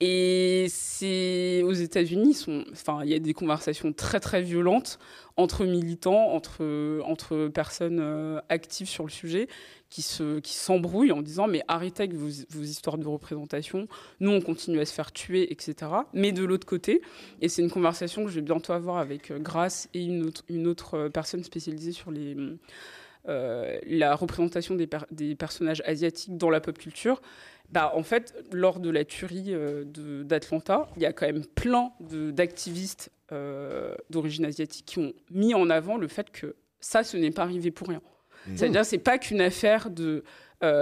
Et 0.00 0.66
c'est 0.68 1.64
aux 1.64 1.72
États-Unis, 1.72 2.46
enfin, 2.70 3.00
il 3.02 3.10
y 3.10 3.14
a 3.14 3.18
des 3.18 3.34
conversations 3.34 3.92
très 3.92 4.20
très 4.20 4.42
violentes 4.42 5.00
entre 5.36 5.64
militants, 5.64 6.34
entre 6.34 7.00
entre 7.04 7.48
personnes 7.48 7.98
euh, 8.00 8.40
actives 8.48 8.88
sur 8.88 9.02
le 9.02 9.10
sujet, 9.10 9.48
qui 9.90 10.02
se 10.02 10.38
qui 10.38 10.54
s'embrouillent 10.54 11.10
en 11.10 11.20
disant 11.20 11.48
mais 11.48 11.64
arrêtez 11.66 12.04
avec 12.04 12.14
vos, 12.14 12.28
vos 12.50 12.62
histoires 12.62 12.96
de 12.96 13.08
représentation. 13.08 13.88
Nous 14.20 14.30
on 14.30 14.40
continue 14.40 14.78
à 14.78 14.84
se 14.84 14.92
faire 14.92 15.10
tuer, 15.10 15.52
etc. 15.52 15.90
Mais 16.12 16.30
de 16.30 16.44
l'autre 16.44 16.66
côté, 16.66 17.02
et 17.40 17.48
c'est 17.48 17.62
une 17.62 17.70
conversation 17.70 18.24
que 18.24 18.30
je 18.30 18.36
vais 18.36 18.42
bientôt 18.42 18.74
avoir 18.74 18.98
avec 18.98 19.32
euh, 19.32 19.40
Grace 19.40 19.88
et 19.94 20.04
une 20.04 20.26
autre 20.26 20.44
une 20.48 20.68
autre 20.68 20.94
euh, 20.94 21.08
personne 21.08 21.42
spécialisée 21.42 21.92
sur 21.92 22.12
les 22.12 22.36
euh, 23.28 23.78
la 23.86 24.14
représentation 24.14 24.74
des, 24.74 24.86
per- 24.86 25.06
des 25.10 25.34
personnages 25.34 25.82
asiatiques 25.86 26.36
dans 26.36 26.50
la 26.50 26.60
pop 26.60 26.76
culture, 26.78 27.20
bah, 27.70 27.92
en 27.94 28.02
fait, 28.02 28.34
lors 28.52 28.80
de 28.80 28.90
la 28.90 29.04
tuerie 29.04 29.46
euh, 29.48 29.84
d'Atlanta, 30.24 30.88
il 30.96 31.02
y 31.02 31.06
a 31.06 31.12
quand 31.12 31.26
même 31.26 31.44
plein 31.44 31.92
d'activistes 32.00 33.10
euh, 33.32 33.94
d'origine 34.10 34.44
asiatique 34.46 34.86
qui 34.86 34.98
ont 34.98 35.12
mis 35.30 35.54
en 35.54 35.68
avant 35.68 35.96
le 35.98 36.08
fait 36.08 36.30
que 36.30 36.56
ça, 36.80 37.04
ce 37.04 37.16
n'est 37.16 37.30
pas 37.30 37.42
arrivé 37.42 37.70
pour 37.70 37.88
rien. 37.88 38.00
Mhm. 38.46 38.56
C'est-à-dire, 38.56 38.84
c'est 38.86 38.98
pas 38.98 39.18
qu'une 39.18 39.40
affaire 39.40 39.90
de 39.90 40.22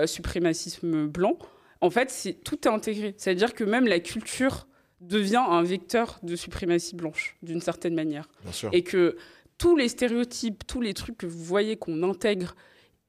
suprémacisme 0.06 1.06
blanc. 1.06 1.38
En 1.80 1.90
fait, 1.90 2.10
c'est 2.10 2.32
tout 2.32 2.58
est 2.66 2.70
intégré. 2.70 3.14
C'est-à-dire 3.18 3.54
que 3.54 3.64
même 3.64 3.86
la 3.86 4.00
culture 4.00 4.66
devient 5.00 5.42
un 5.48 5.62
vecteur 5.62 6.18
de 6.22 6.36
suprématie 6.36 6.96
blanche, 6.96 7.36
d'une 7.42 7.60
certaine 7.60 7.94
manière 7.94 8.28
Bien 8.42 8.52
sûr. 8.52 8.70
et 8.72 8.82
que 8.82 9.16
tous 9.58 9.76
les 9.76 9.88
stéréotypes, 9.88 10.66
tous 10.66 10.80
les 10.80 10.94
trucs 10.94 11.16
que 11.18 11.26
vous 11.26 11.42
voyez 11.44 11.76
qu'on 11.76 12.02
intègre, 12.02 12.54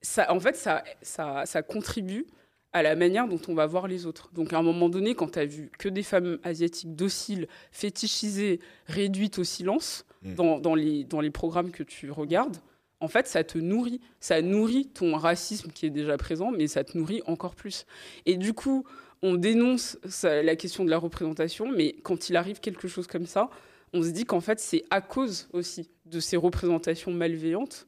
ça, 0.02 0.32
en 0.34 0.40
fait, 0.40 0.56
ça, 0.56 0.84
ça, 1.02 1.46
ça 1.46 1.62
contribue 1.64 2.26
à 2.74 2.84
la 2.84 2.96
manière 2.96 3.28
dont 3.28 3.40
on 3.48 3.54
va 3.56 3.66
voir 3.66 3.88
les 3.88 4.06
autres. 4.06 4.30
Donc, 4.34 4.54
à 4.54 4.58
un 4.60 4.62
moment 4.64 4.90
donné, 4.90 5.16
quand 5.16 5.32
tu 5.32 5.40
as 5.40 5.46
vu 5.46 5.72
que 5.80 5.90
des 5.90 6.04
femmes 6.04 6.38
asiatiques 6.44 6.96
dociles, 6.96 7.48
fétichisées, 7.72 8.60
réduites 8.88 9.40
au 9.40 9.44
silence 9.44 10.04
Mm. 10.24 10.34
dans, 10.34 10.60
dans 10.60 10.74
les, 10.74 11.04
dans 11.04 11.22
les 11.22 11.30
programmes 11.30 11.70
que 11.70 11.84
tu 11.84 12.10
regardes, 12.10 12.58
en 13.00 13.08
fait, 13.08 13.28
ça 13.28 13.44
te 13.44 13.60
nourrit. 13.60 14.02
Ça 14.20 14.42
nourrit 14.42 14.88
ton 14.88 15.16
racisme 15.16 15.70
qui 15.72 15.86
est 15.86 15.92
déjà 15.92 16.18
présent, 16.18 16.50
mais 16.52 16.66
ça 16.66 16.84
te 16.84 16.98
nourrit 16.98 17.22
encore 17.28 17.54
plus. 17.54 17.86
Et 18.26 18.36
du 18.36 18.54
coup, 18.54 18.84
on 19.22 19.36
dénonce 19.36 19.98
ça- 20.10 20.42
la 20.42 20.56
question 20.56 20.84
de 20.86 20.90
la 20.90 20.98
représentation, 20.98 21.72
mais 21.72 21.94
quand 22.02 22.30
il 22.30 22.36
arrive 22.36 22.60
quelque 22.60 22.88
chose 22.88 23.06
comme 23.06 23.28
ça, 23.28 23.52
on 23.94 24.04
se 24.04 24.10
dit 24.10 24.26
qu'en 24.26 24.42
fait, 24.42 24.60
c'est 24.60 24.84
à 24.90 25.02
cause 25.02 25.48
aussi 25.54 25.90
de 26.06 26.20
ces 26.20 26.38
représentations 26.38 27.12
malveillantes 27.12 27.88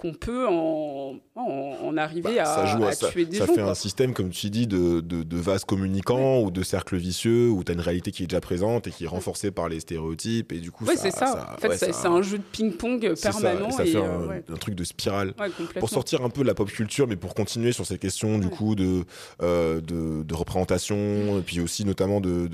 qu'on 0.00 0.14
peut 0.14 0.46
en, 0.46 1.16
en, 1.34 1.76
en 1.84 1.96
arriver 1.96 2.36
Bah, 2.36 2.42
à, 2.42 2.44
ça 2.44 2.66
joue 2.66 2.84
à- 2.84 2.88
à 2.90 2.92
ça, 2.92 3.08
tuer 3.08 3.24
des 3.26 3.38
ça 3.38 3.46
gens. 3.46 3.54
fait 3.54 3.62
quoi. 3.62 3.70
un 3.72 3.74
système, 3.74 4.14
comme 4.14 4.30
tu 4.30 4.48
dis, 4.48 4.68
de, 4.68 5.00
de, 5.00 5.24
de 5.24 5.36
vases 5.36 5.64
communicants 5.64 6.38
ou 6.40 6.52
de 6.52 6.62
cercles 6.62 6.96
vicieux 6.96 7.48
où 7.50 7.64
tu 7.64 7.72
as 7.72 7.74
une 7.74 7.80
réalité 7.80 8.12
qui 8.12 8.22
est 8.22 8.26
déjà 8.28 8.40
présente 8.40 8.86
et 8.86 8.90
qui 8.92 9.04
est 9.04 9.08
renforcée 9.08 9.50
par 9.50 9.68
les 9.68 9.80
stéréotypes. 9.80 10.52
Et 10.52 10.60
du 10.60 10.70
coup, 10.70 10.84
Ouais, 10.84 10.94
ça, 10.94 11.02
c'est 11.02 11.10
ça. 11.10 11.54
en 11.56 11.60
fait, 11.60 11.68
ouais, 11.70 11.76
c'est 11.76 11.92
ça- 11.92 12.08
un 12.10 12.22
jeu 12.22 12.38
de 12.38 12.44
ping-pong 12.52 13.12
ça, 13.16 13.32
permanent. 13.32 13.68
et 13.70 13.72
ça 13.72 13.84
et, 13.84 13.88
fait 13.90 13.98
euh, 13.98 14.18
un, 14.24 14.26
ouais. 14.28 14.44
un 14.48 14.56
truc 14.56 14.76
de 14.76 14.84
spirale. 14.84 15.34
Pour 15.80 15.90
sortir 15.90 16.22
un 16.24 16.30
peu 16.30 16.42
de 16.42 16.46
la 16.46 16.54
pop 16.54 16.70
culture, 16.70 17.08
mais 17.08 17.16
pour 17.16 17.34
continuer 17.34 17.72
sur 17.72 17.84
ces 17.84 17.98
questions 17.98 18.38
du 18.38 18.48
coup 18.50 18.76
de, 18.76 19.02
euh, 19.42 19.80
de, 19.80 20.22
de 20.22 20.34
représentation, 20.34 20.96
et 21.38 21.42
puis 21.44 21.60
aussi 21.60 21.84
notamment 21.84 22.20
de, 22.20 22.48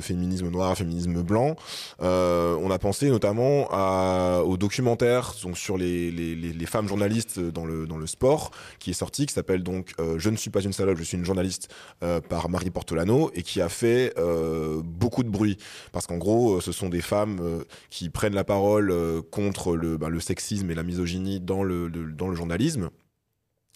féminisme 0.00 0.48
noir, 0.50 0.76
féminisme 0.76 1.22
blanc, 1.22 1.54
euh, 2.02 2.56
on 2.60 2.72
a 2.72 2.78
pensé 2.80 3.08
notamment 3.08 3.68
à, 3.70 4.42
au 4.44 4.56
documentaire 4.56 5.34
donc, 5.44 5.56
sur 5.56 5.76
les, 5.78 6.10
les, 6.10 6.34
les, 6.34 6.52
les 6.52 6.66
femmes 6.66 6.87
journalistes 6.88 7.38
dans 7.38 7.64
le, 7.64 7.86
dans 7.86 7.96
le 7.98 8.06
sport, 8.08 8.50
qui 8.80 8.90
est 8.90 8.94
sorti, 8.94 9.26
qui 9.26 9.34
s'appelle 9.34 9.62
donc 9.62 9.92
euh, 10.00 10.18
Je 10.18 10.30
ne 10.30 10.36
suis 10.36 10.50
pas 10.50 10.62
une 10.62 10.72
salope, 10.72 10.98
je 10.98 11.04
suis 11.04 11.16
une 11.16 11.24
journaliste 11.24 11.68
euh, 12.02 12.20
par 12.20 12.48
Marie 12.48 12.70
Portolano, 12.70 13.30
et 13.34 13.42
qui 13.42 13.60
a 13.60 13.68
fait 13.68 14.12
euh, 14.18 14.80
beaucoup 14.82 15.22
de 15.22 15.28
bruit. 15.30 15.56
Parce 15.92 16.06
qu'en 16.06 16.16
gros, 16.18 16.56
euh, 16.56 16.60
ce 16.60 16.72
sont 16.72 16.88
des 16.88 17.00
femmes 17.02 17.38
euh, 17.40 17.64
qui 17.90 18.10
prennent 18.10 18.34
la 18.34 18.44
parole 18.44 18.90
euh, 18.90 19.22
contre 19.30 19.76
le, 19.76 19.96
ben, 19.96 20.08
le 20.08 20.18
sexisme 20.20 20.70
et 20.70 20.74
la 20.74 20.82
misogynie 20.82 21.38
dans 21.40 21.62
le, 21.62 21.86
le- 21.88 22.10
dans 22.12 22.28
le 22.28 22.34
journalisme. 22.34 22.90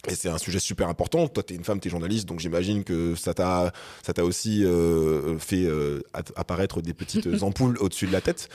Et 0.08 0.16
c'est 0.16 0.28
un 0.28 0.38
sujet 0.38 0.58
super 0.58 0.88
important. 0.88 1.28
Toi, 1.28 1.44
t'es 1.44 1.54
une 1.54 1.62
femme, 1.62 1.78
t'es 1.78 1.88
journaliste, 1.88 2.26
donc 2.28 2.40
j'imagine 2.40 2.82
que 2.82 3.14
ça 3.14 3.34
t'a, 3.34 3.72
ça 4.02 4.12
t'a 4.12 4.24
aussi 4.24 4.64
euh, 4.64 5.38
fait 5.38 5.64
euh, 5.64 6.00
apparaître 6.34 6.82
des 6.82 6.92
petites 6.92 7.28
ampoules 7.44 7.78
au-dessus 7.78 8.08
de 8.08 8.12
la 8.12 8.20
tête. 8.20 8.48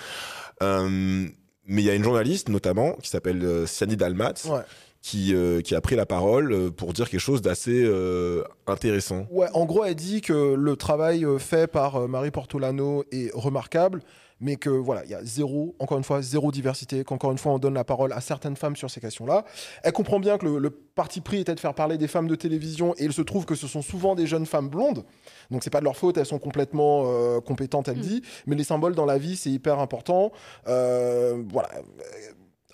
Euh, 0.62 1.28
mais 1.68 1.82
il 1.82 1.86
y 1.86 1.90
a 1.90 1.96
une 1.96 2.04
journaliste, 2.04 2.50
notamment, 2.50 2.94
qui 3.02 3.10
s'appelle 3.10 3.44
euh, 3.44 3.66
Siani 3.66 3.96
Dalmat, 3.98 4.34
Ouais. 4.50 4.62
qui, 5.02 5.34
euh, 5.36 5.62
qui 5.62 5.76
a 5.76 5.82
pris 5.82 5.96
la 5.96 6.06
parole 6.06 6.52
euh, 6.52 6.70
pour 6.72 6.94
dire 6.94 7.10
quelque 7.10 7.20
chose 7.20 7.42
d'assez 7.42 7.84
euh, 7.86 8.44
intéressant. 8.66 9.28
Ouais, 9.32 9.48
en 9.54 9.66
gros, 9.66 9.84
elle 9.86 9.96
dit 9.96 10.22
que 10.22 10.54
le 10.56 10.76
travail 10.76 11.26
fait 11.40 11.68
par 11.68 12.08
Marie 12.08 12.32
Portolano 12.32 13.04
est 13.12 13.32
remarquable, 13.34 14.02
mais 14.40 14.56
que 14.56 14.70
voilà, 14.70 15.04
il 15.06 15.12
y 15.12 15.16
a 15.16 15.24
zéro, 15.24 15.76
encore 15.80 15.98
une 15.98 16.04
fois, 16.04 16.22
zéro 16.22 16.52
diversité, 16.52 17.04
qu'encore 17.04 17.32
une 17.32 17.38
fois, 17.38 17.54
on 17.54 17.60
donne 17.60 17.74
la 17.74 17.84
parole 17.84 18.14
à 18.14 18.22
certaines 18.22 18.56
femmes 18.56 18.76
sur 18.76 18.90
ces 18.90 19.00
questions-là. 19.00 19.46
Elle 19.84 19.94
comprend 19.94 20.20
bien 20.20 20.38
que 20.38 20.46
le, 20.46 20.60
le 20.60 20.70
parti 20.70 21.22
pris 21.22 21.40
était 21.40 21.56
de 21.56 21.60
faire 21.60 21.74
parler 21.74 21.98
des 21.98 22.08
femmes 22.08 22.28
de 22.28 22.36
télévision, 22.36 22.94
et 22.98 23.06
il 23.06 23.14
se 23.14 23.22
trouve 23.22 23.46
que 23.46 23.56
ce 23.56 23.68
sont 23.68 23.82
souvent 23.82 24.16
des 24.16 24.28
jeunes 24.28 24.46
femmes 24.46 24.70
blondes, 24.70 25.04
donc 25.52 25.64
c'est 25.64 25.70
pas 25.70 25.80
de 25.80 25.86
leur 25.86 25.98
faute, 25.98 26.18
elles 26.18 26.26
sont 26.26 26.40
complètement 26.40 27.04
euh, 27.06 27.40
compétentes, 27.42 27.88
elle 27.88 27.98
Mm. 27.98 28.02
dit, 28.02 28.22
mais 28.46 28.56
les 28.56 28.64
symboles 28.64 28.96
dans 28.96 29.06
la 29.06 29.18
vie, 29.18 29.36
c'est 29.36 29.50
hyper 29.50 29.80
important. 29.80 30.32
Euh, 30.68 31.44
voilà. 31.50 31.70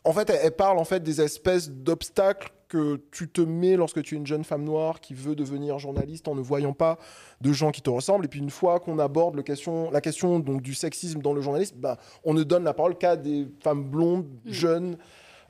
En 0.03 0.11
fait, 0.11 0.29
elle, 0.29 0.39
elle 0.43 0.51
parle 0.51 0.79
en 0.79 0.83
fait 0.83 1.01
des 1.01 1.21
espèces 1.21 1.69
d'obstacles 1.69 2.51
que 2.73 2.99
tu 3.11 3.29
te 3.29 3.41
mets 3.41 3.75
lorsque 3.75 4.01
tu 4.01 4.15
es 4.15 4.17
une 4.17 4.25
jeune 4.25 4.43
femme 4.43 4.63
noire 4.63 4.99
qui 4.99 5.13
veut 5.13 5.35
devenir 5.35 5.77
journaliste 5.77 6.27
en 6.27 6.33
ne 6.33 6.41
voyant 6.41 6.73
pas 6.73 6.97
de 7.39 7.53
gens 7.53 7.69
qui 7.71 7.81
te 7.83 7.89
ressemblent. 7.91 8.25
Et 8.25 8.27
puis 8.27 8.39
une 8.39 8.49
fois 8.49 8.79
qu'on 8.79 8.97
aborde 8.97 9.35
le 9.35 9.43
question, 9.43 9.91
la 9.91 10.01
question 10.01 10.39
donc, 10.39 10.63
du 10.63 10.73
sexisme 10.73 11.21
dans 11.21 11.33
le 11.33 11.41
journalisme, 11.41 11.75
ben, 11.77 11.97
on 12.23 12.33
ne 12.33 12.41
donne 12.41 12.63
la 12.63 12.73
parole 12.73 12.97
qu'à 12.97 13.15
des 13.15 13.47
femmes 13.63 13.83
blondes, 13.83 14.25
Mm. 14.45 14.51
jeunes. 14.51 14.97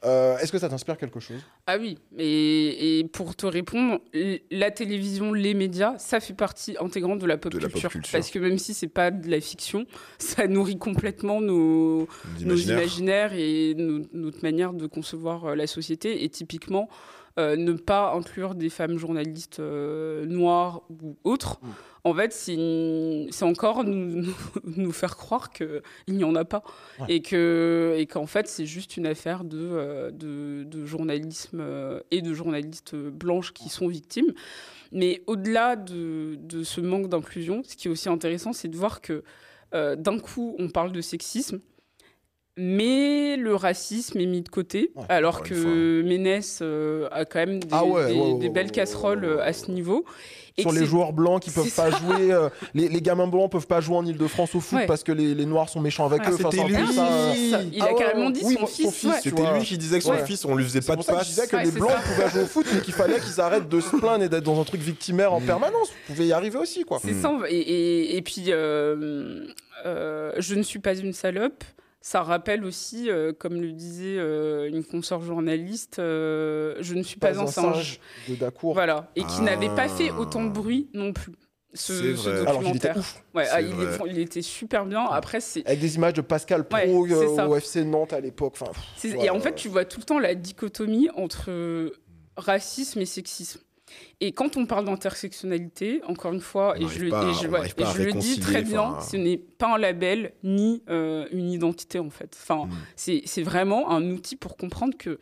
Euh, 0.06 0.38
Est-ce 0.40 0.52
que 0.52 0.58
ça 0.58 0.68
t'inspire 0.70 0.98
quelque 0.98 1.20
chose? 1.20 1.40
Ah 1.66 1.78
oui, 1.80 1.98
et, 2.18 3.00
et 3.00 3.04
pour 3.06 3.36
te 3.36 3.46
répondre, 3.46 4.00
la 4.52 4.72
télévision, 4.72 5.32
les 5.34 5.54
médias, 5.54 5.98
ça 5.98 6.20
fait 6.20 6.34
partie 6.34 6.76
intégrante 6.80 7.20
de 7.20 7.26
la 7.26 7.38
pop, 7.38 7.54
De 7.54 7.60
la 7.60 7.70
pop 7.70 7.82
culture. 7.90 8.12
Parce 8.12 8.30
que 8.30 8.40
même 8.40 8.58
si 8.58 8.74
c'est 8.74 8.88
pas 8.90 9.12
de 9.12 9.30
la 9.30 9.40
fiction, 9.40 9.86
ça 10.18 10.48
nourrit 10.48 10.78
complètement 10.78 11.40
nos, 11.42 12.08
nos 12.42 12.56
imaginaires 12.74 13.34
et 13.34 13.76
nos- 13.76 14.06
notre 14.14 14.42
manière 14.44 14.74
de 14.74 14.88
concevoir 14.88 15.46
euh, 15.46 15.56
la 15.56 15.68
société. 15.68 16.24
Et 16.24 16.30
typiquement, 16.30 16.90
euh, 17.40 17.56
ne 17.56 17.74
pas 17.74 18.14
inclure 18.14 18.54
des 18.56 18.70
femmes 18.70 18.98
journalistes 18.98 19.60
euh, 19.60 20.26
noires 20.26 20.84
ou 20.90 21.18
autres, 21.24 21.60
Mm. 21.64 21.68
en 22.06 22.14
fait, 22.14 22.32
c'est 22.34 23.44
encore 23.46 23.84
nous, 23.86 24.92
faire 24.92 25.18
croire 25.18 25.50
qu'il 25.52 25.82
n'y 26.10 26.24
en 26.24 26.36
a 26.36 26.46
pas. 26.46 26.64
Ouais. 27.00 27.06
Et 27.10 27.22
que- 27.22 27.96
et 27.98 28.06
qu'en 28.06 28.28
fait, 28.28 28.48
c'est 28.48 28.66
juste 28.66 28.98
une 28.98 29.08
affaire 29.08 29.44
de, 29.44 29.58
euh, 29.60 30.12
de, 30.12 30.64
de 30.64 30.86
journalisme 30.86 31.64
et 32.12 32.22
de 32.22 32.34
journalistes 32.34 32.96
blanches 32.96 33.54
qui 33.54 33.70
sont 33.70 33.88
victimes. 33.88 34.34
Mais 34.92 35.24
au-delà 35.26 35.76
de, 35.76 36.36
de 36.40 36.64
ce 36.64 36.82
manque 36.82 37.10
d'inclusion, 37.10 37.64
ce 37.66 37.76
qui 37.76 37.88
est 37.88 37.92
aussi 37.92 38.10
intéressant, 38.10 38.54
c'est 38.54 38.68
de 38.68 38.78
voir 38.78 39.02
que 39.02 39.24
euh, 39.74 39.96
d'un 39.96 40.20
coup, 40.20 40.56
on 40.60 40.70
parle 40.70 40.92
de 40.92 41.02
sexisme, 41.02 41.60
mais 42.58 43.36
le 43.38 43.56
racisme 43.56 44.20
est 44.20 44.26
mis 44.26 44.42
de 44.42 44.50
côté, 44.50 44.92
Ouais, 44.96 45.04
alors 45.10 45.42
que 45.44 46.02
Ménès 46.04 46.60
euh, 46.62 47.08
a 47.12 47.26
quand 47.26 47.40
même 47.40 47.60
des, 47.60 47.68
Ah 47.72 47.84
ouais, 47.86 48.08
des- 48.08 48.14
ouais, 48.14 48.20
ouais, 48.20 48.34
des 48.40 48.48
ouais, 48.48 48.54
belles 48.54 48.66
ouais, 48.68 48.72
casseroles 48.72 49.26
ouais, 49.26 49.36
ouais, 49.36 49.42
à 49.42 49.54
ce 49.54 49.72
niveau. 49.72 50.06
Et 50.56 50.62
Sur 50.62 50.72
les 50.72 50.86
joueurs 50.86 51.14
blancs 51.14 51.42
qui 51.42 51.50
peuvent 51.50 51.64
pas 51.74 51.90
ça. 51.90 51.98
jouer, 51.98 52.32
euh, 52.32 52.48
les, 52.76 52.88
les 52.88 53.02
gamins 53.02 53.26
blancs 53.26 53.52
peuvent 53.52 53.66
pas 53.66 53.82
jouer 53.82 53.96
en 53.96 54.06
Ile-de-France 54.06 54.54
au 54.54 54.60
foot 54.60 54.78
Ouais. 54.78 54.86
parce 54.86 55.04
que 55.04 55.12
les, 55.12 55.34
les 55.34 55.48
noirs 55.48 55.68
sont 55.68 55.80
méchants 55.82 56.06
avec 56.06 56.22
Ah, 56.24 56.30
eux. 56.30 56.36
Enfin, 56.36 56.50
lui. 56.68 56.76
ça, 56.94 56.94
Ça, 56.94 57.64
il 57.64 57.82
Ah 57.82 57.86
a 57.86 57.92
ouais, 57.94 57.96
carrément 57.98 58.30
dit 58.30 58.42
Oui, 58.44 58.54
son 58.54 58.68
son 58.68 58.92
fils. 58.92 59.14
C'était 59.24 59.52
lui 59.58 59.64
qui 59.64 59.80
disait 59.80 59.98
que 59.98 60.04
son 60.04 60.12
Ouais. 60.12 60.24
fils, 60.28 60.46
on 60.46 60.56
lui 60.56 60.64
faisait 60.64 60.82
pas 60.82 60.96
de 60.96 61.02
que 61.02 61.08
je 61.08 61.12
passe. 61.12 61.28
disais 61.28 61.48
que 61.48 61.56
Ouais, 61.56 61.66
les 61.66 61.72
blancs 61.72 61.90
ça. 61.90 62.02
pouvaient 62.02 62.30
jouer 62.30 62.42
au 62.44 62.46
foot, 62.46 62.68
mais 62.72 62.82
qu'il 62.82 62.94
fallait 62.94 63.20
qu'ils 63.20 63.42
arrêtent 63.42 63.68
de 63.68 63.80
se 63.80 63.96
plaindre 63.96 64.24
et 64.26 64.30
d'être 64.30 64.44
dans 64.44 64.62
un 64.62 64.64
truc 64.64 64.82
victimaire 64.82 65.34
en 65.34 65.42
permanence. 65.42 65.90
Vous 66.08 66.14
pouvez 66.14 66.28
y 66.28 66.34
arriver 66.34 66.60
aussi, 66.60 66.84
quoi. 66.84 67.00
C'est 67.04 67.14
Mm. 67.14 67.22
ça. 67.24 67.32
on 67.32 67.40
va- 67.40 67.48
Et, 67.50 68.22
puis, 68.24 68.44
euh, 68.50 69.44
je 70.38 70.54
ne 70.54 70.62
suis 70.62 70.78
pas 70.80 70.96
une 70.96 71.14
salope. 71.14 71.64
Ça 72.06 72.22
rappelle 72.22 72.66
aussi, 72.66 73.10
euh, 73.10 73.32
comme 73.32 73.62
le 73.62 73.72
disait 73.72 74.18
euh, 74.18 74.68
une 74.68 74.84
consoeur 74.84 75.22
journaliste, 75.22 76.00
euh, 76.00 76.76
je 76.82 76.96
ne 76.96 77.02
suis 77.02 77.18
pas, 77.18 77.40
un 77.40 77.48
singe. 77.48 78.02
de 78.28 78.36
Dacour. 78.36 78.74
Voilà. 78.74 79.10
Et 79.16 79.22
qui 79.22 79.38
Ah. 79.40 79.44
n'avait 79.44 79.74
pas 79.74 79.88
fait 79.88 80.12
autant 80.12 80.44
de 80.44 80.50
bruit 80.50 80.90
non 80.94 81.14
plus. 81.14 81.32
Ce, 81.74 81.94
ce. 82.18 82.30
Alors 82.30 82.60
qu'il 82.60 82.76
était 82.76 82.90
documentaire. 82.90 82.98
ouf. 82.98 83.24
Ouais, 83.34 83.48
ah, 83.50 83.62
il, 83.62 83.68
est- 83.72 84.00
il 84.12 84.20
était 84.20 84.42
super 84.42 84.86
bien. 84.86 85.06
Après, 85.06 85.40
c'est. 85.40 85.66
Avec 85.66 85.80
des 85.80 85.96
images 85.96 86.12
de 86.14 86.22
Pascal 86.22 86.68
Pro 86.68 86.78
Ouais, 86.78 87.14
euh, 87.14 87.48
au 87.48 87.56
FC 87.56 87.86
Nantes 87.86 88.12
à 88.12 88.20
l'époque. 88.20 88.56
Enfin, 88.60 88.72
et 89.06 89.30
en 89.30 89.40
fait, 89.40 89.56
tu 89.56 89.70
vois 89.70 89.86
tout 89.86 90.02
le 90.02 90.06
temps 90.06 90.20
la 90.20 90.36
dichotomie 90.36 91.10
entre 91.16 91.90
racisme 92.36 93.00
et 93.00 93.06
sexisme. 93.06 93.62
Et 94.22 94.32
quand 94.32 94.56
on 94.58 94.66
parle 94.66 94.86
d'intersectionnalité, 94.86 96.02
encore 96.08 96.32
une 96.34 96.40
fois, 96.42 96.76
et 96.80 96.88
je, 96.88 97.00
le- 97.06 97.10
pas- 97.10 97.30
et 97.30 97.34
je- 97.34 97.48
on 97.48 97.52
ouais, 97.52 97.58
n'arrive 97.60 97.74
et 97.78 97.82
pas 97.84 97.90
à 97.90 97.94
je 97.94 98.04
le 98.04 98.14
dis 98.14 98.40
très 98.40 98.62
bien, 98.62 99.00
ce 99.02 99.18
n'est 99.18 99.38
pas 99.38 99.76
un 99.76 99.78
label 99.78 100.34
ni 100.44 100.84
euh, 100.90 101.28
une 101.32 101.52
identité 101.52 102.00
en 102.00 102.10
fait. 102.10 102.38
Enfin, 102.42 102.66
Mm. 102.66 102.72
c'est 102.96 103.22
c'est 103.26 103.44
vraiment 103.44 103.90
un 103.92 104.04
outil 104.12 104.36
pour 104.36 104.56
comprendre 104.58 104.96
que 104.98 105.20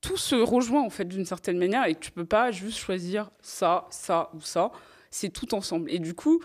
tout 0.00 0.16
se 0.16 0.34
rejoint 0.36 0.82
en 0.82 0.90
fait 0.90 1.06
d'une 1.06 1.24
certaine 1.24 1.58
manière 1.58 1.86
et 1.86 1.94
que 1.94 2.00
tu 2.00 2.10
peux 2.12 2.26
pas 2.26 2.50
juste 2.50 2.78
choisir 2.78 3.30
ça, 3.40 3.86
ça 3.90 4.30
ou 4.34 4.40
ça. 4.40 4.70
C'est 5.10 5.30
tout 5.30 5.54
ensemble. 5.54 5.90
Et 5.90 5.98
du 5.98 6.14
coup, 6.14 6.40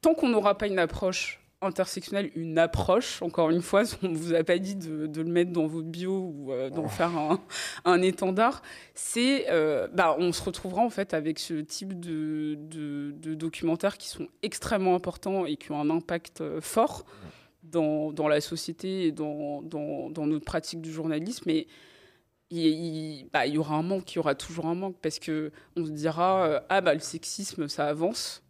tant 0.00 0.14
qu'on 0.14 0.28
n'aura 0.28 0.56
pas 0.56 0.66
une 0.66 0.78
approche 0.78 1.43
intersectionnelle, 1.66 2.30
une 2.34 2.58
approche, 2.58 3.20
encore 3.22 3.50
une 3.50 3.62
fois, 3.62 3.82
on 4.02 4.08
ne 4.08 4.16
vous 4.16 4.34
a 4.34 4.44
pas 4.44 4.58
dit 4.58 4.76
de, 4.76 5.06
de 5.06 5.20
le 5.22 5.28
mettre 5.30 5.52
dans 5.52 5.66
votre 5.66 5.86
bio 5.88 6.12
ou 6.34 6.52
euh, 6.52 6.70
d'en 6.70 6.88
faire 6.88 7.16
un, 7.16 7.40
un 7.84 8.02
étendard, 8.02 8.62
c'est, 8.94 9.46
euh, 9.50 9.88
bah, 9.92 10.16
on 10.18 10.32
se 10.32 10.42
retrouvera 10.42 10.82
en 10.82 10.90
fait 10.90 11.14
avec 11.14 11.38
ce 11.38 11.54
type 11.54 11.98
de, 11.98 12.56
de, 12.60 13.12
de 13.16 13.34
documentaires 13.34 13.98
qui 13.98 14.08
sont 14.08 14.28
extrêmement 14.42 14.94
importants 14.94 15.46
et 15.46 15.56
qui 15.56 15.72
ont 15.72 15.80
un 15.80 15.90
impact 15.90 16.40
euh, 16.40 16.60
fort 16.60 17.04
dans, 17.62 18.12
dans 18.12 18.28
la 18.28 18.40
société 18.40 19.06
et 19.06 19.12
dans, 19.12 19.62
dans, 19.62 20.10
dans 20.10 20.26
notre 20.26 20.44
pratique 20.44 20.80
du 20.82 20.92
journalisme. 20.92 21.48
Et 21.50 21.66
il, 22.50 22.58
il- 22.66 23.28
bah, 23.32 23.46
il 23.46 23.54
y 23.54 23.58
aura 23.58 23.74
un 23.76 23.82
manque, 23.82 24.12
il 24.12 24.16
y 24.16 24.18
aura 24.18 24.34
toujours 24.34 24.66
un 24.66 24.74
manque 24.74 24.96
parce 25.02 25.18
que 25.18 25.50
on 25.76 25.84
se 25.84 25.90
dira 25.90 26.62
ah 26.68 26.80
bah 26.82 26.94
le 26.94 27.00
sexisme 27.00 27.66
ça 27.68 27.86
avance. 27.86 28.42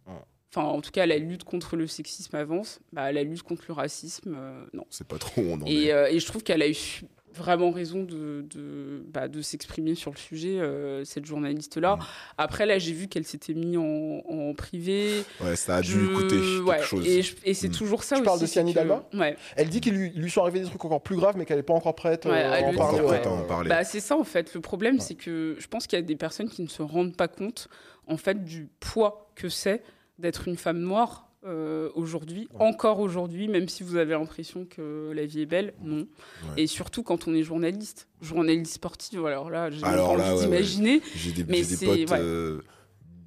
Enfin, 0.55 0.67
en 0.67 0.79
tout 0.79 0.91
cas, 0.91 1.05
la 1.05 1.17
lutte 1.17 1.43
contre 1.43 1.75
le 1.75 1.85
sexisme 1.85 2.35
avance. 2.37 2.79
Bah, 2.93 3.11
la 3.11 3.23
lutte 3.23 3.43
contre 3.43 3.63
le 3.67 3.73
racisme, 3.73 4.35
euh, 4.37 4.63
non. 4.73 4.85
C'est 4.89 5.05
pas 5.07 5.17
trop 5.17 5.41
où 5.41 5.45
on 5.51 5.61
en 5.61 5.65
Et, 5.65 5.87
est. 5.87 5.91
euh, 5.91 6.07
et 6.09 6.19
je 6.19 6.25
trouve 6.25 6.43
qu'elle 6.43 6.61
a 6.61 6.69
eu 6.69 7.01
vraiment 7.33 7.71
raison 7.71 8.03
de, 8.03 8.45
de, 8.49 9.03
bah, 9.09 9.27
de 9.27 9.41
s'exprimer 9.41 9.93
sur 9.95 10.11
le 10.11 10.15
sujet, 10.17 10.57
euh, 10.61 11.03
cette 11.03 11.25
journaliste-là. 11.25 11.99
Après, 12.37 12.65
là, 12.65 12.79
j'ai 12.79 12.93
vu 12.93 13.09
qu'elle 13.09 13.25
s'était 13.25 13.53
mise 13.53 13.75
en, 13.77 14.21
en 14.29 14.53
privé. 14.53 15.23
Ouais, 15.43 15.57
ça 15.57 15.75
a 15.75 15.81
dû 15.81 15.91
Je- 15.91 16.13
coûter 16.15 16.37
quelque 16.37 16.63
ouais, 16.63 16.81
chose. 16.83 17.05
Et, 17.43 17.53
c'est 17.53 17.67
Mm. 17.67 17.71
toujours 17.71 18.03
ça 18.05 18.15
Tu 18.15 18.21
aussi. 18.21 18.25
parles 18.25 18.39
de 18.39 18.45
Siani 18.45 18.71
que- 18.73 18.79
Dalma 18.79 19.03
Ouais. 19.13 19.35
Elle 19.57 19.67
dit 19.67 19.81
qu'il 19.81 19.93
lui, 19.95 20.29
sont 20.31 20.43
arrivés 20.43 20.61
des 20.61 20.67
trucs 20.67 20.85
encore 20.85 21.03
plus 21.03 21.17
graves, 21.17 21.35
mais 21.37 21.43
qu'elle 21.43 21.57
n'est 21.57 21.63
pas 21.63 21.73
encore 21.73 21.95
prête 21.95 22.25
euh, 22.25 22.31
Ouais, 22.31 22.41
à 22.43 22.65
en 22.65 22.71
le 22.71 22.77
parler. 22.77 22.93
dit, 22.93 22.99
Encore 22.99 23.11
ouais. 23.11 23.17
prête 23.19 23.27
à 23.27 23.31
en 23.31 23.43
parler. 23.43 23.67
Bah, 23.69 23.83
c'est 23.83 23.99
ça, 23.99 24.15
en 24.15 24.23
fait. 24.23 24.53
Le 24.53 24.61
problème, 24.61 25.01
c'est 25.01 25.15
que 25.15 25.57
je 25.59 25.67
pense 25.67 25.87
qu'il 25.87 25.99
y 25.99 26.01
a 26.01 26.05
des 26.05 26.15
personnes 26.15 26.47
qui 26.47 26.61
ne 26.61 26.69
se 26.69 26.81
rendent 26.81 27.17
pas 27.17 27.27
compte, 27.27 27.67
en 28.07 28.15
fait, 28.15 28.45
du 28.45 28.69
poids 28.79 29.29
que 29.35 29.49
c'est 29.49 29.83
d'être 30.19 30.47
une 30.47 30.57
femme 30.57 30.79
noire 30.79 31.29
euh, 31.45 31.89
aujourd'hui, 31.93 32.47
Ouais. 32.53 32.65
encore 32.65 32.99
aujourd'hui, 32.99 33.47
même 33.47 33.69
si 33.69 33.83
vous 33.83 33.97
avez 33.97 34.13
l'impression 34.13 34.65
que 34.65 35.11
la 35.13 35.25
vie 35.27 35.41
est 35.41 35.45
belle, 35.45 35.73
non. 35.83 35.97
Ouais. 35.97 36.63
Et 36.63 36.67
surtout 36.67 37.03
quand 37.03 37.27
on 37.27 37.35
est 37.35 37.43
journaliste, 37.43 38.07
journaliste 38.21 38.73
sportif, 38.73 39.19
alors 39.23 39.51
là, 39.51 39.69
j'ai 39.69 39.81
pas 39.81 40.35
d'imaginer. 40.41 41.01
J'ai 41.15 41.31
des, 41.33 41.43
Mais 41.43 41.61
potes 41.61 42.11
euh, 42.19 42.61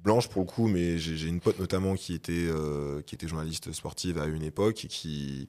blanches 0.03 0.27
pour 0.27 0.41
le 0.41 0.47
coup, 0.47 0.67
mais 0.67 0.97
j'ai 0.97 1.15
j'ai 1.15 1.29
une 1.29 1.39
pote 1.39 1.59
notamment 1.59 1.95
qui 1.95 2.13
était, 2.13 2.33
euh, 2.33 3.01
qui 3.03 3.15
était 3.15 3.27
journaliste 3.27 3.71
sportive 3.71 4.17
à 4.19 4.25
une 4.25 4.43
époque 4.43 4.83
et 4.83 4.87
qui, 4.89 5.47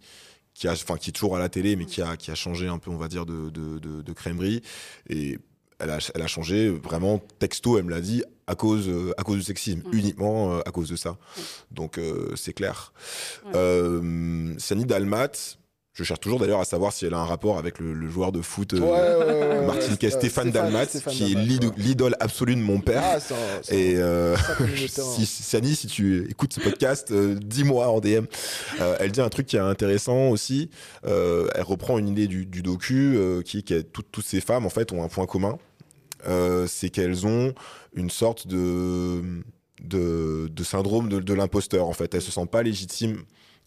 qui, 0.54 0.68
a, 0.68 0.72
enfin, 0.72 0.96
qui 0.96 1.10
est 1.10 1.12
toujours 1.12 1.34
à 1.36 1.40
la 1.40 1.48
télé, 1.48 1.74
mais 1.74 1.86
qui 1.86 2.02
a, 2.02 2.16
qui 2.16 2.30
a 2.30 2.36
changé 2.36 2.68
un 2.68 2.78
peu, 2.78 2.92
on 2.92 2.96
va 2.98 3.08
dire, 3.08 3.26
de, 3.26 3.50
de, 3.50 3.78
de, 3.80 4.02
de 4.02 4.12
crèmerie. 4.12 4.62
Et 5.08 5.38
elle 5.80 5.90
a, 5.90 5.98
elle 6.14 6.22
a 6.22 6.26
changé 6.28 6.68
vraiment 6.68 7.20
texto, 7.40 7.78
elle 7.78 7.84
me 7.84 7.90
l'a 7.90 8.00
dit, 8.00 8.22
à 8.50 8.54
cause, 8.56 8.88
euh, 8.88 9.12
à 9.16 9.22
cause 9.22 9.36
du 9.38 9.42
sexisme, 9.44 9.80
Mm. 9.84 9.96
uniquement 9.96 10.54
euh, 10.54 10.60
à 10.66 10.70
cause 10.72 10.88
de 10.90 10.96
ça. 10.96 11.16
Donc 11.70 11.98
euh, 11.98 12.32
c'est 12.36 12.52
clair. 12.52 12.92
Ouais. 13.46 13.52
Euh, 13.54 14.54
Sani 14.58 14.84
Dalmat, 14.84 15.30
je 15.92 16.04
cherche 16.04 16.20
toujours 16.20 16.38
d'ailleurs 16.38 16.60
à 16.60 16.64
savoir 16.64 16.92
si 16.92 17.04
elle 17.04 17.14
a 17.14 17.18
un 17.18 17.24
rapport 17.26 17.58
avec 17.58 17.78
le, 17.78 17.92
le 17.92 18.08
joueur 18.08 18.32
de 18.32 18.40
foot 18.42 18.74
euh, 18.74 18.78
Ouais, 18.78 18.86
ouais, 18.88 19.34
ouais, 19.40 19.58
ouais, 19.60 19.66
Martin 19.66 19.90
ouais, 19.90 19.96
Kay, 19.98 20.06
ouais, 20.06 20.12
Stéphane 20.12 20.50
Dalmat, 20.50 20.86
Stéphane 20.86 21.12
qui 21.12 21.32
est 21.32 21.34
Dalmat, 21.34 21.74
l'idole 21.76 22.16
absolue 22.20 22.54
de 22.56 22.60
mon 22.60 22.80
père. 22.80 23.02
Ah, 23.04 23.18
Et 23.70 23.96
euh, 23.98 24.36
si, 24.88 25.26
Sani, 25.26 25.74
si 25.74 25.88
tu 25.88 26.26
écoutes 26.30 26.54
ce 26.54 26.60
podcast, 26.60 27.10
euh, 27.10 27.34
dis-moi 27.40 27.88
en 27.88 28.00
DM. 28.00 28.24
Euh, 28.80 28.96
elle 29.00 29.12
dit 29.12 29.20
un 29.20 29.28
truc 29.28 29.46
qui 29.46 29.56
est 29.56 29.60
intéressant 29.60 30.28
aussi. 30.30 30.70
Euh, 31.06 31.48
elle 31.54 31.62
reprend 31.64 31.98
une 31.98 32.08
idée 32.08 32.26
du, 32.28 32.46
du 32.46 32.62
docu 32.62 33.14
euh, 33.16 33.42
qui 33.42 33.58
est 33.58 33.62
que 33.68 33.80
toutes, 33.82 34.10
toutes 34.10 34.26
ces 34.26 34.40
femmes 34.40 34.64
en 34.66 34.70
fait 34.70 34.92
ont 34.92 35.02
un 35.04 35.08
point 35.08 35.26
commun. 35.26 35.58
Euh, 36.28 36.66
c'est 36.68 36.90
qu'elles 36.90 37.26
ont 37.26 37.54
une 37.94 38.10
sorte 38.10 38.46
de, 38.46 39.42
de, 39.82 40.64
syndrome 40.64 41.08
de, 41.08 41.34
l'imposteur 41.34 41.86
en 41.86 41.92
fait. 41.92 42.14
Elles 42.14 42.22
se 42.22 42.30
sentent 42.30 42.50
pas 42.50 42.62
légitimes 42.62 43.22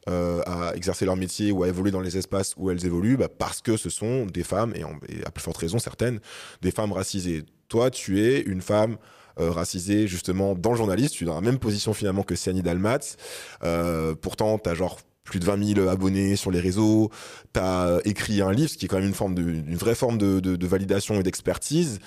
euh, 0.09 0.41
à 0.45 0.75
exercer 0.75 1.05
leur 1.05 1.15
métier 1.15 1.51
ou 1.51 1.63
à 1.63 1.67
évoluer 1.67 1.91
dans 1.91 2.01
les 2.01 2.17
espaces 2.17 2.53
où 2.57 2.69
elles 2.69 2.85
évoluent 2.85 3.17
bah, 3.17 3.29
parce 3.29 3.61
que 3.61 3.77
ce 3.77 3.89
sont 3.89 4.25
des 4.25 4.43
femmes, 4.43 4.73
et, 4.75 4.83
à 5.25 5.31
plus 5.31 5.43
forte 5.43 5.57
raison 5.57 5.79
certaines, 5.79 6.19
des 6.61 6.71
femmes 6.71 6.91
racisées. 6.91 7.43
Toi, 7.69 7.89
tu 7.89 8.21
es 8.21 8.41
une 8.41 8.61
femme 8.61 8.97
euh, 9.39 9.49
racisée 9.49 10.07
justement 10.07 10.55
dans 10.55 10.71
le 10.71 10.77
journalisme, 10.77 11.15
tu 11.15 11.23
es 11.23 11.27
dans 11.27 11.35
la 11.35 11.41
même 11.41 11.57
position 11.57 11.93
finalement 11.93 12.23
que 12.23 12.35
Siani 12.35 12.61
Dalmat. 12.61 13.15
Euh, 13.63 14.13
pourtant, 14.13 14.59
tu 14.59 14.69
as 14.69 14.75
genre 14.75 14.99
plus 15.23 15.39
de 15.39 15.45
20 15.45 15.75
000 15.75 15.87
abonnés 15.87 16.35
sur 16.35 16.51
les 16.51 16.59
réseaux, 16.59 17.09
tu 17.53 17.61
as 17.61 17.99
écrit 18.03 18.41
un 18.41 18.51
livre, 18.51 18.69
ce 18.69 18.77
qui 18.77 18.85
est 18.85 18.87
quand 18.89 18.97
même 18.97 19.07
une, 19.07 19.13
forme 19.13 19.35
de, 19.35 19.63
vraie 19.77 19.95
forme 19.95 20.17
de, 20.17 20.67
validation 20.67 21.15
et 21.15 21.23
d'expertise. 21.23 21.99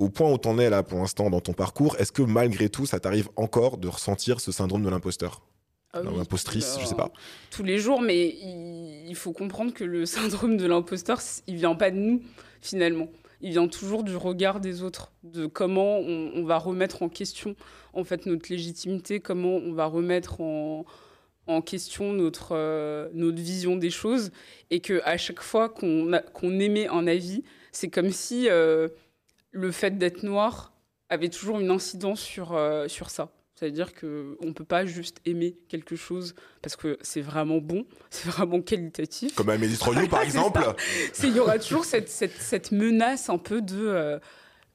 Au 0.00 0.08
point 0.08 0.32
où 0.32 0.38
t'en 0.38 0.58
es 0.58 0.70
là 0.70 0.82
pour 0.82 0.98
l'instant 0.98 1.30
dans 1.30 1.40
ton 1.40 1.52
parcours, 1.52 1.94
est-ce 1.98 2.10
que 2.10 2.22
malgré 2.22 2.68
tout, 2.68 2.86
ça 2.86 2.98
t'arrive 2.98 3.28
encore 3.36 3.76
de 3.76 3.86
ressentir 3.86 4.40
ce 4.40 4.50
syndrome 4.50 4.82
de 4.82 4.88
l'imposteur? 4.88 5.42
Ah 5.92 6.00
oui. 6.02 6.16
L'impostrice, 6.16 6.78
je 6.80 6.86
sais 6.86 6.94
pas. 6.94 7.12
tous 7.50 7.64
les 7.64 7.78
jours, 7.78 8.00
mais 8.00 8.28
il, 8.28 9.14
faut 9.14 9.32
comprendre 9.32 9.74
que 9.74 9.84
le 9.84 10.06
syndrome 10.16 10.56
de 10.56 10.66
l'imposteur, 10.66 11.20
il 11.46 11.56
vient 11.56 11.74
pas 11.74 11.90
de 11.90 11.96
nous, 11.96 12.22
finalement. 12.62 13.08
Il 13.42 13.50
vient 13.50 13.68
toujours 13.68 14.02
du 14.02 14.16
regard 14.16 14.60
des 14.60 14.82
autres, 14.82 15.12
de 15.22 15.46
comment 15.46 15.98
on, 15.98 16.32
on 16.34 16.44
va 16.44 16.58
remettre 16.58 17.02
en 17.02 17.08
question, 17.08 17.54
en 17.92 18.04
fait, 18.04 18.24
notre 18.26 18.50
légitimité, 18.50 19.20
comment 19.20 19.56
on 19.56 19.72
va 19.72 19.86
remettre 19.86 20.40
en, 20.40 20.86
en 21.46 21.60
question 21.60 22.12
notre, 22.12 22.52
euh, 22.52 23.08
notre 23.12 23.40
vision 23.42 23.76
des 23.76 23.90
choses, 23.90 24.30
et 24.70 24.80
que 24.80 25.02
à 25.04 25.16
chaque 25.16 25.42
fois 25.42 25.68
qu'on 25.68 26.10
qu'on 26.32 26.58
émet 26.58 26.86
un 26.88 27.06
avis, 27.06 27.42
c'est 27.72 27.88
comme 27.88 28.10
si 28.10 28.48
euh, 28.48 28.88
le 29.50 29.70
fait 29.72 29.98
d'être 29.98 30.22
noir 30.22 30.72
avait 31.08 31.28
toujours 31.28 31.58
une 31.60 31.70
incidence 31.70 32.20
sur, 32.20 32.54
euh, 32.54 32.88
sur 32.88 33.10
ça. 33.10 33.30
C'est-à-dire 33.54 33.92
qu'on 33.92 34.06
ne 34.40 34.52
peut 34.52 34.64
pas 34.64 34.86
juste 34.86 35.18
aimer 35.26 35.58
quelque 35.68 35.94
chose 35.94 36.34
parce 36.62 36.76
que 36.76 36.96
c'est 37.02 37.20
vraiment 37.20 37.58
bon, 37.58 37.84
c'est 38.10 38.28
vraiment 38.28 38.62
qualitatif. 38.62 39.34
Comme 39.34 39.50
Amélie 39.50 39.76
Trognou, 39.76 40.08
par 40.08 40.22
exemple. 40.22 40.60
Il 41.22 41.36
y 41.36 41.40
aura 41.40 41.58
toujours 41.58 41.84
cette, 41.84 42.08
cette, 42.08 42.36
cette 42.40 42.72
menace 42.72 43.28
un 43.28 43.38
peu 43.38 43.60
de 43.60 43.76
euh, 43.76 44.18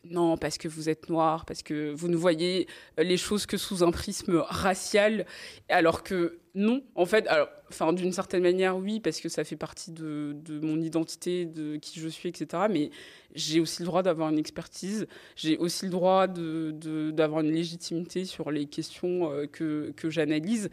non, 0.10 0.38
parce 0.38 0.58
que 0.58 0.68
vous 0.68 0.90
êtes 0.90 1.10
noir, 1.10 1.46
parce 1.46 1.64
que 1.64 1.94
vous 1.94 2.08
ne 2.08 2.16
voyez 2.16 2.68
les 2.98 3.18
choses 3.18 3.46
que 3.46 3.58
sous 3.58 3.84
un 3.84 3.92
prisme 3.92 4.38
racial, 4.48 5.26
alors 5.70 6.04
que 6.04 6.40
non, 6.56 6.84
en 6.96 7.06
fait, 7.06 7.28
alors, 7.28 7.50
enfin, 7.70 7.92
d'une 7.92 8.14
certaine 8.14 8.42
manière, 8.42 8.78
oui, 8.78 9.02
parce 9.02 9.20
que 9.20 9.28
ça 9.28 9.44
fait 9.44 9.58
partie 9.58 9.92
de, 9.92 10.36
mon 10.62 10.80
identité, 10.80 11.46
de 11.46 11.76
qui 11.76 12.00
je 12.00 12.08
suis, 12.08 12.30
etc. 12.30 12.64
Mais 12.70 12.92
j'ai 13.34 13.60
aussi 13.60 13.82
le 13.82 13.88
droit 13.88 14.04
d'avoir 14.04 14.30
une 14.30 14.40
expertise, 14.40 15.06
j'ai 15.36 15.58
aussi 15.58 15.84
le 15.86 15.92
droit 15.92 16.28
d'avoir 16.28 17.42
une 17.42 17.52
légitimité 17.52 18.24
sur 18.24 18.52
les 18.52 18.68
questions 18.68 19.30
euh, 19.30 19.48
que, 19.48 19.92
que 19.98 20.10
j'analyse. 20.10 20.70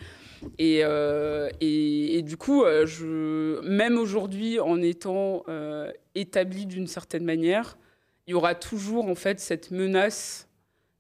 Et, 0.59 0.80
euh, 0.84 1.50
et, 1.60 2.22
du 2.22 2.36
coup, 2.36 2.62
euh, 2.62 3.60
même 3.62 3.98
aujourd'hui, 3.98 4.60
en 4.60 4.80
étant 4.80 5.42
euh, 5.48 5.90
établi 6.14 6.66
d'une 6.66 6.86
certaine 6.86 7.24
manière, 7.24 7.76
il 8.27 8.32
y 8.32 8.35
aura 8.35 8.55
toujours 8.55 9.09
en 9.09 9.15
fait 9.15 9.40
cette 9.40 9.70
menace 9.70 10.49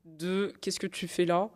de 0.04 0.52
qu'est-ce 0.60 0.80
que 0.80 0.86
tu 0.86 1.08
fais 1.08 1.24
là 1.24 1.48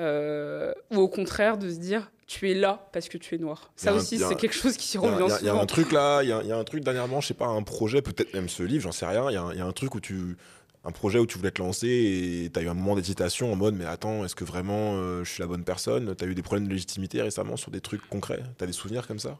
Euh, 0.00 0.74
Ou 0.90 0.96
au 0.98 1.08
contraire 1.08 1.56
de 1.56 1.70
se 1.70 1.78
dire 1.78 2.10
tu 2.26 2.50
es 2.50 2.54
là 2.54 2.88
parce 2.92 3.08
que 3.08 3.16
tu 3.18 3.34
es 3.36 3.38
noir. 3.38 3.70
Ça 3.76 3.94
aussi, 3.94 4.18
c'est 4.18 4.34
quelque 4.34 4.54
chose 4.54 4.76
qui 4.76 4.98
revient 4.98 5.22
a- 5.32 5.38
il 5.40 5.46
y 5.46 5.48
a 5.48 5.52
souvent. 5.52 5.62
un 5.62 5.66
truc 5.66 5.92
là, 5.92 6.22
il 6.24 6.28
y 6.28 6.32
a, 6.32 6.42
il 6.42 6.48
y 6.48 6.52
a 6.52 6.56
un 6.58 6.64
truc 6.64 6.82
dernièrement, 6.82 7.20
je 7.20 7.28
sais 7.28 7.34
pas, 7.34 7.46
un 7.46 7.62
projet, 7.62 8.02
peut-être 8.02 8.34
même 8.34 8.48
ce 8.48 8.62
livre, 8.64 8.82
j'en 8.82 8.92
sais 8.92 9.06
rien. 9.06 9.30
Il 9.30 9.34
y, 9.34 9.36
a 9.36 9.42
un- 9.42 9.52
il 9.52 9.58
y 9.58 9.60
a 9.60 9.64
un 9.64 9.72
truc 9.72 9.94
où 9.94 10.00
tu. 10.00 10.36
Un 10.84 10.92
projet 10.92 11.18
où 11.18 11.26
tu 11.26 11.36
voulais 11.38 11.50
te 11.50 11.60
lancer 11.60 11.88
et 11.88 12.50
tu 12.52 12.58
as 12.60 12.62
eu 12.62 12.68
un 12.68 12.74
moment 12.74 12.94
d'hésitation 12.94 13.52
en 13.52 13.56
mode 13.56 13.74
mais 13.74 13.86
attends, 13.86 14.24
est-ce 14.24 14.36
que 14.36 14.44
vraiment 14.44 14.94
euh, 14.96 15.24
je 15.24 15.30
suis 15.32 15.40
la 15.40 15.48
bonne 15.48 15.64
personne? 15.64 16.14
Tu 16.14 16.24
as 16.24 16.28
eu 16.28 16.34
des 16.34 16.42
problèmes 16.42 16.68
de 16.68 16.72
légitimité 16.72 17.20
récemment 17.22 17.56
sur 17.56 17.70
des 17.72 17.80
trucs 17.80 18.06
concrets? 18.08 18.42
Tu 18.58 18.62
as 18.62 18.66
des 18.68 18.72
souvenirs 18.72 19.06
comme 19.08 19.18
ça? 19.18 19.36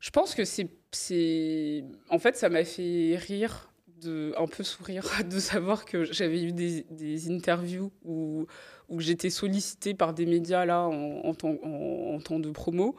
Je 0.00 0.08
pense 0.10 0.34
que 0.34 0.44
c'est, 0.44 1.84
en 2.08 2.18
fait, 2.18 2.36
ça 2.36 2.48
m'a 2.48 2.64
fait 2.64 3.16
rire, 3.16 3.70
de 4.02 4.34
un 4.38 4.46
peu 4.46 4.62
sourire, 4.64 5.04
de 5.30 5.38
savoir 5.38 5.84
que 5.84 6.04
j'avais 6.04 6.42
eu 6.42 6.52
des, 6.52 6.84
des 6.90 7.30
interviews 7.30 7.92
où, 8.04 8.46
où 8.88 9.00
j'étais 9.00 9.30
sollicitée 9.30 9.94
par 9.94 10.14
des 10.14 10.26
médias 10.26 10.64
là 10.64 10.82
en, 10.82 11.20
en 11.24 11.34
temps, 11.34 11.56
en- 11.62 12.14
en 12.14 12.20
temps 12.20 12.38
de 12.40 12.50
promo, 12.50 12.96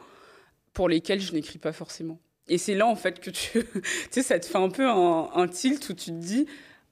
pour 0.72 0.88
lesquels 0.88 1.20
je 1.20 1.32
n'écris 1.32 1.58
pas 1.58 1.72
forcément. 1.72 2.18
Et 2.48 2.58
c'est 2.58 2.74
là 2.74 2.86
en 2.86 2.96
fait 2.96 3.20
que 3.20 3.30
tu, 3.30 3.50
tu 3.64 3.82
sais, 4.10 4.22
ça 4.22 4.38
te 4.38 4.46
fait 4.46 4.58
un 4.58 4.68
peu 4.70 4.86
un, 4.88 5.30
un 5.34 5.48
tilt 5.48 5.88
où 5.88 5.94
tu 5.94 6.06
te 6.10 6.10
dis. 6.18 6.46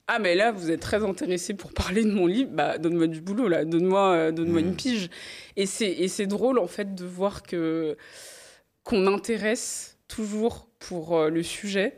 Ah 0.07 0.19
mais 0.19 0.35
là 0.35 0.51
vous 0.51 0.69
êtes 0.69 0.81
très 0.81 1.01
intéressé 1.03 1.53
pour 1.53 1.71
parler 1.71 2.03
de 2.03 2.11
mon 2.11 2.25
livre, 2.27 2.49
bah 2.51 2.77
donne-moi 2.77 3.07
du 3.07 3.21
boulot 3.21 3.47
là, 3.47 3.63
donne-moi 3.63 4.11
euh, 4.11 4.31
donne-moi 4.33 4.59
une 4.59 4.75
pige. 4.75 5.09
Et 5.55 5.65
c'est 5.65 5.89
et 5.89 6.09
c'est 6.09 6.27
drôle 6.27 6.59
en 6.59 6.67
fait 6.67 6.93
de 6.93 7.05
voir 7.05 7.41
que 7.41 7.95
qu'on 8.83 9.07
intéresse 9.07 9.97
toujours 10.09 10.67
pour 10.79 11.17
euh, 11.17 11.29
le 11.29 11.41
sujet, 11.41 11.95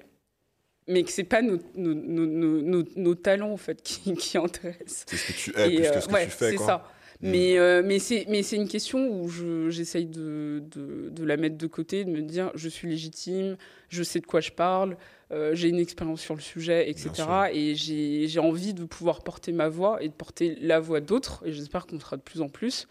mais 0.88 1.04
que 1.04 1.12
c'est 1.12 1.24
pas 1.24 1.42
nos, 1.42 1.58
nos, 1.76 1.94
nos, 1.94 2.26
nos- 2.26 2.62
nos- 2.62 2.88
nos 2.96 3.16
talents 3.16 3.52
en 3.52 3.58
fait 3.58 3.82
qui, 3.84 4.14
qui 4.16 4.38
intéressent. 4.38 5.06
C'est 5.08 5.18
ce 5.18 5.28
que 5.28 5.34
tu 5.34 5.60
es 5.60 5.74
Et, 5.74 5.76
plus 5.78 5.86
euh, 5.88 5.92
que 5.92 6.00
ce 6.02 6.08
que 6.08 6.14
ouais, 6.14 6.26
tu 6.26 6.32
fais. 6.32 6.52
c'est 6.52 6.58
ça. 6.64 6.88
Mm. 7.22 7.30
Mais, 7.30 7.58
euh, 7.58 7.82
mais 7.86 7.98
c'est 8.00 8.56
une 8.58 8.68
question 8.68 9.08
où 9.10 9.30
je- 9.30 9.70
j'essaye 9.70 10.06
de, 10.06 10.62
de, 10.76 11.10
de 11.10 11.24
la 11.24 11.38
mettre 11.38 11.58
de 11.58 11.68
côté, 11.68 12.04
de 12.04 12.10
me 12.12 12.22
dire 12.22 12.52
je 12.56 12.68
suis 12.68 12.90
légitime, 12.90 13.56
je 13.90 14.04
sais 14.04 14.20
de 14.20 14.26
quoi 14.26 14.42
je 14.42 14.52
parle, 14.52 14.98
euh, 15.32 15.56
j'ai 15.56 15.70
une 15.70 15.80
expérience 15.80 16.20
sur 16.22 16.36
le 16.36 16.42
sujet, 16.42 16.90
etc. 16.90 17.10
Et 17.54 17.74
j'ai 17.76 18.40
envie 18.40 18.74
de 18.74 18.84
pouvoir 18.84 19.24
porter 19.24 19.54
ma 19.54 19.70
voix 19.70 20.04
et 20.04 20.10
de 20.10 20.14
porter 20.14 20.56
la 20.62 20.80
voix 20.82 21.00
d'autres, 21.00 21.42
et 21.46 21.54
j'espère 21.54 21.88
qu'on 21.88 22.00
sera 22.02 22.18
de 22.18 22.22
plus 22.22 22.42
en 22.42 22.50
plus. 22.50 22.86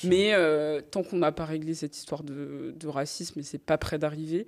Bien. 0.00 0.10
Mais 0.10 0.30
euh, 0.32 0.80
tant 0.80 1.02
qu'on 1.02 1.18
n'a 1.18 1.30
pas 1.30 1.44
réglé 1.44 1.74
cette 1.74 1.96
histoire 1.98 2.22
de, 2.24 2.74
de 2.74 2.88
racisme 2.88 3.38
et 3.40 3.42
c'est 3.42 3.58
pas 3.62 3.76
près 3.78 3.98
d'arriver, 3.98 4.46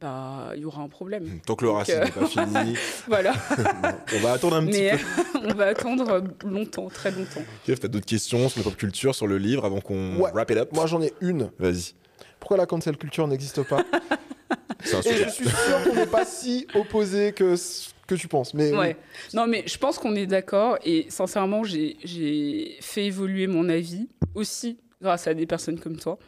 bah 0.00 0.52
il 0.54 0.62
y 0.62 0.64
aura 0.64 0.82
un 0.82 0.88
problème. 0.88 1.40
Tant 1.46 1.54
que 1.54 1.64
le 1.64 1.70
racisme 1.70 2.00
euh, 2.00 2.04
n'est 2.04 2.10
pas 2.10 2.26
fini, 2.26 2.76
voilà. 3.08 3.32
on 4.14 4.18
va 4.20 4.32
attendre 4.32 4.56
un 4.56 4.66
petit 4.66 4.80
Mais 4.82 4.96
peu. 5.32 5.38
on 5.44 5.54
va 5.54 5.66
attendre 5.66 6.22
longtemps, 6.44 6.88
très 6.88 7.10
longtemps. 7.10 7.42
Kev, 7.64 7.78
t'as 7.78 7.88
d'autres 7.88 8.06
questions 8.06 8.48
sur 8.48 8.60
la 8.60 8.64
pop 8.64 8.76
culture, 8.76 9.14
sur 9.14 9.26
le 9.26 9.38
livre, 9.38 9.64
avant 9.64 9.80
qu'on 9.80 10.16
Ouais. 10.16 10.30
wrap 10.32 10.50
it 10.50 10.58
up 10.58 10.70
Moi, 10.72 10.86
j'en 10.86 11.00
ai 11.02 11.12
une. 11.20 11.50
Vas-y. 11.58 11.94
Pourquoi 12.40 12.56
la 12.58 12.66
cancel 12.66 12.96
culture 12.96 13.26
n'existe 13.26 13.62
pas 13.62 13.82
Et 14.84 15.14
je 15.24 15.28
suis 15.30 15.48
sûr 15.48 15.84
qu'on 15.84 15.94
n'est 15.94 16.06
pas 16.06 16.24
si 16.24 16.66
opposés 16.74 17.32
que 17.32 17.54
que 18.06 18.14
tu 18.14 18.28
penses. 18.28 18.54
Mais 18.54 18.72
oui. 18.72 18.94
Non, 19.34 19.48
mais 19.48 19.64
je 19.66 19.76
pense 19.78 19.98
qu'on 19.98 20.14
est 20.14 20.26
d'accord. 20.26 20.78
Et 20.84 21.06
sincèrement, 21.08 21.64
j'ai- 21.64 21.96
j'ai 22.04 22.76
fait 22.80 23.06
évoluer 23.06 23.48
mon 23.48 23.68
avis 23.68 24.08
aussi 24.36 24.78
grâce 25.02 25.26
à 25.26 25.34
des 25.34 25.46
personnes 25.46 25.78
comme 25.78 25.96
toi. 25.96 26.18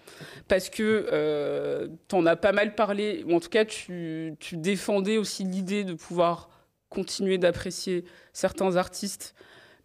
Parce 0.47 0.69
que 0.71 1.07
euh, 1.13 1.89
t'en 2.09 2.27
as 2.27 2.37
pas 2.37 2.53
mal 2.53 2.75
parlé. 2.75 3.25
ou 3.27 3.35
En 3.35 3.41
tout 3.41 3.49
cas, 3.49 3.65
tu, 3.65 4.35
tu 4.41 4.57
défendais 4.57 5.17
aussi 5.19 5.45
l'idée 5.45 5.85
de 5.85 5.95
pouvoir 5.95 6.51
continuer 6.91 7.39
d'apprécier 7.39 8.05
certains 8.33 8.77
artistes, 8.77 9.35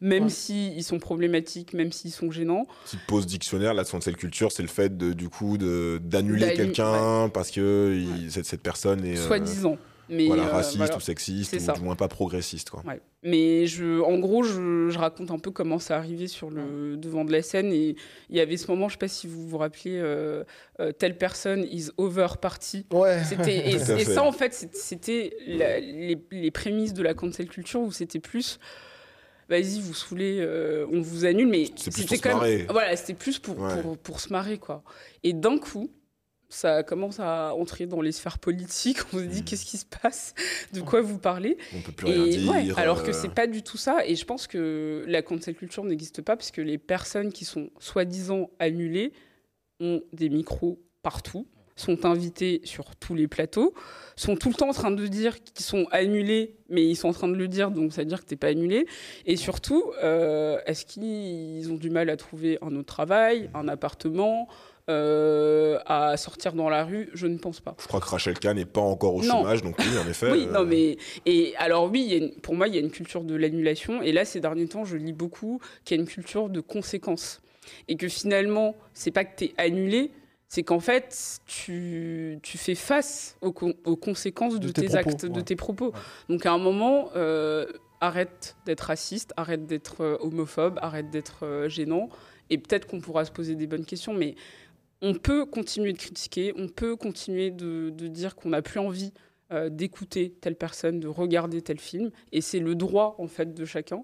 même 0.01 0.23
Ouais. 0.25 0.29
s'ils 0.29 0.83
sont 0.83 0.99
problématiques, 0.99 1.73
même 1.73 1.91
s'ils 1.91 2.11
sont 2.11 2.29
gênants. 2.31 2.65
Petite 2.85 3.05
pause 3.07 3.25
dictionnaire, 3.25 3.73
la 3.73 3.83
cancel 3.85 4.15
culture, 4.17 4.51
c'est 4.51 4.61
le 4.63 4.67
fait 4.69 4.97
de, 4.97 5.13
du 5.13 5.29
coup 5.29 5.57
d'annuler 5.57 5.99
D'annu- 6.47 6.55
quelqu'un 6.55 7.29
parce 7.33 7.51
que 7.51 7.93
il- 7.95 8.31
cette, 8.31 8.45
cette 8.45 8.61
personne 8.61 9.05
est 9.05 9.17
euh, 9.17 9.27
Soi-disant. 9.27 9.77
Mais 10.09 10.27
voilà, 10.27 10.47
euh, 10.47 10.51
raciste 10.51 10.77
voilà. 10.77 10.97
ou 10.97 10.99
sexiste 10.99 11.51
C'est 11.51 11.61
ou 11.61 11.65
ça. 11.65 11.73
du 11.73 11.81
moins 11.81 11.95
pas 11.95 12.07
progressiste. 12.09 12.69
Quoi. 12.69 12.83
Ouais. 12.85 12.99
Mais 13.23 13.65
je, 13.67 14.01
en 14.01 14.19
gros, 14.19 14.43
je, 14.43 14.89
je 14.89 14.97
raconte 14.99 15.31
un 15.31 15.39
peu 15.39 15.49
comment 15.51 15.79
ça 15.79 15.95
arrivé 15.97 16.27
sur 16.27 16.49
le 16.49 16.97
devant 16.97 17.23
de 17.23 17.31
la 17.31 17.41
scène. 17.41 17.71
Et 17.71 17.95
il 18.29 18.35
y 18.35 18.41
avait 18.41 18.57
ce 18.57 18.67
moment, 18.69 18.89
je 18.89 18.95
ne 18.95 18.99
sais 18.99 19.05
pas 19.05 19.07
si 19.07 19.27
vous 19.27 19.47
vous 19.47 19.57
rappelez, 19.57 19.97
euh, 19.97 20.43
euh, 20.81 20.91
telle 20.91 21.17
personne 21.17 21.63
is 21.71 21.87
over 21.97 22.27
party. 22.41 22.85
Ouais. 22.91 23.21
C'était, 23.23 23.69
et, 23.71 23.79
ça, 24.05 24.23
en 24.23 24.33
fait, 24.33 24.53
c'est- 24.53 24.75
c'était 24.75 25.33
les, 25.47 26.17
les 26.31 26.51
prémices 26.51 26.93
de 26.93 27.01
la 27.01 27.13
cancel 27.13 27.47
culture 27.47 27.79
où 27.79 27.91
c'était 27.93 28.19
plus. 28.19 28.59
Vas-y, 29.49 29.81
vous 29.81 29.93
saoulez, 29.93 30.37
euh, 30.39 30.85
on 30.91 31.01
vous 31.01 31.25
annule, 31.25 31.47
mais 31.47 31.65
C'est 31.75 31.91
plus 31.91 32.03
c'était 32.03 32.17
pour 32.17 32.17
se 32.17 32.37
quand 32.39 32.41
même-. 32.41 32.65
Voilà, 32.69 32.95
c'était 32.95 33.13
plus 33.13 33.39
pour, 33.39 33.59
Ouais. 33.59 33.81
pour, 33.81 33.97
pour 33.97 34.19
se 34.19 34.29
marrer, 34.31 34.57
quoi. 34.57 34.83
Et 35.23 35.33
d'un 35.33 35.57
coup, 35.57 35.89
ça 36.53 36.83
commence 36.83 37.19
à 37.19 37.53
entrer 37.55 37.85
dans 37.85 38.01
les 38.01 38.11
sphères 38.11 38.37
politiques. 38.39 38.99
On 39.13 39.17
se 39.19 39.23
dit 39.23 39.41
Mm. 39.41 39.43
qu'est-ce 39.45 39.65
qui 39.65 39.77
se 39.77 39.85
passe? 39.85 40.33
De 40.73 40.81
quoi 40.81 41.01
vous 41.01 41.17
parlez? 41.17 41.57
On 41.75 41.81
peut 41.81 41.91
plus 41.91 42.07
rien 42.07 42.25
dire. 42.27 42.49
ouais, 42.51 42.67
alors 42.77 43.03
que 43.03 43.09
euh, 43.09 43.13
c'est 43.13 43.33
pas 43.33 43.47
du 43.47 43.63
tout 43.63 43.77
ça. 43.77 44.05
Et 44.05 44.15
je 44.15 44.25
pense 44.25 44.47
que 44.47 45.03
la 45.07 45.21
cancel 45.21 45.55
culture 45.55 45.83
n'existe 45.83 46.21
pas 46.21 46.35
parce 46.35 46.51
que 46.51 46.61
les 46.61 46.77
personnes 46.77 47.31
qui 47.31 47.45
sont 47.45 47.69
soi-disant 47.79 48.49
annulées 48.59 49.13
ont 49.79 50.01
des 50.13 50.29
micros 50.29 50.79
partout, 51.01 51.47
sont 51.75 52.05
invitées 52.05 52.61
sur 52.63 52.95
tous 52.95 53.15
les 53.15 53.27
plateaux, 53.27 53.73
sont 54.15 54.35
tout 54.35 54.49
le 54.49 54.53
temps 54.53 54.69
en 54.69 54.73
train 54.73 54.91
de 54.91 55.07
dire 55.07 55.43
qu'ils 55.43 55.65
sont 55.65 55.87
annulés, 55.91 56.55
mais 56.69 56.85
ils 56.87 56.95
sont 56.95 57.09
en 57.09 57.13
train 57.13 57.27
de 57.27 57.33
le 57.35 57.47
dire, 57.47 57.71
donc 57.71 57.91
ça 57.93 58.01
veut 58.01 58.05
dire 58.07 58.21
que 58.21 58.25
t'es 58.27 58.35
pas 58.35 58.47
annulé. 58.49 58.85
Et 59.25 59.35
surtout, 59.35 59.83
euh, 60.03 60.59
est-ce 60.67 60.85
qu'ils 60.85 61.71
ont 61.71 61.75
du 61.75 61.89
mal 61.89 62.09
à 62.11 62.15
trouver 62.15 62.59
un 62.61 62.75
autre 62.75 62.85
travail, 62.93 63.49
un 63.55 63.67
appartement, 63.67 64.47
euh, 64.89 65.79
à 65.85 66.17
sortir 66.17 66.53
dans 66.53 66.69
la 66.69 66.83
rue 66.83 67.09
Je 67.13 67.27
ne 67.27 67.37
pense 67.37 67.59
pas. 67.59 67.75
Je 67.79 67.87
crois 67.87 67.99
que 67.99 68.05
Rachel 68.07 68.37
Kahn 68.37 68.57
n'est 68.57 68.65
pas 68.65 68.81
encore 68.81 69.15
au 69.15 69.21
Non. 69.23 69.37
chômage, 69.39 69.61
donc 69.61 69.75
oui, 69.79 69.85
en 70.03 70.07
effet. 70.09 70.29
Oui, 70.31 70.45
euh, 70.47 70.51
non, 70.51 70.65
mais. 70.65 70.97
Et 71.25 71.53
alors, 71.57 71.89
oui, 71.89 72.01
il 72.05 72.11
y 72.11 72.13
a 72.15 72.17
une- 72.25 72.31
pour 72.41 72.55
moi, 72.55 72.67
il 72.67 72.75
y 72.75 72.77
a 72.77 72.81
une 72.81 72.91
culture 72.91 73.23
de 73.23 73.35
l'annulation. 73.35 74.01
Et 74.01 74.11
là, 74.11 74.25
ces 74.25 74.39
derniers 74.39 74.67
temps, 74.67 74.85
je 74.85 74.97
lis 74.97 75.13
beaucoup 75.13 75.59
qu'il 75.85 75.97
y 75.97 75.99
a 75.99 76.01
une 76.01 76.07
culture 76.09 76.49
de 76.49 76.59
conséquences. 76.59 77.41
Et 77.87 77.95
que 77.95 78.09
finalement, 78.09 78.75
c'est 78.93 79.11
pas 79.11 79.23
que 79.23 79.37
tu 79.37 79.43
es 79.45 79.53
annulé, 79.57 80.11
c'est 80.49 80.63
qu'en 80.63 80.81
fait, 80.81 81.39
tu, 81.45 82.37
tu 82.43 82.57
fais 82.57 82.75
face 82.75 83.37
aux, 83.41 83.53
con- 83.53 83.73
aux 83.85 83.95
conséquences 83.95 84.55
de, 84.59 84.67
De 84.67 84.71
tes 84.73 84.81
tes, 84.81 84.87
propos, 84.87 85.09
actes, 85.09 85.25
de 85.25 85.41
tes 85.41 85.55
propos. 85.55 85.93
Donc, 86.29 86.45
à 86.45 86.51
un 86.51 86.57
moment, 86.57 87.09
euh, 87.15 87.65
arrête 88.01 88.57
d'être 88.65 88.81
raciste, 88.81 89.33
arrête 89.37 89.65
d'être 89.65 90.17
homophobe, 90.21 90.77
arrête 90.81 91.09
d'être 91.09 91.65
gênant. 91.69 92.09
Et 92.49 92.57
peut-être 92.57 92.85
qu'on 92.85 92.99
pourra 92.99 93.23
se 93.23 93.31
poser 93.31 93.55
des 93.55 93.65
bonnes 93.65 93.85
questions, 93.85 94.13
mais 94.13 94.35
on 95.03 95.13
peut 95.13 95.45
continuer 95.45 95.93
de 95.93 95.97
critiquer, 95.99 96.53
on 96.57 96.67
peut 96.67 96.95
continuer 96.95 97.51
de, 97.51 97.91
de 97.91 98.07
dire 98.07 98.35
qu'on 98.35 98.49
n'a 98.49 98.61
plus 98.63 98.79
envie 98.79 99.13
euh, 99.51 99.69
d'écouter 99.69 100.33
telle 100.41 100.55
personne, 100.55 100.99
de 100.99 101.07
regarder 101.07 101.61
tel 101.61 101.79
film, 101.79 102.09
et 102.31 102.41
c'est 102.41 102.59
le 102.59 102.73
droit 102.73 103.15
en 103.19 103.27
fait 103.27 103.53
de 103.53 103.65
chacun. 103.65 104.01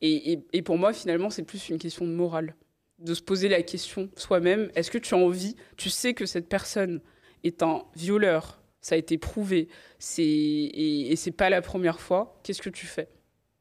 Et, 0.00 0.32
et- 0.32 0.46
et 0.52 0.62
pour 0.62 0.78
moi, 0.78 0.92
finalement, 0.92 1.30
c'est 1.30 1.42
plus 1.42 1.68
une 1.70 1.78
question 1.78 2.04
de 2.06 2.12
morale, 2.12 2.54
de 3.00 3.14
se 3.14 3.22
poser 3.22 3.48
la 3.48 3.62
question 3.62 4.10
soi-même 4.16 4.70
est-ce 4.76 4.90
que 4.90 4.98
tu 4.98 5.14
as 5.14 5.18
envie 5.18 5.56
Tu 5.76 5.90
sais 5.90 6.14
que 6.14 6.26
cette 6.26 6.48
personne 6.48 7.00
est 7.42 7.62
un 7.62 7.82
violeur, 7.96 8.62
ça 8.80 8.94
a 8.94 8.98
été 8.98 9.16
prouvé, 9.18 9.68
c'est 9.98 10.22
et, 10.22 11.10
et 11.10 11.16
c'est 11.16 11.30
pas 11.32 11.48
la 11.50 11.62
première 11.62 12.00
fois. 12.00 12.38
Qu'est-ce 12.44 12.62
que 12.62 12.70
tu 12.70 12.86
fais? 12.86 13.08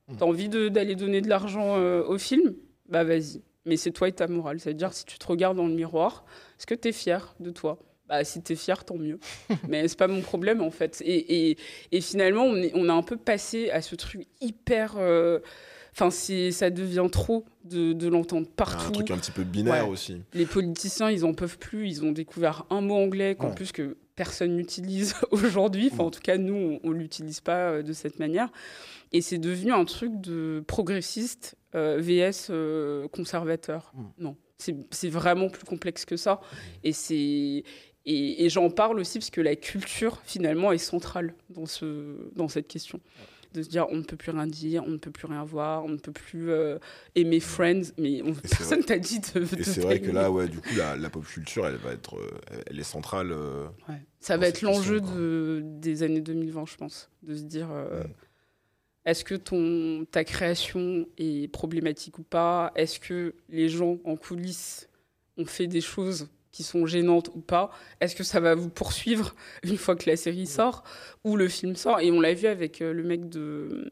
Mm. 0.09 0.17
T'as 0.17 0.25
envie 0.25 0.49
d'aller 0.49 0.95
donner 0.95 1.21
de 1.21 1.29
l'argent 1.29 1.77
euh, 1.77 2.03
au 2.03 2.17
film? 2.17 2.55
Bah 2.89 3.05
vas-y. 3.05 3.41
Mais 3.65 3.77
c'est 3.77 3.91
toi 3.91 4.07
et 4.07 4.11
ta 4.11 4.27
morale. 4.27 4.59
C'est-à-dire, 4.59 4.93
si 4.93 5.05
tu 5.05 5.17
te 5.17 5.25
regardes 5.25 5.57
dans 5.57 5.67
le 5.67 5.73
miroir, 5.73 6.25
est-ce 6.59 6.65
que 6.67 6.75
tu 6.75 6.89
es 6.89 6.91
fier 6.91 7.33
de 7.39 7.49
toi? 7.51 7.79
Bah, 8.09 8.23
si 8.25 8.41
tu 8.43 8.53
es 8.53 8.55
fier, 8.57 8.83
tant 8.83 8.97
mieux. 8.97 9.19
Mais 9.69 9.87
c'est 9.87 9.97
pas 9.97 10.07
mon 10.07 10.21
problème, 10.21 10.61
en 10.61 10.71
fait. 10.71 11.01
Et, 11.05 11.51
et- 11.51 11.57
et 11.91 12.01
finalement, 12.01 12.43
on, 12.43 12.55
est, 12.57 12.71
on 12.75 12.89
a 12.89 12.93
un 12.93 13.03
peu 13.03 13.15
passé 13.17 13.69
à 13.71 13.81
ce 13.81 13.95
truc 13.95 14.27
hyper. 14.41 14.95
euh, 14.97 15.39
Enfin, 15.95 16.09
ça 16.09 16.69
devient 16.69 17.07
trop 17.11 17.45
de, 17.65 17.93
de 17.93 18.07
l'entendre 18.07 18.47
Un 18.47 18.51
partout. 18.55 18.91
truc 18.91 19.11
un 19.11 19.17
petit 19.17 19.31
peu 19.31 19.43
binaire 19.43 19.85
Ouais. 19.85 19.91
aussi. 19.91 20.21
Les 20.33 20.45
politiciens, 20.45 21.09
ils 21.11 21.23
en 21.23 21.33
peuvent 21.33 21.57
plus. 21.59 21.87
Ils 21.87 22.03
ont 22.03 22.11
découvert 22.11 22.65
un 22.69 22.81
mot 22.81 22.95
anglais 22.95 23.35
qu'en 23.35 23.49
Ouais. 23.49 23.55
plus 23.55 23.71
que 23.71 23.97
personne 24.15 24.55
n'utilise 24.55 25.13
aujourd'hui. 25.31 25.89
Enfin, 25.93 26.03
en 26.03 26.11
tout 26.11 26.19
cas, 26.21 26.37
nous, 26.37 26.55
on, 26.83 26.89
on 26.89 26.91
l'utilise 26.91 27.41
pas 27.41 27.69
euh, 27.69 27.83
de 27.83 27.93
cette 27.93 28.17
manière. 28.19 28.49
Et 29.11 29.21
c'est 29.21 29.37
devenu 29.37 29.71
un 29.71 29.85
truc 29.85 30.19
de 30.19 30.63
progressiste 30.67 31.55
euh, 31.75 31.97
VS 31.99 32.47
euh, 32.49 33.07
conservateur. 33.09 33.91
Mm. 33.95 34.03
Non, 34.23 34.35
c'est 34.57 35.09
vraiment 35.09 35.49
plus 35.49 35.65
complexe 35.65 36.05
que 36.05 36.17
ça. 36.17 36.39
Et 36.83 36.93
c'est 36.93 37.63
et, 38.05 38.45
et 38.45 38.49
j'en 38.49 38.69
parle 38.69 38.99
aussi 38.99 39.19
parce 39.19 39.29
que 39.29 39.41
la 39.41 39.55
culture 39.55 40.21
finalement 40.25 40.71
est 40.71 40.77
centrale 40.77 41.35
dans 41.49 41.65
ce 41.65 42.31
dans 42.35 42.47
cette 42.49 42.67
question 42.67 42.99
de 43.53 43.61
se 43.63 43.69
dire 43.69 43.85
on 43.91 43.97
ne 43.97 44.01
peut 44.03 44.15
plus 44.17 44.31
rien 44.31 44.47
dire, 44.47 44.83
on 44.85 44.91
ne 44.91 44.97
peut 44.97 45.11
plus 45.11 45.27
rien 45.27 45.43
voir, 45.43 45.85
on 45.85 45.89
ne 45.89 45.97
peut 45.97 46.11
plus 46.11 46.49
euh, 46.49 46.77
aimer 47.15 47.39
Friends, 47.39 47.91
mais 47.97 48.21
on- 48.23 48.33
personne 48.33 48.83
t'a 48.83 48.97
dit 48.97 49.19
de, 49.19 49.39
de 49.41 49.59
Et 49.59 49.63
c'est 49.63 49.81
vrai 49.81 50.01
que 50.01 50.11
là, 50.11 50.31
ouais, 50.31 50.47
du 50.47 50.59
coup, 50.59 50.69
la, 50.77 50.95
la 50.95 51.09
pop 51.09 51.25
culture, 51.25 51.65
elle 51.67 51.75
va 51.77 51.91
être, 51.91 52.17
euh, 52.17 52.29
elle 52.67 52.79
est 52.79 52.83
centrale. 52.83 53.31
euh, 53.31 53.67
Ouais. 53.87 54.01
Ça 54.19 54.37
va 54.37 54.47
être 54.47 54.61
l'enjeu 54.61 54.99
de, 55.01 55.61
des 55.63 56.03
années 56.03 56.21
2020, 56.21 56.65
je 56.65 56.77
pense, 56.77 57.09
de 57.23 57.35
se 57.35 57.43
dire 57.43 57.67
euh, 57.71 58.03
Mm. 58.03 58.07
est-ce 59.05 59.23
que 59.25 59.35
ton, 59.35 60.05
ta 60.09 60.23
création 60.23 61.05
est 61.17 61.51
problématique 61.51 62.19
ou 62.19 62.23
pas? 62.23 62.71
Est-ce 62.75 62.99
que 62.99 63.35
les 63.49 63.69
gens 63.69 63.97
en 64.05 64.15
coulisses 64.15 64.87
ont 65.37 65.45
fait 65.45 65.67
des 65.67 65.81
choses 65.81 66.27
qui 66.53 66.63
sont 66.63 66.85
gênantes 66.85 67.29
ou 67.35 67.41
pas 67.41 67.69
Est-ce 67.99 68.15
que 68.15 68.23
ça 68.23 68.39
va 68.39 68.55
vous 68.55 68.69
poursuivre 68.69 69.35
une 69.63 69.75
fois 69.75 69.97
que 69.97 70.09
la 70.09 70.15
série 70.15 70.47
sort 70.47 70.83
ou 71.25 71.35
le 71.35 71.49
film 71.49 71.75
sort? 71.75 71.99
Et 71.99 72.09
on 72.11 72.21
l'a 72.21 72.33
vu 72.33 72.47
avec 72.47 72.81
euh, 72.81 72.93
le 72.93 73.03
mec 73.03 73.27
de. 73.27 73.89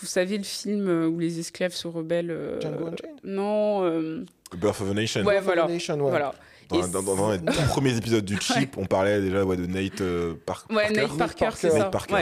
Vous 0.00 0.06
savez, 0.06 0.38
le 0.38 0.44
film 0.44 0.88
euh, 0.88 1.06
où 1.06 1.18
les 1.18 1.38
esclaves 1.38 1.72
se 1.74 1.86
rebellent 1.86 2.30
euh, 2.30 2.60
Django 2.60 2.86
Unchained? 2.88 3.16
Non. 3.24 3.84
euh, 3.84 4.24
Birth 4.56 4.80
of 4.80 4.90
a 4.90 4.94
Nation. 4.94 5.22
Ouais, 5.24 5.40
voilà. 5.40 5.66
Nation, 5.66 5.94
ouais. 5.96 6.10
Voilà. 6.10 6.34
Dans, 6.68 6.88
dans- 6.88 7.02
dans- 7.02 7.16
dans 7.16 7.30
les 7.32 7.38
tout 7.38 7.44
premiers 7.68 7.94
épisodes 7.96 8.24
du 8.24 8.38
Chip, 8.40 8.78
on 8.78 8.86
parlait 8.86 9.20
déjà 9.20 9.44
ouais, 9.44 9.56
de 9.58 9.66
Nate 9.66 10.00
euh, 10.00 10.34
Par- 10.46 10.66
Ouais, 10.70 10.84
Parker. 10.84 10.94
Nate 11.00 11.16
Parker, 11.18 11.44
Parker. 11.44 11.56
c'est 11.60 11.70
ça. 11.70 11.78
Nate 11.80 11.90
Parker. 11.92 12.14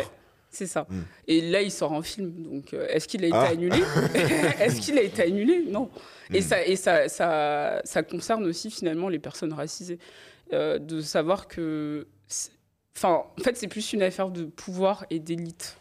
C'est 0.51 0.66
ça. 0.66 0.86
Mm. 0.90 0.98
Et 1.28 1.40
là, 1.51 1.62
il 1.62 1.70
sort 1.70 1.93
un 1.93 2.02
film. 2.02 2.31
Donc, 2.43 2.74
euh, 2.74 2.86
est-ce 2.89 3.06
qu'il 3.06 3.22
a 3.24 3.28
été 3.28 3.36
Ah. 3.36 3.48
annulé 3.51 3.78
Est-ce 4.60 4.81
qu'il 4.81 4.98
a 4.98 5.02
été 5.02 5.22
annulé? 5.22 5.64
Non. 5.68 5.89
Et, 6.32 6.40
Mm. 6.40 6.43
ça, 6.43 6.66
et 6.66 6.77
ça, 6.77 7.09
ça, 7.09 7.81
ça 7.85 8.02
concerne 8.02 8.44
aussi 8.44 8.70
finalement 8.70 9.09
les 9.09 9.18
personnes 9.20 9.52
racisées. 9.52 9.98
Euh, 10.52 10.78
de 10.78 11.01
savoir 11.01 11.47
que. 11.47 12.09
Enfin, 12.97 13.22
en 13.39 13.43
fait, 13.43 13.56
c'est 13.56 13.68
plus 13.68 13.93
une 13.93 14.02
affaire 14.02 14.31
de 14.31 14.44
pouvoir 14.44 15.06
et 15.10 15.20
d'élite. 15.20 15.77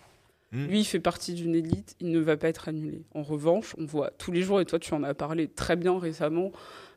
Mm. 0.51 0.65
Lui, 0.67 0.79
il 0.81 0.85
fait 0.85 0.99
partie 0.99 1.33
d'une 1.33 1.55
élite, 1.55 1.95
il 1.99 2.11
ne 2.11 2.19
va 2.19 2.37
pas 2.37 2.49
être 2.49 2.69
annulé. 2.69 3.03
En 3.15 3.23
revanche, 3.23 3.75
on 3.79 3.85
voit 3.85 4.11
tous 4.17 4.31
les 4.31 4.41
jours, 4.43 4.61
et 4.61 4.65
toi, 4.65 4.77
tu 4.79 4.93
en 4.93 5.03
as 5.03 5.13
parlé 5.15 5.47
très 5.47 5.75
bien 5.75 5.97
récemment, 5.99 6.51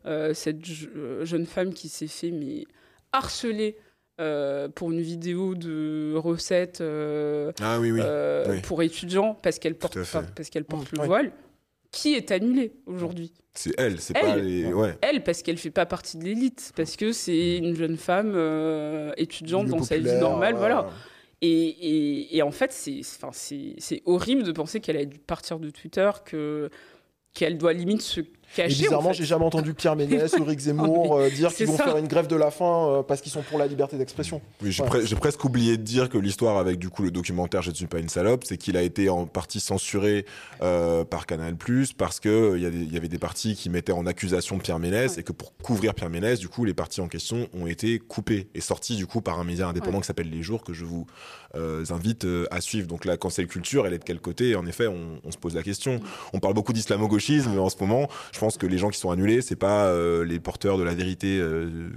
euh, 0.06 0.32
cette 0.34 0.64
je- 0.64 1.24
jeune 1.24 1.46
femme 1.46 1.72
qui 1.72 1.88
s'est 1.88 2.06
fait 2.06 2.30
mais, 2.30 2.64
harceler 3.12 3.76
euh, 4.20 4.68
pour 4.68 4.92
une 4.92 5.00
vidéo 5.00 5.54
de 5.54 6.14
recettes 6.16 6.80
euh, 6.80 7.52
Ah 7.60 7.78
oui, 7.80 7.90
oui. 7.92 8.00
euh, 8.02 8.44
oui. 8.48 8.60
pour 8.62 8.82
étudiants 8.82 9.34
parce 9.42 9.58
qu'elle 9.58 9.74
porte, 9.74 9.98
pas- 10.12 10.22
parce 10.34 10.50
qu'elle 10.50 10.64
porte 10.64 10.92
le 10.92 11.04
voile. 11.04 11.32
Qui 11.90 12.14
est 12.14 12.30
annulée 12.30 12.72
aujourd'hui? 12.86 13.32
C'est 13.54 13.74
elle, 13.78 14.00
c'est 14.00 14.16
Elle. 14.16 14.22
pas 14.22 14.36
les. 14.36 14.72
Ouais. 14.72 14.96
Elle, 15.02 15.22
parce 15.22 15.42
qu'elle 15.42 15.58
fait 15.58 15.70
pas 15.70 15.84
partie 15.84 16.16
de 16.16 16.24
l'élite, 16.24 16.72
parce 16.74 16.96
que 16.96 17.12
c'est 17.12 17.58
une 17.58 17.74
jeune 17.76 17.98
femme 17.98 18.32
euh, 18.34 19.12
étudiante 19.18 19.64
Milieu 19.66 19.76
dans 19.78 19.82
sa 19.84 19.98
vie 19.98 20.14
normale, 20.18 20.54
voilà. 20.54 20.88
Et, 21.42 21.48
et, 21.50 22.36
et 22.36 22.42
en 22.42 22.50
fait, 22.50 22.72
c'est 22.72 23.00
enfin, 23.00 23.28
c'est 23.32 23.74
c'est 23.76 24.00
horrible 24.06 24.42
de 24.44 24.52
penser 24.52 24.80
qu'elle 24.80 24.96
a 24.96 25.04
dû 25.04 25.18
partir 25.18 25.58
de 25.58 25.68
Twitter, 25.68 26.10
que 26.24 26.70
qu'elle 27.34 27.58
doit 27.58 27.74
limite 27.74 28.00
se 28.00 28.22
Et 28.58 28.64
en 28.64 28.66
bizarrement, 28.66 29.08
fait. 29.10 29.14
j'ai 29.14 29.24
jamais 29.24 29.44
entendu 29.44 29.74
Pierre 29.74 29.96
Ménès 29.96 30.32
ou 30.38 30.44
Rick 30.44 30.60
Zemmour 30.60 31.16
euh, 31.16 31.30
dire 31.30 31.54
qu'ils 31.54 31.66
vont 31.66 31.76
ça. 31.76 31.84
faire 31.84 31.96
une 31.96 32.06
grève 32.08 32.26
de 32.26 32.36
la 32.36 32.50
faim 32.50 32.86
euh, 32.88 33.02
parce 33.02 33.20
qu'ils 33.20 33.32
sont 33.32 33.42
pour 33.42 33.58
la 33.58 33.66
liberté 33.66 33.96
d'expression. 33.96 34.40
Oui, 34.62 34.72
j'ai 34.72 34.82
Ouais. 34.82 34.88
pre- 34.88 35.06
j'ai 35.06 35.16
presque 35.16 35.42
oublié 35.44 35.76
de 35.76 35.82
dire 35.82 36.08
que 36.08 36.18
l'histoire 36.18 36.58
avec 36.58 36.78
du 36.78 36.88
coup 36.90 37.02
le 37.02 37.10
documentaire 37.10 37.62
Je 37.62 37.70
ne 37.70 37.74
suis 37.74 37.86
pas 37.86 37.98
une 37.98 38.08
salope, 38.08 38.44
c'est 38.44 38.56
qu'il 38.58 38.76
a 38.76 38.82
été 38.82 39.08
en 39.08 39.26
partie 39.26 39.60
censuré 39.60 40.26
euh, 40.62 41.04
par 41.04 41.26
Canal+ 41.26 41.54
parce 41.96 42.20
que 42.20 42.28
euh, 42.28 42.58
il 42.58 42.92
y, 42.92 42.96
avait 42.96 43.08
des 43.08 43.18
parties 43.18 43.54
qui 43.54 43.70
mettaient 43.70 43.92
en 43.92 44.06
accusation 44.06 44.58
Pierre 44.58 44.78
Ménès 44.78 45.12
Ouais. 45.14 45.20
et 45.20 45.22
que 45.22 45.32
pour 45.32 45.52
couvrir 45.62 45.94
Pierre 45.94 46.10
Ménès, 46.10 46.38
du 46.38 46.48
coup 46.48 46.64
les 46.64 46.74
parties 46.74 47.00
en 47.00 47.08
question 47.08 47.48
ont 47.54 47.66
été 47.66 47.98
coupées 47.98 48.48
et 48.54 48.60
sorties 48.60 48.96
du 48.96 49.06
coup 49.06 49.20
par 49.20 49.40
un 49.40 49.44
média 49.44 49.66
indépendant 49.68 49.96
Ouais. 49.96 50.00
qui 50.02 50.06
s'appelle 50.06 50.30
Les 50.30 50.42
Jours 50.42 50.62
que 50.62 50.72
je 50.72 50.84
vous 50.84 51.06
euh, 51.54 51.84
invite 51.90 52.24
euh, 52.24 52.46
à 52.50 52.60
suivre. 52.60 52.86
Donc 52.86 53.04
la 53.04 53.16
cancel 53.16 53.46
culture, 53.46 53.86
elle 53.86 53.92
est 53.94 53.98
de 53.98 54.04
quel 54.04 54.20
côté? 54.20 54.56
En 54.56 54.66
effet, 54.66 54.86
on, 54.86 55.20
on 55.24 55.30
se 55.30 55.38
pose 55.38 55.54
la 55.54 55.62
question. 55.62 56.00
On 56.32 56.40
parle 56.40 56.54
beaucoup 56.54 56.72
d'islamo-gauchisme 56.72 57.58
en 57.58 57.68
ce 57.68 57.76
moment. 57.80 58.08
Je 58.32 58.38
pense 58.38 58.56
que 58.56 58.66
les 58.66 58.78
gens 58.78 58.90
qui 58.90 58.98
sont 58.98 59.10
annulés, 59.10 59.42
c'est 59.42 59.56
pas 59.56 59.86
euh, 59.86 60.24
les 60.24 60.40
porteurs 60.40 60.78
de 60.78 60.82
la 60.82 60.94
vérité. 60.94 61.38
euh, 61.40 61.90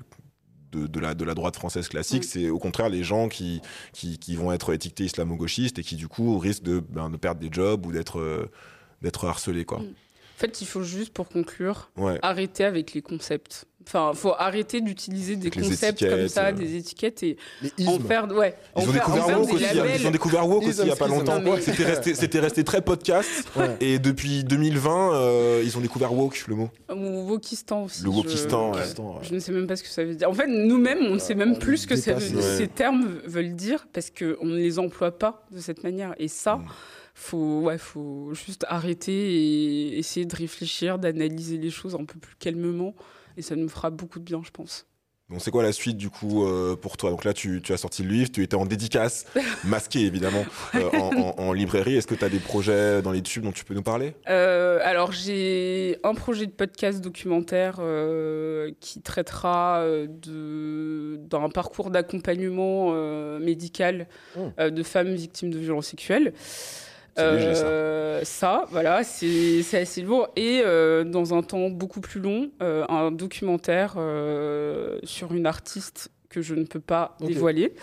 de, 0.72 0.88
de 0.88 0.99
la, 0.99 1.14
de 1.15 1.23
la 1.23 1.36
droite 1.36 1.56
française 1.56 1.88
classique, 1.88 2.23
Oui. 2.23 2.30
c'est 2.30 2.49
au 2.49 2.60
contraire 2.60 2.90
les 2.90 3.02
gens 3.03 3.30
qui, 3.30 3.61
qui, 3.94 4.18
qui 4.19 4.36
vont 4.36 4.52
être 4.52 4.73
étiquetés 4.73 5.06
islamo-gauchistes 5.06 5.80
et 5.80 5.84
qui 5.84 5.95
du 5.95 6.10
coup 6.10 6.38
risquent 6.38 6.64
de, 6.64 6.80
ben, 6.82 7.10
de 7.10 7.15
perdre 7.15 7.40
des 7.40 7.48
jobs 7.49 7.86
ou 7.86 7.94
d'être 7.94 8.49
d'être 9.02 9.23
harcelés 9.26 9.64
quoi. 9.64 9.80
Mm. 9.80 9.84
En 9.84 10.38
fait, 10.38 10.60
il 10.60 10.68
faut 10.68 10.84
juste, 10.84 11.14
pour 11.14 11.30
conclure, 11.30 11.90
Ouais. 11.95 12.19
arrêter 12.22 12.65
avec 12.65 12.94
les 12.94 13.02
concepts. 13.02 13.68
Enfin, 13.88 14.12
il 14.14 14.18
faut 14.18 14.34
arrêter 14.38 14.82
d'utiliser 14.82 15.36
des 15.36 15.48
Avec 15.48 15.62
concepts 15.64 16.10
comme 16.10 16.28
ça, 16.28 16.48
euh. 16.48 16.52
des 16.53 16.76
étiquettes 16.76 17.22
et 17.22 17.38
en 17.86 17.99
faire, 17.99 18.28
ouais, 18.32 18.56
en 18.74 18.82
Ils 18.82 18.90
ont, 18.90 18.91
faire, 18.91 19.06
découvert 19.06 19.40
woke 19.40 19.53
aussi, 19.53 19.66
hein. 19.66 19.74
labels. 19.76 20.02
ils 20.02 20.07
ont 20.07 20.12
découvert 20.12 20.48
woke 20.49 20.64
aussi 20.64 20.80
il 20.82 20.88
y 20.88 20.91
a 20.91 20.95
pas 20.95 21.07
longtemps. 21.07 21.40
mais- 21.40 21.62
C'était 21.62 21.84
resté, 21.86 22.16
c'était 22.16 22.40
resté 22.40 22.64
très 22.64 22.82
podcast 22.82 23.30
Ouais. 23.56 23.78
et 23.82 23.99
depuis 23.99 24.44
2020 24.44 25.14
euh, 25.14 25.62
ils 25.64 25.78
ont 25.78 25.82
découvert 25.82 26.14
woke 26.14 26.45
le 26.48 26.56
mot. 26.56 26.70
Ou 26.91 27.30
Wokistan 27.30 27.84
aussi. 27.84 28.03
Le 28.03 28.12
je- 28.12 28.16
wokistan, 28.18 28.72
ouais. 28.74 28.80
Ouais. 28.99 29.20
Je 29.22 29.34
ne 29.36 29.40
sais 29.40 29.52
même 29.52 29.68
pas 29.68 29.76
ce 29.76 29.84
que 29.84 29.90
ça 29.90 30.03
veut 30.03 30.16
dire. 30.16 30.30
En 30.30 30.34
fait, 30.34 30.48
nous-mêmes, 30.48 30.99
on 31.07 31.14
ne 31.14 31.20
sait 31.20 31.36
même 31.36 31.52
on 31.52 31.60
plus 31.60 31.78
ce 31.78 31.88
que 31.88 31.95
ça 31.95 32.14
dépasse, 32.14 32.32
veut- 32.32 32.38
ouais. 32.41 32.57
ces 32.57 32.68
termes 32.68 33.20
veulent 33.26 33.56
dire 33.56 33.88
parce 33.94 34.10
qu'on 34.10 34.45
ne 34.45 34.56
les 34.57 34.80
emploie 34.80 35.12
pas 35.18 35.45
de 35.52 35.60
cette 35.60 35.84
manière. 35.84 36.16
Et 36.18 36.28
ça, 36.28 36.56
Mm. 36.56 36.66
faut, 37.14 37.62
ouais, 37.62 37.78
faut 37.78 38.34
juste 38.34 38.66
arrêter 38.68 39.14
et 39.14 39.98
essayer 39.99 40.26
de 40.26 40.36
réfléchir, 40.36 40.98
d'analyser 40.99 41.57
les 41.57 41.70
choses 41.70 41.94
un 41.95 42.03
peu 42.06 42.18
plus 42.20 42.36
calmement. 42.40 42.94
Et 43.38 43.41
ça 43.41 43.56
nous 43.56 43.70
fera 43.70 43.90
beaucoup 43.90 44.20
de 44.20 44.24
bien, 44.24 44.41
je 44.44 44.52
pense. 44.52 44.88
Donc 45.32 45.41
c'est 45.41 45.49
quoi 45.49 45.64
la 45.64 45.72
suite 45.72 45.98
du 45.98 46.12
coup 46.12 46.45
euh, 46.45 46.76
pour 46.76 46.98
toi? 46.98 47.10
Donc 47.10 47.24
là 47.24 47.34
tu, 47.34 47.60
tu, 47.64 47.74
as 47.74 47.78
sorti 47.78 48.03
le 48.03 48.10
livre, 48.10 48.32
tu 48.32 48.44
étais 48.44 48.56
en 48.56 48.68
dédicace, 48.68 49.26
masqué 49.64 50.02
évidemment, 50.02 50.45
euh, 50.76 50.88
en, 50.91 51.18
en, 51.18 51.36
en, 51.40 51.52
librairie. 51.52 51.95
Est-ce 51.95 52.06
que 52.06 52.14
tu 52.14 52.24
as 52.24 52.30
des 52.30 52.38
projets 52.38 53.02
dans 53.02 53.12
les 53.12 53.24
tubes 53.24 53.44
dont 53.44 53.52
tu 53.52 53.66
peux 53.66 53.74
nous 53.74 53.82
parler? 53.82 54.14
Euh, 54.30 54.80
Alors 54.84 55.12
j'ai 55.14 55.98
un 56.03 56.14
projet 56.14 56.45
de 56.45 56.52
podcast 56.52 57.02
documentaire 57.02 57.82
qui 58.80 59.02
traitera 59.02 59.84
d'un 60.28 61.49
parcours 61.49 61.90
d'accompagnement 61.90 62.94
médical 63.40 64.07
mmh. 64.36 64.70
de 64.70 64.84
femmes 64.84 65.16
victimes 65.16 65.49
de 65.49 65.57
violences 65.57 65.88
sexuelles. 65.88 66.34
Euh, 67.18 68.20
ça. 68.20 68.26
ça. 68.26 68.66
voilà, 68.70 69.04
c'est 69.04 69.64
assez 69.74 70.02
lourd. 70.02 70.30
Et 70.36 70.62
euh, 70.64 71.04
dans 71.04 71.34
un 71.34 71.44
temps 71.44 71.70
beaucoup 71.70 72.02
plus 72.02 72.20
long, 72.20 72.52
euh, 72.62 72.86
un 72.90 73.12
documentaire 73.12 73.96
sur 75.04 75.34
une 75.34 75.46
artiste 75.46 76.10
que 76.30 76.42
je 76.42 76.56
ne 76.56 76.66
peux 76.66 76.80
pas 76.80 77.16
okay. 77.20 77.34
dévoiler. 77.34 77.74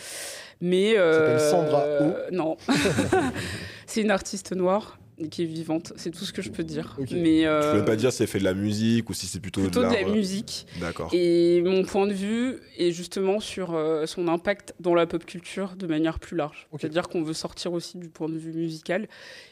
Mais. 0.61 0.95
Sandra. 1.39 1.85
Non. 2.31 2.57
c'est 3.87 4.03
une 4.03 4.11
artiste 4.11 4.53
noire 4.53 4.99
qui 5.31 5.43
est 5.43 5.47
vivante. 5.47 5.93
C'est 5.97 6.11
tout 6.11 6.25
ce 6.25 6.33
que 6.33 6.43
je 6.43 6.51
peux 6.51 6.65
dire. 6.65 6.97
Okay. 6.99 7.21
Mais 7.21 7.47
euh, 7.47 7.75
je 7.75 7.79
peux 7.79 7.85
pas 7.85 7.97
dire 7.97 8.13
si 8.13 8.23
elle 8.23 8.29
fait 8.29 8.39
de 8.39 8.45
la 8.45 8.55
musique 8.55 9.09
ou 9.11 9.15
si 9.15 9.27
c'est 9.27 9.41
plutôt, 9.41 9.63
plutôt 9.63 9.83
de, 9.83 9.89
de 9.89 9.93
la 9.93 10.05
musique. 10.09 10.67
D'accord. 10.81 11.11
Et 11.13 11.63
mon 11.63 11.85
point 11.85 12.07
de 12.07 12.13
vue 12.13 12.59
est 12.79 12.93
justement 12.93 13.41
sur 13.41 13.75
euh, 13.75 14.07
son 14.07 14.29
impact 14.29 14.75
dans 14.81 14.95
la 14.95 15.07
pop 15.07 15.25
culture 15.25 15.77
de 15.77 15.87
manière 15.87 16.19
plus 16.19 16.37
large. 16.37 16.69
Okay. 16.73 16.83
C'est-à-dire 16.83 17.09
qu'on 17.09 17.23
veut 17.23 17.35
sortir 17.35 17.73
aussi 17.73 17.99
du 17.99 18.09
point 18.09 18.29
de 18.29 18.39
vue 18.39 18.53
musical. 18.53 19.09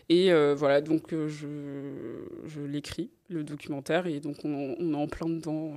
Et 0.09 0.33
euh, 0.33 0.55
voilà, 0.57 0.81
donc 0.81 1.13
euh, 1.13 1.29
je, 1.29 1.47
je 2.49 2.61
l'écris, 2.61 3.11
le 3.29 3.45
documentaire, 3.45 4.07
et 4.07 4.21
donc 4.21 4.39
on, 4.45 4.75
on, 4.79 4.93
est 4.93 4.97
en 4.97 5.07
plein 5.07 5.29
dedans 5.29 5.75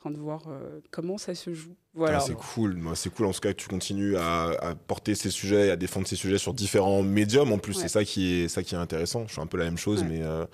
train 0.00 0.10
de 0.10 0.18
voir 0.18 0.44
euh, 0.48 0.80
comment 0.90 1.18
ça 1.18 1.34
se 1.34 1.52
joue. 1.52 1.76
Voilà. 1.94 2.18
Ah, 2.18 2.20
c'est 2.20 2.34
cool, 2.34 2.80
c'est 2.94 3.12
cool 3.12 3.26
en 3.26 3.32
tout 3.32 3.40
cas 3.40 3.52
que 3.52 3.58
tu 3.58 3.68
continues 3.68 4.16
à, 4.16 4.50
à, 4.60 4.74
porter 4.74 5.14
ces 5.14 5.30
sujets, 5.30 5.70
à 5.70 5.76
défendre 5.76 6.06
ces 6.06 6.16
sujets 6.16 6.38
sur 6.38 6.54
différents 6.54 7.02
médiums. 7.02 7.52
En 7.52 7.58
plus, 7.58 7.76
ouais. 7.76 7.82
c'est 7.82 7.88
ça 7.88 8.04
qui 8.04 8.42
est 8.42 8.48
ça 8.48 8.62
qui 8.62 8.74
est 8.74 8.78
intéressant. 8.78 9.26
Je 9.28 9.34
fais 9.34 9.40
un 9.40 9.46
peu 9.46 9.58
la 9.58 9.64
même 9.64 9.78
chose, 9.78 10.00
ouais. 10.00 10.08
mais 10.08 10.22
euh... 10.22 10.46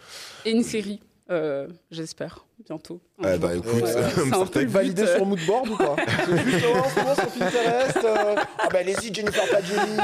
et 0.44 0.50
une 0.50 0.64
série. 0.64 1.00
Euh, 1.28 1.66
j'espère 1.90 2.46
bientôt. 2.64 3.00
Eh 3.20 3.36
bah 3.38 3.54
écoute, 3.56 3.82
validé 4.68 5.06
sur 5.06 5.26
Moodboard 5.26 5.68
ou 5.68 5.76
pas 5.76 5.96
C'est 6.24 6.44
juste 6.44 6.66
en 6.66 6.88
ce 6.88 7.00
moment 7.00 7.14
sur 7.14 7.28
Pinterest. 7.28 7.96
Euh... 8.04 8.34
Ah 8.58 8.68
bah 8.72 8.78
allez-y 8.78 9.12
Jennifer 9.12 9.48
Padgini. 9.50 9.96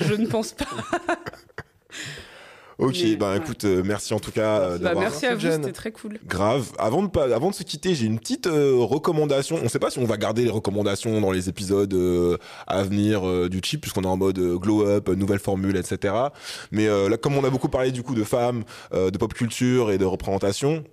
Je 0.00 0.14
ne 0.14 0.26
pense 0.26 0.52
pas. 0.52 0.66
Ok, 2.80 2.98
mais, 3.02 3.16
bah 3.16 3.32
ouais. 3.32 3.38
écoute, 3.38 3.64
euh, 3.64 3.82
merci 3.84 4.14
en 4.14 4.20
tout 4.20 4.30
cas 4.30 4.60
euh, 4.60 4.78
bah, 4.78 4.94
Merci 4.98 5.26
à 5.26 5.34
vous, 5.34 5.40
c'était 5.40 5.72
très 5.72 5.92
cool. 5.92 6.18
Grave. 6.26 6.72
Avant 6.78 7.02
de, 7.02 7.08
pas, 7.08 7.24
avant 7.34 7.50
de 7.50 7.54
se 7.54 7.62
quitter, 7.62 7.94
j'ai 7.94 8.06
une 8.06 8.18
petite 8.18 8.46
euh, 8.46 8.74
recommandation. 8.78 9.56
On 9.60 9.64
ne 9.64 9.68
sait 9.68 9.78
pas 9.78 9.90
si 9.90 9.98
on 9.98 10.06
va 10.06 10.16
garder 10.16 10.44
les 10.44 10.50
recommandations 10.50 11.20
dans 11.20 11.30
les 11.30 11.48
épisodes 11.50 11.92
euh, 11.92 12.38
à 12.66 12.82
venir 12.82 13.28
euh, 13.28 13.48
du 13.50 13.60
chip, 13.62 13.82
puisqu'on 13.82 14.02
est 14.02 14.06
en 14.06 14.16
mode 14.16 14.38
glow 14.38 14.86
up, 14.86 15.10
nouvelle 15.10 15.38
formule, 15.38 15.76
etc. 15.76 16.14
Mais 16.70 16.86
là, 16.86 17.16
comme 17.16 17.36
on 17.36 17.44
a 17.44 17.50
beaucoup 17.50 17.68
parlé 17.68 17.92
du 17.92 18.02
coup 18.02 18.14
de 18.14 18.24
femmes, 18.24 18.64
de 18.92 19.16
pop 19.18 19.34
culture 19.34 19.90
et 19.90 19.98
de 19.98 20.04
représentation, 20.04 20.84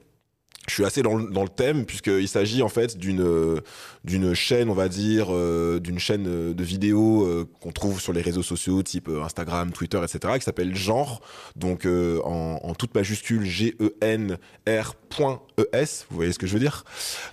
je 0.67 0.73
suis 0.73 0.85
assez 0.85 1.01
dans 1.01 1.15
le, 1.15 1.49
thème 1.49 1.85
puisqu'il 1.85 2.27
s'agit 2.27 2.61
en 2.61 2.69
fait 2.69 2.97
d'une 2.97 3.61
d'une 4.03 4.33
chaîne 4.33 4.69
on 4.69 4.73
va 4.73 4.89
dire 4.89 5.27
euh, 5.31 5.79
d'une 5.79 5.99
chaîne 5.99 6.53
de 6.53 6.63
vidéos 6.63 7.23
euh, 7.23 7.47
qu'on 7.61 7.71
trouve 7.71 8.01
sur 8.01 8.13
les 8.13 8.21
réseaux 8.21 8.43
sociaux 8.43 8.83
type 8.83 9.07
euh, 9.07 9.23
Instagram 9.23 9.71
Twitter 9.71 9.99
etc 10.03 10.33
qui 10.37 10.43
s'appelle 10.43 10.75
genre. 10.75 11.21
Donc 11.55 11.85
euh, 11.85 12.19
en, 12.23 12.59
en, 12.63 12.73
toute 12.75 12.93
majuscule 12.95 13.45
G 13.45 13.75
E 13.79 13.95
N 14.01 14.37
R 14.67 14.93
.es 15.17 16.05
vous 16.09 16.15
voyez 16.15 16.31
ce 16.31 16.39
que 16.39 16.47
je 16.47 16.53
veux 16.53 16.59
dire 16.59 16.83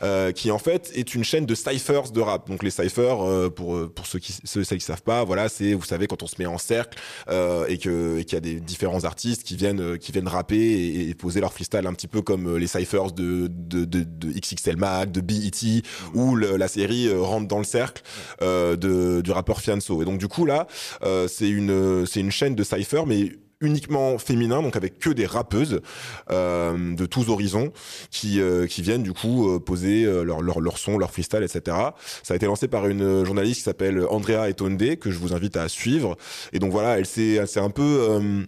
euh, 0.02 0.32
qui 0.32 0.50
en 0.50 0.58
fait 0.58 0.90
est 0.94 1.14
une 1.14 1.24
chaîne 1.24 1.46
de 1.46 1.54
cyphers 1.54 2.10
de 2.10 2.20
rap. 2.20 2.48
Donc 2.48 2.62
les 2.62 2.70
cyphers 2.70 3.50
pour 3.54 3.90
pour 3.92 4.06
ceux 4.06 4.18
qui 4.18 4.34
ceux 4.44 4.64
celles 4.64 4.78
qui 4.78 4.84
savent 4.84 5.02
pas 5.02 5.24
voilà 5.24 5.48
c'est 5.48 5.74
vous 5.74 5.84
savez 5.84 6.06
quand 6.06 6.22
on 6.22 6.26
se 6.26 6.36
met 6.38 6.46
en 6.46 6.58
cercle 6.58 6.98
et 7.28 7.78
que 7.78 8.20
qu'il 8.22 8.32
y 8.32 8.36
a 8.36 8.40
des 8.40 8.60
différents 8.60 9.04
artistes 9.04 9.42
qui 9.42 9.56
viennent 9.56 9.98
qui 9.98 10.12
viennent 10.12 10.28
rapper 10.28 10.56
et, 10.56 11.08
et 11.10 11.14
poser 11.14 11.40
leur 11.40 11.52
freestyle 11.52 11.86
un 11.86 11.94
petit 11.94 12.08
peu 12.08 12.22
comme 12.22 12.56
les 12.56 12.66
cyphers 12.66 13.12
de 13.12 13.48
de, 13.50 13.84
de, 13.84 14.04
XXL 14.32 14.76
Mag, 14.76 15.10
de 15.10 15.20
BET, 15.20 15.82
où 16.14 16.36
le, 16.36 16.56
la 16.56 16.68
série 16.68 17.08
euh, 17.08 17.20
rentre 17.20 17.48
dans 17.48 17.58
le 17.58 17.64
cercle 17.64 18.02
euh, 18.42 18.76
de, 18.76 19.20
du 19.22 19.30
rappeur 19.30 19.60
Fianso. 19.60 20.02
Et 20.02 20.04
donc 20.04 20.18
du 20.18 20.28
coup 20.28 20.44
là, 20.44 20.66
euh, 21.02 21.28
c'est 21.28 21.48
une, 21.48 22.06
c'est 22.06 22.20
une 22.20 22.30
chaîne 22.30 22.54
de 22.54 22.62
cypher, 22.62 23.02
mais 23.06 23.32
uniquement 23.64 24.18
féminin, 24.18 24.62
donc 24.62 24.76
avec 24.76 24.98
que 24.98 25.10
des 25.10 25.26
rappeuses 25.26 25.80
euh, 26.30 26.94
de 26.94 27.06
tous 27.06 27.28
horizons 27.28 27.72
qui, 28.10 28.40
euh, 28.40 28.66
qui 28.66 28.82
viennent 28.82 29.02
du 29.02 29.12
coup 29.12 29.48
euh, 29.48 29.58
poser 29.58 30.04
leur, 30.04 30.42
leur, 30.42 30.60
leur 30.60 30.78
son, 30.78 30.98
leur 30.98 31.10
freestyle, 31.10 31.42
etc. 31.42 31.76
Ça 32.22 32.34
a 32.34 32.36
été 32.36 32.46
lancé 32.46 32.68
par 32.68 32.86
une 32.86 33.24
journaliste 33.24 33.58
qui 33.58 33.64
s'appelle 33.64 34.04
Andrea 34.08 34.48
Etonde, 34.48 34.96
que 34.96 35.10
je 35.10 35.18
vous 35.18 35.34
invite 35.34 35.56
à 35.56 35.68
suivre. 35.68 36.16
Et 36.52 36.58
donc 36.58 36.70
voilà, 36.70 36.98
elle 36.98 37.06
s'est 37.06 37.40
un 37.56 37.70
peu 37.70 38.46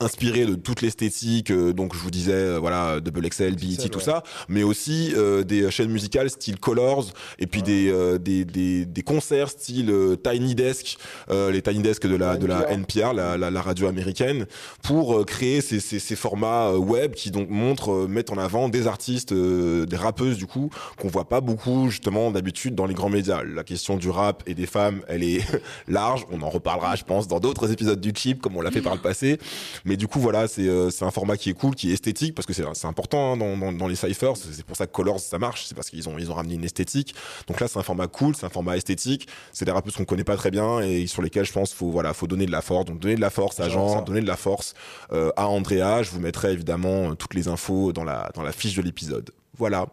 inspiré 0.00 0.44
de 0.44 0.54
toute 0.54 0.82
l'esthétique 0.82 1.50
euh, 1.50 1.72
donc 1.72 1.94
je 1.94 2.00
vous 2.00 2.10
disais 2.10 2.32
euh, 2.32 2.58
voilà 2.58 3.00
Double 3.00 3.28
XL, 3.28 3.54
BET 3.54 3.88
tout 3.90 3.98
ouais. 3.98 4.04
ça 4.04 4.22
mais 4.48 4.62
aussi 4.62 5.12
euh, 5.16 5.44
des 5.44 5.70
chaînes 5.70 5.90
musicales 5.90 6.30
style 6.30 6.58
Colors 6.58 7.06
et 7.38 7.46
puis 7.46 7.60
ouais. 7.60 7.66
des, 7.66 7.90
euh, 7.90 8.18
des, 8.18 8.44
des, 8.44 8.86
des 8.86 9.02
concerts 9.02 9.50
style 9.50 9.90
euh, 9.90 10.16
Tiny 10.16 10.54
Desk 10.54 10.96
les 11.30 11.62
Tiny 11.62 11.82
Desk 11.82 12.06
de 12.06 12.16
la 12.16 12.36
de 12.36 12.46
la 12.46 12.70
NPR 12.70 13.12
la, 13.14 13.36
la, 13.36 13.50
la 13.50 13.62
radio 13.62 13.86
américaine 13.86 14.46
pour 14.82 15.24
créer 15.26 15.60
ces, 15.60 15.80
ces, 15.80 15.98
ces, 15.98 16.16
formats 16.16 16.72
web 16.72 17.12
qui 17.14 17.30
donc 17.30 17.48
montrent 17.50 18.06
mettent 18.08 18.32
en 18.32 18.38
avant 18.38 18.68
des 18.68 18.86
artistes 18.86 19.32
des 19.32 19.96
rappeuses 19.96 20.38
du 20.38 20.46
coup 20.46 20.70
qu'on 20.98 21.08
voit 21.08 21.28
pas 21.28 21.40
beaucoup 21.40 21.90
justement 21.90 22.30
d'habitude 22.30 22.74
dans 22.74 22.86
les 22.86 22.94
grands 22.94 23.08
médias 23.10 23.42
la 23.42 23.64
question 23.64 23.96
du 23.96 24.10
rap 24.10 24.42
et 24.46 24.54
des 24.54 24.66
femmes 24.66 25.02
elle 25.08 25.22
est 25.22 25.44
large 25.88 26.26
on 26.30 26.42
en 26.42 26.50
reparlera 26.50 26.96
je 26.96 27.04
pense 27.04 27.28
dans 27.28 27.40
d'autres 27.40 27.70
épisodes 27.70 28.00
du 28.00 28.12
chip 28.14 28.40
comme 28.40 28.56
on 28.56 28.60
l'a 28.60 28.70
fait 28.70 28.82
par 28.82 28.94
le 28.94 29.00
passé 29.00 29.38
mais 29.84 29.93
du 29.96 30.08
coup, 30.08 30.20
voilà, 30.20 30.48
c'est 30.48 30.66
euh, 30.66 30.90
un 31.00 31.10
format 31.10 31.36
qui 31.36 31.50
est 31.50 31.54
cool, 31.54 31.74
qui 31.74 31.90
est 31.90 31.94
esthétique, 31.94 32.34
parce 32.34 32.46
que 32.46 32.52
c'est 32.52 32.86
important 32.86 33.32
hein, 33.32 33.36
dans, 33.36 33.56
dans, 33.56 33.72
dans, 33.72 33.86
les 33.86 33.96
cyphers. 33.96 34.36
C'est 34.36 34.64
pour 34.64 34.76
ça 34.76 34.86
que 34.86 34.92
Colors, 34.92 35.20
ça 35.20 35.38
marche. 35.38 35.66
C'est 35.66 35.74
parce 35.74 35.90
qu'ils 35.90 36.08
ont, 36.08 36.18
ils 36.18 36.30
ont 36.30 36.34
ramené 36.34 36.54
une 36.54 36.64
esthétique. 36.64 37.14
Donc 37.46 37.60
là, 37.60 37.68
c'est 37.68 37.78
un 37.78 37.82
format 37.82 38.06
cool, 38.06 38.34
c'est 38.34 38.46
un 38.46 38.50
format 38.50 38.76
esthétique. 38.76 39.28
C'est 39.52 39.64
des 39.64 39.70
rappeurs 39.70 39.94
qu'on 39.94 40.04
connaît 40.04 40.24
pas 40.24 40.36
très 40.36 40.50
bien 40.50 40.80
et 40.80 41.06
sur 41.06 41.22
lesquels 41.22 41.44
je 41.44 41.52
pense 41.52 41.72
faut 41.72 41.90
voilà, 41.90 42.14
faut 42.14 42.26
donner 42.26 42.46
de 42.46 42.52
la 42.52 42.62
force. 42.62 42.86
Donc 42.86 42.98
donner 42.98 43.16
de 43.16 43.20
la 43.20 43.30
force 43.30 43.60
à 43.60 43.68
Jean, 43.68 44.02
donner 44.02 44.20
de 44.20 44.26
la 44.26 44.36
force 44.36 44.74
euh, 45.12 45.30
à 45.36 45.48
Andrea. 45.48 46.02
Je 46.02 46.10
vous 46.10 46.20
mettrai 46.20 46.52
évidemment 46.52 47.14
toutes 47.14 47.34
les 47.34 47.48
infos 47.48 47.92
dans 47.92 48.04
la, 48.04 48.30
dans 48.34 48.42
la 48.42 48.52
fiche 48.52 48.74
de 48.74 48.82
l'épisode. 48.82 49.30
Voilà. 49.56 49.86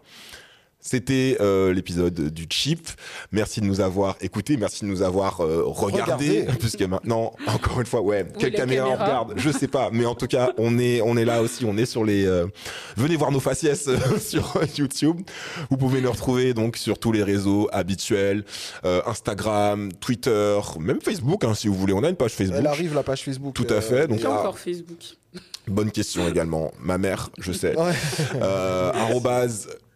C'était 0.81 1.37
euh, 1.39 1.73
l'épisode 1.73 2.13
du 2.13 2.47
Chip. 2.49 2.87
Merci 3.31 3.61
de 3.61 3.65
nous 3.65 3.81
avoir 3.81 4.15
écoutés, 4.19 4.57
merci 4.57 4.83
de 4.83 4.89
nous 4.89 5.03
avoir 5.03 5.41
euh, 5.41 5.63
regardé, 5.65 6.47
puisque 6.59 6.81
maintenant, 6.81 7.33
encore 7.45 7.79
une 7.79 7.85
fois, 7.85 8.01
ouais, 8.01 8.25
quelle 8.39 8.53
caméra, 8.53 8.89
caméra, 8.89 9.03
on 9.03 9.05
regarde, 9.05 9.33
je 9.37 9.51
sais 9.51 9.67
pas, 9.67 9.89
mais 9.93 10.05
en 10.07 10.15
tout 10.15 10.25
cas, 10.25 10.51
on 10.57 10.79
est, 10.79 11.01
on 11.01 11.17
est 11.17 11.25
là 11.25 11.43
aussi, 11.43 11.65
on 11.65 11.77
est 11.77 11.85
sur 11.85 12.03
les. 12.03 12.25
Euh, 12.25 12.47
venez 12.97 13.15
voir 13.15 13.31
nos 13.31 13.39
faciès 13.39 13.87
sur 14.19 14.59
YouTube. 14.75 15.21
Vous 15.69 15.77
pouvez 15.77 16.01
nous 16.01 16.11
retrouver 16.11 16.55
donc 16.55 16.77
sur 16.77 16.97
tous 16.97 17.11
les 17.11 17.23
réseaux 17.23 17.69
habituels, 17.71 18.43
euh, 18.83 19.01
Instagram, 19.05 19.91
Twitter, 19.93 20.59
même 20.79 21.01
Facebook, 21.01 21.43
hein, 21.43 21.53
si 21.53 21.67
vous 21.67 21.75
voulez. 21.75 21.93
On 21.93 22.03
a 22.03 22.09
une 22.09 22.15
page 22.15 22.31
Facebook. 22.31 22.57
Elle 22.59 22.67
arrive 22.67 22.95
la 22.95 23.03
page 23.03 23.23
Facebook. 23.23 23.53
Tout 23.53 23.67
à 23.69 23.81
fait. 23.81 24.07
Donc 24.07 24.21
là, 24.21 24.31
encore 24.31 24.57
Facebook. 24.57 24.97
Bonne 25.67 25.91
question 25.91 26.27
également. 26.27 26.71
Ma 26.79 26.97
mère, 26.97 27.29
je 27.37 27.51
sais. 27.51 27.77
Ouais. 27.77 27.93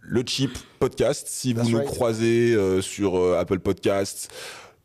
Le 0.08 0.24
Chip 0.26 0.58
Podcast. 0.80 1.28
Si 1.28 1.54
vous 1.54 1.70
nous 1.70 1.82
croisez 1.82 2.54
euh, 2.54 2.82
sur 2.82 3.18
euh, 3.18 3.38
Apple 3.40 3.60
Podcasts, 3.60 4.32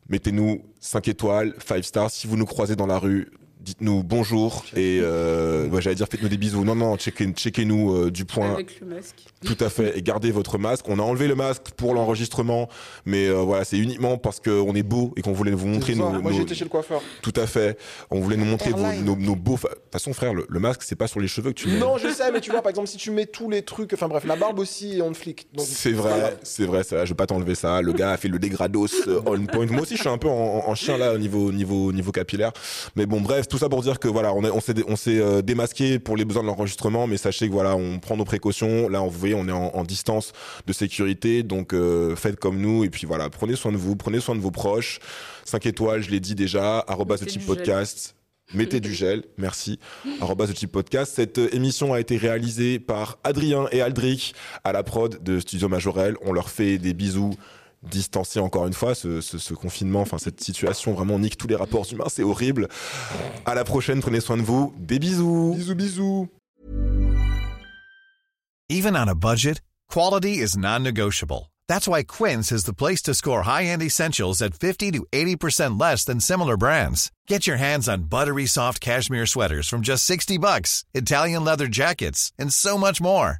mettez-nous 0.09 0.63
5 0.79 1.07
étoiles, 1.07 1.53
5 1.65 1.83
stars. 1.83 2.11
Si 2.11 2.27
vous 2.27 2.37
nous 2.37 2.45
croisez 2.45 2.75
dans 2.75 2.87
la 2.87 2.97
rue, 2.97 3.31
dites-nous 3.61 4.03
bonjour 4.03 4.65
et 4.75 4.99
euh, 5.01 5.67
ouais, 5.67 5.81
j'allais 5.81 5.95
dire 5.95 6.07
faites-nous 6.09 6.29
des 6.29 6.37
bisous. 6.37 6.63
Non 6.63 6.75
non, 6.75 6.97
checkez, 6.97 7.31
checkez 7.33 7.65
nous 7.65 7.95
euh, 7.95 8.11
du 8.11 8.25
point. 8.25 8.53
Avec 8.53 8.79
le 8.81 8.87
masque. 8.87 9.25
Tout 9.45 9.57
à 9.59 9.69
fait 9.69 9.97
et 9.97 10.01
gardez 10.01 10.31
votre 10.31 10.57
masque. 10.57 10.87
On 10.89 10.99
a 10.99 11.01
enlevé 11.03 11.27
le 11.27 11.35
masque 11.35 11.71
pour 11.77 11.93
l'enregistrement, 11.93 12.69
mais 13.05 13.27
euh, 13.27 13.35
voilà 13.35 13.63
c'est 13.63 13.77
uniquement 13.77 14.17
parce 14.17 14.39
qu'on 14.39 14.73
est 14.75 14.83
beau 14.83 15.13
et 15.15 15.21
qu'on 15.21 15.33
voulait 15.33 15.51
vous 15.51 15.67
montrer 15.67 15.95
nos. 15.95 16.09
Moi 16.21 16.31
j'étais 16.31 16.55
chez 16.55 16.63
le 16.63 16.69
coiffeur. 16.69 17.01
Tout 17.21 17.33
à 17.35 17.45
fait. 17.47 17.77
On 18.09 18.19
voulait 18.19 18.37
nous 18.37 18.45
montrer 18.45 18.71
vos, 18.71 18.91
nos, 19.03 19.15
nos, 19.15 19.35
beaux. 19.35 19.55
De 19.55 19.61
toute 19.61 19.91
façon 19.91 20.13
frère, 20.13 20.33
le, 20.33 20.45
le 20.49 20.59
masque 20.59 20.81
c'est 20.83 20.95
pas 20.95 21.07
sur 21.07 21.19
les 21.19 21.27
cheveux 21.27 21.51
que 21.51 21.61
tu 21.61 21.67
mets. 21.67 21.79
Non 21.79 21.97
je 21.97 22.07
sais, 22.07 22.31
mais 22.31 22.41
tu 22.41 22.51
vois 22.51 22.61
par 22.61 22.71
exemple 22.71 22.87
si 22.87 22.97
tu 22.97 23.11
mets 23.11 23.27
tous 23.27 23.49
les 23.49 23.61
trucs, 23.61 23.93
enfin 23.93 24.07
bref 24.07 24.25
la 24.25 24.35
barbe 24.35 24.59
aussi 24.59 24.99
on 25.03 25.13
flic. 25.13 25.47
C'est 25.57 25.91
vrai, 25.91 26.37
c'est 26.43 26.65
vrai, 26.65 26.83
ça. 26.83 27.05
Je 27.05 27.11
vais 27.11 27.15
pas 27.15 27.27
t'enlever 27.27 27.55
ça. 27.55 27.81
Le 27.81 27.93
gars 27.93 28.11
a 28.11 28.17
fait 28.17 28.27
le 28.27 28.39
dégrados 28.39 28.87
on 29.25 29.45
point. 29.45 29.65
Moi 29.67 29.81
aussi 29.81 29.95
je 29.95 30.01
suis 30.01 30.09
un 30.09 30.17
peu 30.17 30.29
en, 30.29 30.63
en 30.67 30.75
chien 30.75 30.97
là 30.97 31.13
au 31.13 31.17
niveau 31.17 31.51
niveau 31.51 31.91
niveau 31.91 32.11
capillaire. 32.11 32.51
Mais 32.95 33.05
bon 33.05 33.21
bref 33.21 33.47
tout 33.51 33.57
ça 33.57 33.67
pour 33.67 33.81
dire 33.81 33.99
que 33.99 34.07
voilà 34.07 34.33
on, 34.33 34.43
on 34.43 34.61
s'est 34.61 34.73
on 34.87 34.95
s'est 34.95 35.19
euh, 35.19 35.41
démasqué 35.41 35.99
pour 35.99 36.15
les 36.15 36.23
besoins 36.23 36.41
de 36.41 36.47
l'enregistrement, 36.47 37.05
mais 37.05 37.17
sachez 37.17 37.47
que 37.47 37.53
voilà, 37.53 37.75
on 37.75 37.99
prend 37.99 38.15
nos 38.15 38.23
précautions. 38.23 38.87
Là, 38.87 39.01
vous 39.01 39.09
voyez, 39.11 39.35
on 39.35 39.47
est 39.47 39.51
en, 39.51 39.75
en 39.75 39.83
distance 39.83 40.31
de 40.65 40.73
sécurité, 40.73 41.43
donc 41.43 41.73
euh, 41.73 42.15
faites 42.15 42.39
comme 42.39 42.59
nous 42.59 42.85
et 42.85 42.89
puis 42.89 43.05
voilà, 43.05 43.29
prenez 43.29 43.57
soin 43.57 43.73
de 43.73 43.77
vous, 43.77 43.97
prenez 43.97 44.21
soin 44.21 44.35
de 44.35 44.39
vos 44.39 44.51
proches. 44.51 44.99
5 45.43 45.65
étoiles, 45.65 46.01
je 46.01 46.11
l'ai 46.11 46.21
dit 46.21 46.33
déjà. 46.33 46.79
Arrobas 46.87 47.17
de 47.17 47.25
type 47.25 47.45
podcast. 47.45 48.15
Mettez 48.53 48.79
du 48.79 48.93
gel, 48.93 49.23
merci. 49.37 49.79
Arrobas 50.21 50.47
de 50.47 50.53
type 50.53 50.71
podcast. 50.71 51.13
Cette 51.13 51.37
euh, 51.37 51.53
émission 51.53 51.93
a 51.93 51.99
été 51.99 52.15
réalisée 52.15 52.79
par 52.79 53.17
Adrien 53.25 53.67
et 53.71 53.81
Aldric 53.81 54.33
à 54.63 54.71
la 54.71 54.83
prod 54.83 55.21
de 55.21 55.39
Studio 55.39 55.67
Majorel. 55.67 56.15
On 56.21 56.31
leur 56.31 56.49
fait 56.49 56.77
des 56.77 56.93
bisous 56.93 57.33
distancier 57.83 58.41
encore 58.41 58.67
une 58.67 58.73
fois. 58.73 58.95
Ce, 58.95 59.21
ce, 59.21 59.37
ce 59.37 59.53
confinement, 59.53 60.01
enfin 60.01 60.17
cette 60.17 60.41
situation 60.41 60.93
vraiment 60.93 61.19
nique 61.19 61.37
tous 61.37 61.47
les 61.47 61.55
rapports 61.55 61.85
humains, 61.91 62.09
c'est 62.09 62.23
horrible. 62.23 62.67
À 63.45 63.55
la 63.55 63.63
prochaine, 63.63 64.01
prenez 64.01 64.21
soin 64.21 64.37
de 64.37 64.43
vous. 64.43 64.73
Des 64.77 64.99
bisous. 64.99 65.55
Bisous, 65.55 65.75
bisous. 65.75 66.27
Even 68.69 68.95
on 68.95 69.09
a 69.09 69.15
budget, 69.15 69.61
quality 69.89 70.37
is 70.37 70.55
non-negotiable. 70.57 71.51
That's 71.67 71.87
why 71.87 72.03
Quince 72.03 72.51
is 72.51 72.65
the 72.65 72.73
place 72.73 73.01
to 73.03 73.13
score 73.13 73.43
high-end 73.43 73.81
essentials 73.81 74.41
at 74.41 74.53
50 74.53 74.91
to 74.91 75.05
80% 75.11 75.79
less 75.79 76.05
than 76.05 76.19
similar 76.19 76.57
brands. 76.57 77.11
Get 77.27 77.47
your 77.47 77.57
hands 77.57 77.89
on 77.89 78.09
buttery 78.09 78.45
soft 78.45 78.79
cashmere 78.81 79.25
sweaters 79.25 79.67
from 79.67 79.81
just 79.81 80.05
60 80.05 80.37
bucks, 80.37 80.85
Italian 80.93 81.43
leather 81.43 81.67
jackets, 81.67 82.31
and 82.37 82.53
so 82.53 82.77
much 82.77 83.01
more. 83.01 83.39